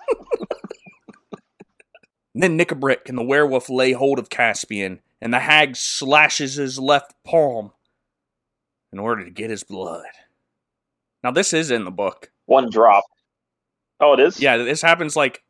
Then 2.35 2.59
Nikabrik 2.59 3.09
and 3.09 3.19
the 3.19 3.25
werewolf 3.25 3.69
lay 3.69 3.93
hold 3.93 4.19
of 4.19 4.31
Caspian, 4.31 5.01
and 5.21 5.33
the 5.33 5.41
hag 5.41 5.77
slashes 5.77 6.55
his 6.55 6.79
left 6.79 7.15
palm 7.25 7.73
in 8.93 8.99
order 8.99 9.25
to 9.25 9.31
get 9.31 9.51
his 9.51 9.65
blood. 9.65 10.07
Now, 11.23 11.31
this 11.31 11.53
is 11.53 11.71
in 11.71 11.85
the 11.85 11.91
book. 11.91 12.31
One 12.47 12.71
drop. 12.71 13.05
Oh, 14.01 14.15
it 14.15 14.21
is. 14.21 14.41
Yeah, 14.41 14.57
this 14.57 14.83
happens 14.83 15.15
like 15.15 15.43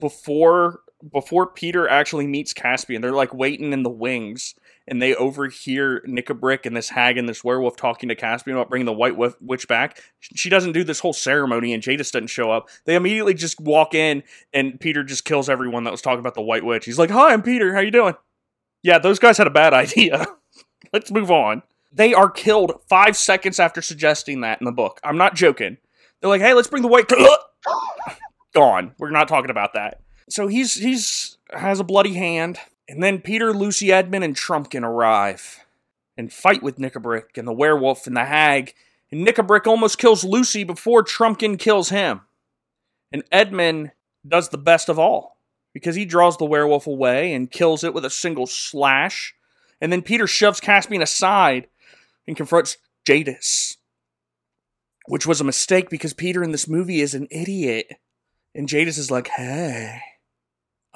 before 0.00 0.80
before 1.12 1.46
Peter 1.46 1.88
actually 1.88 2.26
meets 2.26 2.52
Caspian. 2.52 3.02
They're 3.02 3.12
like 3.12 3.34
waiting 3.34 3.72
in 3.72 3.82
the 3.82 3.90
wings, 3.90 4.54
and 4.88 5.00
they 5.00 5.14
overhear 5.14 6.02
Nikabrik 6.06 6.66
and 6.66 6.76
this 6.76 6.90
hag 6.90 7.18
and 7.18 7.28
this 7.28 7.42
werewolf 7.42 7.76
talking 7.76 8.08
to 8.08 8.14
Caspian 8.14 8.56
about 8.56 8.68
bringing 8.68 8.86
the 8.86 8.92
White 8.92 9.16
Witch 9.16 9.68
back. 9.68 10.00
She 10.20 10.48
doesn't 10.48 10.72
do 10.72 10.84
this 10.84 11.00
whole 11.00 11.12
ceremony, 11.12 11.72
and 11.72 11.82
Jadis 11.82 12.10
doesn't 12.10 12.28
show 12.28 12.50
up. 12.50 12.68
They 12.84 12.94
immediately 12.94 13.34
just 13.34 13.60
walk 13.60 13.94
in, 13.94 14.22
and 14.52 14.78
Peter 14.78 15.02
just 15.02 15.24
kills 15.24 15.48
everyone 15.48 15.84
that 15.84 15.90
was 15.90 16.02
talking 16.02 16.20
about 16.20 16.34
the 16.34 16.42
White 16.42 16.64
Witch. 16.64 16.84
He's 16.84 16.98
like, 16.98 17.10
"Hi, 17.10 17.32
I'm 17.32 17.42
Peter. 17.42 17.74
How 17.74 17.80
you 17.80 17.90
doing?" 17.90 18.14
Yeah, 18.82 18.98
those 18.98 19.18
guys 19.18 19.38
had 19.38 19.46
a 19.46 19.50
bad 19.50 19.74
idea. 19.74 20.26
Let's 20.92 21.10
move 21.10 21.30
on. 21.30 21.62
They 21.92 22.14
are 22.14 22.30
killed 22.30 22.80
five 22.88 23.16
seconds 23.16 23.58
after 23.58 23.80
suggesting 23.82 24.42
that 24.42 24.60
in 24.60 24.64
the 24.66 24.72
book. 24.72 25.00
I'm 25.02 25.16
not 25.16 25.34
joking. 25.34 25.78
They're 26.20 26.30
like, 26.30 26.40
"Hey, 26.42 26.54
let's 26.54 26.68
bring 26.68 26.82
the 26.82 26.88
White." 26.88 27.08
Gone. 28.54 28.94
We're 28.98 29.10
not 29.10 29.28
talking 29.28 29.50
about 29.50 29.74
that. 29.74 30.00
So 30.28 30.46
he's 30.46 30.74
he's 30.74 31.38
has 31.52 31.80
a 31.80 31.84
bloody 31.84 32.14
hand, 32.14 32.58
and 32.88 33.02
then 33.02 33.20
Peter, 33.20 33.52
Lucy, 33.52 33.92
Edmund, 33.92 34.24
and 34.24 34.36
Trumpkin 34.36 34.84
arrive 34.84 35.64
and 36.16 36.32
fight 36.32 36.62
with 36.62 36.78
Nikabrik 36.78 37.36
and 37.36 37.46
the 37.46 37.52
werewolf 37.52 38.06
and 38.06 38.16
the 38.16 38.24
hag. 38.24 38.74
And 39.10 39.26
Nikabrik 39.26 39.66
almost 39.66 39.98
kills 39.98 40.24
Lucy 40.24 40.64
before 40.64 41.02
Trumpkin 41.02 41.58
kills 41.58 41.90
him. 41.90 42.22
And 43.12 43.24
Edmund 43.30 43.92
does 44.26 44.48
the 44.48 44.58
best 44.58 44.88
of 44.88 44.98
all 44.98 45.38
because 45.72 45.94
he 45.94 46.04
draws 46.04 46.36
the 46.36 46.44
werewolf 46.44 46.86
away 46.86 47.32
and 47.32 47.50
kills 47.50 47.84
it 47.84 47.94
with 47.94 48.04
a 48.04 48.10
single 48.10 48.46
slash. 48.46 49.34
And 49.80 49.92
then 49.92 50.02
Peter 50.02 50.26
shoves 50.26 50.60
Caspian 50.60 51.02
aside 51.02 51.68
and 52.26 52.36
confronts 52.36 52.78
Jadis, 53.04 53.76
which 55.06 55.26
was 55.26 55.40
a 55.40 55.44
mistake 55.44 55.90
because 55.90 56.14
Peter 56.14 56.42
in 56.42 56.52
this 56.52 56.68
movie 56.68 57.00
is 57.00 57.14
an 57.14 57.28
idiot. 57.30 57.92
And 58.54 58.68
Jadis 58.68 58.96
is 58.96 59.10
like, 59.10 59.28
hey, 59.28 60.00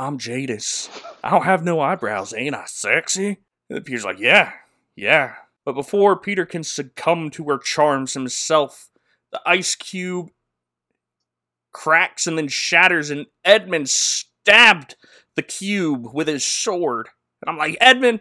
I'm 0.01 0.17
Jadis. 0.17 0.89
I 1.23 1.29
don't 1.29 1.45
have 1.45 1.63
no 1.63 1.79
eyebrows. 1.79 2.33
Ain't 2.33 2.55
I 2.55 2.65
sexy? 2.65 3.37
And 3.69 3.85
Peter's 3.85 4.05
like, 4.05 4.19
yeah, 4.19 4.53
yeah. 4.97 5.35
But 5.67 5.75
before 5.75 6.19
Peter 6.19 6.47
can 6.47 6.65
succumb 6.65 7.29
to 7.33 7.45
her 7.51 7.59
charms 7.59 8.15
himself, 8.15 8.89
the 9.31 9.43
ice 9.45 9.75
cube 9.75 10.31
cracks 11.73 12.27
and 12.27 12.39
then 12.39 12.49
shatters, 12.49 13.11
and 13.11 13.27
Edmund 13.45 13.91
stabbed 13.91 14.97
the 15.37 15.43
cube 15.43 16.09
with 16.15 16.29
his 16.29 16.47
sword. 16.47 17.11
And 17.43 17.51
I'm 17.51 17.59
like, 17.59 17.77
Edmund, 17.79 18.21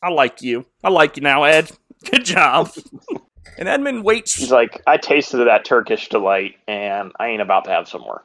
I 0.00 0.10
like 0.10 0.40
you. 0.40 0.66
I 0.84 0.90
like 0.90 1.16
you 1.16 1.24
now, 1.24 1.42
Ed. 1.42 1.72
Good 2.12 2.24
job. 2.24 2.70
And 3.58 3.68
Edmund 3.68 4.04
waits. 4.04 4.34
He's 4.34 4.52
like, 4.52 4.80
I 4.86 4.98
tasted 4.98 5.38
that 5.38 5.64
Turkish 5.64 6.08
delight, 6.08 6.58
and 6.68 7.10
I 7.18 7.26
ain't 7.26 7.42
about 7.42 7.64
to 7.64 7.70
have 7.70 7.88
some 7.88 8.02
more. 8.02 8.24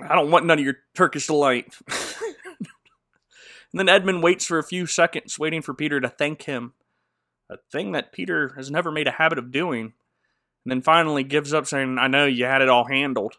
I 0.00 0.14
don't 0.14 0.30
want 0.30 0.46
none 0.46 0.58
of 0.58 0.64
your 0.64 0.78
Turkish 0.94 1.26
delight. 1.26 1.74
and 1.88 2.68
then 3.74 3.88
Edmund 3.88 4.22
waits 4.22 4.46
for 4.46 4.58
a 4.58 4.64
few 4.64 4.86
seconds, 4.86 5.38
waiting 5.38 5.62
for 5.62 5.74
Peter 5.74 6.00
to 6.00 6.08
thank 6.08 6.42
him. 6.42 6.72
A 7.50 7.56
thing 7.70 7.92
that 7.92 8.12
Peter 8.12 8.52
has 8.56 8.70
never 8.70 8.90
made 8.90 9.08
a 9.08 9.12
habit 9.12 9.38
of 9.38 9.52
doing. 9.52 9.92
And 10.64 10.70
then 10.70 10.80
finally 10.80 11.24
gives 11.24 11.52
up, 11.52 11.66
saying, 11.66 11.98
I 11.98 12.06
know 12.06 12.24
you 12.24 12.44
had 12.44 12.62
it 12.62 12.68
all 12.68 12.84
handled. 12.84 13.34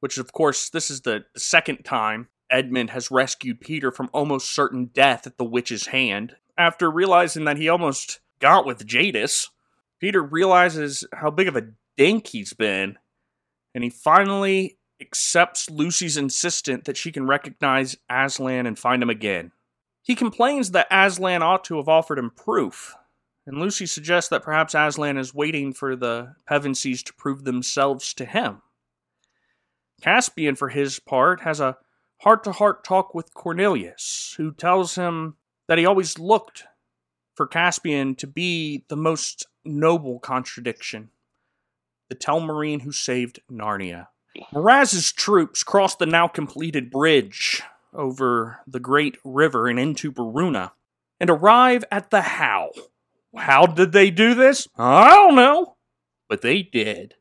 Which, 0.00 0.18
of 0.18 0.32
course, 0.32 0.70
this 0.70 0.90
is 0.90 1.02
the 1.02 1.24
second 1.36 1.84
time 1.84 2.28
Edmund 2.50 2.90
has 2.90 3.10
rescued 3.10 3.60
Peter 3.60 3.90
from 3.90 4.10
almost 4.12 4.54
certain 4.54 4.86
death 4.86 5.26
at 5.26 5.36
the 5.38 5.44
witch's 5.44 5.86
hand. 5.86 6.36
After 6.56 6.90
realizing 6.90 7.44
that 7.44 7.58
he 7.58 7.68
almost 7.68 8.20
got 8.40 8.66
with 8.66 8.86
Jadis, 8.86 9.48
Peter 10.00 10.22
realizes 10.22 11.04
how 11.12 11.30
big 11.30 11.48
of 11.48 11.56
a 11.56 11.68
dink 11.96 12.28
he's 12.28 12.52
been, 12.52 12.96
and 13.74 13.84
he 13.84 13.90
finally 13.90 14.77
accepts 15.00 15.70
Lucy's 15.70 16.16
insistence 16.16 16.84
that 16.86 16.96
she 16.96 17.12
can 17.12 17.26
recognize 17.26 17.96
Aslan 18.10 18.66
and 18.66 18.78
find 18.78 19.02
him 19.02 19.10
again. 19.10 19.52
He 20.02 20.14
complains 20.14 20.70
that 20.70 20.88
Aslan 20.90 21.42
ought 21.42 21.64
to 21.64 21.76
have 21.76 21.88
offered 21.88 22.18
him 22.18 22.30
proof, 22.30 22.94
and 23.46 23.58
Lucy 23.58 23.86
suggests 23.86 24.30
that 24.30 24.42
perhaps 24.42 24.74
Aslan 24.74 25.18
is 25.18 25.34
waiting 25.34 25.72
for 25.72 25.96
the 25.96 26.34
Pevensies 26.48 27.02
to 27.04 27.14
prove 27.14 27.44
themselves 27.44 28.14
to 28.14 28.24
him. 28.24 28.62
Caspian, 30.00 30.54
for 30.54 30.68
his 30.68 30.98
part, 30.98 31.40
has 31.40 31.60
a 31.60 31.76
heart 32.22 32.44
to 32.44 32.52
heart 32.52 32.84
talk 32.84 33.14
with 33.14 33.34
Cornelius, 33.34 34.34
who 34.36 34.52
tells 34.52 34.94
him 34.94 35.36
that 35.66 35.78
he 35.78 35.86
always 35.86 36.18
looked 36.18 36.64
for 37.34 37.46
Caspian 37.46 38.14
to 38.16 38.26
be 38.26 38.84
the 38.88 38.96
most 38.96 39.46
noble 39.64 40.18
contradiction 40.18 41.10
the 42.08 42.14
Telmarine 42.14 42.82
who 42.82 42.92
saved 42.92 43.40
Narnia. 43.52 44.08
Miraz's 44.52 45.12
troops 45.12 45.62
cross 45.62 45.96
the 45.96 46.06
now 46.06 46.28
completed 46.28 46.90
bridge 46.90 47.62
over 47.94 48.60
the 48.66 48.80
great 48.80 49.16
river 49.24 49.68
and 49.68 49.78
into 49.78 50.12
Beruna 50.12 50.72
and 51.20 51.30
arrive 51.30 51.84
at 51.90 52.10
the 52.10 52.22
How. 52.22 52.70
How 53.36 53.66
did 53.66 53.92
they 53.92 54.10
do 54.10 54.34
this? 54.34 54.68
I 54.76 55.14
don't 55.14 55.34
know, 55.34 55.76
but 56.28 56.42
they 56.42 56.62
did. 56.62 57.14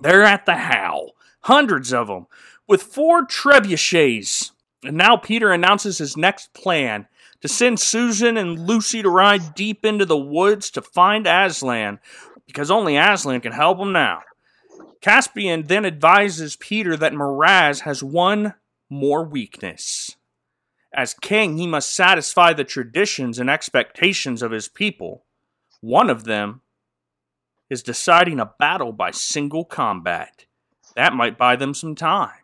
They're 0.00 0.24
at 0.24 0.46
the 0.46 0.56
How, 0.56 1.10
hundreds 1.42 1.92
of 1.92 2.08
them, 2.08 2.26
with 2.66 2.82
four 2.82 3.26
trebuchets. 3.26 4.50
And 4.84 4.96
now 4.96 5.16
Peter 5.16 5.52
announces 5.52 5.98
his 5.98 6.16
next 6.16 6.52
plan 6.54 7.06
to 7.40 7.48
send 7.48 7.78
Susan 7.80 8.36
and 8.36 8.58
Lucy 8.58 9.02
to 9.02 9.08
ride 9.08 9.54
deep 9.54 9.84
into 9.84 10.04
the 10.04 10.16
woods 10.16 10.70
to 10.70 10.82
find 10.82 11.26
Aslan, 11.26 12.00
because 12.46 12.70
only 12.70 12.96
Aslan 12.96 13.40
can 13.40 13.52
help 13.52 13.78
them 13.78 13.92
now. 13.92 14.22
Caspian 15.00 15.64
then 15.64 15.84
advises 15.84 16.56
Peter 16.56 16.96
that 16.96 17.14
Miraz 17.14 17.80
has 17.80 18.02
one 18.02 18.54
more 18.88 19.24
weakness. 19.24 20.16
As 20.94 21.14
king, 21.14 21.56
he 21.56 21.66
must 21.66 21.92
satisfy 21.94 22.52
the 22.52 22.64
traditions 22.64 23.38
and 23.38 23.48
expectations 23.48 24.42
of 24.42 24.50
his 24.50 24.68
people. 24.68 25.24
One 25.80 26.10
of 26.10 26.24
them 26.24 26.60
is 27.70 27.82
deciding 27.82 28.38
a 28.38 28.52
battle 28.58 28.92
by 28.92 29.10
single 29.10 29.64
combat. 29.64 30.44
That 30.94 31.14
might 31.14 31.38
buy 31.38 31.56
them 31.56 31.72
some 31.72 31.94
time. 31.94 32.42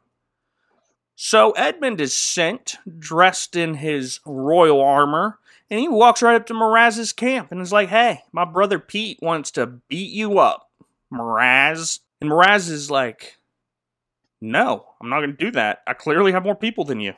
So 1.14 1.50
Edmund 1.52 2.00
is 2.00 2.14
sent, 2.14 2.76
dressed 2.98 3.56
in 3.56 3.74
his 3.74 4.20
royal 4.24 4.80
armor, 4.80 5.38
and 5.70 5.78
he 5.78 5.88
walks 5.88 6.22
right 6.22 6.36
up 6.36 6.46
to 6.46 6.54
Miraz's 6.54 7.12
camp 7.12 7.52
and 7.52 7.60
is 7.60 7.72
like, 7.72 7.90
Hey, 7.90 8.22
my 8.32 8.44
brother 8.44 8.78
Pete 8.78 9.18
wants 9.20 9.50
to 9.52 9.66
beat 9.66 10.10
you 10.10 10.38
up, 10.38 10.70
Miraz. 11.10 12.00
And 12.20 12.30
Miraz 12.30 12.68
is 12.68 12.90
like, 12.90 13.38
No, 14.40 14.84
I'm 15.00 15.08
not 15.08 15.20
going 15.20 15.36
to 15.36 15.44
do 15.44 15.50
that. 15.52 15.82
I 15.86 15.94
clearly 15.94 16.32
have 16.32 16.44
more 16.44 16.56
people 16.56 16.84
than 16.84 17.00
you. 17.00 17.14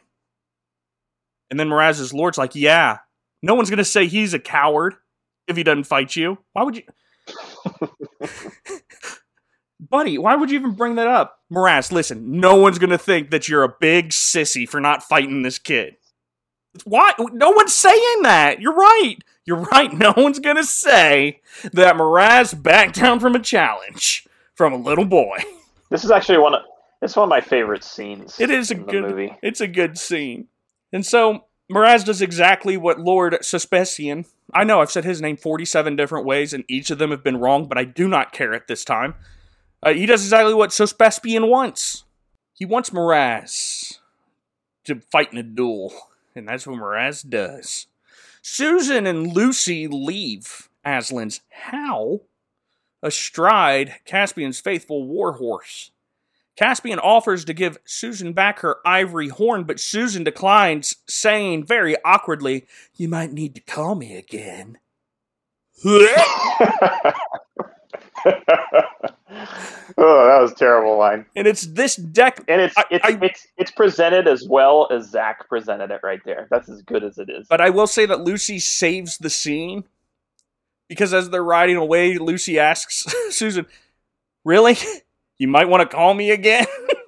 And 1.51 1.59
then 1.59 1.69
Miraz's 1.69 2.15
lord's 2.15 2.39
like, 2.39 2.55
Yeah, 2.55 2.99
no 3.43 3.55
one's 3.55 3.71
going 3.71 3.79
to 3.79 3.85
say 3.85 4.07
he's 4.07 4.35
a 4.35 4.39
coward 4.39 4.95
if 5.47 5.57
he 5.57 5.63
doesn't 5.63 5.85
fight 5.85 6.15
you. 6.17 6.39
Why 6.53 6.63
would 6.63 6.77
you? 6.77 6.83
Buddy, 9.81 10.19
why 10.19 10.37
would 10.37 10.51
you 10.51 10.59
even 10.59 10.73
bring 10.73 10.97
that 10.97 11.07
up? 11.07 11.39
Miraz, 11.49 11.91
listen, 11.91 12.39
no 12.39 12.55
one's 12.55 12.79
going 12.79 12.91
to 12.91 12.99
think 12.99 13.31
that 13.31 13.49
you're 13.49 13.65
a 13.65 13.75
big 13.81 14.11
sissy 14.11 14.69
for 14.69 14.81
not 14.81 15.03
fighting 15.03 15.43
this 15.43 15.59
kid. 15.59 15.97
Why? 16.85 17.13
No 17.19 17.51
one's 17.51 17.75
saying 17.75 18.23
that. 18.23 18.61
You're 18.61 18.75
right. 18.75 19.17
You're 19.45 19.57
right. 19.73 19.93
No 19.99 20.13
one's 20.17 20.39
going 20.39 20.57
to 20.57 20.65
say 20.65 21.41
that 21.73 21.97
Miraz 21.97 22.55
backed 22.55 22.97
down 22.97 23.19
from 23.21 23.35
a 23.35 23.41
challenge 23.41 24.29
from 24.61 24.75
a 24.75 24.77
little 24.77 25.07
boy. 25.07 25.39
This 25.89 26.05
is 26.05 26.11
actually 26.11 26.37
one 26.37 26.55
of 26.55 26.61
it's 27.01 27.17
one 27.17 27.25
of 27.25 27.31
my 27.31 27.41
favorite 27.41 27.83
scenes. 27.83 28.39
It 28.39 28.51
is 28.51 28.71
a 28.71 28.75
in 28.75 28.85
good 28.85 29.05
movie. 29.05 29.35
It's 29.43 29.63
a 29.63 29.67
good 29.67 29.97
scene. 29.97 30.49
And 30.93 31.05
so 31.05 31.47
Miraz 31.71 32.05
does 32.05 32.21
exactly 32.21 32.77
what 32.77 33.01
Lord 33.01 33.39
Suspicion. 33.43 34.27
I 34.53 34.65
know 34.65 34.83
I've 34.83 34.91
said 34.91 35.05
his 35.05 35.23
name 35.23 35.39
47 35.39 35.97
different 35.97 36.27
ways 36.27 36.53
and 36.53 36.65
each 36.69 36.91
of 36.91 36.99
them 36.99 37.11
have 37.11 37.25
been 37.25 37.39
wrong, 37.39 37.69
but 37.69 37.79
I 37.79 37.85
do 37.85 38.07
not 38.07 38.33
care 38.35 38.53
at 38.53 38.69
this 38.69 38.85
time. 38.85 39.15
Uh, 39.83 39.95
he 39.95 40.05
does 40.05 40.23
exactly 40.23 40.53
what 40.53 40.75
Suspispian 40.75 41.49
wants. 41.49 42.05
He 42.53 42.67
wants 42.67 42.93
Miraz 42.93 43.99
to 44.85 45.01
fight 45.11 45.33
in 45.33 45.39
a 45.39 45.43
duel, 45.43 45.95
and 46.37 46.47
that's 46.47 46.67
what 46.67 46.77
Miraz 46.77 47.23
does. 47.23 47.87
Susan 48.43 49.07
and 49.07 49.33
Lucy 49.35 49.89
leave 49.89 50.69
Aslan's 50.85 51.41
How 51.49 52.21
astride 53.03 53.97
Caspian's 54.05 54.61
faithful 54.61 55.07
warhorse. 55.07 55.91
Caspian 56.57 56.99
offers 56.99 57.45
to 57.47 57.55
give 57.55 57.79
Susan 57.85 58.33
back 58.35 58.59
her 58.61 58.77
ivory 58.85 59.29
horn, 59.29 59.65
but 59.65 59.81
Susan 59.81 60.25
declines, 60.25 60.97
saying 61.09 61.65
very 61.65 61.97
awkwardly, 62.05 62.67
You 62.97 63.09
might 63.09 63.33
need 63.33 63.55
to 63.55 63.61
call 63.63 63.95
me 63.95 64.17
again. 64.17 64.79
oh, 65.85 66.03
that 69.97 70.39
was 70.41 70.53
a 70.53 70.55
terrible 70.55 70.99
line. 70.99 71.25
And 71.37 71.47
it's 71.47 71.63
this 71.63 71.97
deck. 71.97 72.43
And 72.49 72.61
it's 72.61 72.77
I- 72.77 72.85
it's 72.91 73.05
I- 73.05 73.19
it's 73.23 73.47
it's 73.57 73.71
presented 73.71 74.29
as 74.29 74.47
well 74.49 74.89
as 74.91 75.09
Zach 75.11 75.49
presented 75.49 75.91
it 75.91 76.01
right 76.03 76.21
there. 76.25 76.49
That's 76.51 76.69
as 76.69 76.83
good 76.83 77.03
as 77.05 77.19
it 77.19 77.31
is. 77.31 77.47
But 77.49 77.61
I 77.61 77.71
will 77.71 77.87
say 77.87 78.07
that 78.07 78.21
Lucy 78.21 78.59
saves 78.59 79.19
the 79.19 79.31
scene 79.31 79.85
because 80.91 81.15
as 81.15 81.31
they're 81.31 81.43
riding 81.43 81.77
away, 81.77 82.19
Lucy 82.19 82.59
asks 82.59 83.07
Susan, 83.31 83.65
Really? 84.45 84.77
You 85.39 85.47
might 85.47 85.69
want 85.69 85.89
to 85.89 85.97
call 85.97 86.13
me 86.13 86.33
again? 86.33 86.67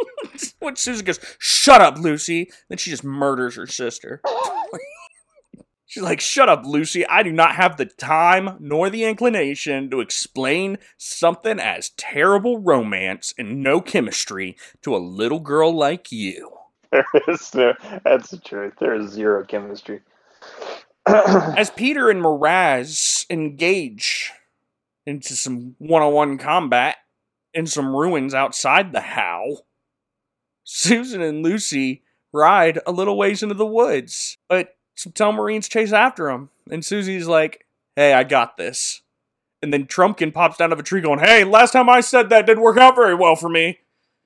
when 0.60 0.76
Susan 0.76 1.04
goes, 1.04 1.18
Shut 1.38 1.80
up, 1.80 1.98
Lucy. 1.98 2.50
Then 2.68 2.78
she 2.78 2.90
just 2.90 3.02
murders 3.02 3.56
her 3.56 3.66
sister. 3.66 4.22
She's 5.86 6.02
like, 6.02 6.20
Shut 6.20 6.48
up, 6.48 6.64
Lucy. 6.64 7.04
I 7.08 7.24
do 7.24 7.32
not 7.32 7.56
have 7.56 7.76
the 7.76 7.86
time 7.86 8.56
nor 8.60 8.88
the 8.88 9.02
inclination 9.02 9.90
to 9.90 10.00
explain 10.00 10.78
something 10.96 11.58
as 11.58 11.90
terrible 11.90 12.60
romance 12.60 13.34
and 13.36 13.64
no 13.64 13.80
chemistry 13.80 14.56
to 14.82 14.94
a 14.94 14.98
little 14.98 15.40
girl 15.40 15.74
like 15.76 16.12
you. 16.12 16.52
there 16.92 17.04
is 17.26 17.52
no, 17.52 17.74
that's 18.04 18.30
the 18.30 18.38
truth. 18.38 18.74
There 18.78 18.94
is 18.94 19.10
zero 19.10 19.44
chemistry. 19.44 20.02
As 21.06 21.70
Peter 21.70 22.10
and 22.10 22.22
Miraz 22.22 23.26
engage 23.28 24.32
into 25.04 25.34
some 25.34 25.74
one 25.78 26.02
on 26.02 26.12
one 26.12 26.38
combat 26.38 26.96
in 27.52 27.66
some 27.66 27.94
ruins 27.94 28.34
outside 28.34 28.92
the 28.92 29.00
How, 29.00 29.58
Susan 30.64 31.20
and 31.20 31.42
Lucy 31.42 32.02
ride 32.32 32.78
a 32.86 32.92
little 32.92 33.16
ways 33.16 33.42
into 33.42 33.54
the 33.54 33.66
woods, 33.66 34.38
but 34.48 34.76
some 34.94 35.12
Telmarines 35.12 35.68
chase 35.68 35.92
after 35.92 36.26
them, 36.26 36.50
and 36.70 36.84
Susie's 36.84 37.26
like, 37.26 37.66
Hey, 37.96 38.14
I 38.14 38.24
got 38.24 38.56
this. 38.56 39.02
And 39.60 39.72
then 39.72 39.86
Trumpkin 39.86 40.32
pops 40.32 40.56
down 40.56 40.72
of 40.72 40.78
a 40.78 40.82
tree 40.82 41.00
going, 41.00 41.18
Hey, 41.18 41.44
last 41.44 41.72
time 41.72 41.88
I 41.88 42.00
said 42.00 42.28
that 42.30 42.46
didn't 42.46 42.62
work 42.62 42.78
out 42.78 42.94
very 42.94 43.14
well 43.14 43.36
for 43.36 43.48
me. 43.48 43.80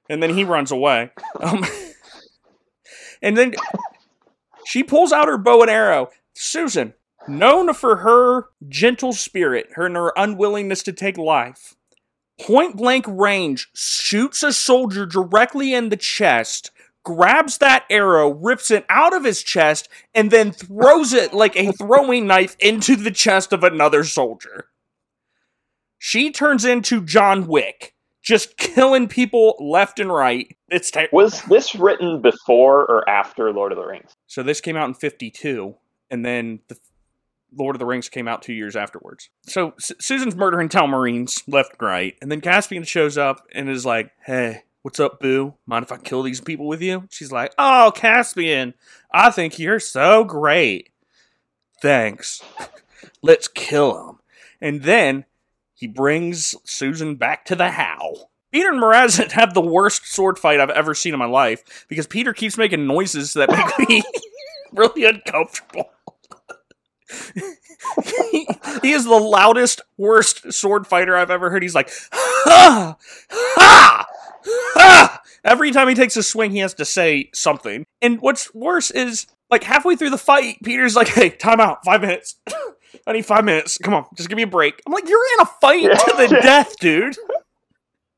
And 0.09 0.23
then 0.23 0.35
he 0.35 0.45
runs 0.45 0.71
away. 0.71 1.11
Um, 1.41 1.65
and 3.23 3.37
then 3.37 3.55
she 4.67 4.83
pulls 4.83 5.11
out 5.11 5.27
her 5.27 5.39
bow 5.39 5.63
and 5.63 5.71
arrow. 5.71 6.11
Susan, 6.37 6.93
known 7.27 7.73
for 7.73 7.97
her 7.97 8.49
gentle 8.69 9.13
spirit, 9.13 9.69
her, 9.73 9.87
and 9.87 9.97
her 9.97 10.13
unwillingness 10.17 10.83
to 10.83 10.93
take 10.93 11.17
life, 11.17 11.75
point 12.39 12.77
blank 12.77 13.07
range 13.09 13.69
shoots 13.75 14.43
a 14.43 14.53
soldier 14.53 15.07
directly 15.07 15.73
in 15.73 15.89
the 15.89 15.97
chest, 15.97 16.71
grabs 17.05 17.59
that 17.59 17.87
arrow, 17.89 18.29
rips 18.31 18.71
it 18.71 18.85
out 18.91 19.15
of 19.15 19.25
his 19.25 19.43
chest, 19.43 19.89
and 20.15 20.31
then 20.31 20.53
throws 20.53 21.15
it 21.15 21.33
like 21.33 21.57
a 21.57 21.73
throwing 21.73 22.27
knife 22.27 22.55
into 22.61 22.97
the 22.97 23.11
chest 23.11 23.53
of 23.53 23.65
another 23.65 24.05
soldier. 24.05 24.67
She 25.99 26.31
turns 26.31 26.67
into 26.67 27.03
John 27.03 27.47
Wick, 27.47 27.95
just 28.23 28.59
killing 28.59 29.09
people 29.09 29.57
left 29.59 29.99
and 29.99 30.13
right. 30.13 30.55
It's 30.69 30.91
ter- 30.91 31.09
Was 31.13 31.41
this 31.45 31.75
written 31.75 32.21
before 32.21 32.83
or 32.83 33.09
after 33.09 33.51
Lord 33.53 33.73
of 33.73 33.79
the 33.79 33.87
Rings? 33.87 34.13
So 34.27 34.43
this 34.43 34.61
came 34.61 34.77
out 34.77 34.89
in 34.89 34.95
52 34.95 35.75
and 36.11 36.25
then 36.25 36.61
the 36.69 36.79
Lord 37.57 37.77
of 37.77 37.81
the 37.81 37.87
Rings 37.87 38.09
came 38.09 38.29
out 38.29 38.43
two 38.43 38.53
years 38.53 38.77
afterwards. 38.77 39.31
So 39.47 39.73
S- 39.79 39.93
Susan's 39.99 40.37
murdering 40.37 40.69
Telmarines 40.69 41.43
left 41.47 41.73
and 41.73 41.89
right, 41.89 42.17
and 42.21 42.31
then 42.31 42.41
Caspian 42.41 42.85
shows 42.85 43.17
up 43.17 43.47
and 43.53 43.69
is 43.69 43.87
like, 43.87 44.11
"Hey, 44.25 44.65
what's 44.83 45.01
up, 45.01 45.21
Boo? 45.21 45.55
Mind 45.67 45.85
if 45.85 45.93
I 45.93 45.97
kill 45.97 46.23
these 46.23 46.41
people 46.41 46.67
with 46.67 46.83
you?" 46.83 47.07
She's 47.11 47.33
like, 47.33 47.53
"Oh, 47.59 47.93
Caspian, 47.95 48.75
I 49.13 49.31
think 49.31 49.59
you're 49.59 49.81
so 49.81 50.25
great. 50.25 50.91
Thanks. 51.81 52.43
Let's 53.23 53.49
kill 53.49 54.09
him." 54.09 54.19
And 54.61 54.83
then 54.83 55.25
he 55.75 55.87
brings 55.87 56.55
Susan 56.65 57.17
back 57.17 57.45
to 57.47 57.55
the 57.55 57.71
How. 57.71 58.29
Peter 58.51 58.71
and 58.71 58.81
Miraz 58.81 59.17
have 59.33 59.55
the 59.55 59.61
worst 59.61 60.07
sword 60.11 60.39
fight 60.39 60.61
I've 60.61 60.71
ever 60.71 60.95
seen 60.95 61.13
in 61.13 61.19
my 61.19 61.27
life 61.27 61.87
because 61.89 62.07
Peter 62.07 62.33
keeps 62.33 62.57
making 62.57 62.87
noises 62.87 63.35
that 63.35 63.51
make 63.51 63.89
me 63.89 64.03
really 64.73 65.05
uncomfortable. 65.05 65.91
He, 68.05 68.49
he 68.83 68.93
is 68.93 69.05
the 69.05 69.11
loudest, 69.11 69.81
worst 69.97 70.53
sword 70.53 70.87
fighter 70.87 71.17
I've 71.17 71.31
ever 71.31 71.51
heard. 71.51 71.63
He's 71.63 71.75
like, 71.75 71.91
ha, 72.13 72.97
ha, 73.31 74.07
ha. 74.45 75.23
Every 75.45 75.71
time 75.71 75.89
he 75.89 75.95
takes 75.95 76.17
a 76.17 76.23
swing, 76.23 76.51
he 76.51 76.59
has 76.59 76.75
to 76.75 76.85
say 76.85 77.31
something. 77.33 77.85
And 78.03 78.21
what's 78.21 78.53
worse 78.55 78.91
is, 78.91 79.27
like, 79.51 79.63
halfway 79.63 79.95
through 79.95 80.11
the 80.11 80.19
fight, 80.19 80.57
Peter's 80.65 80.97
like, 80.97 81.09
hey, 81.09 81.31
time 81.31 81.61
out, 81.61 81.85
five 81.85 82.01
minutes. 82.01 82.37
I 83.07 83.13
need 83.13 83.27
five 83.27 83.45
minutes. 83.45 83.79
Come 83.79 83.95
on, 83.95 84.07
just 84.17 84.29
give 84.29 84.37
me 84.37 84.43
a 84.43 84.49
break. 84.49 84.83
I'm 84.87 84.93
like, 84.93 85.09
you're 85.09 85.25
in 85.35 85.41
a 85.43 85.47
fight 85.47 85.83
to 85.83 86.15
the 86.17 86.29
death, 86.43 86.79
dude. 86.81 87.17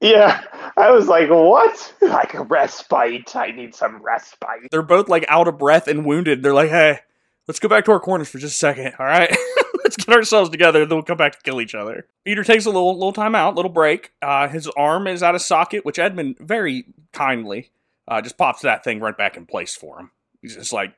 Yeah, 0.00 0.42
I 0.76 0.90
was 0.90 1.08
like, 1.08 1.28
what? 1.28 1.94
Like 2.08 2.34
a 2.34 2.42
respite. 2.42 3.36
I 3.36 3.50
need 3.50 3.74
some 3.74 4.02
respite. 4.02 4.70
They're 4.70 4.82
both 4.82 5.08
like 5.08 5.24
out 5.28 5.46
of 5.46 5.58
breath 5.58 5.88
and 5.88 6.06
wounded. 6.06 6.42
They're 6.42 6.54
like, 6.54 6.70
hey, 6.70 7.00
let's 7.48 7.58
go 7.58 7.68
back 7.68 7.84
to 7.86 7.90
our 7.90 7.98
corners 7.98 8.28
for 8.28 8.38
just 8.38 8.54
a 8.54 8.58
second, 8.58 8.92
all 8.98 9.06
right? 9.06 9.34
let's 9.82 9.96
get 9.96 10.14
ourselves 10.14 10.50
together, 10.50 10.84
then 10.84 10.96
we'll 10.96 11.02
come 11.02 11.16
back 11.16 11.32
to 11.32 11.42
kill 11.42 11.60
each 11.60 11.74
other. 11.74 12.06
Peter 12.24 12.44
takes 12.44 12.66
a 12.66 12.68
little 12.68 12.94
little 12.94 13.12
time 13.12 13.34
out, 13.34 13.56
little 13.56 13.72
break. 13.72 14.12
Uh, 14.22 14.46
his 14.46 14.68
arm 14.76 15.06
is 15.06 15.22
out 15.22 15.34
of 15.34 15.40
socket, 15.40 15.84
which 15.84 15.98
Edmund 15.98 16.36
very 16.38 16.84
kindly 17.12 17.70
uh, 18.06 18.20
just 18.20 18.38
pops 18.38 18.62
that 18.62 18.84
thing 18.84 19.00
right 19.00 19.16
back 19.16 19.36
in 19.36 19.46
place 19.46 19.74
for 19.74 19.98
him. 19.98 20.10
He's 20.42 20.54
just 20.54 20.72
like, 20.72 20.92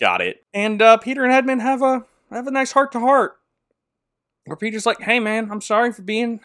got 0.00 0.20
it. 0.20 0.44
And 0.52 0.82
uh, 0.82 0.98
Peter 0.98 1.24
and 1.24 1.32
Edmund 1.32 1.62
have 1.62 1.80
a 1.80 2.04
have 2.30 2.46
a 2.46 2.50
nice 2.50 2.72
heart 2.72 2.92
to 2.92 3.00
heart. 3.00 3.38
Where 4.44 4.56
Peter's 4.56 4.86
like, 4.86 5.00
hey 5.00 5.20
man, 5.20 5.50
I'm 5.50 5.60
sorry 5.60 5.92
for 5.92 6.02
being 6.02 6.40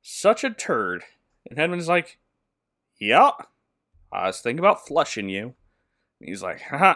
such 0.00 0.44
a 0.44 0.50
turd. 0.50 1.02
And 1.50 1.58
Edmund's 1.58 1.88
like, 1.88 2.18
yeah, 2.98 3.30
I 4.12 4.28
was 4.28 4.40
thinking 4.40 4.60
about 4.60 4.86
flushing 4.86 5.28
you. 5.28 5.54
And 6.20 6.28
he's 6.28 6.42
like, 6.42 6.60
haha, 6.62 6.94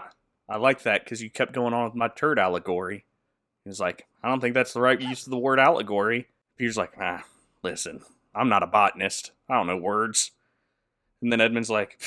I 0.49 0.59
like 0.59 0.83
that 0.83 1.05
because 1.05 1.23
you 1.23 1.31
kept 1.31 1.53
going 1.53 1.75
on 1.75 1.85
with 1.85 1.95
my 1.95 2.09
turd 2.09 2.39
allegory. 2.39 3.05
He's 3.65 3.81
like, 3.81 4.07
I 4.23 4.29
don't 4.29 4.41
think 4.41 4.55
that's 4.55 4.73
the 4.73 4.81
right 4.81 5.01
use 5.01 5.27
of 5.27 5.31
the 5.31 5.39
word 5.39 5.59
allegory. 5.59 6.29
Peter's 6.57 6.77
like, 6.77 6.93
ah, 7.01 7.25
listen, 7.63 8.01
I'm 8.35 8.49
not 8.49 8.63
a 8.63 8.67
botanist. 8.67 9.33
I 9.49 9.55
don't 9.55 9.67
know 9.67 9.77
words. 9.77 10.31
And 11.21 11.33
then 11.33 11.41
Edmund's 11.41 11.71
like, 11.71 12.01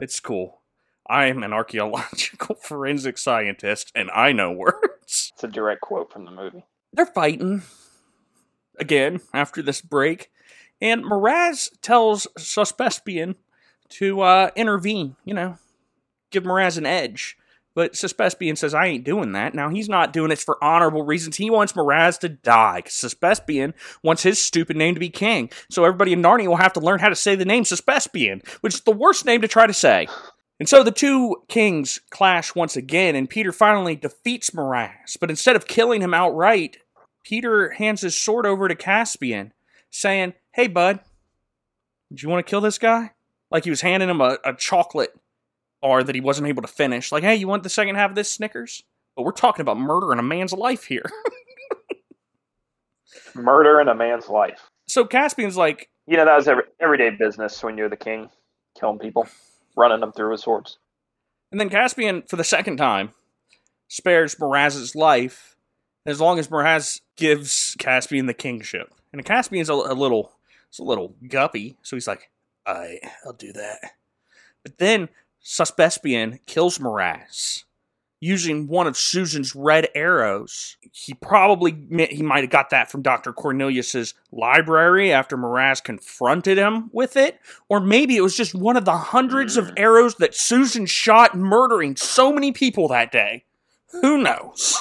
it's 0.00 0.20
cool. 0.20 0.60
I 1.08 1.26
am 1.26 1.42
an 1.42 1.52
archaeological 1.52 2.54
forensic 2.60 3.18
scientist 3.18 3.90
and 3.94 4.10
I 4.12 4.32
know 4.32 4.52
words. 4.52 5.32
It's 5.34 5.42
a 5.42 5.48
direct 5.48 5.80
quote 5.80 6.12
from 6.12 6.24
the 6.24 6.30
movie. 6.30 6.64
They're 6.92 7.06
fighting 7.06 7.62
again 8.78 9.20
after 9.34 9.62
this 9.62 9.80
break, 9.80 10.30
and 10.80 11.04
Miraz 11.04 11.68
tells 11.82 12.26
Suspespian 12.38 13.34
to 13.90 14.20
uh, 14.20 14.50
intervene, 14.56 15.16
you 15.24 15.34
know, 15.34 15.58
give 16.30 16.44
Miraz 16.44 16.78
an 16.78 16.86
edge. 16.86 17.36
But 17.74 17.92
Suspespian 17.92 18.58
says, 18.58 18.74
I 18.74 18.86
ain't 18.86 19.04
doing 19.04 19.32
that. 19.32 19.54
Now, 19.54 19.68
he's 19.68 19.88
not 19.88 20.12
doing 20.12 20.32
it 20.32 20.40
for 20.40 20.62
honorable 20.62 21.02
reasons. 21.02 21.36
He 21.36 21.50
wants 21.50 21.76
Miraz 21.76 22.18
to 22.18 22.28
die. 22.28 22.78
Because 22.78 22.94
Suspespian 22.94 23.74
wants 24.02 24.22
his 24.22 24.42
stupid 24.42 24.76
name 24.76 24.94
to 24.94 25.00
be 25.00 25.08
king. 25.08 25.50
So 25.70 25.84
everybody 25.84 26.12
in 26.12 26.22
Narnia 26.22 26.48
will 26.48 26.56
have 26.56 26.72
to 26.74 26.80
learn 26.80 26.98
how 26.98 27.08
to 27.08 27.16
say 27.16 27.36
the 27.36 27.44
name 27.44 27.64
Suspespian, 27.64 28.46
which 28.60 28.74
is 28.74 28.80
the 28.80 28.90
worst 28.90 29.24
name 29.24 29.40
to 29.42 29.48
try 29.48 29.66
to 29.66 29.72
say. 29.72 30.08
And 30.58 30.68
so 30.68 30.82
the 30.82 30.90
two 30.90 31.42
kings 31.48 32.00
clash 32.10 32.54
once 32.54 32.76
again, 32.76 33.16
and 33.16 33.30
Peter 33.30 33.52
finally 33.52 33.96
defeats 33.96 34.52
Miraz. 34.52 35.16
But 35.18 35.30
instead 35.30 35.56
of 35.56 35.66
killing 35.66 36.02
him 36.02 36.12
outright, 36.12 36.78
Peter 37.24 37.70
hands 37.70 38.02
his 38.02 38.20
sword 38.20 38.46
over 38.46 38.68
to 38.68 38.74
Caspian, 38.74 39.52
saying, 39.90 40.34
Hey, 40.52 40.66
bud, 40.66 41.00
do 42.12 42.22
you 42.22 42.28
want 42.28 42.44
to 42.44 42.50
kill 42.50 42.60
this 42.60 42.78
guy? 42.78 43.12
Like 43.50 43.64
he 43.64 43.70
was 43.70 43.80
handing 43.80 44.08
him 44.08 44.20
a, 44.20 44.38
a 44.44 44.54
chocolate 44.54 45.18
bar 45.80 46.02
that 46.02 46.14
he 46.14 46.20
wasn't 46.20 46.48
able 46.48 46.62
to 46.62 46.68
finish. 46.68 47.12
Like, 47.12 47.22
hey, 47.22 47.36
you 47.36 47.48
want 47.48 47.62
the 47.62 47.68
second 47.68 47.96
half 47.96 48.10
of 48.10 48.16
this 48.16 48.30
Snickers? 48.30 48.82
But 49.16 49.24
we're 49.24 49.32
talking 49.32 49.62
about 49.62 49.78
murdering 49.78 50.18
a 50.18 50.22
man's 50.22 50.52
life 50.52 50.84
here. 50.84 51.04
Murder 53.34 53.80
in 53.80 53.88
a 53.88 53.94
man's 53.94 54.28
life. 54.28 54.70
so 54.86 55.04
Caspian's 55.04 55.56
like, 55.56 55.88
You 56.06 56.16
know, 56.16 56.24
that 56.24 56.36
was 56.36 56.48
every, 56.48 56.64
everyday 56.80 57.10
business 57.10 57.62
when 57.62 57.76
you're 57.78 57.88
the 57.88 57.96
king, 57.96 58.28
killing 58.78 58.98
people, 58.98 59.28
running 59.76 60.00
them 60.00 60.12
through 60.12 60.30
with 60.32 60.40
swords. 60.40 60.78
and 61.50 61.60
then 61.60 61.70
Caspian, 61.70 62.22
for 62.22 62.36
the 62.36 62.44
second 62.44 62.76
time, 62.76 63.10
spares 63.88 64.38
Miraz's 64.38 64.94
life 64.94 65.56
as 66.06 66.20
long 66.20 66.38
as 66.38 66.50
Miraz 66.50 67.00
gives 67.16 67.76
Caspian 67.78 68.26
the 68.26 68.34
kingship. 68.34 68.92
And 69.12 69.24
Caspian's 69.24 69.68
a, 69.68 69.74
a 69.74 69.94
little, 69.94 70.32
it's 70.68 70.78
a 70.78 70.84
little 70.84 71.14
guppy, 71.28 71.76
so 71.82 71.96
he's 71.96 72.06
like, 72.08 72.30
I, 72.66 72.98
I'll 73.24 73.32
do 73.32 73.52
that. 73.52 73.78
But 74.62 74.78
then 74.78 75.08
Suspespian 75.42 76.38
kills 76.46 76.78
Miraz 76.80 77.64
using 78.20 78.68
one 78.68 78.86
of 78.86 78.96
Susan's 78.96 79.54
red 79.56 79.88
arrows. 79.94 80.76
He 80.92 81.14
probably 81.14 81.76
he 82.10 82.22
might 82.22 82.44
have 82.44 82.50
got 82.50 82.70
that 82.70 82.90
from 82.90 83.02
Dr. 83.02 83.32
Cornelius's 83.32 84.14
library 84.30 85.12
after 85.12 85.36
Miraz 85.36 85.80
confronted 85.80 86.58
him 86.58 86.90
with 86.92 87.16
it, 87.16 87.40
or 87.68 87.80
maybe 87.80 88.16
it 88.16 88.20
was 88.20 88.36
just 88.36 88.54
one 88.54 88.76
of 88.76 88.84
the 88.84 88.96
hundreds 88.96 89.56
of 89.56 89.68
hmm. 89.68 89.74
arrows 89.78 90.16
that 90.16 90.34
Susan 90.34 90.86
shot 90.86 91.34
murdering 91.34 91.96
so 91.96 92.32
many 92.32 92.52
people 92.52 92.88
that 92.88 93.10
day. 93.10 93.44
Who 94.02 94.18
knows? 94.18 94.80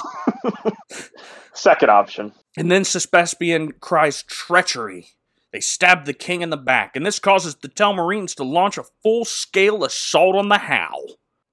Second 1.54 1.90
option. 1.90 2.34
And 2.58 2.70
then 2.70 2.84
Suspespian 2.84 3.80
cries 3.80 4.24
treachery. 4.24 5.08
They 5.52 5.60
stab 5.60 6.06
the 6.06 6.14
king 6.14 6.42
in 6.42 6.52
the 6.52 6.58
back, 6.58 6.96
and 6.96 7.06
this 7.06 7.20
causes 7.20 7.56
the 7.56 7.70
Telmarines 7.70 8.36
to 8.36 8.44
launch 8.44 8.78
a 8.78 8.84
full 9.02 9.26
scale 9.26 9.84
assault 9.84 10.36
on 10.36 10.50
the 10.50 10.60
How. 10.60 10.94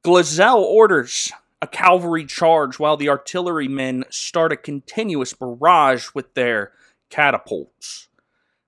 Glozelle 0.05 0.63
orders 0.63 1.33
a 1.63 1.67
cavalry 1.67 2.27
charge 2.27 2.79
while 2.79 2.99
the 2.99 3.09
artillerymen 3.09 4.05
start 4.11 4.53
a 4.53 4.57
continuous 4.57 5.33
barrage 5.33 6.09
with 6.15 6.35
their 6.35 6.73
catapults. 7.09 8.09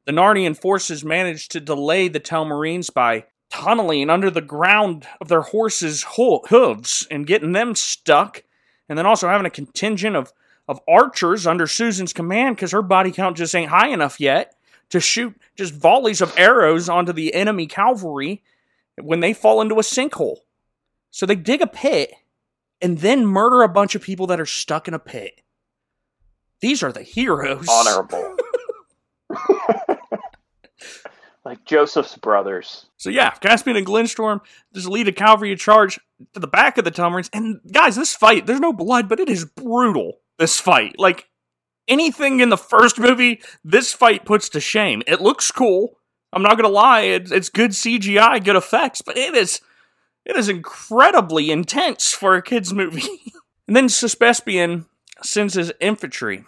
The 0.06 0.12
Narnian 0.12 0.58
forces 0.58 1.04
manage 1.04 1.48
to 1.48 1.60
delay 1.60 2.08
the 2.08 2.20
Telmarines 2.20 2.92
by 2.92 3.26
tunneling 3.50 4.08
under 4.08 4.30
the 4.30 4.40
ground 4.40 5.06
of 5.20 5.28
their 5.28 5.42
horses' 5.42 6.02
ho- 6.02 6.44
hooves 6.48 7.06
and 7.10 7.26
getting 7.26 7.52
them 7.52 7.74
stuck, 7.74 8.42
and 8.88 8.96
then 8.96 9.04
also 9.04 9.28
having 9.28 9.46
a 9.46 9.50
contingent 9.50 10.16
of, 10.16 10.32
of 10.66 10.80
archers 10.88 11.46
under 11.46 11.66
Susan's 11.66 12.14
command 12.14 12.56
because 12.56 12.72
her 12.72 12.82
body 12.82 13.10
count 13.10 13.36
just 13.36 13.54
ain't 13.54 13.70
high 13.70 13.88
enough 13.88 14.18
yet 14.18 14.54
to 14.90 15.00
shoot 15.00 15.34
just 15.56 15.74
volleys 15.74 16.20
of 16.20 16.34
arrows 16.36 16.88
onto 16.88 17.12
the 17.12 17.34
enemy 17.34 17.66
cavalry 17.66 18.42
when 19.00 19.20
they 19.20 19.32
fall 19.32 19.60
into 19.60 19.76
a 19.76 19.82
sinkhole. 19.82 20.38
So 21.10 21.26
they 21.26 21.36
dig 21.36 21.62
a 21.62 21.66
pit 21.66 22.12
and 22.80 22.98
then 22.98 23.26
murder 23.26 23.62
a 23.62 23.68
bunch 23.68 23.94
of 23.94 24.02
people 24.02 24.26
that 24.28 24.40
are 24.40 24.46
stuck 24.46 24.88
in 24.88 24.94
a 24.94 24.98
pit. 24.98 25.40
These 26.60 26.82
are 26.82 26.92
the 26.92 27.02
heroes. 27.02 27.66
Honorable. 27.68 28.36
like 31.44 31.64
Joseph's 31.64 32.16
brothers. 32.16 32.86
So 32.96 33.10
yeah, 33.10 33.30
Caspian 33.30 33.76
and 33.76 33.86
Glenstorm 33.86 34.40
just 34.74 34.88
lead 34.88 35.08
a 35.08 35.12
cavalry 35.12 35.54
charge 35.56 36.00
to 36.34 36.40
the 36.40 36.46
back 36.46 36.78
of 36.78 36.84
the 36.84 36.90
Telmarines. 36.90 37.30
And 37.32 37.60
guys, 37.72 37.96
this 37.96 38.14
fight, 38.14 38.46
there's 38.46 38.60
no 38.60 38.72
blood, 38.72 39.08
but 39.08 39.20
it 39.20 39.28
is 39.28 39.44
brutal. 39.44 40.20
This 40.38 40.60
fight. 40.60 40.96
Like 40.98 41.27
anything 41.88 42.40
in 42.40 42.48
the 42.48 42.56
first 42.56 42.98
movie, 42.98 43.40
this 43.64 43.92
fight 43.92 44.24
puts 44.24 44.48
to 44.50 44.60
shame. 44.60 45.02
It 45.06 45.20
looks 45.20 45.50
cool. 45.50 45.98
I'm 46.32 46.42
not 46.42 46.56
gonna 46.56 46.68
lie, 46.68 47.02
it's, 47.02 47.48
good 47.48 47.70
CGI, 47.70 48.44
good 48.44 48.56
effects, 48.56 49.02
but 49.02 49.16
it 49.16 49.34
is 49.34 49.60
it 50.24 50.36
is 50.36 50.48
incredibly 50.48 51.50
intense 51.50 52.12
for 52.12 52.34
a 52.34 52.42
kids 52.42 52.72
movie. 52.74 53.08
and 53.66 53.74
then 53.74 53.86
Suspespian 53.86 54.84
sends 55.22 55.54
his 55.54 55.72
infantry, 55.80 56.44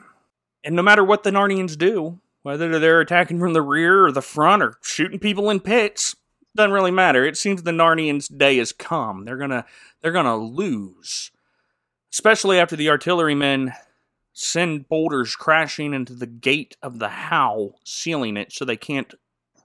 and 0.62 0.76
no 0.76 0.82
matter 0.82 1.02
what 1.02 1.22
the 1.22 1.30
Narnians 1.30 1.78
do, 1.78 2.20
whether 2.42 2.78
they're 2.78 3.00
attacking 3.00 3.40
from 3.40 3.54
the 3.54 3.62
rear 3.62 4.04
or 4.04 4.12
the 4.12 4.22
front 4.22 4.62
or 4.62 4.74
shooting 4.82 5.18
people 5.18 5.48
in 5.48 5.60
pits, 5.60 6.14
doesn't 6.54 6.72
really 6.72 6.90
matter. 6.90 7.24
It 7.24 7.36
seems 7.36 7.62
the 7.62 7.70
Narnians' 7.70 8.36
day 8.36 8.58
has 8.58 8.72
come. 8.72 9.24
They're 9.24 9.36
gonna 9.36 9.64
they're 10.02 10.12
gonna 10.12 10.36
lose, 10.36 11.30
especially 12.12 12.58
after 12.58 12.76
the 12.76 12.90
artillerymen 12.90 13.72
send 14.40 14.88
boulders 14.88 15.36
crashing 15.36 15.92
into 15.92 16.14
the 16.14 16.26
gate 16.26 16.76
of 16.82 16.98
the 16.98 17.08
How, 17.10 17.74
sealing 17.84 18.36
it 18.36 18.52
so 18.52 18.64
they 18.64 18.76
can't 18.76 19.12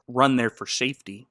run 0.08 0.36
there 0.36 0.50
for 0.50 0.68
safety. 0.68 1.28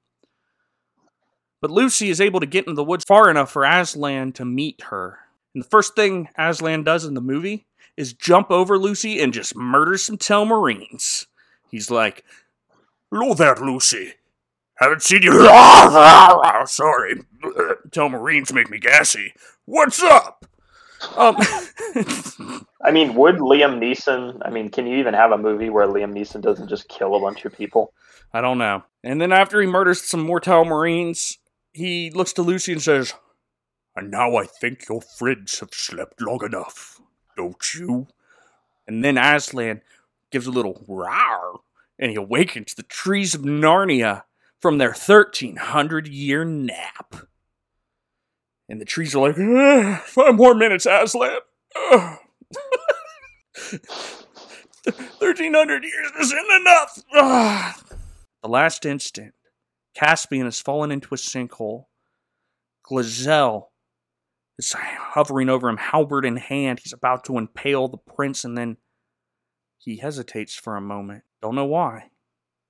But 1.61 1.71
Lucy 1.71 2.09
is 2.09 2.21
able 2.21 2.41
to 2.41 2.47
get 2.47 2.67
into 2.67 2.75
the 2.75 2.85
woods 2.85 3.05
far 3.07 3.31
enough 3.31 3.51
for 3.51 3.65
Aslan 3.65 4.33
to 4.33 4.45
meet 4.45 4.83
her. 4.85 5.19
And 5.55 5.63
the 5.63 5.69
first 5.69 5.95
thing 5.95 6.29
Aslan 6.39 6.85
does 6.85 7.05
in 7.05 7.15
the 7.15 7.21
movie 7.21 7.67
is 7.97 8.13
jump 8.13 8.51
over 8.51 8.79
Lucy 8.79 9.21
and 9.21 9.33
just 9.33 9.55
murder 9.55 9.99
some 9.99 10.19
Telmarines. 10.19 11.27
He's 11.71 11.91
like, 11.91 12.25
Hello 13.11 13.35
there, 13.35 13.57
Lucy. 13.57 14.15
Haven't 14.77 15.03
seen 15.03 15.23
you. 15.23 15.33
Sorry. 16.67 17.21
Telmarines 17.91 18.53
make 18.53 18.71
me 18.71 18.79
gassy. 18.79 19.35
What's 19.67 20.03
up? 20.03 20.47
Um, 21.17 21.37
I 22.83 22.91
mean, 22.91 23.15
would 23.15 23.37
Liam 23.37 23.79
Neeson? 23.79 24.41
I 24.45 24.51
mean, 24.51 24.69
can 24.69 24.87
you 24.87 24.99
even 24.99 25.15
have 25.15 25.33
a 25.33 25.39
movie 25.39 25.71
where 25.71 25.87
Liam 25.87 26.13
Neeson 26.13 26.43
doesn't 26.43 26.69
just 26.69 26.89
kill 26.89 27.15
a 27.15 27.21
bunch 27.21 27.45
of 27.45 27.53
people? 27.53 27.93
I 28.33 28.41
don't 28.41 28.59
know. 28.59 28.83
And 29.03 29.21
then 29.21 29.33
after 29.33 29.61
he 29.61 29.67
murders 29.67 30.03
some 30.03 30.21
more 30.21 30.41
Marines, 30.47 31.39
he 31.73 32.11
looks 32.11 32.33
to 32.35 32.43
Lucy 32.43 32.73
and 32.73 32.83
says, 32.83 33.15
And 33.97 34.11
now 34.11 34.37
I 34.37 34.47
think 34.47 34.89
your 34.89 35.01
friends 35.01 35.61
have 35.61 35.73
slept 35.73 36.21
long 36.21 36.45
enough, 36.45 37.01
don't 37.37 37.75
you? 37.75 38.09
And 38.87 39.05
then 39.05 39.19
Aslan 39.19 39.83
gives 40.31 40.47
a 40.47 40.51
little 40.51 40.85
roar, 40.89 41.61
and 41.99 42.11
he 42.11 42.17
awakens 42.17 42.75
the 42.75 42.83
trees 42.83 43.35
of 43.35 43.43
Narnia 43.43 44.25
from 44.61 44.79
their 44.79 44.89
1300 44.89 46.09
year 46.09 46.45
nap. 46.45 47.15
And 48.69 48.81
the 48.81 48.85
trees 48.85 49.15
are 49.15 49.29
like, 49.29 49.37
"Ah, 49.39 50.03
five 50.07 50.35
more 50.35 50.55
minutes, 50.55 50.87
Aslan. 50.87 51.41
Ah." 51.77 52.21
1300 55.19 55.85
years 55.85 56.11
isn't 56.21 56.53
enough. 56.61 57.03
The 58.43 58.49
last 58.49 58.85
instant, 58.85 59.35
Caspian 59.95 60.45
has 60.45 60.61
fallen 60.61 60.91
into 60.91 61.15
a 61.15 61.17
sinkhole. 61.17 61.87
Glozelle 62.87 63.69
is 64.59 64.75
hovering 64.77 65.49
over 65.49 65.69
him, 65.69 65.79
halberd 65.79 66.25
in 66.25 66.37
hand. 66.37 66.81
He's 66.81 66.93
about 66.93 67.25
to 67.25 67.39
impale 67.39 67.89
the 67.89 67.97
prince, 67.97 68.45
and 68.45 68.57
then 68.57 68.77
he 69.79 69.97
hesitates 69.97 70.55
for 70.55 70.77
a 70.77 70.81
moment. 70.81 71.25
Don't 71.41 71.55
know 71.55 71.65
why. 71.65 72.11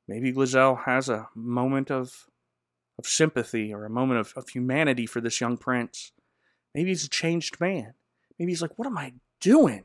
Maybe 0.07 0.33
Glozelle 0.33 0.85
has 0.85 1.09
a 1.09 1.29
moment 1.35 1.91
of 1.91 2.27
of 2.99 3.07
sympathy 3.07 3.73
or 3.73 3.85
a 3.85 3.91
moment 3.91 4.21
of, 4.21 4.33
of 4.37 4.49
humanity 4.49 5.07
for 5.07 5.21
this 5.21 5.41
young 5.41 5.57
prince. 5.57 6.13
Maybe 6.75 6.91
he's 6.91 7.05
a 7.05 7.09
changed 7.09 7.61
man. 7.61 7.95
Maybe 8.39 8.53
he's 8.53 8.63
like, 8.63 8.79
what 8.79 8.87
am 8.87 8.99
I 8.99 9.15
doing? 9.41 9.85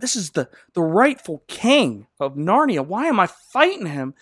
This 0.00 0.16
is 0.16 0.30
the, 0.30 0.48
the 0.74 0.82
rightful 0.82 1.44
king 1.46 2.06
of 2.18 2.34
Narnia. 2.34 2.84
Why 2.86 3.06
am 3.06 3.20
I 3.20 3.26
fighting 3.26 3.86
him? 3.86 4.14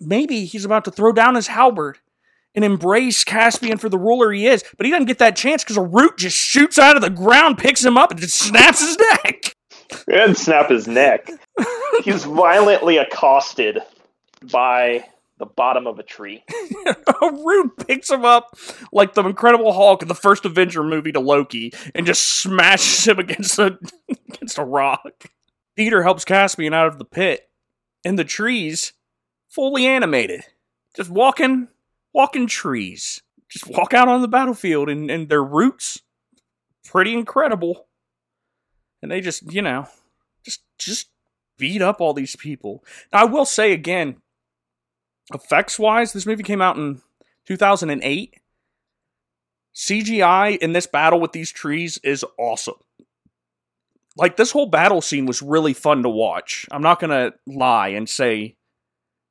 Maybe 0.00 0.44
he's 0.44 0.64
about 0.64 0.84
to 0.86 0.90
throw 0.90 1.12
down 1.12 1.34
his 1.34 1.46
halberd 1.46 1.98
and 2.54 2.64
embrace 2.64 3.24
Caspian 3.24 3.78
for 3.78 3.88
the 3.88 3.98
ruler 3.98 4.32
he 4.32 4.46
is, 4.46 4.64
but 4.76 4.86
he 4.86 4.92
doesn't 4.92 5.06
get 5.06 5.18
that 5.18 5.36
chance 5.36 5.62
because 5.62 5.76
a 5.76 5.82
root 5.82 6.16
just 6.18 6.36
shoots 6.36 6.78
out 6.78 6.96
of 6.96 7.02
the 7.02 7.10
ground, 7.10 7.58
picks 7.58 7.84
him 7.84 7.96
up, 7.96 8.10
and 8.10 8.20
just 8.20 8.36
snaps 8.36 8.80
his 8.80 8.98
neck. 8.98 9.54
And 10.08 10.36
snap 10.36 10.70
his 10.70 10.88
neck. 10.88 11.28
He's 12.04 12.24
violently 12.24 12.96
accosted 12.96 13.78
by 14.50 15.04
the 15.44 15.52
bottom 15.54 15.86
of 15.86 15.98
a 15.98 16.02
tree. 16.02 16.42
root 17.22 17.72
picks 17.86 18.10
him 18.10 18.24
up 18.24 18.56
like 18.92 19.14
the 19.14 19.24
Incredible 19.24 19.72
Hulk 19.72 20.02
in 20.02 20.08
the 20.08 20.14
first 20.14 20.44
Avenger 20.44 20.82
movie 20.82 21.12
to 21.12 21.20
Loki 21.20 21.72
and 21.94 22.06
just 22.06 22.24
smashes 22.24 23.06
him 23.06 23.18
against 23.18 23.58
a 23.58 23.78
against 24.08 24.58
a 24.58 24.64
rock. 24.64 25.24
Peter 25.76 26.02
helps 26.02 26.24
Caspian 26.24 26.72
out 26.72 26.86
of 26.86 26.98
the 26.98 27.04
pit, 27.04 27.50
and 28.04 28.18
the 28.18 28.24
trees 28.24 28.92
fully 29.48 29.86
animated, 29.86 30.44
just 30.96 31.10
walking 31.10 31.68
walking 32.14 32.46
trees. 32.46 33.20
Just 33.50 33.68
walk 33.68 33.92
out 33.92 34.08
on 34.08 34.22
the 34.22 34.28
battlefield 34.28 34.88
and, 34.88 35.10
and 35.10 35.28
their 35.28 35.44
roots 35.44 36.00
pretty 36.84 37.12
incredible. 37.12 37.86
And 39.02 39.10
they 39.10 39.20
just, 39.20 39.52
you 39.52 39.62
know, 39.62 39.86
just 40.44 40.62
just 40.78 41.08
beat 41.58 41.82
up 41.82 42.00
all 42.00 42.14
these 42.14 42.36
people. 42.36 42.82
Now 43.12 43.20
I 43.20 43.24
will 43.24 43.44
say 43.44 43.72
again, 43.72 44.16
effects 45.32 45.78
wise, 45.78 46.12
this 46.12 46.26
movie 46.26 46.42
came 46.42 46.60
out 46.60 46.76
in 46.76 47.00
2008. 47.46 48.34
CGI 49.74 50.56
in 50.58 50.72
this 50.72 50.86
battle 50.86 51.20
with 51.20 51.32
these 51.32 51.50
trees 51.50 51.98
is 52.04 52.24
awesome. 52.38 52.74
Like, 54.16 54.36
this 54.36 54.52
whole 54.52 54.66
battle 54.66 55.00
scene 55.00 55.26
was 55.26 55.42
really 55.42 55.72
fun 55.72 56.04
to 56.04 56.08
watch. 56.08 56.66
I'm 56.70 56.82
not 56.82 57.00
gonna 57.00 57.32
lie 57.46 57.88
and 57.88 58.08
say 58.08 58.56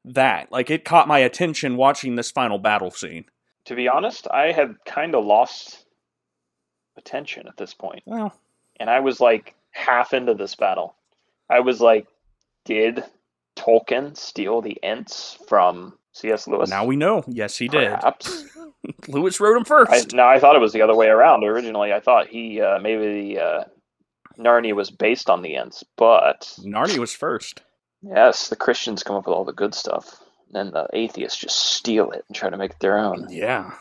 that. 0.04 0.52
Like, 0.52 0.70
it 0.70 0.84
caught 0.84 1.08
my 1.08 1.20
attention 1.20 1.78
watching 1.78 2.16
this 2.16 2.32
final 2.32 2.60
battle 2.60 2.92
scene. 2.92 3.26
To 3.66 3.76
be 3.76 3.88
honest, 3.88 4.28
I 4.30 4.52
had 4.52 4.76
kind 4.86 5.16
of 5.16 5.24
lost 5.24 5.86
attention 6.98 7.48
at 7.48 7.56
this 7.56 7.74
point. 7.74 8.04
Well, 8.06 8.34
and 8.78 8.90
I 8.90 9.00
was 9.00 9.22
like 9.22 9.56
half 9.72 10.14
into 10.14 10.34
this 10.34 10.56
battle. 10.56 10.96
I 11.50 11.62
was 11.62 11.80
like, 11.80 12.08
did 12.66 13.04
Tolkien 13.56 14.16
steal 14.18 14.62
the 14.62 14.78
Ents 14.84 15.38
from 15.48 15.98
C.S. 16.14 16.48
Lewis? 16.48 16.70
now 16.70 16.86
we 16.86 16.96
know. 16.96 17.24
Yes, 17.28 17.58
he 17.58 17.68
did. 17.68 17.90
Perhaps. 17.90 18.46
Lewis 19.08 19.40
wrote 19.40 19.56
him 19.58 19.64
I, 19.66 19.86
first. 19.86 20.14
no, 20.14 20.26
I 20.28 20.40
thought 20.40 20.56
it 20.56 20.60
was 20.60 20.74
the 20.74 20.82
other 20.82 20.96
way 20.96 21.08
around. 21.08 21.44
Originally, 21.44 21.94
I 21.94 22.00
thought 22.00 22.28
he 22.28 22.60
uh, 22.62 22.80
maybe 22.80 23.34
the 23.34 23.42
uh, 23.42 23.64
Narnia 24.38 24.74
was 24.76 24.90
based 24.92 25.30
on 25.30 25.42
the 25.42 25.56
Ents, 25.56 25.84
but 25.98 26.54
Narnia 26.60 26.98
was 27.00 27.14
first. 27.14 27.62
yes, 28.02 28.50
the 28.50 28.56
Christians 28.56 29.04
come 29.04 29.16
up 29.16 29.26
with 29.26 29.34
all 29.36 29.46
the 29.46 29.54
good 29.54 29.74
stuff, 29.74 30.20
and 30.54 30.74
the 30.74 30.88
atheists 30.94 31.40
just 31.40 31.56
steal 31.56 32.12
it 32.12 32.26
and 32.28 32.36
try 32.36 32.50
to 32.50 32.58
make 32.58 32.72
it 32.72 32.80
their 32.80 32.98
own. 32.98 33.28
Yeah. 33.30 33.72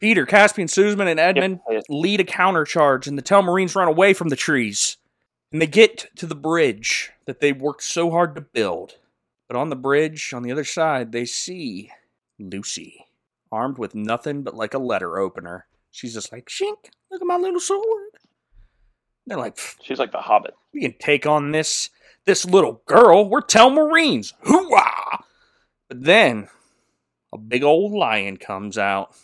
Peter, 0.00 0.26
Caspian, 0.26 0.66
Suzman, 0.68 1.06
and 1.08 1.20
Edmund 1.20 1.60
Yep. 1.70 1.84
lead 1.88 2.20
a 2.20 2.24
countercharge, 2.24 3.06
and 3.06 3.16
the 3.16 3.22
Telmarines 3.22 3.76
run 3.76 3.86
away 3.88 4.12
from 4.14 4.30
the 4.30 4.36
trees. 4.36 4.96
And 5.52 5.60
they 5.62 5.66
get 5.66 6.06
to 6.16 6.26
the 6.26 6.34
bridge 6.34 7.12
that 7.26 7.38
they 7.40 7.52
worked 7.52 7.84
so 7.84 8.10
hard 8.10 8.34
to 8.34 8.40
build. 8.40 8.96
But 9.52 9.58
on 9.58 9.68
the 9.68 9.76
bridge, 9.76 10.32
on 10.32 10.42
the 10.42 10.50
other 10.50 10.64
side, 10.64 11.12
they 11.12 11.26
see 11.26 11.90
Lucy, 12.38 13.04
armed 13.50 13.76
with 13.76 13.94
nothing 13.94 14.42
but 14.42 14.54
like 14.54 14.72
a 14.72 14.78
letter 14.78 15.18
opener. 15.18 15.66
She's 15.90 16.14
just 16.14 16.32
like, 16.32 16.46
Shink, 16.46 16.88
look 17.10 17.20
at 17.20 17.26
my 17.26 17.36
little 17.36 17.60
sword. 17.60 18.12
They're 19.26 19.36
like, 19.36 19.58
She's 19.82 19.98
like 19.98 20.10
the 20.10 20.22
Hobbit. 20.22 20.54
we 20.72 20.80
can 20.80 20.94
take 20.98 21.26
on 21.26 21.50
this 21.50 21.90
this 22.24 22.46
little 22.46 22.80
girl. 22.86 23.28
We're 23.28 23.42
Telmarines. 23.42 24.32
Hoorah! 24.42 25.22
But 25.86 26.02
then 26.02 26.48
a 27.30 27.36
big 27.36 27.62
old 27.62 27.92
lion 27.92 28.38
comes 28.38 28.78
out. 28.78 29.14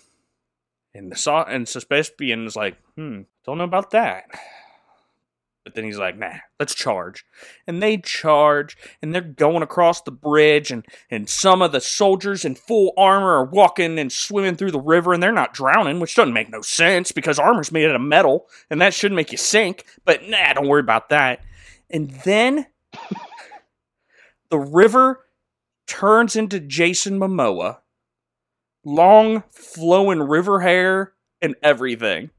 And 0.92 1.10
the 1.10 1.16
saw 1.16 1.44
and 1.44 1.66
Suspispian 1.66 2.44
is 2.44 2.54
like, 2.54 2.76
hmm, 2.96 3.22
don't 3.46 3.56
know 3.56 3.64
about 3.64 3.92
that. 3.92 4.26
But 5.68 5.74
then 5.74 5.84
he's 5.84 5.98
like, 5.98 6.16
nah, 6.16 6.32
let's 6.58 6.74
charge. 6.74 7.26
And 7.66 7.82
they 7.82 7.98
charge, 7.98 8.74
and 9.02 9.14
they're 9.14 9.20
going 9.20 9.62
across 9.62 10.00
the 10.00 10.10
bridge, 10.10 10.70
and, 10.70 10.82
and 11.10 11.28
some 11.28 11.60
of 11.60 11.72
the 11.72 11.80
soldiers 11.82 12.42
in 12.46 12.54
full 12.54 12.94
armor 12.96 13.34
are 13.34 13.44
walking 13.44 13.98
and 13.98 14.10
swimming 14.10 14.56
through 14.56 14.70
the 14.70 14.80
river, 14.80 15.12
and 15.12 15.22
they're 15.22 15.30
not 15.30 15.52
drowning, 15.52 16.00
which 16.00 16.14
doesn't 16.14 16.32
make 16.32 16.48
no 16.48 16.62
sense 16.62 17.12
because 17.12 17.38
armor's 17.38 17.70
made 17.70 17.84
out 17.84 17.96
of 17.96 18.00
metal, 18.00 18.46
and 18.70 18.80
that 18.80 18.94
should 18.94 19.12
make 19.12 19.30
you 19.30 19.36
sink. 19.36 19.84
But 20.06 20.22
nah, 20.26 20.54
don't 20.54 20.68
worry 20.68 20.80
about 20.80 21.10
that. 21.10 21.42
And 21.90 22.12
then 22.24 22.64
the 24.48 24.58
river 24.58 25.26
turns 25.86 26.34
into 26.34 26.60
Jason 26.60 27.20
Momoa. 27.20 27.80
Long 28.86 29.42
flowing 29.50 30.22
river 30.22 30.60
hair 30.60 31.12
and 31.42 31.56
everything. 31.62 32.30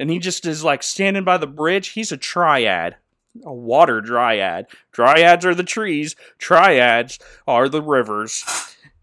And 0.00 0.10
he 0.10 0.18
just 0.18 0.46
is 0.46 0.64
like 0.64 0.82
standing 0.82 1.24
by 1.24 1.36
the 1.36 1.46
bridge. 1.46 1.88
He's 1.88 2.10
a 2.10 2.16
triad. 2.16 2.96
A 3.44 3.52
water 3.52 4.00
dryad. 4.00 4.66
Dryads 4.92 5.44
are 5.44 5.54
the 5.54 5.62
trees, 5.62 6.16
triads 6.38 7.18
are 7.46 7.68
the 7.68 7.82
rivers. 7.82 8.44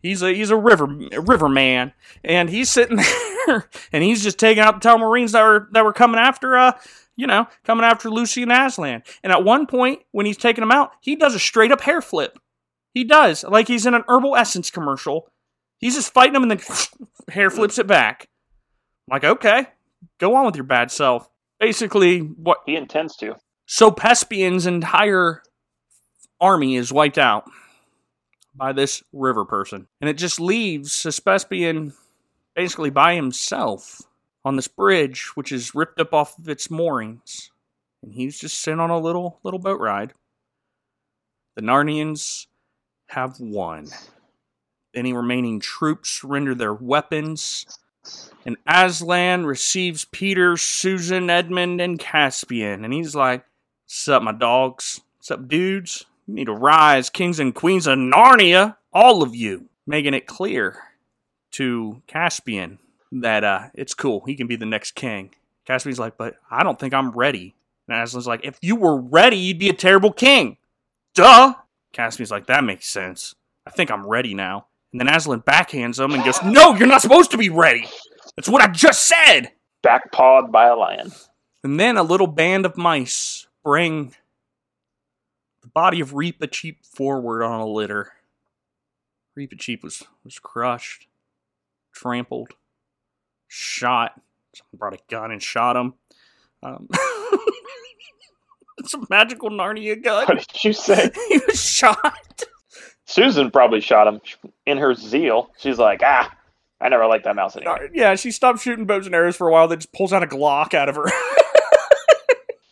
He's 0.02 0.22
a 0.22 0.34
he's 0.34 0.49
a 0.49 0.57
river 0.57 0.88
a 1.14 1.22
river 1.22 1.48
man. 1.48 1.94
And 2.24 2.49
he's 2.49 2.69
sitting 2.69 2.98
there 3.45 3.69
and 3.94 4.03
he's 4.03 4.24
just 4.24 4.38
taking 4.38 4.61
out 4.61 4.82
the 4.82 4.90
Telmarines 4.90 5.32
that 5.32 5.44
were 5.44 5.69
that 5.72 5.86
were 5.86 5.94
coming 5.94 6.19
after 6.19 6.57
uh 6.57 6.74
you 7.15 7.26
know, 7.26 7.48
coming 7.64 7.86
after 7.86 8.10
Lucy 8.10 8.44
and 8.44 8.52
Aslan. 8.52 9.02
And 9.24 9.34
at 9.34 9.44
one 9.44 9.65
point, 9.65 10.02
when 10.11 10.26
he's 10.26 10.38
taking 10.38 10.61
them 10.61 10.72
out, 10.72 10.91
he 11.02 11.15
does 11.15 11.34
a 11.34 11.40
straight 11.40 11.72
up 11.72 11.82
hair 11.82 12.02
flip. 12.02 12.38
He 12.94 13.03
does, 13.03 13.44
like 13.44 13.68
he's 13.68 13.86
in 13.86 13.94
an 13.94 14.03
herbal 14.07 14.36
essence 14.36 14.69
commercial. 14.69 15.30
He's 15.80 15.95
just 15.95 16.14
fighting 16.14 16.34
them 16.34 16.44
and 16.44 16.52
then 16.52 16.61
hair 17.30 17.49
flips 17.49 17.80
it 17.80 17.88
back. 17.88 18.30
like, 19.10 19.24
okay, 19.24 19.68
go 20.19 20.35
on 20.35 20.45
with 20.45 20.56
your 20.56 20.64
bad 20.65 20.91
self. 20.91 21.30
Basically, 21.60 22.19
what 22.19 22.60
He 22.65 22.76
intends 22.76 23.15
to. 23.18 23.35
so 23.65 23.91
Pespian's 23.91 24.65
entire 24.65 25.41
army 26.39 26.76
is 26.76 26.94
wiped 26.94 27.18
out 27.18 27.45
by 28.56 28.73
this 28.73 29.03
river 29.11 29.45
person. 29.45 29.88
And 30.02 30.10
it 30.10 30.18
just 30.18 30.39
leaves 30.39 30.91
Pespian 31.26 31.94
basically 32.56 32.89
by 32.89 33.15
himself 33.15 34.02
on 34.44 34.56
this 34.56 34.68
bridge, 34.68 35.31
which 35.35 35.52
is 35.52 35.76
ripped 35.76 35.99
up 35.99 36.14
off 36.14 36.38
of 36.38 36.48
its 36.49 36.69
moorings. 36.72 37.52
And 38.03 38.14
he's 38.14 38.39
just 38.39 38.60
sitting 38.60 38.80
on 38.80 38.89
a 38.89 38.99
little 38.99 39.39
little 39.44 39.60
boat 39.60 39.80
ride. 39.80 40.14
The 41.56 41.61
Narnians 41.64 42.45
have 43.10 43.39
won. 43.39 43.88
Any 44.95 45.14
remaining 45.14 45.60
troops 45.60 46.10
surrender 46.10 46.56
their 46.56 46.73
weapons. 46.73 47.65
And 48.45 48.57
Aslan 48.65 49.45
receives 49.45 50.05
Peter, 50.05 50.55
Susan, 50.55 51.29
Edmund, 51.29 51.81
and 51.81 51.99
Caspian. 51.99 52.85
And 52.85 52.93
he's 52.93 53.15
like, 53.15 53.43
What's 53.85 54.07
up, 54.07 54.23
my 54.23 54.31
dogs? 54.31 55.01
What's 55.17 55.31
up, 55.31 55.47
dudes? 55.47 56.05
You 56.27 56.34
need 56.34 56.45
to 56.45 56.53
rise, 56.53 57.09
kings 57.09 57.39
and 57.39 57.55
queens 57.55 57.88
of 57.88 57.97
Narnia, 57.97 58.77
all 58.93 59.23
of 59.23 59.35
you. 59.35 59.69
Making 59.85 60.13
it 60.13 60.27
clear 60.27 60.77
to 61.51 62.01
Caspian 62.07 62.79
that 63.11 63.43
uh, 63.43 63.69
it's 63.73 63.93
cool. 63.93 64.23
He 64.25 64.35
can 64.35 64.47
be 64.47 64.55
the 64.55 64.65
next 64.65 64.91
king. 64.91 65.31
Caspian's 65.65 65.99
like, 65.99 66.17
But 66.17 66.35
I 66.49 66.63
don't 66.63 66.79
think 66.79 66.93
I'm 66.93 67.11
ready. 67.11 67.55
And 67.88 67.97
Aslan's 67.97 68.27
like, 68.27 68.45
If 68.45 68.57
you 68.61 68.75
were 68.75 68.99
ready, 68.99 69.38
you'd 69.38 69.59
be 69.59 69.69
a 69.69 69.73
terrible 69.73 70.11
king. 70.11 70.57
Duh! 71.13 71.53
Caspian's 71.93 72.31
like, 72.31 72.47
That 72.47 72.63
makes 72.63 72.88
sense. 72.88 73.35
I 73.65 73.71
think 73.71 73.91
I'm 73.91 74.07
ready 74.07 74.34
now. 74.34 74.66
And 74.91 75.01
then 75.01 75.14
Aslan 75.14 75.41
backhands 75.41 76.03
him 76.03 76.14
and 76.14 76.23
goes, 76.23 76.41
No, 76.43 76.76
you're 76.76 76.88
not 76.88 77.01
supposed 77.01 77.31
to 77.31 77.38
be 77.38 77.49
ready. 77.49 77.88
That's 78.35 78.49
what 78.49 78.61
I 78.61 78.68
just 78.68 79.07
said. 79.07 79.51
Backpawed 79.84 80.51
by 80.51 80.68
a 80.68 80.76
lion. 80.76 81.11
And 81.64 81.80
then 81.80 81.97
a 81.97 82.03
little 82.03 82.27
band 82.27 82.65
of 82.65 82.77
mice 82.77 83.47
bring 83.64 84.14
the 85.61 85.68
body 85.68 85.99
of 85.99 86.11
Reepicheep 86.11 86.85
forward 86.85 87.43
on 87.43 87.59
a 87.59 87.68
litter. 87.68 88.14
Reepicheep 89.38 89.84
was, 89.84 90.03
was 90.23 90.39
crushed, 90.39 91.07
trampled, 91.91 92.53
shot. 93.47 94.19
Someone 94.53 94.77
brought 94.77 94.93
a 94.93 94.99
gun 95.09 95.31
and 95.31 95.43
shot 95.43 95.76
him. 95.76 95.93
Um, 96.64 96.88
it's 98.77 98.93
a 98.93 99.01
magical 99.09 99.49
Narnia 99.49 100.01
gun. 100.01 100.26
What 100.27 100.47
did 100.47 100.64
you 100.64 100.73
say? 100.73 101.11
he 101.30 101.39
was 101.45 101.61
shot. 101.61 102.43
Susan 103.07 103.49
probably 103.51 103.81
shot 103.81 104.05
him 104.07 104.21
in 104.65 104.77
her 104.77 104.93
zeal. 104.93 105.49
She's 105.57 105.79
like, 105.79 106.01
ah, 106.03 106.31
I 106.79 106.89
never 106.89 107.07
liked 107.07 107.23
that 107.23 107.35
mouse 107.35 107.55
anyway. 107.55 107.89
Yeah, 107.93 108.15
she 108.15 108.29
stopped 108.31 108.59
shooting 108.59 108.85
bows 108.85 109.05
and 109.07 109.15
arrows 109.15 109.35
for 109.38 109.47
a 109.47 109.51
while, 109.51 109.67
then 109.67 109.79
just 109.79 109.93
pulls 109.93 110.13
out 110.13 110.21
a 110.23 110.27
Glock 110.27 110.73
out 110.73 110.89
of 110.89 110.95
her. 110.95 111.05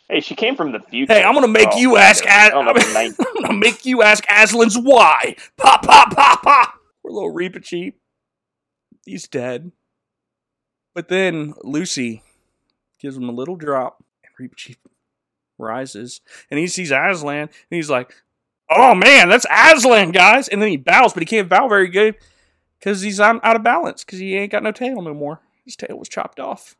Hey, 0.07 0.19
she 0.21 0.35
came 0.35 0.55
from 0.55 0.71
the 0.71 0.79
future. 0.79 1.11
hey, 1.11 1.23
I'm 1.23 1.33
gonna 1.33 1.47
make 1.47 1.69
Oh, 1.71 1.77
you 1.79 1.97
ask. 1.97 2.23
As- 2.27 2.51
the 2.51 2.91
ninth- 2.93 3.19
I'm 3.19 3.41
gonna 3.41 3.57
make 3.57 3.87
you 3.87 4.03
ask 4.03 4.23
Aslan's 4.27 4.77
why. 4.77 5.35
Pop, 5.57 5.81
pop, 5.81 6.15
pop, 6.15 6.43
pop. 6.43 6.73
Poor 7.01 7.11
little 7.11 7.33
Reepicheep. 7.33 7.93
He's 9.03 9.27
dead. 9.27 9.71
But 10.93 11.07
then 11.09 11.55
Lucy 11.63 12.21
gives 13.01 13.17
him 13.17 13.27
a 13.27 13.31
little 13.31 13.55
drop, 13.55 14.03
and 14.23 14.31
Reepicheep 14.51 14.77
rises, 15.57 16.21
and 16.51 16.59
he 16.59 16.67
sees 16.67 16.91
Aslan, 16.91 17.39
and 17.39 17.49
he's 17.71 17.89
like, 17.89 18.13
"Oh 18.69 18.95
man, 18.95 19.29
that's 19.29 19.45
Aslan, 19.49 20.11
guys!" 20.11 20.47
And 20.47 20.61
then 20.61 20.69
he 20.69 20.77
bows, 20.77 21.13
but 21.13 21.21
he 21.21 21.27
can't 21.27 21.49
bow 21.49 21.67
very 21.67 21.87
good 21.87 22.15
because 22.79 23.01
he's 23.01 23.19
out 23.19 23.41
of 23.43 23.63
balance 23.63 24.03
because 24.03 24.19
he 24.19 24.35
ain't 24.35 24.51
got 24.51 24.63
no 24.63 24.71
tail 24.71 25.01
no 25.01 25.13
more. 25.13 25.41
His 25.63 25.75
tail 25.75 25.97
was 25.97 26.09
chopped 26.09 26.39
off. 26.39 26.75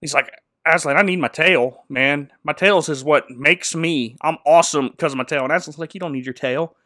He's 0.00 0.12
like, 0.12 0.30
Aslan, 0.66 0.96
I 0.96 1.02
need 1.02 1.20
my 1.20 1.28
tail, 1.28 1.84
man. 1.88 2.30
My 2.44 2.52
tails 2.52 2.88
is 2.88 3.04
what 3.04 3.30
makes 3.30 3.74
me. 3.74 4.16
I'm 4.20 4.38
awesome 4.44 4.88
because 4.88 5.12
of 5.12 5.18
my 5.18 5.24
tail. 5.24 5.44
And 5.44 5.52
Aslan's 5.52 5.78
like, 5.78 5.94
you 5.94 6.00
don't 6.00 6.12
need 6.12 6.26
your 6.26 6.34
tail. 6.34 6.76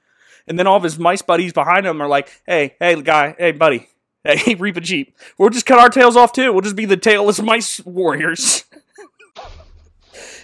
And 0.47 0.59
then 0.59 0.66
all 0.66 0.77
of 0.77 0.82
his 0.82 0.99
mice 0.99 1.23
buddies 1.23 1.53
behind 1.53 1.87
him 1.87 2.01
are 2.01 2.09
like, 2.09 2.31
hey, 2.47 2.77
hey, 2.78 3.01
guy, 3.03 3.35
hey, 3.39 3.53
buddy, 3.53 3.89
hey, 4.24 4.37
Reepicheep. 4.57 5.12
We'll 5.39 5.51
just 5.51 5.66
cut 5.66 5.78
our 5.78 5.89
tails 5.89 6.16
off 6.16 6.32
too. 6.32 6.53
We'll 6.53 6.62
just 6.62 6.77
be 6.77 6.87
the 6.87 6.97
tailless 6.97 7.43
mice 7.43 7.85
warriors. 7.85 8.65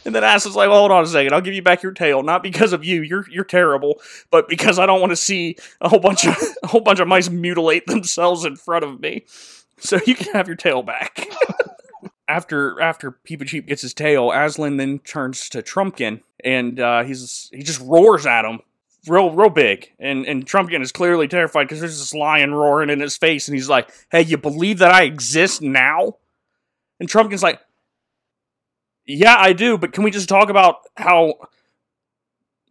and 0.04 0.14
then 0.14 0.22
Aslan's 0.22 0.56
like, 0.56 0.68
well, 0.68 0.78
hold 0.78 0.92
on 0.92 1.04
a 1.04 1.06
second. 1.06 1.32
I'll 1.32 1.40
give 1.40 1.54
you 1.54 1.62
back 1.62 1.82
your 1.82 1.92
tail, 1.92 2.22
not 2.22 2.42
because 2.42 2.72
of 2.72 2.84
you. 2.84 3.02
You're 3.02 3.28
you're 3.30 3.44
terrible, 3.44 4.00
but 4.30 4.48
because 4.48 4.78
I 4.78 4.86
don't 4.86 5.00
want 5.00 5.12
to 5.12 5.16
see 5.16 5.56
a 5.80 5.88
whole 5.88 6.00
bunch 6.00 6.26
of 6.26 6.36
a 6.62 6.66
whole 6.66 6.80
bunch 6.80 7.00
of 7.00 7.08
mice 7.08 7.30
mutilate 7.30 7.86
themselves 7.86 8.44
in 8.44 8.56
front 8.56 8.84
of 8.84 9.00
me. 9.00 9.24
So 9.78 9.98
you 10.06 10.14
can 10.14 10.32
have 10.32 10.46
your 10.46 10.56
tail 10.56 10.82
back. 10.82 11.26
after 12.28 12.80
after 12.80 13.18
Reepicheep 13.28 13.66
gets 13.66 13.82
his 13.82 13.94
tail, 13.94 14.32
Aslan 14.32 14.78
then 14.78 14.98
turns 15.00 15.48
to 15.50 15.62
Trumpkin 15.62 16.22
and 16.42 16.80
uh, 16.80 17.02
he's 17.04 17.50
he 17.52 17.62
just 17.62 17.80
roars 17.80 18.26
at 18.26 18.44
him 18.44 18.60
real 19.06 19.30
real 19.32 19.50
big. 19.50 19.92
And 19.98 20.26
and 20.26 20.46
Trumpkin 20.46 20.82
is 20.82 20.92
clearly 20.92 21.28
terrified 21.28 21.64
because 21.64 21.80
there's 21.80 21.98
this 21.98 22.14
lion 22.14 22.54
roaring 22.54 22.90
in 22.90 23.00
his 23.00 23.16
face, 23.16 23.48
and 23.48 23.56
he's 23.56 23.68
like, 23.68 23.88
"Hey, 24.10 24.22
you 24.22 24.36
believe 24.36 24.78
that 24.78 24.92
I 24.92 25.04
exist 25.04 25.62
now?" 25.62 26.16
And 26.98 27.08
Trumpkin's 27.08 27.42
like, 27.42 27.60
"Yeah, 29.06 29.36
I 29.38 29.52
do, 29.52 29.78
but 29.78 29.92
can 29.92 30.04
we 30.04 30.10
just 30.10 30.28
talk 30.28 30.50
about 30.50 30.76
how?" 30.96 31.34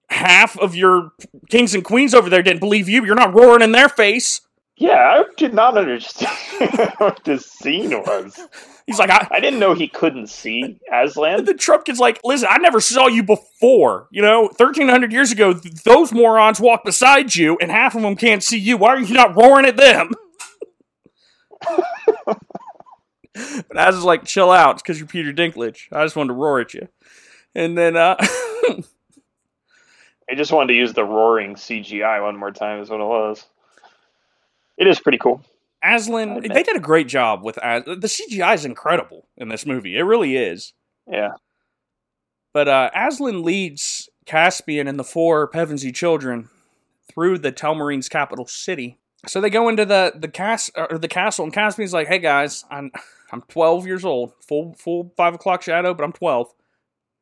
Half 0.08 0.58
of 0.60 0.76
your 0.76 1.12
kings 1.50 1.74
and 1.74 1.84
queens 1.84 2.14
over 2.14 2.30
there 2.30 2.44
didn't 2.44 2.60
believe 2.60 2.88
you. 2.88 3.04
You're 3.04 3.16
not 3.16 3.34
roaring 3.34 3.64
in 3.64 3.72
their 3.72 3.90
face. 3.90 4.42
Yeah, 4.78 4.94
I 4.98 5.24
did 5.38 5.54
not 5.54 5.78
understand 5.78 6.38
what 6.98 7.24
this 7.24 7.46
scene 7.46 7.92
was. 7.92 8.38
He's 8.86 9.00
like, 9.00 9.10
I, 9.10 9.28
I 9.32 9.40
didn't 9.40 9.60
know 9.60 9.74
he 9.74 9.88
couldn't 9.88 10.28
see 10.28 10.80
Aslan. 10.92 11.46
then 11.46 11.58
Trumpkin's 11.58 12.00
like, 12.00 12.20
listen, 12.24 12.50
I 12.52 12.58
never 12.58 12.80
saw 12.82 13.08
you 13.08 13.24
before. 13.24 14.08
You 14.12 14.22
know, 14.22 14.44
1300 14.44 15.12
years 15.14 15.32
ago, 15.32 15.54
th- 15.54 15.84
those 15.84 16.12
morons 16.12 16.60
walked 16.60 16.86
beside 16.86 17.36
you, 17.36 17.58
and 17.60 17.72
half 17.72 17.96
of 17.96 18.02
them 18.02 18.16
can't 18.16 18.44
see 18.44 18.60
you. 18.60 18.78
Why 18.78 18.90
are 18.90 19.00
you 19.00 19.14
not 19.14 19.36
roaring 19.36 19.66
at 19.66 19.78
them? 19.78 20.12
but 23.68 23.78
I 23.78 23.90
was 23.90 24.04
like, 24.04 24.24
chill 24.26 24.52
out. 24.52 24.78
Because 24.78 24.98
you're 25.00 25.08
Peter 25.08 25.34
Dinklage. 25.34 25.88
I 25.92 26.04
just 26.04 26.16
wanted 26.16 26.30
to 26.30 26.34
roar 26.34 26.60
at 26.62 26.74
you. 26.74 26.88
And 27.54 27.78
then, 27.78 27.96
uh, 27.96 28.16
I 30.30 30.36
just 30.36 30.52
wanted 30.52 30.74
to 30.74 30.80
use 30.80 30.94
the 30.94 31.04
roaring 31.06 31.56
CGI 31.56 32.22
one 32.22 32.38
more 32.38 32.52
time, 32.52 32.82
is 32.82 32.90
what 32.90 33.00
it 33.00 33.06
was. 33.06 33.46
It 34.78 34.88
is 34.88 35.00
pretty 35.00 35.18
cool. 35.20 35.44
Aslan, 35.84 36.42
they 36.42 36.64
did 36.64 36.76
a 36.76 36.80
great 36.80 37.08
job 37.08 37.44
with 37.44 37.58
As- 37.60 37.86
the 37.86 38.08
CGI 38.08 38.56
is 38.56 38.66
incredible 38.66 39.28
in 39.38 39.50
this 39.50 39.66
movie. 39.66 39.96
It 39.98 40.02
really 40.02 40.36
is. 40.36 40.74
Yeah. 41.10 41.34
But 42.54 42.68
uh, 42.68 42.90
Aslan 42.96 43.44
leads 43.44 44.10
Caspian 44.26 44.88
and 44.88 44.98
the 44.98 45.04
four 45.04 45.48
Pevensie 45.50 45.94
children 45.94 46.50
through 47.08 47.38
the 47.38 47.52
Telmarine's 47.52 48.10
capital 48.10 48.48
city. 48.48 48.98
So 49.28 49.42
they 49.42 49.50
go 49.50 49.70
into 49.70 49.86
the 49.86 50.14
the 50.16 50.28
cas- 50.28 50.72
or 50.76 50.98
the 50.98 51.08
castle, 51.08 51.46
and 51.46 51.54
Caspian's 51.54 51.94
like, 51.94 52.08
"Hey 52.08 52.20
guys, 52.20 52.64
I'm 52.70 52.92
I'm 53.32 53.42
12 53.44 53.88
years 53.88 54.06
old, 54.06 54.34
full 54.42 54.74
full 54.74 55.14
five 55.18 55.34
o'clock 55.34 55.62
shadow, 55.62 55.94
but 55.94 56.04
I'm 56.04 56.14
12. 56.14 56.54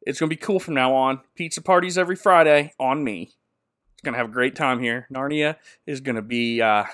It's 0.02 0.20
gonna 0.20 0.30
be 0.30 0.36
cool 0.36 0.60
from 0.60 0.74
now 0.74 0.94
on. 0.94 1.22
Pizza 1.36 1.62
parties 1.62 1.98
every 1.98 2.16
Friday 2.16 2.74
on 2.80 3.04
me. 3.04 3.32
It's 3.94 4.02
gonna 4.04 4.18
have 4.18 4.30
a 4.30 4.34
great 4.34 4.56
time 4.56 4.80
here. 4.80 5.08
Narnia 5.12 5.56
is 5.86 6.02
gonna 6.02 6.22
be 6.22 6.62
uh, 6.62 6.86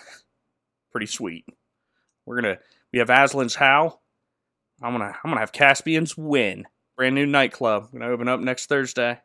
pretty 0.91 1.07
sweet. 1.07 1.45
We're 2.26 2.41
gonna 2.41 2.57
we 2.94 2.99
have 2.99 3.10
Aslan's 3.10 3.56
How. 3.56 3.99
I'm 4.81 4.94
gonna 4.94 5.15
I'm 5.23 5.31
gonna 5.31 5.40
have 5.40 5.52
Caspian's 5.52 6.18
Win 6.18 6.65
brand 6.95 7.15
new 7.15 7.26
nightclub. 7.26 7.91
Gonna 7.91 8.10
open 8.10 8.27
up 8.27 8.40
next 8.40 8.68
Thursday. 8.68 9.19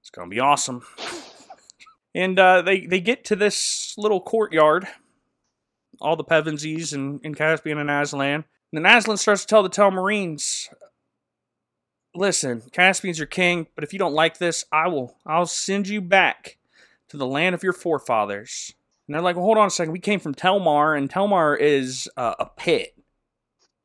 It's 0.00 0.10
gonna 0.10 0.30
be 0.30 0.40
awesome. 0.40 0.82
And 2.14 2.38
uh, 2.38 2.62
they 2.62 2.86
they 2.86 3.00
get 3.00 3.24
to 3.26 3.36
this 3.36 3.94
little 3.98 4.20
courtyard. 4.20 4.86
All 6.00 6.16
the 6.16 6.24
Pevensies 6.24 6.92
and, 6.92 7.20
and 7.24 7.36
Caspian 7.36 7.78
and 7.78 7.90
Aslan. 7.90 8.44
And 8.74 8.84
then 8.84 8.96
Aslan 8.96 9.18
starts 9.18 9.42
to 9.42 9.46
tell 9.46 9.62
the 9.62 9.70
Telmarines, 9.70 10.68
"Listen, 12.12 12.60
Caspian's 12.72 13.20
your 13.20 13.28
king, 13.28 13.68
but 13.76 13.84
if 13.84 13.92
you 13.92 14.00
don't 14.00 14.14
like 14.14 14.38
this, 14.38 14.64
I 14.72 14.88
will 14.88 15.16
I'll 15.24 15.46
send 15.46 15.86
you 15.86 16.00
back 16.00 16.58
to 17.08 17.16
the 17.16 17.26
land 17.26 17.54
of 17.54 17.62
your 17.62 17.72
forefathers." 17.72 18.74
And 19.06 19.14
they're 19.14 19.22
like, 19.22 19.36
"Well, 19.36 19.44
hold 19.44 19.58
on 19.58 19.68
a 19.68 19.70
second. 19.70 19.92
We 19.92 20.00
came 20.00 20.18
from 20.18 20.34
Telmar, 20.34 20.98
and 20.98 21.08
Telmar 21.08 21.56
is 21.56 22.08
uh, 22.16 22.34
a 22.40 22.46
pit. 22.46 22.96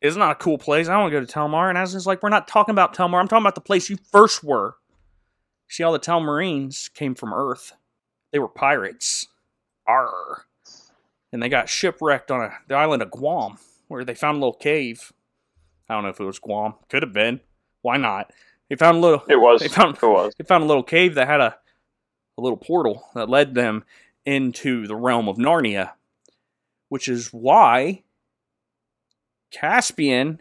It's 0.02 0.16
not 0.16 0.32
a 0.32 0.36
cool 0.36 0.57
place. 0.57 0.88
I 0.88 0.94
don't 0.94 1.02
want 1.02 1.14
to 1.14 1.20
go 1.20 1.26
to 1.26 1.32
Telmar." 1.32 1.70
And 1.70 1.78
Aslan's 1.78 2.07
like, 2.07 2.24
"We're 2.24 2.30
not 2.30 2.48
talking 2.48 2.74
about 2.74 2.95
Telmar. 2.95 3.20
I'm 3.20 3.28
talking 3.28 3.44
about 3.44 3.53
the 3.53 3.61
place 3.61 3.91
you 3.91 3.98
first 4.11 4.44
were." 4.44 4.78
See, 5.68 5.84
all 5.84 5.94
the 5.94 5.99
Telmarines 5.99 6.91
came 6.95 7.14
from 7.14 7.32
Earth. 7.32 7.74
They 8.32 8.40
were 8.40 8.48
pirates. 8.48 9.28
Arr. 9.86 10.45
And 11.32 11.44
they 11.44 11.49
got 11.49 11.70
shipwrecked 11.70 12.32
on 12.32 12.41
a, 12.41 12.53
the 12.68 12.74
island 12.74 13.03
of 13.03 13.11
Guam, 13.11 13.60
where 13.90 14.06
they 14.06 14.16
found 14.16 14.38
a 14.38 14.40
little 14.40 14.53
cave. 14.53 15.11
I 15.90 15.95
don't 15.95 16.03
know 16.03 16.10
if 16.10 16.20
it 16.20 16.24
was 16.24 16.40
Guam. 16.40 16.76
Could 16.88 17.03
have 17.03 17.11
been. 17.11 17.41
Why 17.82 17.98
not? 17.98 18.32
They 18.70 18.76
found 18.76 18.98
a 18.98 19.02
little. 19.02 19.24
It 19.28 19.36
was. 19.36 19.60
They 19.60 19.68
found 19.68 19.98
It 19.98 20.03
was. 20.03 20.34
they 20.38 20.45
found 20.45 20.64
a 20.64 20.68
little 20.68 20.84
cave 20.84 21.16
that 21.16 21.28
had 21.28 21.41
a, 21.41 21.57
a 22.38 22.41
little 22.41 22.57
portal 22.57 23.10
that 23.16 23.28
led 23.28 23.56
them 23.56 23.84
into 24.26 24.88
the 24.88 24.95
realm 24.95 25.28
of 25.28 25.38
Narnia, 25.38 25.91
which 26.88 27.07
is 27.07 27.34
why 27.34 28.03
Caspian 29.52 30.40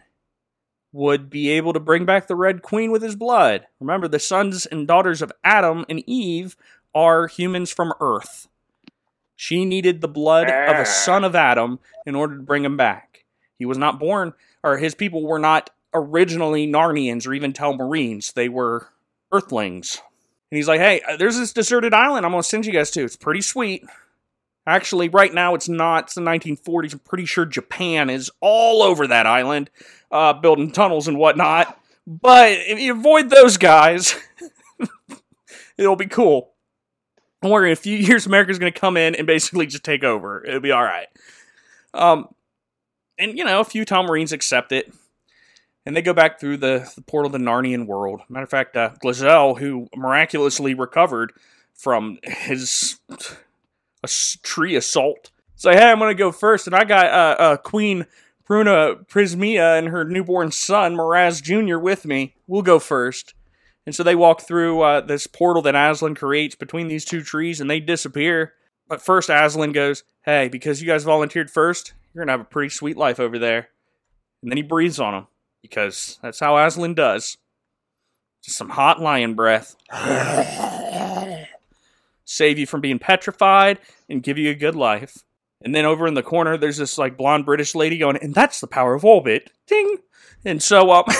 would 0.91 1.29
be 1.29 1.49
able 1.49 1.73
to 1.73 1.79
bring 1.79 2.05
back 2.05 2.27
the 2.27 2.35
Red 2.35 2.61
Queen 2.61 2.91
with 2.91 3.01
his 3.01 3.15
blood. 3.15 3.65
Remember, 3.79 4.07
the 4.07 4.19
sons 4.19 4.65
and 4.65 4.87
daughters 4.87 5.21
of 5.21 5.31
Adam 5.43 5.85
and 5.89 6.03
Eve 6.07 6.55
are 6.93 7.27
humans 7.27 7.71
from 7.71 7.93
Earth. 7.99 8.47
She 9.35 9.65
needed 9.65 10.01
the 10.01 10.07
blood 10.07 10.49
of 10.49 10.75
a 10.75 10.81
ah. 10.81 10.83
son 10.83 11.23
of 11.23 11.35
Adam 11.35 11.79
in 12.05 12.15
order 12.15 12.35
to 12.35 12.43
bring 12.43 12.65
him 12.65 12.77
back. 12.77 13.08
He 13.59 13.65
was 13.65 13.77
not 13.77 13.99
born, 13.99 14.33
or 14.63 14.77
his 14.77 14.95
people 14.95 15.27
were 15.27 15.37
not 15.37 15.69
originally 15.93 16.65
Narnians 16.65 17.27
or 17.27 17.33
even 17.33 17.53
Telmarines. 17.53 18.33
They 18.33 18.49
were 18.49 18.87
Earthlings. 19.31 20.01
And 20.51 20.57
he's 20.57 20.67
like, 20.67 20.79
hey, 20.79 21.01
uh, 21.07 21.17
there's 21.17 21.37
this 21.37 21.53
deserted 21.53 21.93
island 21.93 22.25
I'm 22.25 22.31
going 22.31 22.41
to 22.41 22.47
send 22.47 22.65
you 22.65 22.73
guys 22.73 22.89
to. 22.91 23.03
It's 23.03 23.15
pretty 23.15 23.41
sweet. 23.41 23.85
Actually, 24.65 25.09
right 25.09 25.33
now 25.33 25.55
it's 25.55 25.69
not. 25.69 26.05
It's 26.05 26.15
the 26.15 26.21
1940s. 26.21 26.93
I'm 26.93 26.99
pretty 26.99 27.25
sure 27.25 27.45
Japan 27.45 28.09
is 28.09 28.31
all 28.39 28.81
over 28.81 29.07
that 29.07 29.25
island, 29.25 29.69
uh, 30.11 30.33
building 30.33 30.71
tunnels 30.71 31.07
and 31.07 31.17
whatnot. 31.17 31.79
But 32.07 32.51
if 32.51 32.79
you 32.79 32.93
avoid 32.93 33.29
those 33.29 33.57
guys, 33.57 34.15
it'll 35.77 35.95
be 35.95 36.07
cool. 36.07 36.53
Don't 37.41 37.51
worry, 37.51 37.69
in 37.69 37.73
a 37.73 37.75
few 37.75 37.95
years, 37.97 38.25
America's 38.25 38.59
going 38.59 38.71
to 38.71 38.79
come 38.79 38.97
in 38.97 39.15
and 39.15 39.25
basically 39.25 39.65
just 39.67 39.83
take 39.83 40.03
over. 40.03 40.43
It'll 40.45 40.59
be 40.59 40.71
all 40.71 40.83
right. 40.83 41.07
Um, 41.93 42.27
and, 43.19 43.37
you 43.37 43.43
know, 43.43 43.59
a 43.59 43.65
few 43.65 43.85
Telmarines 43.85 44.31
accept 44.31 44.71
it. 44.71 44.93
And 45.85 45.95
they 45.95 46.01
go 46.01 46.13
back 46.13 46.39
through 46.39 46.57
the, 46.57 46.91
the 46.95 47.01
portal 47.01 47.27
of 47.27 47.31
the 47.33 47.45
Narnian 47.45 47.85
world. 47.85 48.21
Matter 48.29 48.43
of 48.43 48.49
fact, 48.49 48.75
uh, 48.75 48.91
who 49.01 49.87
miraculously 49.95 50.73
recovered 50.73 51.33
from 51.73 52.19
his 52.23 52.99
a 54.03 54.07
tree 54.43 54.75
assault, 54.75 55.31
say, 55.55 55.73
hey, 55.73 55.89
I'm 55.91 55.99
going 55.99 56.09
to 56.09 56.15
go 56.15 56.31
first. 56.31 56.67
And 56.67 56.75
I 56.75 56.83
got 56.83 57.05
uh, 57.05 57.41
uh, 57.41 57.57
Queen 57.57 58.05
Prunaprismia 58.47 59.77
and 59.77 59.89
her 59.89 60.03
newborn 60.03 60.51
son, 60.51 60.95
Miraz 60.95 61.41
Jr., 61.41 61.77
with 61.77 62.05
me. 62.05 62.35
We'll 62.47 62.61
go 62.61 62.79
first. 62.79 63.33
And 63.85 63.95
so 63.95 64.03
they 64.03 64.15
walk 64.15 64.41
through 64.41 64.81
uh, 64.81 65.01
this 65.01 65.27
portal 65.27 65.61
that 65.63 65.75
Aslan 65.75 66.15
creates 66.15 66.55
between 66.55 66.87
these 66.87 67.05
two 67.05 67.21
trees 67.21 67.61
and 67.61 67.69
they 67.69 67.79
disappear. 67.79 68.53
But 68.87 69.01
first, 69.01 69.29
Aslan 69.29 69.71
goes, 69.71 70.03
Hey, 70.23 70.47
because 70.47 70.81
you 70.81 70.87
guys 70.87 71.03
volunteered 71.03 71.49
first, 71.49 71.93
you're 72.13 72.25
going 72.25 72.27
to 72.27 72.39
have 72.39 72.41
a 72.41 72.49
pretty 72.49 72.69
sweet 72.69 72.97
life 72.97 73.19
over 73.19 73.37
there. 73.37 73.69
And 74.41 74.51
then 74.51 74.57
he 74.57 74.63
breathes 74.63 74.99
on 74.99 75.13
him 75.13 75.27
because 75.61 76.17
that's 76.21 76.39
how 76.39 76.57
Aslan 76.57 76.93
does. 76.93 77.37
Just 78.43 78.57
some 78.57 78.69
hot 78.69 79.01
lion 79.01 79.33
breath. 79.33 79.75
Save 82.25 82.59
you 82.59 82.67
from 82.67 82.81
being 82.81 82.99
petrified 82.99 83.79
and 84.07 84.23
give 84.23 84.37
you 84.37 84.49
a 84.51 84.55
good 84.55 84.75
life. 84.75 85.23
And 85.61 85.75
then 85.75 85.85
over 85.85 86.07
in 86.07 86.13
the 86.13 86.23
corner, 86.23 86.57
there's 86.57 86.77
this 86.77 86.97
like 86.97 87.17
blonde 87.17 87.45
British 87.45 87.75
lady 87.75 87.97
going, 87.97 88.17
and 88.17 88.33
that's 88.33 88.61
the 88.61 88.67
power 88.67 88.93
of 88.93 89.03
orbit. 89.03 89.51
Ding. 89.67 89.97
And 90.45 90.63
so, 90.63 90.91
um, 90.91 91.03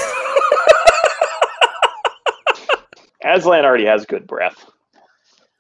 Aslan 3.25 3.65
already 3.65 3.85
has 3.85 4.05
good 4.05 4.25
breath. 4.25 4.65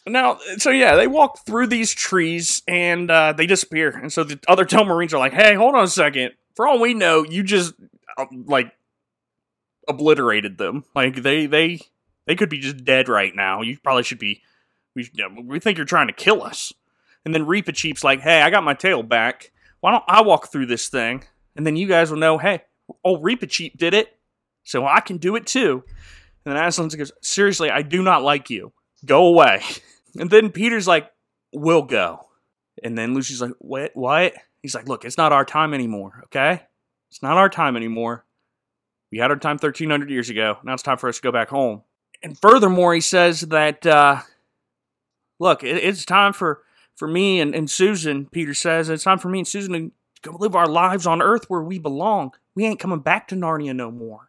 Now, 0.07 0.39
so 0.57 0.71
yeah, 0.71 0.95
they 0.95 1.07
walk 1.07 1.45
through 1.45 1.67
these 1.67 1.93
trees 1.93 2.63
and 2.67 3.11
uh, 3.11 3.33
they 3.33 3.45
disappear. 3.45 3.89
And 3.89 4.11
so 4.11 4.23
the 4.23 4.39
other 4.47 4.65
Telmarines 4.65 5.13
are 5.13 5.19
like, 5.19 5.33
"Hey, 5.33 5.53
hold 5.55 5.75
on 5.75 5.83
a 5.83 5.87
second. 5.87 6.31
For 6.55 6.67
all 6.67 6.79
we 6.79 6.93
know, 6.93 7.23
you 7.23 7.43
just 7.43 7.73
uh, 8.17 8.25
like 8.45 8.71
obliterated 9.87 10.57
them. 10.57 10.85
Like 10.95 11.21
they 11.21 11.45
they 11.45 11.81
they 12.25 12.35
could 12.35 12.49
be 12.49 12.59
just 12.59 12.83
dead 12.83 13.09
right 13.09 13.35
now. 13.35 13.61
You 13.61 13.77
probably 13.83 14.03
should 14.03 14.19
be. 14.19 14.41
We 14.95 15.09
we 15.43 15.59
think 15.59 15.77
you're 15.77 15.85
trying 15.85 16.07
to 16.07 16.13
kill 16.13 16.43
us." 16.43 16.73
And 17.25 17.33
then 17.33 17.45
Reepicheep's 17.45 18.03
like, 18.03 18.21
"Hey, 18.21 18.41
I 18.41 18.49
got 18.49 18.63
my 18.63 18.73
tail 18.73 19.03
back. 19.03 19.51
Why 19.81 19.91
don't 19.91 20.03
I 20.07 20.21
walk 20.21 20.51
through 20.51 20.65
this 20.67 20.89
thing? 20.89 21.23
And 21.55 21.65
then 21.65 21.75
you 21.75 21.87
guys 21.87 22.09
will 22.09 22.17
know, 22.17 22.37
hey, 22.37 22.63
old 23.03 23.23
Reepicheep 23.23 23.77
did 23.77 23.93
it, 23.93 24.17
so 24.63 24.85
I 24.85 25.01
can 25.01 25.17
do 25.17 25.35
it 25.35 25.45
too." 25.45 25.83
And 26.45 26.55
then 26.55 26.63
Aslan 26.63 26.87
goes, 26.89 27.11
Seriously, 27.21 27.69
I 27.69 27.81
do 27.81 28.01
not 28.01 28.23
like 28.23 28.49
you. 28.49 28.71
Go 29.05 29.27
away. 29.27 29.61
And 30.17 30.31
then 30.31 30.49
Peter's 30.49 30.87
like, 30.87 31.07
We'll 31.53 31.83
go. 31.83 32.25
And 32.83 32.97
then 32.97 33.13
Lucy's 33.13 33.41
like, 33.41 33.51
What? 33.59 33.91
What? 33.93 34.33
He's 34.63 34.73
like, 34.73 34.89
Look, 34.89 35.05
it's 35.05 35.19
not 35.19 35.31
our 35.31 35.45
time 35.45 35.75
anymore, 35.75 36.23
okay? 36.25 36.63
It's 37.11 37.21
not 37.21 37.37
our 37.37 37.47
time 37.47 37.75
anymore. 37.77 38.25
We 39.11 39.19
had 39.19 39.31
our 39.31 39.37
time 39.37 39.57
1300 39.57 40.09
years 40.09 40.29
ago. 40.29 40.57
Now 40.63 40.73
it's 40.73 40.83
time 40.83 40.97
for 40.97 41.09
us 41.09 41.17
to 41.17 41.21
go 41.21 41.31
back 41.31 41.49
home. 41.49 41.83
And 42.21 42.37
furthermore, 42.37 42.93
he 42.93 43.01
says 43.01 43.41
that, 43.41 43.85
uh, 43.85 44.21
look, 45.39 45.63
it, 45.63 45.77
it's 45.77 46.05
time 46.05 46.33
for, 46.33 46.63
for 46.95 47.07
me 47.07 47.39
and, 47.39 47.55
and 47.55 47.69
Susan, 47.69 48.27
Peter 48.27 48.53
says, 48.53 48.89
it's 48.89 49.03
time 49.03 49.19
for 49.19 49.29
me 49.29 49.39
and 49.39 49.47
Susan 49.47 49.73
to 49.73 49.91
go 50.21 50.37
live 50.37 50.55
our 50.55 50.67
lives 50.67 51.07
on 51.07 51.21
Earth 51.21 51.45
where 51.49 51.61
we 51.61 51.79
belong. 51.79 52.33
We 52.55 52.65
ain't 52.65 52.79
coming 52.79 52.99
back 52.99 53.27
to 53.29 53.35
Narnia 53.35 53.75
no 53.75 53.89
more. 53.89 54.28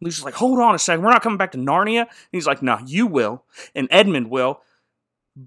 Lucy's 0.00 0.24
like, 0.24 0.34
hold 0.34 0.58
on 0.58 0.74
a 0.74 0.78
second, 0.78 1.04
we're 1.04 1.10
not 1.10 1.22
coming 1.22 1.38
back 1.38 1.52
to 1.52 1.58
Narnia. 1.58 2.00
And 2.00 2.08
he's 2.32 2.46
like, 2.46 2.62
no, 2.62 2.78
you 2.86 3.06
will, 3.06 3.44
and 3.74 3.88
Edmund 3.90 4.30
will, 4.30 4.62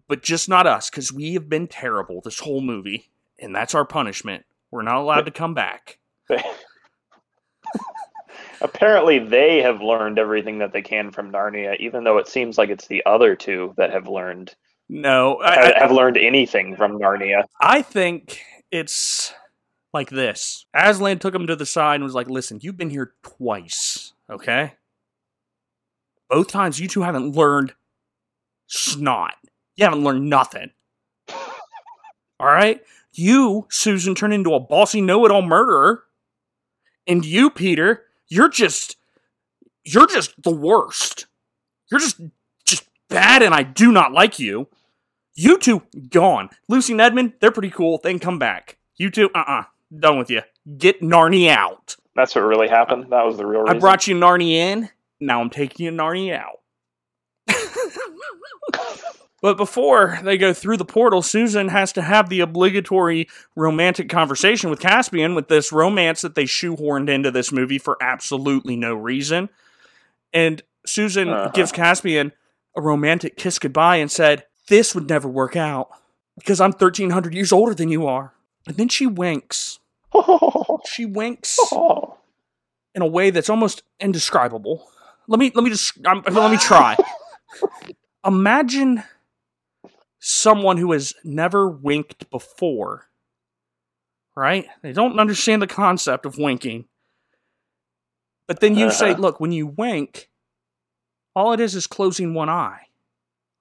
but 0.08 0.24
just 0.24 0.48
not 0.48 0.68
us, 0.68 0.90
because 0.90 1.12
we 1.12 1.34
have 1.34 1.50
been 1.50 1.68
terrible 1.68 2.22
this 2.22 2.40
whole 2.40 2.62
movie, 2.62 3.10
and 3.40 3.56
that's 3.56 3.76
our 3.76 3.86
punishment. 3.86 4.46
We're 4.72 4.84
not 4.84 4.98
allowed 4.98 5.26
to 5.26 5.32
come 5.32 5.54
back. 5.54 6.00
Apparently, 8.62 9.20
they 9.20 9.62
have 9.62 9.82
learned 9.82 10.18
everything 10.18 10.60
that 10.60 10.72
they 10.72 10.82
can 10.82 11.12
from 11.12 11.32
Narnia, 11.32 11.78
even 11.80 12.04
though 12.04 12.18
it 12.18 12.28
seems 12.28 12.58
like 12.58 12.70
it's 12.70 12.88
the 12.88 13.04
other 13.06 13.36
two 13.36 13.74
that 13.78 13.92
have 13.92 14.08
learned. 14.08 14.56
No, 14.88 15.40
I, 15.42 15.74
have 15.78 15.92
learned 15.92 16.18
anything 16.18 16.76
from 16.76 16.98
Narnia. 17.00 17.44
I 17.60 17.82
think 17.82 18.42
it's 18.72 19.34
like 19.94 20.10
this. 20.10 20.66
Aslan 20.74 21.20
took 21.20 21.36
him 21.36 21.48
to 21.48 21.56
the 21.56 21.66
side 21.66 21.96
and 21.96 22.04
was 22.04 22.16
like, 22.16 22.30
"Listen, 22.30 22.60
you've 22.62 22.78
been 22.78 22.90
here 22.90 23.14
twice 23.22 24.13
okay? 24.34 24.74
Both 26.30 26.48
times 26.48 26.80
you 26.80 26.88
two 26.88 27.02
haven't 27.02 27.36
learned 27.36 27.74
snot. 28.68 29.36
You 29.76 29.86
haven't 29.86 30.04
learned 30.04 30.30
nothing. 30.30 30.72
All 32.40 32.48
right? 32.48 32.82
You, 33.14 33.68
Susan, 33.70 34.16
turned 34.16 34.34
into 34.34 34.54
a 34.54 34.60
bossy 34.60 35.00
know 35.00 35.26
it 35.26 35.32
all 35.32 35.44
murderer. 35.44 36.04
And 37.06 37.24
you, 37.24 37.50
Peter, 37.50 38.06
you're 38.28 38.50
just. 38.50 38.98
You're 39.84 40.08
just 40.08 40.42
the 40.42 40.52
worst. 40.52 41.28
You're 41.92 42.00
just. 42.00 42.20
just 42.66 42.90
bad, 43.10 43.44
and 43.44 43.54
I 43.54 43.62
do 43.62 43.92
not 43.92 44.14
like 44.14 44.40
you. 44.40 44.68
You 45.36 45.60
two, 45.60 45.84
gone. 46.10 46.50
Lucy 46.68 46.94
and 46.94 47.02
Edmund, 47.02 47.34
they're 47.40 47.52
pretty 47.52 47.70
cool. 47.70 48.00
They 48.04 48.12
can 48.12 48.20
come 48.20 48.40
back. 48.40 48.78
You 48.98 49.12
two, 49.12 49.30
uh 49.36 49.40
uh-uh. 49.40 49.60
uh. 49.62 49.64
Done 50.00 50.18
with 50.18 50.32
you. 50.32 50.42
Get 50.78 51.02
Narnia 51.02 51.56
out. 51.56 51.98
That's 52.16 52.36
what 52.36 52.42
really 52.42 52.68
happened. 52.68 53.08
That 53.10 53.26
was 53.26 53.38
the 53.38 53.46
real 53.46 53.62
reason. 53.62 53.78
I 53.78 53.80
brought 53.80 54.08
you 54.08 54.16
Narnia 54.16 54.52
in. 54.52 54.90
Now 55.20 55.42
I'm 55.42 55.50
taking 55.50 55.86
you 55.86 55.92
Narnia 55.92 56.40
out. 56.40 56.60
but 59.42 59.58
before 59.58 60.20
they 60.24 60.38
go 60.38 60.54
through 60.54 60.78
the 60.78 60.86
portal, 60.86 61.22
Susan 61.22 61.70
has 61.70 61.92
to 61.94 62.02
have 62.02 62.30
the 62.30 62.42
obligatory 62.42 63.28
romantic 63.56 64.10
conversation 64.10 64.70
with 64.70 64.80
Caspian 64.80 65.34
with 65.34 65.48
this 65.48 65.72
romance 65.72 66.22
that 66.22 66.36
they 66.36 66.44
shoehorned 66.44 67.10
into 67.10 67.32
this 67.32 67.52
movie 67.52 67.80
for 67.80 67.98
absolutely 68.02 68.76
no 68.76 68.94
reason. 68.94 69.50
And 70.34 70.62
Susan 70.86 71.30
uh-huh. 71.30 71.52
gives 71.54 71.72
Caspian 71.72 72.32
a 72.76 72.82
romantic 72.82 73.38
kiss 73.38 73.60
goodbye 73.60 73.98
and 73.98 74.12
said, 74.12 74.46
This 74.68 74.94
would 74.94 75.10
never 75.10 75.28
work 75.28 75.56
out 75.56 75.90
because 76.38 76.60
I'm 76.60 76.72
1300 76.72 77.34
years 77.34 77.52
older 77.52 77.74
than 77.74 77.90
you 77.90 78.08
are. 78.08 78.34
And 78.68 78.78
then 78.78 78.90
she 78.90 79.06
winks 79.06 79.80
she 80.86 81.06
winks 81.06 81.58
in 82.96 83.02
a 83.02 83.08
way 83.08 83.30
that's 83.30 83.50
almost 83.50 83.84
indescribable. 84.00 84.88
Let 85.28 85.40
me 85.40 85.52
let 85.54 85.64
me 85.64 85.70
just 85.70 86.06
um, 86.06 86.24
let 86.30 86.52
me 86.52 86.58
try. 86.58 86.98
Imagine 88.26 89.04
someone 90.20 90.78
who 90.78 90.92
has 90.94 91.14
never 91.24 91.70
winked 91.70 92.30
before. 92.30 93.08
Right? 94.36 94.66
They 94.82 94.94
don't 94.94 95.20
understand 95.20 95.62
the 95.62 95.68
concept 95.68 96.26
of 96.26 96.38
winking. 96.38 96.86
But 98.48 98.62
then 98.62 98.76
you 98.76 98.88
uh-huh. 98.88 98.96
say, 98.96 99.14
look, 99.14 99.40
when 99.40 99.52
you 99.52 99.68
wink, 99.68 100.30
all 101.36 101.54
it 101.54 101.60
is 101.60 101.76
is 101.76 101.86
closing 101.86 102.34
one 102.34 102.50
eye. 102.50 102.88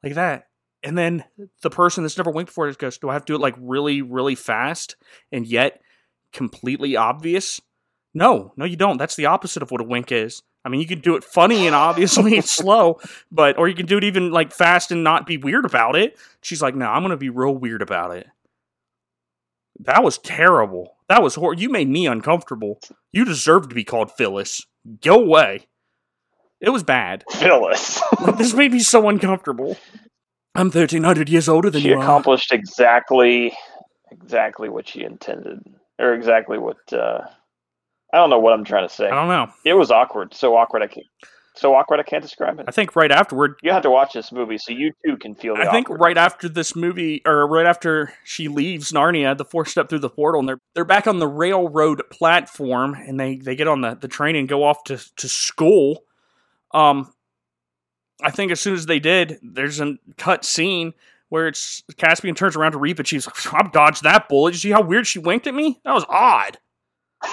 Like 0.02 0.14
that. 0.14 0.48
And 0.82 0.96
then 0.96 1.24
the 1.62 1.70
person 1.70 2.04
that's 2.04 2.16
never 2.16 2.30
winked 2.30 2.50
before 2.50 2.68
just 2.68 2.78
goes, 2.78 2.98
Do 2.98 3.10
I 3.10 3.12
have 3.12 3.24
to 3.24 3.32
do 3.32 3.36
it 3.36 3.40
like 3.40 3.54
really, 3.58 4.02
really 4.02 4.34
fast? 4.34 4.96
And 5.30 5.46
yet 5.46 5.80
completely 6.32 6.96
obvious? 6.96 7.60
No, 8.14 8.52
no, 8.56 8.64
you 8.64 8.76
don't. 8.76 8.98
That's 8.98 9.16
the 9.16 9.26
opposite 9.26 9.62
of 9.62 9.70
what 9.70 9.80
a 9.80 9.84
wink 9.84 10.12
is. 10.12 10.42
I 10.64 10.68
mean, 10.68 10.80
you 10.80 10.86
can 10.86 11.00
do 11.00 11.16
it 11.16 11.24
funny 11.24 11.66
and 11.66 11.74
obviously 11.74 12.36
it's 12.36 12.50
slow, 12.56 13.00
but 13.30 13.58
or 13.58 13.68
you 13.68 13.74
can 13.74 13.86
do 13.86 13.98
it 13.98 14.04
even 14.04 14.30
like 14.30 14.52
fast 14.52 14.92
and 14.92 15.02
not 15.02 15.26
be 15.26 15.36
weird 15.36 15.64
about 15.64 15.96
it. 15.96 16.16
She's 16.40 16.62
like, 16.62 16.74
"No, 16.74 16.86
I'm 16.86 17.02
gonna 17.02 17.16
be 17.16 17.30
real 17.30 17.54
weird 17.54 17.82
about 17.82 18.14
it." 18.16 18.26
That 19.80 20.04
was 20.04 20.18
terrible. 20.18 20.96
That 21.08 21.22
was 21.22 21.34
horrible. 21.34 21.60
You 21.60 21.70
made 21.70 21.88
me 21.88 22.06
uncomfortable. 22.06 22.78
You 23.10 23.24
deserve 23.24 23.68
to 23.68 23.74
be 23.74 23.84
called 23.84 24.12
Phyllis. 24.12 24.64
Go 25.00 25.20
away. 25.20 25.66
It 26.60 26.70
was 26.70 26.84
bad. 26.84 27.24
Phyllis. 27.30 28.00
this 28.36 28.54
made 28.54 28.72
me 28.72 28.78
so 28.80 29.08
uncomfortable. 29.08 29.76
I'm 30.54 30.66
1300 30.66 31.28
years 31.28 31.48
older 31.48 31.70
than 31.70 31.82
she 31.82 31.88
you. 31.88 31.94
She 31.94 32.00
accomplished 32.00 32.52
exactly, 32.52 33.52
exactly 34.12 34.68
what 34.68 34.86
she 34.86 35.02
intended 35.02 35.60
or 36.02 36.14
exactly 36.14 36.58
what 36.58 36.92
uh, 36.92 37.20
I 38.12 38.16
don't 38.18 38.28
know 38.28 38.38
what 38.38 38.52
I'm 38.52 38.64
trying 38.64 38.86
to 38.86 38.94
say. 38.94 39.06
I 39.06 39.14
don't 39.14 39.28
know. 39.28 39.52
It 39.64 39.74
was 39.74 39.90
awkward, 39.90 40.34
so 40.34 40.56
awkward 40.56 40.82
I 40.82 40.88
can't 40.88 41.06
so 41.54 41.74
awkward 41.74 42.00
I 42.00 42.02
can't 42.02 42.22
describe 42.22 42.58
it. 42.60 42.64
I 42.66 42.70
think 42.70 42.96
right 42.96 43.12
afterward 43.12 43.56
you 43.62 43.72
have 43.72 43.82
to 43.82 43.90
watch 43.90 44.14
this 44.14 44.32
movie 44.32 44.58
so 44.58 44.72
you 44.72 44.92
too 45.04 45.16
can 45.16 45.34
feel. 45.34 45.54
I 45.54 45.70
think 45.70 45.88
right 45.88 46.16
after 46.16 46.48
this 46.48 46.74
movie, 46.74 47.22
or 47.26 47.46
right 47.46 47.66
after 47.66 48.12
she 48.24 48.48
leaves 48.48 48.92
Narnia, 48.92 49.36
the 49.36 49.44
four 49.44 49.66
step 49.66 49.88
through 49.88 50.00
the 50.00 50.10
portal, 50.10 50.40
and 50.40 50.48
they're 50.48 50.60
they're 50.74 50.84
back 50.84 51.06
on 51.06 51.18
the 51.18 51.28
railroad 51.28 52.02
platform, 52.10 52.94
and 52.94 53.20
they 53.20 53.36
they 53.36 53.54
get 53.54 53.68
on 53.68 53.82
the 53.82 53.94
the 53.94 54.08
train 54.08 54.34
and 54.36 54.48
go 54.48 54.64
off 54.64 54.84
to 54.84 54.98
to 55.16 55.28
school. 55.28 56.04
Um, 56.72 57.12
I 58.22 58.30
think 58.30 58.50
as 58.50 58.60
soon 58.60 58.74
as 58.74 58.86
they 58.86 58.98
did, 58.98 59.38
there's 59.42 59.80
a 59.80 59.98
cut 60.16 60.44
scene 60.44 60.94
where 61.32 61.48
it's 61.48 61.82
Caspian 61.96 62.34
turns 62.34 62.56
around 62.56 62.72
to 62.72 62.78
Reap 62.78 62.98
and 62.98 63.08
she's 63.08 63.26
like, 63.26 63.54
I've 63.54 63.72
dodged 63.72 64.02
that 64.02 64.28
bullet." 64.28 64.52
You 64.52 64.58
see 64.58 64.70
how 64.70 64.82
weird 64.82 65.06
she 65.06 65.18
winked 65.18 65.46
at 65.46 65.54
me? 65.54 65.80
That 65.84 65.94
was 65.94 66.04
odd. 66.08 66.58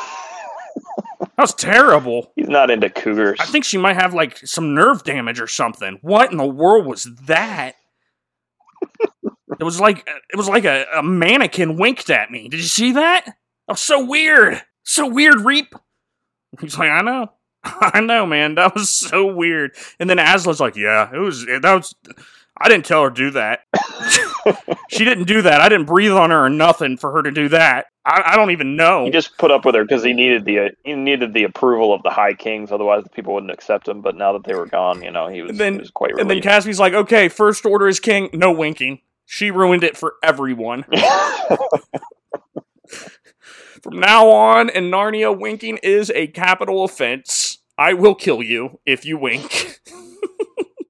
That 1.20 1.44
was 1.44 1.54
terrible. 1.54 2.34
He's 2.36 2.50
not 2.50 2.70
into 2.70 2.90
cougars. 2.90 3.40
I 3.40 3.46
think 3.46 3.64
she 3.64 3.78
might 3.78 3.96
have 3.96 4.14
like 4.14 4.38
some 4.40 4.74
nerve 4.74 5.04
damage 5.04 5.40
or 5.40 5.48
something. 5.48 5.98
What 6.02 6.32
in 6.32 6.38
the 6.38 6.46
world 6.46 6.86
was 6.86 7.08
that? 7.24 7.76
it 8.92 9.64
was 9.64 9.80
like 9.80 10.08
it 10.34 10.36
was 10.36 10.50
like 10.50 10.66
a, 10.66 10.86
a 10.96 11.04
mannequin 11.04 11.78
winked 11.78 12.10
at 12.10 12.30
me. 12.30 12.50
Did 12.50 12.60
you 12.60 12.66
see 12.66 12.92
that? 12.94 13.24
That 13.26 13.34
was 13.68 13.80
so 13.80 14.06
weird. 14.06 14.62
So 14.84 15.08
weird, 15.08 15.42
Reap. 15.42 15.74
He's 16.60 16.78
like, 16.78 16.90
I 16.90 17.02
know. 17.02 17.32
I 17.64 18.02
know, 18.02 18.26
man. 18.26 18.56
That 18.56 18.76
was 18.76 18.90
so 18.90 19.26
weird. 19.34 19.72
And 20.00 20.10
then 20.10 20.18
Aslan's 20.18 20.60
like, 20.60 20.76
yeah, 20.76 21.10
it 21.14 21.20
was 21.20 21.46
that 21.46 21.64
was 21.64 21.96
I 22.62 22.68
didn't 22.68 22.86
tell 22.86 23.04
her 23.04 23.10
to 23.10 23.16
do 23.16 23.32
that. 23.32 23.62
she 24.90 25.06
didn't 25.06 25.26
do 25.26 25.42
that. 25.44 25.62
I 25.62 25.70
didn't 25.70 25.86
breathe 25.86 26.12
on 26.12 26.30
her 26.32 26.46
or 26.46 26.50
nothing 26.50 26.98
for 26.98 27.12
her 27.14 27.22
to 27.22 27.32
do 27.32 27.50
that. 27.50 27.86
I, 28.06 28.22
I 28.34 28.36
don't 28.36 28.52
even 28.52 28.76
know. 28.76 29.06
He 29.06 29.12
just 29.12 29.38
put 29.38 29.52
up 29.52 29.66
with 29.66 29.76
her 29.76 29.84
because 29.84 30.04
he 30.04 30.14
needed 30.14 30.46
the 30.46 30.72
he 30.84 30.94
needed 30.94 31.34
the 31.34 31.44
approval 31.44 31.94
of 31.94 32.04
the 32.04 32.10
High 32.10 32.34
Kings. 32.34 32.72
Otherwise, 32.72 33.04
the 33.04 33.10
people 33.10 33.34
wouldn't 33.34 33.52
accept 33.52 33.88
him. 33.88 34.02
But 34.02 34.16
now 34.16 34.34
that 34.34 34.44
they 34.44 34.56
were 34.56 34.66
gone, 34.66 35.02
you 35.04 35.12
know, 35.12 35.28
he 35.28 35.42
was, 35.42 35.52
And 35.52 35.60
then- 35.60 35.74
he 35.74 35.80
was 35.80 35.92
quite 35.92 36.12
and 36.12 36.20
then 36.20 36.28
relieved. 36.28 36.46
Caspian's 36.46 36.80
like, 36.80 36.94
okay, 36.94 37.30
first 37.30 37.66
order 37.66 37.88
is 37.88 38.00
king. 38.00 38.30
No 38.34 38.52
winking. 38.52 39.00
She 39.26 39.52
ruined 39.52 39.84
it 39.84 39.96
for 39.96 40.16
everyone. 40.24 40.86
From 43.84 44.00
now 44.00 44.28
on, 44.30 44.70
in 44.70 44.86
Narnia, 44.92 45.38
winking 45.38 45.78
is 45.84 46.12
a 46.12 46.28
capital 46.28 46.84
offense. 46.84 47.60
I 47.78 47.94
will 47.94 48.16
kill 48.16 48.44
you 48.44 48.80
if 48.86 49.06
you 49.06 49.18
wink. 49.18 49.80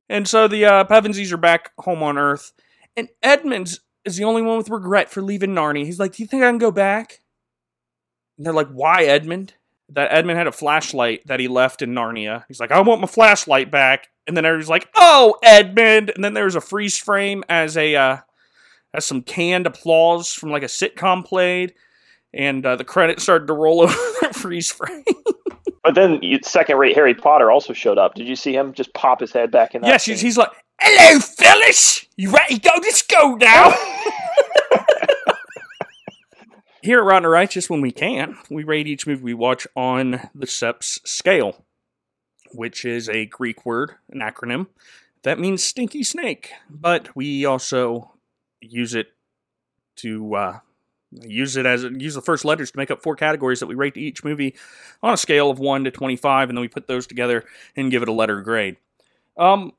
And 0.10 0.27
so 0.27 0.48
the 0.48 0.65
uh, 0.65 0.84
Pevensies 0.86 1.31
are 1.31 1.38
back 1.38 1.72
home 1.80 2.03
on 2.03 2.18
Earth, 2.18 2.53
and 2.98 3.10
Edmund 3.22 3.80
is 4.06 4.18
the 4.18 4.23
only 4.23 4.41
one 4.41 4.57
with 4.57 4.69
regret 4.69 5.10
for 5.10 5.22
leaving 5.22 5.52
Narnia. 5.52 5.86
He's 5.86 5.99
like, 5.99 6.14
"Do 6.14 6.23
you 6.23 6.27
think 6.27 6.44
I 6.44 6.49
can 6.49 6.57
go 6.57 6.72
back?" 6.72 7.22
And 8.38 8.45
they're 8.45 8.53
like, 8.53 8.69
"Why, 8.69 9.03
Edmund?" 9.03 9.53
That 9.91 10.11
Edmund 10.11 10.38
had 10.38 10.48
a 10.48 10.52
flashlight 10.52 11.26
that 11.26 11.40
he 11.40 11.48
left 11.48 11.81
in 11.81 11.94
Narnia. 11.94 12.45
He's 12.48 12.60
like, 12.60 12.72
"I 12.72 12.81
want 12.81 13.02
my 13.02 13.07
flashlight 13.07 13.72
back." 13.72 14.10
And 14.27 14.36
then 14.36 14.45
everybody's 14.45 14.69
like, 14.69 14.90
"Oh, 14.95 15.38
Edmund!" 15.44 16.11
And 16.14 16.23
then 16.23 16.34
there's 16.34 16.56
a 16.56 16.61
freeze 16.61 16.98
frame 16.98 17.44
as 17.49 17.77
a 17.77 17.95
uh, 17.95 18.18
as 18.94 19.06
some 19.06 19.22
canned 19.22 19.68
applause 19.68 20.34
from 20.34 20.52
like 20.52 20.64
a 20.64 20.68
sitcom 20.68 21.26
played 21.26 21.73
and 22.34 22.65
uh, 22.65 22.76
the 22.76 22.84
credits 22.84 23.23
started 23.23 23.48
to 23.48 23.53
roll 23.53 23.81
over 23.84 23.94
that 24.22 24.36
freeze 24.36 24.72
frame. 24.72 25.03
But 25.84 25.95
then 25.95 26.22
second-rate 26.43 26.95
Harry 26.95 27.14
Potter 27.14 27.51
also 27.51 27.73
showed 27.73 27.97
up. 27.97 28.15
Did 28.15 28.27
you 28.27 28.35
see 28.35 28.56
him 28.56 28.73
just 28.73 28.93
pop 28.93 29.19
his 29.19 29.31
head 29.31 29.51
back 29.51 29.76
in 29.76 29.84
yes, 29.84 30.06
he's, 30.06 30.19
scene? 30.19 30.27
he's 30.27 30.38
like, 30.38 30.51
"Hello, 30.80 31.19
Phyllis. 31.19 32.06
You 32.15 32.31
ready 32.31 32.60
to 32.60 32.69
go 32.69 32.80
to 32.80 32.91
school 32.91 33.38
now?" 33.38 33.73
Here 36.81 36.99
at 36.99 37.06
Rotten 37.06 37.30
Righteous, 37.30 37.69
when 37.69 37.81
we 37.81 37.91
can, 37.91 38.38
we 38.49 38.64
rate 38.64 38.88
each 38.88 39.06
movie 39.06 39.22
we 39.22 39.34
watch 39.34 39.68
on 39.76 40.30
the 40.34 40.47
SEPS 40.47 41.01
scale, 41.03 41.65
which 42.51 42.85
is 42.85 43.10
a 43.10 43.26
Greek 43.26 43.65
word, 43.65 43.95
an 44.10 44.19
acronym 44.19 44.68
that 45.23 45.39
means 45.39 45.64
stinky 45.64 46.03
snake. 46.03 46.51
But 46.69 47.15
we 47.15 47.45
also 47.45 48.14
use 48.61 48.93
it 48.93 49.07
to 49.97 50.35
uh, 50.35 50.60
use 51.11 51.57
it 51.57 51.65
as 51.65 51.84
use 51.84 52.14
the 52.15 52.22
first 52.22 52.45
letters 52.45 52.72
to 52.72 52.77
make 52.77 52.91
up 52.91 53.02
four 53.02 53.15
categories 53.15 53.60
that 53.60 53.68
we 53.68 53.76
rate 53.76 53.98
each 53.98 54.23
movie 54.23 54.56
on 55.02 55.14
a 55.14 55.18
scale 55.18 55.49
of 55.49 55.60
one 55.60 55.84
to 55.84 55.91
twenty-five, 55.91 56.49
and 56.49 56.57
then 56.57 56.61
we 56.61 56.68
put 56.68 56.88
those 56.88 57.07
together 57.07 57.44
and 57.76 57.91
give 57.91 58.02
it 58.03 58.10
a 58.10 58.14
letter 58.14 58.41
grade. 58.41 58.77
Um, 59.38 59.73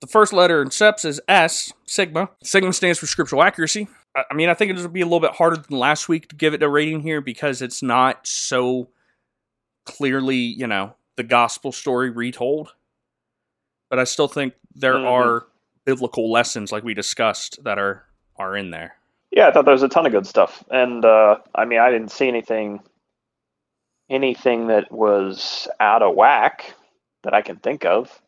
the 0.00 0.06
first 0.06 0.32
letter 0.32 0.62
in 0.62 0.70
SEPS 0.70 1.04
is 1.04 1.20
S, 1.28 1.72
Sigma. 1.86 2.30
Sigma 2.42 2.72
stands 2.72 2.98
for 2.98 3.06
scriptural 3.06 3.42
accuracy. 3.42 3.88
I 4.14 4.24
I 4.30 4.34
mean, 4.34 4.48
I 4.48 4.54
think 4.54 4.70
it'll 4.70 4.88
be 4.88 5.00
a 5.00 5.06
little 5.06 5.20
bit 5.20 5.32
harder 5.32 5.56
than 5.56 5.78
last 5.78 6.08
week 6.08 6.28
to 6.28 6.36
give 6.36 6.54
it 6.54 6.62
a 6.62 6.68
rating 6.68 7.00
here 7.00 7.20
because 7.20 7.62
it's 7.62 7.82
not 7.82 8.26
so 8.26 8.88
clearly, 9.84 10.36
you 10.36 10.66
know, 10.66 10.94
the 11.16 11.22
gospel 11.22 11.72
story 11.72 12.10
retold. 12.10 12.74
But 13.88 13.98
I 13.98 14.04
still 14.04 14.28
think 14.28 14.54
there 14.74 14.94
Mhm. 14.94 15.06
are 15.06 15.46
biblical 15.84 16.30
lessons, 16.30 16.72
like 16.72 16.82
we 16.82 16.92
discussed, 16.92 17.62
that 17.62 17.78
are 17.78 18.05
are 18.38 18.56
in 18.56 18.70
there. 18.70 18.94
Yeah, 19.30 19.48
I 19.48 19.52
thought 19.52 19.64
there 19.64 19.72
was 19.72 19.82
a 19.82 19.88
ton 19.88 20.06
of 20.06 20.12
good 20.12 20.26
stuff, 20.26 20.64
and 20.70 21.04
uh, 21.04 21.36
I 21.54 21.64
mean, 21.64 21.78
I 21.78 21.90
didn't 21.90 22.10
see 22.10 22.28
anything, 22.28 22.80
anything 24.08 24.68
that 24.68 24.90
was 24.90 25.68
out 25.80 26.02
of 26.02 26.14
whack 26.14 26.74
that 27.22 27.34
I 27.34 27.42
can 27.42 27.56
think 27.56 27.84
of. 27.84 28.22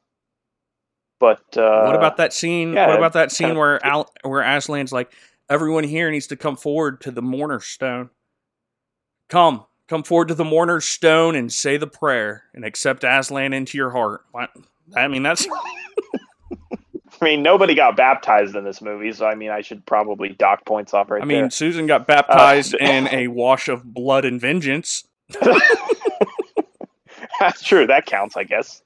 But 1.20 1.56
uh, 1.56 1.84
what 1.84 1.96
about 1.96 2.16
that 2.18 2.32
scene? 2.32 2.72
yeah, 2.72 2.88
what 2.88 2.96
about 2.98 3.14
that 3.14 3.32
scene 3.32 3.48
kinda- 3.48 3.60
where 3.60 3.84
Al, 3.86 4.10
where 4.22 4.42
Aslan's 4.42 4.92
like, 4.92 5.12
everyone 5.48 5.84
here 5.84 6.10
needs 6.10 6.26
to 6.28 6.36
come 6.36 6.56
forward 6.56 7.00
to 7.02 7.10
the 7.10 7.22
mourner's 7.22 7.64
stone. 7.66 8.10
Come, 9.28 9.64
come 9.88 10.02
forward 10.02 10.28
to 10.28 10.34
the 10.34 10.44
mourner's 10.44 10.84
stone 10.84 11.34
and 11.36 11.52
say 11.52 11.76
the 11.76 11.86
prayer 11.86 12.44
and 12.54 12.64
accept 12.64 13.04
Aslan 13.04 13.52
into 13.52 13.76
your 13.76 13.90
heart. 13.90 14.22
What? 14.32 14.50
I 14.96 15.08
mean, 15.08 15.22
that's 15.22 15.46
I 17.20 17.24
mean, 17.24 17.42
nobody 17.42 17.74
got 17.74 17.96
baptized 17.96 18.54
in 18.54 18.64
this 18.64 18.80
movie, 18.80 19.12
so 19.12 19.26
I 19.26 19.34
mean, 19.34 19.50
I 19.50 19.60
should 19.60 19.84
probably 19.86 20.28
dock 20.30 20.64
points 20.64 20.94
off 20.94 21.10
right 21.10 21.22
I 21.22 21.24
mean, 21.24 21.42
there. 21.42 21.50
Susan 21.50 21.86
got 21.86 22.06
baptized 22.06 22.74
Uh, 22.74 22.78
in 22.84 23.08
a 23.08 23.28
wash 23.28 23.68
of 23.68 23.82
blood 23.84 24.24
and 24.24 24.40
vengeance. 24.40 25.04
That's 27.40 27.62
true. 27.62 27.86
That 27.86 28.06
counts, 28.06 28.36
I 28.36 28.44
guess. 28.44 28.82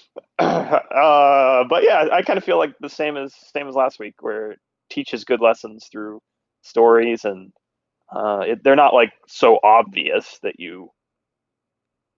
uh, 0.38 1.64
but 1.68 1.84
yeah, 1.84 2.08
I 2.12 2.22
kind 2.22 2.38
of 2.38 2.44
feel 2.44 2.58
like 2.58 2.74
the 2.80 2.88
same 2.88 3.16
as 3.16 3.34
same 3.52 3.68
as 3.68 3.74
last 3.74 3.98
week, 3.98 4.14
where 4.20 4.52
it 4.52 4.58
teaches 4.88 5.24
good 5.24 5.40
lessons 5.40 5.88
through 5.90 6.20
stories, 6.62 7.24
and 7.24 7.52
uh, 8.14 8.40
it, 8.40 8.64
they're 8.64 8.76
not 8.76 8.94
like 8.94 9.12
so 9.28 9.58
obvious 9.62 10.38
that 10.42 10.58
you 10.58 10.90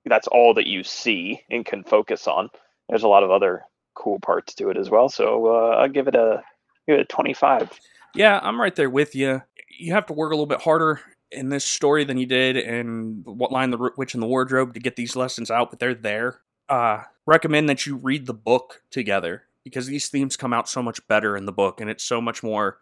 that's 0.05 0.29
all 0.29 0.55
that 0.55 0.67
you 0.67 0.83
see 0.83 1.43
and 1.51 1.65
can 1.65 1.85
focus 1.85 2.27
on. 2.27 2.49
There's 2.89 3.05
a 3.05 3.09
lot 3.09 3.23
of 3.23 3.31
other 3.31 3.63
cool 3.95 4.19
parts 4.21 4.55
to 4.55 4.71
it 4.71 4.77
as 4.77 4.91
well. 4.91 5.09
So 5.09 5.47
uh, 5.47 5.77
I'll 5.77 5.89
give 5.89 6.09
it 6.09 6.15
a 6.15 6.43
give 6.87 6.99
it 6.99 7.03
a 7.03 7.05
25. 7.05 7.79
Yeah, 8.15 8.41
I'm 8.43 8.61
right 8.61 8.75
there 8.75 8.91
with 8.91 9.15
you. 9.15 9.43
You 9.79 9.93
have 9.95 10.07
to 10.07 10.13
work 10.13 10.33
a 10.33 10.35
little 10.35 10.47
bit 10.47 10.61
harder 10.61 11.01
in 11.31 11.49
this 11.49 11.65
story 11.65 12.05
than 12.05 12.19
you 12.19 12.27
did 12.27 12.57
in 12.57 13.23
What 13.25 13.53
Lion 13.53 13.71
the 13.71 13.91
Witch 13.97 14.15
in 14.15 14.21
the 14.21 14.27
Wardrobe 14.27 14.75
to 14.75 14.81
get 14.81 14.97
these 14.97 15.17
lessons 15.17 15.51
out, 15.51 15.71
but 15.71 15.79
they're 15.79 15.95
there. 15.95 16.41
Uh, 16.69 17.03
recommend 17.27 17.69
that 17.69 17.87
you 17.87 17.97
read 17.97 18.27
the 18.27 18.35
book 18.35 18.83
together 18.91 19.45
because 19.65 19.87
these 19.87 20.09
themes 20.09 20.37
come 20.37 20.53
out 20.53 20.69
so 20.69 20.83
much 20.83 21.07
better 21.09 21.37
in 21.37 21.47
the 21.47 21.53
book 21.53 21.81
and 21.81 21.89
it's 21.89 22.05
so 22.05 22.21
much 22.21 22.43
more 22.43 22.79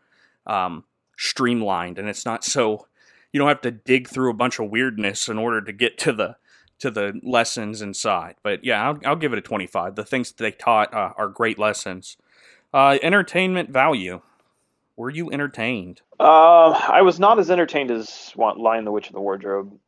um, 0.47 0.85
streamlined 1.16 1.99
and 1.99 2.09
it's 2.09 2.24
not 2.24 2.45
so 2.45 2.87
you 3.32 3.39
don't 3.39 3.49
have 3.49 3.61
to 3.61 3.70
dig 3.70 4.09
through 4.09 4.31
a 4.31 4.35
bunch 4.35 4.59
of 4.59 4.70
weirdness 4.70 5.28
in 5.28 5.39
order 5.39 5.61
to 5.61 5.73
get 5.73 5.99
to 5.99 6.12
the 6.12 6.37
to 6.81 6.90
the 6.90 7.19
lessons 7.23 7.82
inside. 7.82 8.36
But 8.43 8.65
yeah, 8.65 8.86
I'll, 8.86 8.98
I'll 9.05 9.16
give 9.16 9.32
it 9.32 9.39
a 9.39 9.43
25. 9.43 9.94
The 9.94 10.05
things 10.05 10.32
that 10.32 10.43
they 10.43 10.52
taught 10.52 10.93
uh, 10.93 11.12
are 11.16 11.28
great 11.28 11.59
lessons. 11.59 12.16
Uh, 12.73 12.98
entertainment 13.02 13.70
value. 13.70 14.20
Were 14.97 15.11
you 15.11 15.31
entertained? 15.31 16.02
Uh, 16.19 16.70
I 16.70 17.01
was 17.02 17.19
not 17.19 17.39
as 17.39 17.51
entertained 17.51 17.90
as 17.90 18.32
Lion 18.36 18.85
the 18.85 18.93
Witch 18.93 19.07
in 19.07 19.15
the 19.15 19.20
Wardrobe. 19.20 19.78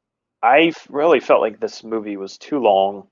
I 0.43 0.73
really 0.89 1.21
felt 1.21 1.43
like 1.43 1.61
this 1.61 1.85
movie 1.85 2.17
was 2.17 2.39
too 2.39 2.59
long, 2.59 3.07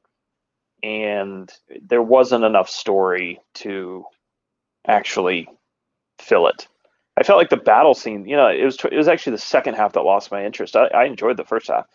and 0.83 1.53
there 1.83 2.03
wasn't 2.03 2.45
enough 2.45 2.71
story 2.71 3.39
to 3.55 4.05
actually 4.87 5.47
fill 6.19 6.47
it. 6.47 6.67
I 7.19 7.23
felt 7.23 7.39
like 7.39 7.51
the 7.51 7.57
battle 7.59 7.95
scene. 7.95 8.27
You 8.27 8.37
know, 8.37 8.49
it 8.49 8.65
was 8.65 8.79
it 8.91 8.97
was 8.97 9.09
actually 9.09 9.33
the 9.33 9.39
second 9.39 9.75
half 9.75 9.93
that 9.93 10.01
lost 10.01 10.33
my 10.33 10.45
interest. 10.45 10.75
I, 10.75 10.87
I 10.87 11.05
enjoyed 11.05 11.37
the 11.37 11.45
first 11.45 11.69
half, 11.69 11.87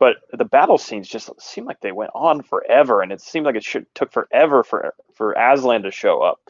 but 0.00 0.16
the 0.32 0.46
battle 0.46 0.78
scenes 0.78 1.06
just 1.06 1.30
seemed 1.40 1.66
like 1.66 1.80
they 1.80 1.92
went 1.92 2.10
on 2.14 2.42
forever, 2.42 3.02
and 3.02 3.12
it 3.12 3.20
seemed 3.20 3.46
like 3.46 3.54
it 3.54 3.62
should, 3.62 3.86
took 3.94 4.10
forever 4.10 4.64
for 4.64 4.94
for 5.14 5.32
Aslan 5.34 5.82
to 5.82 5.90
show 5.92 6.22
up, 6.22 6.40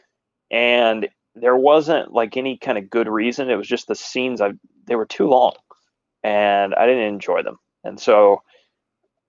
and 0.50 1.08
there 1.34 1.56
wasn't 1.56 2.12
like 2.12 2.36
any 2.36 2.56
kind 2.56 2.78
of 2.78 2.88
good 2.88 3.08
reason. 3.08 3.50
It 3.50 3.56
was 3.56 3.68
just 3.68 3.88
the 3.88 3.96
scenes. 3.96 4.40
I 4.40 4.52
they 4.86 4.94
were 4.94 5.04
too 5.04 5.26
long, 5.26 5.54
and 6.22 6.74
I 6.74 6.86
didn't 6.86 7.12
enjoy 7.12 7.42
them. 7.42 7.58
And 7.82 7.98
so, 7.98 8.42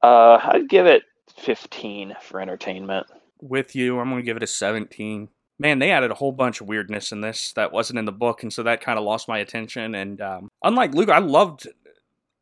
uh, 0.04 0.40
I'd 0.44 0.70
give 0.70 0.86
it 0.86 1.02
fifteen 1.36 2.16
for 2.22 2.40
entertainment. 2.40 3.08
With 3.42 3.76
you, 3.76 4.00
I'm 4.00 4.10
going 4.10 4.22
to 4.22 4.26
give 4.26 4.38
it 4.38 4.44
a 4.44 4.48
17. 4.48 5.30
Man, 5.58 5.80
they 5.80 5.90
added 5.90 6.12
a 6.12 6.16
whole 6.16 6.32
bunch 6.32 6.62
of 6.62 6.68
weirdness 6.68 7.12
in 7.12 7.22
this 7.22 7.54
that 7.54 7.72
wasn't 7.72 7.98
in 7.98 8.06
the 8.06 8.12
book, 8.12 8.44
and 8.44 8.54
so 8.54 8.62
that 8.64 8.82
kind 8.82 9.00
of 9.00 9.06
lost 9.06 9.28
my 9.28 9.40
attention. 9.40 9.96
And 9.96 10.22
um, 10.22 10.50
unlike 10.64 10.94
Luke, 10.94 11.10
I 11.10 11.18
loved. 11.18 11.68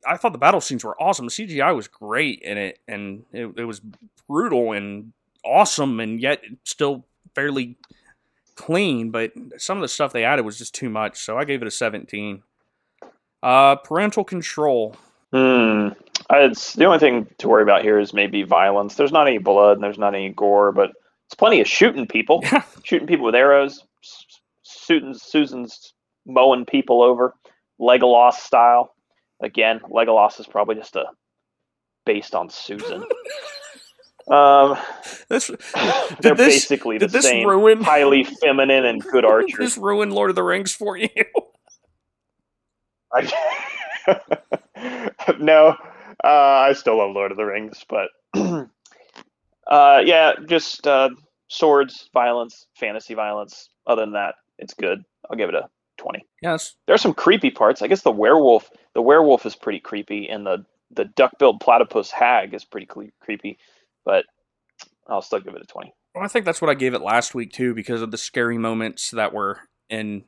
I 0.08 0.18
thought 0.18 0.32
the 0.32 0.38
battle 0.40 0.62
scenes 0.62 0.84
were 0.84 1.02
awesome. 1.02 1.26
The 1.26 1.32
CGI 1.32 1.76
was 1.76 1.88
great 1.88 2.40
in 2.42 2.58
it, 2.58 2.80
and 2.88 3.26
it, 3.34 3.48
it 3.58 3.66
was 3.66 3.82
brutal 4.28 4.72
and 4.72 5.14
awesome, 5.44 6.00
and 6.00 6.20
yet 6.20 6.42
still 6.64 7.06
fairly 7.36 7.78
clean. 8.56 9.12
But 9.12 9.34
some 9.58 9.78
of 9.78 9.82
the 9.82 9.88
stuff 9.88 10.14
they 10.14 10.24
added 10.24 10.46
was 10.46 10.58
just 10.58 10.74
too 10.74 10.90
much, 10.90 11.18
so 11.20 11.38
I 11.38 11.44
gave 11.46 11.62
it 11.62 11.68
a 11.68 11.72
17. 11.72 12.44
Uh, 13.42 13.76
parental 13.78 14.24
control. 14.24 14.96
Hmm. 15.32 15.90
It's 16.32 16.74
the 16.74 16.86
only 16.86 17.00
thing 17.00 17.28
to 17.38 17.48
worry 17.48 17.64
about 17.64 17.82
here 17.82 18.00
is 18.00 18.14
maybe 18.14 18.44
violence. 18.44 18.96
There's 18.96 19.12
not 19.12 19.28
any 19.28 19.38
blood 19.38 19.78
and 19.78 19.84
there's 19.84 19.98
not 19.98 20.14
any 20.14 20.30
gore, 20.30 20.72
but 20.72 20.92
it's 21.26 21.36
plenty 21.36 21.62
of 21.62 21.68
shooting 21.68 22.06
people, 22.08 22.44
shooting 22.84 23.08
people 23.08 23.26
with 23.26 23.36
arrows, 23.36 23.84
s- 24.04 24.26
Susan's 24.64 25.22
Susan's 25.24 25.94
mowing 26.26 26.66
people 26.66 27.02
over, 27.02 27.34
Legolas 27.80 28.34
style. 28.34 28.94
Again, 29.42 29.80
Legolas 29.90 30.40
is 30.40 30.48
probably 30.48 30.76
just 30.76 30.96
a 30.96 31.06
based 32.06 32.36
on 32.36 32.50
Susan. 32.50 33.04
um, 34.32 34.78
This 35.30 35.48
they're 36.22 36.36
this 36.36 36.56
basically 36.56 36.98
the 36.98 37.10
same, 37.22 37.48
ruin 37.48 37.82
highly 37.84 38.24
feminine 38.24 38.86
and 38.86 39.02
good 39.02 39.26
archers. 39.26 39.58
this 39.58 39.78
ruin 39.78 40.10
Lord 40.12 40.30
of 40.30 40.36
the 40.36 40.44
Rings 40.44 40.74
for 40.74 40.98
you? 40.98 41.10
I, 43.14 44.20
no, 45.40 45.76
uh, 46.24 46.28
I 46.28 46.74
still 46.74 46.98
love 46.98 47.16
Lord 47.16 47.32
of 47.32 47.38
the 47.38 47.46
Rings, 47.46 47.84
but 47.90 48.10
uh, 49.68 50.02
yeah, 50.06 50.34
just 50.48 50.86
uh, 50.86 51.10
swords, 51.48 52.10
violence, 52.14 52.68
fantasy 52.76 53.14
violence. 53.16 53.70
Other 53.88 54.04
than 54.04 54.14
that, 54.14 54.36
it's 54.60 54.74
good. 54.74 55.04
I'll 55.30 55.38
give 55.38 55.50
it 55.50 55.56
a 55.56 55.70
twenty. 56.00 56.26
yes. 56.42 56.76
There's 56.88 57.02
some 57.02 57.14
creepy 57.14 57.52
parts. 57.52 57.82
I 57.82 57.88
guess 57.88 58.02
the 58.02 58.12
werewolf, 58.12 58.70
the 58.96 59.02
werewolf 59.02 59.46
is 59.46 59.56
pretty 59.56 59.80
creepy, 59.80 60.28
and 60.28 60.46
the 60.46 60.66
the 60.92 61.06
duck-billed 61.06 61.60
platypus 61.60 62.10
hag 62.10 62.54
is 62.56 62.66
pretty 62.66 62.88
creepy, 63.22 63.60
but 64.06 64.26
I'll 65.08 65.22
still 65.22 65.40
give 65.40 65.54
it 65.54 65.62
a 65.62 65.66
twenty. 65.66 65.94
Well, 66.16 66.24
I 66.24 66.28
think 66.28 66.46
that's 66.46 66.62
what 66.62 66.72
I 66.72 66.74
gave 66.74 66.96
it 66.96 67.02
last 67.02 67.36
week 67.36 67.52
too, 67.54 67.76
because 67.76 68.02
of 68.02 68.10
the 68.10 68.18
scary 68.18 68.58
moments 68.58 69.12
that 69.12 69.34
were 69.34 69.60
in 69.90 70.24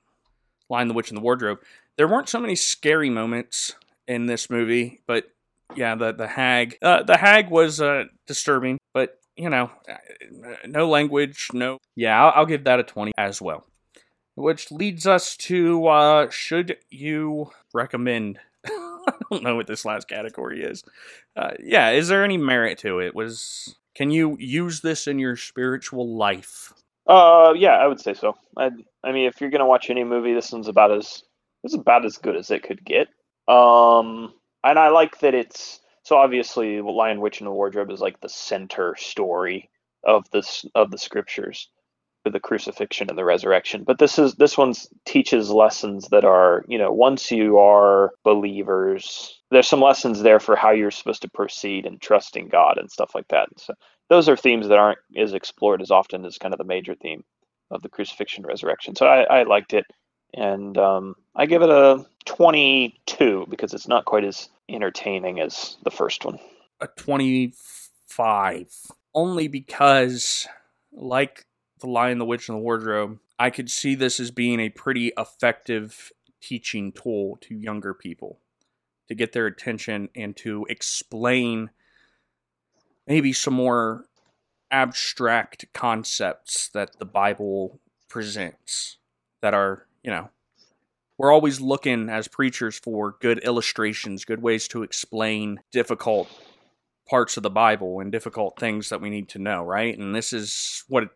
Lion 0.69 0.87
the 0.87 0.93
Witch 0.93 1.09
in 1.09 1.15
the 1.15 1.21
Wardrobe. 1.21 1.59
There 1.97 2.07
weren't 2.07 2.29
so 2.29 2.39
many 2.39 2.55
scary 2.55 3.09
moments 3.09 3.73
in 4.07 4.27
this 4.27 4.49
movie, 4.49 5.01
but 5.07 5.25
yeah, 5.75 5.95
the 5.95 6.11
the 6.11 6.27
hag, 6.27 6.77
uh, 6.81 7.03
the 7.03 7.17
hag 7.17 7.49
was 7.49 7.81
uh, 7.81 8.05
disturbing, 8.27 8.77
but 8.93 9.17
you 9.35 9.49
know, 9.49 9.71
uh, 9.89 9.95
no 10.67 10.87
language, 10.89 11.47
no. 11.53 11.77
Yeah, 11.95 12.23
I'll, 12.23 12.33
I'll 12.41 12.45
give 12.45 12.65
that 12.65 12.79
a 12.79 12.83
twenty 12.83 13.13
as 13.17 13.41
well. 13.41 13.65
Which 14.41 14.71
leads 14.71 15.05
us 15.05 15.37
to 15.37 15.87
uh, 15.87 16.29
should 16.29 16.77
you 16.89 17.51
recommend? 17.73 18.39
I 18.65 19.13
don't 19.29 19.43
know 19.43 19.55
what 19.55 19.67
this 19.67 19.85
last 19.85 20.07
category 20.07 20.63
is. 20.63 20.83
Uh, 21.35 21.51
yeah, 21.59 21.91
is 21.91 22.07
there 22.07 22.23
any 22.23 22.37
merit 22.37 22.79
to 22.79 22.99
it? 22.99 23.13
Was 23.13 23.75
can 23.93 24.09
you 24.09 24.37
use 24.39 24.81
this 24.81 25.07
in 25.07 25.19
your 25.19 25.35
spiritual 25.35 26.15
life? 26.17 26.73
Uh, 27.07 27.53
yeah, 27.55 27.75
I 27.75 27.87
would 27.87 27.99
say 27.99 28.13
so. 28.13 28.35
I, 28.57 28.71
I 29.03 29.11
mean, 29.11 29.27
if 29.27 29.41
you're 29.41 29.49
gonna 29.51 29.67
watch 29.67 29.89
any 29.89 30.03
movie, 30.03 30.33
this 30.33 30.51
one's 30.51 30.67
about 30.67 30.91
as 30.91 31.23
this 31.63 31.73
is 31.73 31.79
about 31.79 32.05
as 32.05 32.17
good 32.17 32.35
as 32.35 32.49
it 32.49 32.63
could 32.63 32.83
get. 32.83 33.09
Um, 33.47 34.33
and 34.63 34.79
I 34.79 34.89
like 34.89 35.19
that 35.19 35.35
it's 35.35 35.79
so 36.03 36.17
obviously 36.17 36.81
Lion 36.81 37.21
Witch 37.21 37.41
in 37.41 37.45
the 37.45 37.51
Wardrobe 37.51 37.91
is 37.91 38.01
like 38.01 38.19
the 38.21 38.29
center 38.29 38.95
story 38.97 39.69
of 40.03 40.29
this 40.31 40.65
of 40.73 40.89
the 40.89 40.97
scriptures 40.97 41.69
the 42.29 42.39
crucifixion 42.39 43.09
and 43.09 43.17
the 43.17 43.25
resurrection. 43.25 43.83
But 43.83 43.99
this 43.99 44.19
is 44.19 44.35
this 44.35 44.57
one 44.57 44.73
teaches 45.05 45.49
lessons 45.49 46.07
that 46.09 46.23
are 46.23 46.63
you 46.67 46.77
know 46.77 46.91
once 46.91 47.31
you 47.31 47.57
are 47.57 48.11
believers, 48.23 49.41
there's 49.49 49.67
some 49.67 49.81
lessons 49.81 50.21
there 50.21 50.39
for 50.39 50.55
how 50.55 50.71
you're 50.71 50.91
supposed 50.91 51.23
to 51.23 51.29
proceed 51.29 51.85
and 51.85 52.01
trusting 52.01 52.49
God 52.49 52.77
and 52.77 52.91
stuff 52.91 53.11
like 53.15 53.27
that. 53.29 53.49
So 53.57 53.73
those 54.09 54.29
are 54.29 54.37
themes 54.37 54.67
that 54.67 54.77
aren't 54.77 54.99
as 55.17 55.33
explored 55.33 55.81
as 55.81 55.91
often 55.91 56.25
as 56.25 56.37
kind 56.37 56.53
of 56.53 56.57
the 56.57 56.63
major 56.63 56.95
theme 56.95 57.23
of 57.71 57.81
the 57.81 57.89
crucifixion 57.89 58.45
resurrection. 58.45 58.95
So 58.95 59.07
I, 59.07 59.39
I 59.39 59.43
liked 59.43 59.73
it, 59.73 59.85
and 60.33 60.77
um, 60.77 61.15
I 61.35 61.45
give 61.45 61.61
it 61.61 61.69
a 61.69 62.05
22 62.25 63.47
because 63.49 63.73
it's 63.73 63.87
not 63.87 64.05
quite 64.05 64.25
as 64.25 64.49
entertaining 64.69 65.39
as 65.39 65.77
the 65.83 65.91
first 65.91 66.25
one. 66.25 66.39
A 66.79 66.87
twenty-five, 66.87 68.67
only 69.13 69.47
because, 69.47 70.47
like 70.91 71.45
the 71.81 71.87
Lion, 71.87 72.17
the 72.17 72.25
Witch, 72.25 72.47
and 72.47 72.57
the 72.57 72.61
Wardrobe, 72.61 73.19
I 73.37 73.49
could 73.49 73.69
see 73.69 73.95
this 73.95 74.19
as 74.19 74.31
being 74.31 74.59
a 74.59 74.69
pretty 74.69 75.11
effective 75.17 76.11
teaching 76.41 76.91
tool 76.91 77.37
to 77.41 77.55
younger 77.55 77.93
people 77.93 78.39
to 79.07 79.15
get 79.15 79.33
their 79.33 79.45
attention 79.45 80.09
and 80.15 80.35
to 80.37 80.65
explain 80.69 81.69
maybe 83.07 83.33
some 83.33 83.53
more 83.53 84.05
abstract 84.71 85.65
concepts 85.73 86.69
that 86.69 86.97
the 86.97 87.05
Bible 87.05 87.79
presents 88.07 88.97
that 89.41 89.53
are, 89.53 89.85
you 90.03 90.09
know, 90.09 90.29
we're 91.17 91.31
always 91.31 91.59
looking 91.59 92.09
as 92.09 92.27
preachers 92.27 92.79
for 92.79 93.15
good 93.19 93.39
illustrations, 93.43 94.25
good 94.25 94.41
ways 94.41 94.67
to 94.69 94.81
explain 94.81 95.59
difficult 95.71 96.29
parts 97.07 97.37
of 97.37 97.43
the 97.43 97.49
Bible 97.49 97.99
and 97.99 98.11
difficult 98.11 98.57
things 98.57 98.89
that 98.89 99.01
we 99.01 99.09
need 99.09 99.27
to 99.29 99.39
know, 99.39 99.63
right? 99.63 99.97
And 99.97 100.15
this 100.15 100.31
is 100.31 100.83
what 100.87 101.09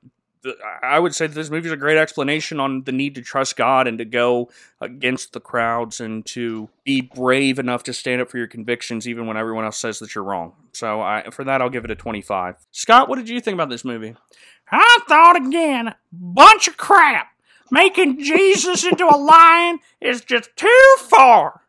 I 0.83 0.99
would 0.99 1.15
say 1.15 1.27
that 1.27 1.33
this 1.33 1.49
movie 1.49 1.67
is 1.67 1.73
a 1.73 1.77
great 1.77 1.97
explanation 1.97 2.59
on 2.59 2.83
the 2.83 2.91
need 2.91 3.15
to 3.15 3.21
trust 3.21 3.55
God 3.55 3.87
and 3.87 3.97
to 3.97 4.05
go 4.05 4.49
against 4.81 5.33
the 5.33 5.39
crowds 5.39 5.99
and 5.99 6.25
to 6.27 6.69
be 6.83 7.01
brave 7.01 7.59
enough 7.59 7.83
to 7.83 7.93
stand 7.93 8.21
up 8.21 8.29
for 8.29 8.37
your 8.37 8.47
convictions 8.47 9.07
even 9.07 9.27
when 9.27 9.37
everyone 9.37 9.65
else 9.65 9.77
says 9.77 9.99
that 9.99 10.15
you're 10.15 10.23
wrong. 10.23 10.53
So 10.73 11.01
I, 11.01 11.29
for 11.31 11.43
that, 11.43 11.61
I'll 11.61 11.69
give 11.69 11.85
it 11.85 11.91
a 11.91 11.95
25. 11.95 12.57
Scott, 12.71 13.09
what 13.09 13.17
did 13.17 13.29
you 13.29 13.39
think 13.39 13.55
about 13.55 13.69
this 13.69 13.85
movie? 13.85 14.15
I 14.71 14.99
thought 15.07 15.35
again, 15.35 15.95
bunch 16.11 16.67
of 16.67 16.77
crap. 16.77 17.27
Making 17.71 18.19
Jesus 18.19 18.83
into 18.83 19.05
a 19.05 19.17
lion 19.17 19.79
is 19.99 20.21
just 20.21 20.55
too 20.55 20.95
far 20.99 21.61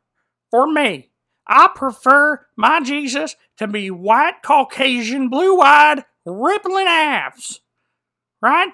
for 0.51 0.71
me. 0.71 1.11
I 1.47 1.69
prefer 1.75 2.47
my 2.57 2.81
Jesus 2.81 3.37
to 3.57 3.67
be 3.67 3.91
white, 3.91 4.43
Caucasian, 4.43 5.29
blue 5.29 5.61
eyed, 5.61 6.05
rippling 6.25 6.87
abs. 6.89 7.61
Right? 8.47 8.69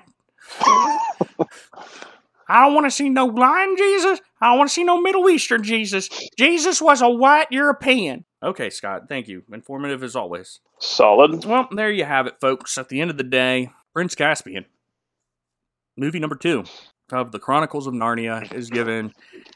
I 2.47 2.63
don't 2.63 2.75
want 2.75 2.85
to 2.85 2.91
see 2.91 3.09
no 3.09 3.25
lion 3.25 3.75
Jesus. 3.79 4.21
I 4.39 4.51
don't 4.51 4.59
want 4.59 4.69
to 4.69 4.75
see 4.75 4.85
no 4.85 5.01
Middle 5.01 5.31
Eastern 5.31 5.63
Jesus. 5.63 6.11
Jesus 6.39 6.83
was 6.83 7.01
a 7.01 7.09
white 7.09 7.47
European. 7.51 8.27
Okay, 8.43 8.69
Scott, 8.69 9.09
thank 9.09 9.29
you. 9.29 9.45
Informative 9.51 10.03
as 10.03 10.15
always. 10.15 10.61
Solid. 10.79 11.47
Well, 11.47 11.69
there 11.75 11.91
you 11.91 12.05
have 12.05 12.27
it, 12.27 12.39
folks. 12.39 12.77
At 12.77 12.91
the 12.91 13.01
end 13.01 13.11
of 13.11 13.17
the 13.17 13.25
day, 13.25 13.71
Prince 13.95 14.15
Caspian, 14.15 14.67
movie 15.97 16.19
number 16.19 16.37
two 16.37 16.65
of 17.11 17.33
the 17.33 17.39
Chronicles 17.39 17.87
of 17.87 17.95
Narnia, 17.95 18.53
is 18.53 18.69
given 18.69 19.15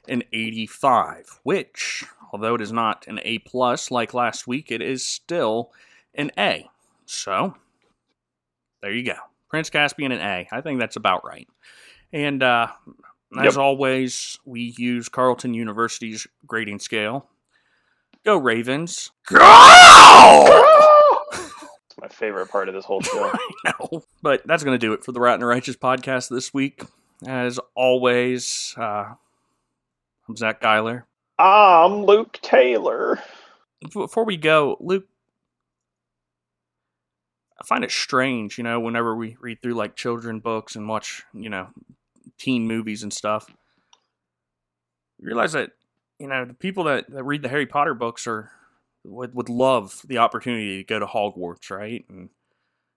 an 0.08 0.22
85, 0.32 1.40
which, 1.42 2.04
although 2.32 2.54
it 2.54 2.62
is 2.62 2.72
not 2.72 3.06
an 3.06 3.20
A 3.22 3.40
plus 3.40 3.90
like 3.90 4.14
last 4.14 4.46
week, 4.46 4.72
it 4.72 4.80
is 4.80 5.04
still 5.04 5.72
an 6.14 6.30
A. 6.38 6.70
So, 7.04 7.54
there 8.80 8.92
you 8.92 9.04
go. 9.04 9.16
Prince 9.48 9.70
Caspian 9.70 10.12
an 10.12 10.20
A. 10.20 10.48
I 10.50 10.60
think 10.60 10.78
that's 10.80 10.96
about 10.96 11.24
right. 11.24 11.48
And 12.12 12.42
uh, 12.42 12.68
as 13.38 13.54
Yep. 13.54 13.56
always, 13.56 14.38
we 14.44 14.74
use 14.76 15.08
Carleton 15.08 15.54
University's 15.54 16.26
grading 16.46 16.78
scale. 16.80 17.28
Go 18.24 18.36
Ravens. 18.38 19.10
Go! 19.26 19.36
It's 21.32 22.00
my 22.00 22.08
favorite 22.08 22.48
part 22.50 22.68
of 22.68 22.74
this 22.74 22.84
whole 22.84 23.00
show. 23.00 23.30
I 23.66 23.72
know. 23.80 24.02
But 24.22 24.46
that's 24.46 24.62
going 24.64 24.74
to 24.78 24.86
do 24.86 24.92
it 24.92 25.02
for 25.04 25.12
the 25.12 25.20
Rat 25.20 25.34
and 25.34 25.42
the 25.42 25.46
Righteous 25.46 25.76
podcast 25.76 26.28
this 26.28 26.52
week. 26.52 26.82
As 27.26 27.58
always, 27.74 28.74
uh, 28.76 29.14
I'm 30.28 30.36
Zach 30.36 30.60
Geiler. 30.60 31.06
I'm 31.38 32.04
Luke 32.04 32.38
Taylor. 32.42 33.18
Before 33.92 34.24
we 34.24 34.36
go, 34.36 34.76
Luke, 34.80 35.06
I 37.60 37.64
find 37.66 37.84
it 37.84 37.90
strange, 37.90 38.58
you 38.58 38.64
know, 38.64 38.80
whenever 38.80 39.16
we 39.16 39.36
read 39.40 39.62
through 39.62 39.74
like 39.74 39.96
children 39.96 40.40
books 40.40 40.76
and 40.76 40.88
watch, 40.88 41.22
you 41.32 41.48
know, 41.48 41.68
teen 42.38 42.66
movies 42.66 43.02
and 43.02 43.12
stuff. 43.12 43.46
You 45.18 45.26
realize 45.28 45.52
that, 45.52 45.70
you 46.18 46.26
know, 46.28 46.44
the 46.44 46.52
people 46.54 46.84
that, 46.84 47.10
that 47.10 47.24
read 47.24 47.42
the 47.42 47.48
Harry 47.48 47.66
Potter 47.66 47.94
books 47.94 48.26
are 48.26 48.50
would, 49.04 49.34
would 49.34 49.48
love 49.48 50.02
the 50.06 50.18
opportunity 50.18 50.78
to 50.78 50.84
go 50.84 50.98
to 50.98 51.06
Hogwarts, 51.06 51.70
right? 51.70 52.04
And 52.10 52.28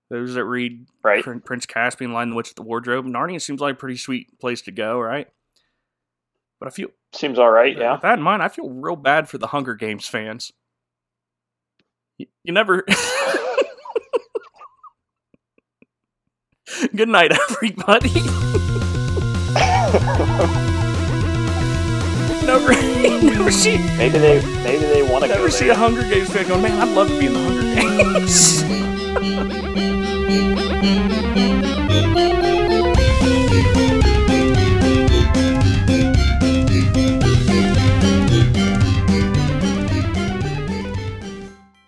those 0.10 0.34
that 0.34 0.44
read 0.44 0.88
Right. 1.04 1.24
Prin- 1.24 1.40
Prince 1.40 1.66
Caspian, 1.66 2.12
Lion 2.12 2.32
the 2.32 2.36
Witch 2.36 2.50
at 2.50 2.56
the 2.56 2.64
Wardrobe. 2.64 3.06
Narnia 3.06 3.42
seems 3.42 3.62
like 3.62 3.76
a 3.76 3.78
pretty 3.78 3.96
sweet 3.98 4.40
place 4.40 4.62
to 4.64 4.72
go, 4.72 5.00
right? 5.00 5.28
But 6.60 6.68
I 6.68 6.72
feel, 6.72 6.90
Seems 7.14 7.40
all 7.40 7.50
right. 7.50 7.78
Yeah. 7.78 7.94
with 7.94 8.02
that 8.02 8.18
in 8.18 8.24
mind, 8.24 8.44
I 8.44 8.50
feel 8.50 8.70
real 8.70 8.96
bad 8.98 9.30
for 9.30 9.38
the 9.38 9.48
Hunger 9.48 9.76
Games 9.76 10.06
fans. 10.08 10.52
You, 12.18 12.26
you 12.44 12.52
never. 12.52 12.84
Good 16.96 17.10
night, 17.10 17.32
everybody. 17.32 18.10
never, 22.46 22.72
never 23.24 23.52
see, 23.52 23.78
Maybe 23.98 24.18
they 24.20 24.42
maybe 24.64 24.86
they 24.86 25.02
want 25.04 25.24
to 25.24 25.28
go 25.30 25.36
never 25.36 25.50
see 25.50 25.66
there. 25.66 25.74
a 25.74 25.78
Hunger 25.78 26.04
Games 26.04 26.30
fan 26.30 26.48
going, 26.48 26.62
man, 26.62 26.80
I'd 26.82 26.96
love 26.96 27.08
to 27.08 27.20
be 27.20 27.26
in 27.28 27.34
the 27.34 27.40
Hunger 27.40 28.14
Games. 28.14 28.64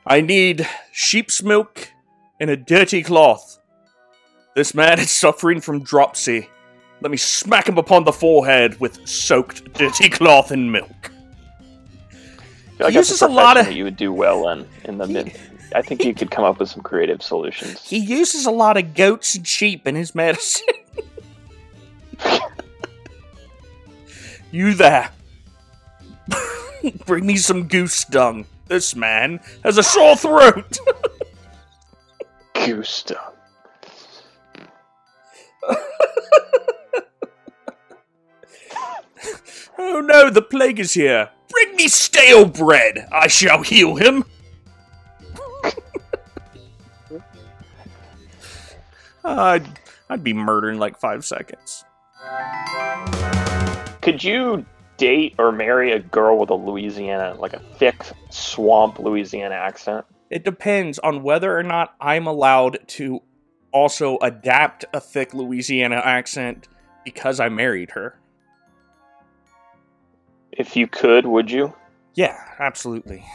I 0.05 0.19
need 0.19 0.67
sheep's 0.91 1.41
milk 1.41 1.89
and 2.39 2.49
a 2.49 2.57
dirty 2.57 3.03
cloth. 3.03 3.59
This 4.53 4.73
man 4.73 4.99
is 4.99 5.09
suffering 5.11 5.61
from 5.61 5.81
dropsy. 5.83 6.49
Let 7.01 7.09
me 7.11 7.17
smack 7.17 7.67
him 7.67 7.77
upon 7.77 8.03
the 8.03 8.11
forehead 8.11 8.79
with 8.79 9.07
soaked 9.07 9.73
dirty 9.73 10.09
cloth 10.09 10.51
and 10.51 10.71
milk. 10.71 11.11
I 12.83 12.89
He 12.89 12.97
uses 12.97 13.21
a 13.21 13.27
lot 13.27 13.57
of- 13.57 13.71
you 13.71 13.83
would 13.85 13.95
do 13.97 14.11
well 14.11 14.49
in 14.49 14.67
in 14.85 14.97
the 14.97 15.07
mid. 15.07 15.31
I 15.73 15.81
think 15.81 16.03
you 16.03 16.13
could 16.13 16.31
come 16.31 16.43
up 16.43 16.59
with 16.59 16.69
some 16.69 16.83
creative 16.83 17.21
solutions. 17.23 17.81
He 17.87 17.97
uses 17.97 18.45
a 18.45 18.51
lot 18.51 18.75
of 18.75 18.93
goats 18.93 19.35
and 19.35 19.47
sheep 19.47 19.87
in 19.87 19.95
his 19.95 20.13
medicine. 20.13 20.67
you 24.51 24.73
there. 24.73 25.09
Bring 27.05 27.25
me 27.25 27.37
some 27.37 27.67
goose 27.67 28.03
dung. 28.05 28.45
This 28.67 28.95
man 28.95 29.39
has 29.63 29.77
a 29.77 29.83
sore 29.83 30.15
throat. 30.17 30.77
Goose 32.65 33.03
dung. 33.03 33.30
oh 39.77 40.01
no, 40.01 40.29
the 40.29 40.41
plague 40.41 40.79
is 40.79 40.93
here. 40.93 41.29
Bring 41.49 41.75
me 41.75 41.87
stale 41.87 42.45
bread. 42.45 43.07
I 43.11 43.27
shall 43.27 43.61
heal 43.61 43.95
him. 43.95 44.23
Uh, 49.23 49.59
I'd, 49.61 49.67
I'd 50.09 50.23
be 50.23 50.33
murdered 50.33 50.71
in 50.71 50.79
like 50.79 50.99
five 50.99 51.23
seconds. 51.23 51.85
Could 54.01 54.23
you 54.23 54.65
date 54.97 55.35
or 55.37 55.51
marry 55.51 55.91
a 55.91 55.99
girl 55.99 56.39
with 56.39 56.49
a 56.49 56.55
Louisiana, 56.55 57.35
like 57.39 57.53
a 57.53 57.59
thick 57.59 58.03
swamp 58.29 58.99
Louisiana 58.99 59.55
accent? 59.55 60.05
It 60.29 60.43
depends 60.43 60.97
on 60.99 61.23
whether 61.23 61.55
or 61.55 61.63
not 61.63 61.95
I'm 61.99 62.25
allowed 62.25 62.79
to 62.89 63.21
also 63.71 64.17
adapt 64.19 64.85
a 64.93 64.99
thick 64.99 65.33
Louisiana 65.33 66.01
accent 66.03 66.67
because 67.03 67.39
I 67.39 67.49
married 67.49 67.91
her. 67.91 68.19
If 70.51 70.75
you 70.75 70.87
could, 70.87 71.25
would 71.25 71.49
you? 71.49 71.73
Yeah, 72.13 72.37
absolutely. 72.59 73.25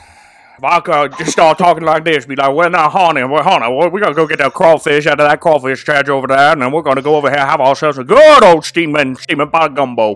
If 0.58 0.64
I 0.64 0.80
could 0.80 1.18
just 1.18 1.32
start 1.32 1.58
talking 1.58 1.82
like 1.82 2.04
this, 2.04 2.24
be 2.24 2.34
like, 2.34 2.54
well, 2.54 2.70
now, 2.70 2.88
honey, 2.88 3.24
well, 3.24 3.42
honey, 3.42 3.74
well, 3.74 3.90
we're 3.90 4.00
to 4.00 4.14
go 4.14 4.26
get 4.26 4.38
that 4.38 4.54
crawfish 4.54 5.06
out 5.06 5.20
of 5.20 5.28
that 5.28 5.40
crawfish 5.40 5.84
charge 5.84 6.08
over 6.08 6.26
there, 6.26 6.52
and 6.52 6.62
then 6.62 6.72
we're 6.72 6.82
going 6.82 6.96
to 6.96 7.02
go 7.02 7.16
over 7.16 7.28
here 7.28 7.38
and 7.38 7.48
have 7.48 7.60
ourselves 7.60 7.98
a 7.98 8.04
good 8.04 8.42
old 8.42 8.64
steaming, 8.64 9.16
steaming 9.16 9.50
pot 9.50 9.70
of 9.70 9.76
gumbo. 9.76 10.14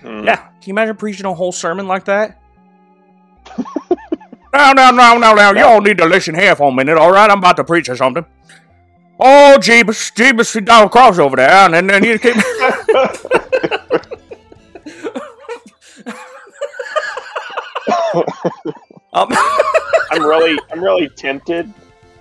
Hmm. 0.00 0.24
Yeah, 0.24 0.36
can 0.36 0.62
you 0.64 0.72
imagine 0.72 0.96
preaching 0.96 1.26
a 1.26 1.34
whole 1.34 1.52
sermon 1.52 1.86
like 1.86 2.06
that? 2.06 2.40
now, 4.52 4.72
now, 4.72 4.90
now, 4.90 5.16
now, 5.16 5.32
now, 5.32 5.52
you 5.52 5.64
all 5.64 5.80
need 5.80 5.98
to 5.98 6.06
listen 6.06 6.34
here 6.34 6.56
for 6.56 6.70
a 6.70 6.74
minute, 6.74 6.98
all 6.98 7.12
right? 7.12 7.30
I'm 7.30 7.38
about 7.38 7.56
to 7.56 7.64
preach 7.64 7.88
or 7.88 7.96
something. 7.96 8.26
Oh, 9.20 9.56
Jeebus, 9.60 10.12
Jeebus, 10.12 10.46
sit 10.46 10.64
down 10.64 10.86
across 10.86 11.18
over 11.18 11.36
there, 11.36 11.48
and 11.48 11.74
then, 11.74 11.86
then 11.86 12.02
you 12.02 12.18
keep... 12.18 12.34
um, 19.12 19.28
I'm 20.10 20.24
really, 20.24 20.58
I'm 20.72 20.82
really 20.82 21.08
tempted 21.08 21.72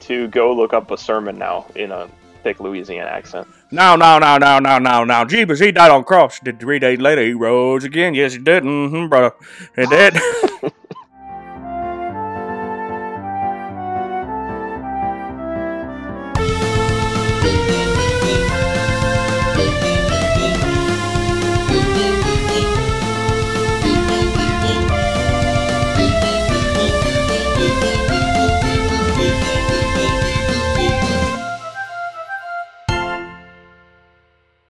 to 0.02 0.28
go 0.28 0.54
look 0.54 0.74
up 0.74 0.92
a 0.92 0.98
sermon 0.98 1.38
now 1.38 1.66
in 1.76 1.92
a 1.92 2.08
thick 2.44 2.60
Louisiana 2.60 3.10
accent. 3.10 3.48
No, 3.72 3.96
no, 3.96 4.20
no, 4.20 4.38
no, 4.38 4.60
no, 4.60 4.78
no, 4.78 5.04
no. 5.04 5.26
Jeebus, 5.26 5.64
he 5.64 5.72
died 5.72 5.90
on 5.90 6.04
cross. 6.04 6.40
Did 6.40 6.60
three 6.60 6.78
days 6.78 7.00
later 7.00 7.24
he 7.24 7.34
rose 7.34 7.84
again? 7.84 8.14
Yes, 8.14 8.34
he 8.34 8.40
did. 8.40 8.64
Mm-hmm, 8.64 9.08
brother. 9.08 9.34
He 9.76 9.88
did. 9.88 10.14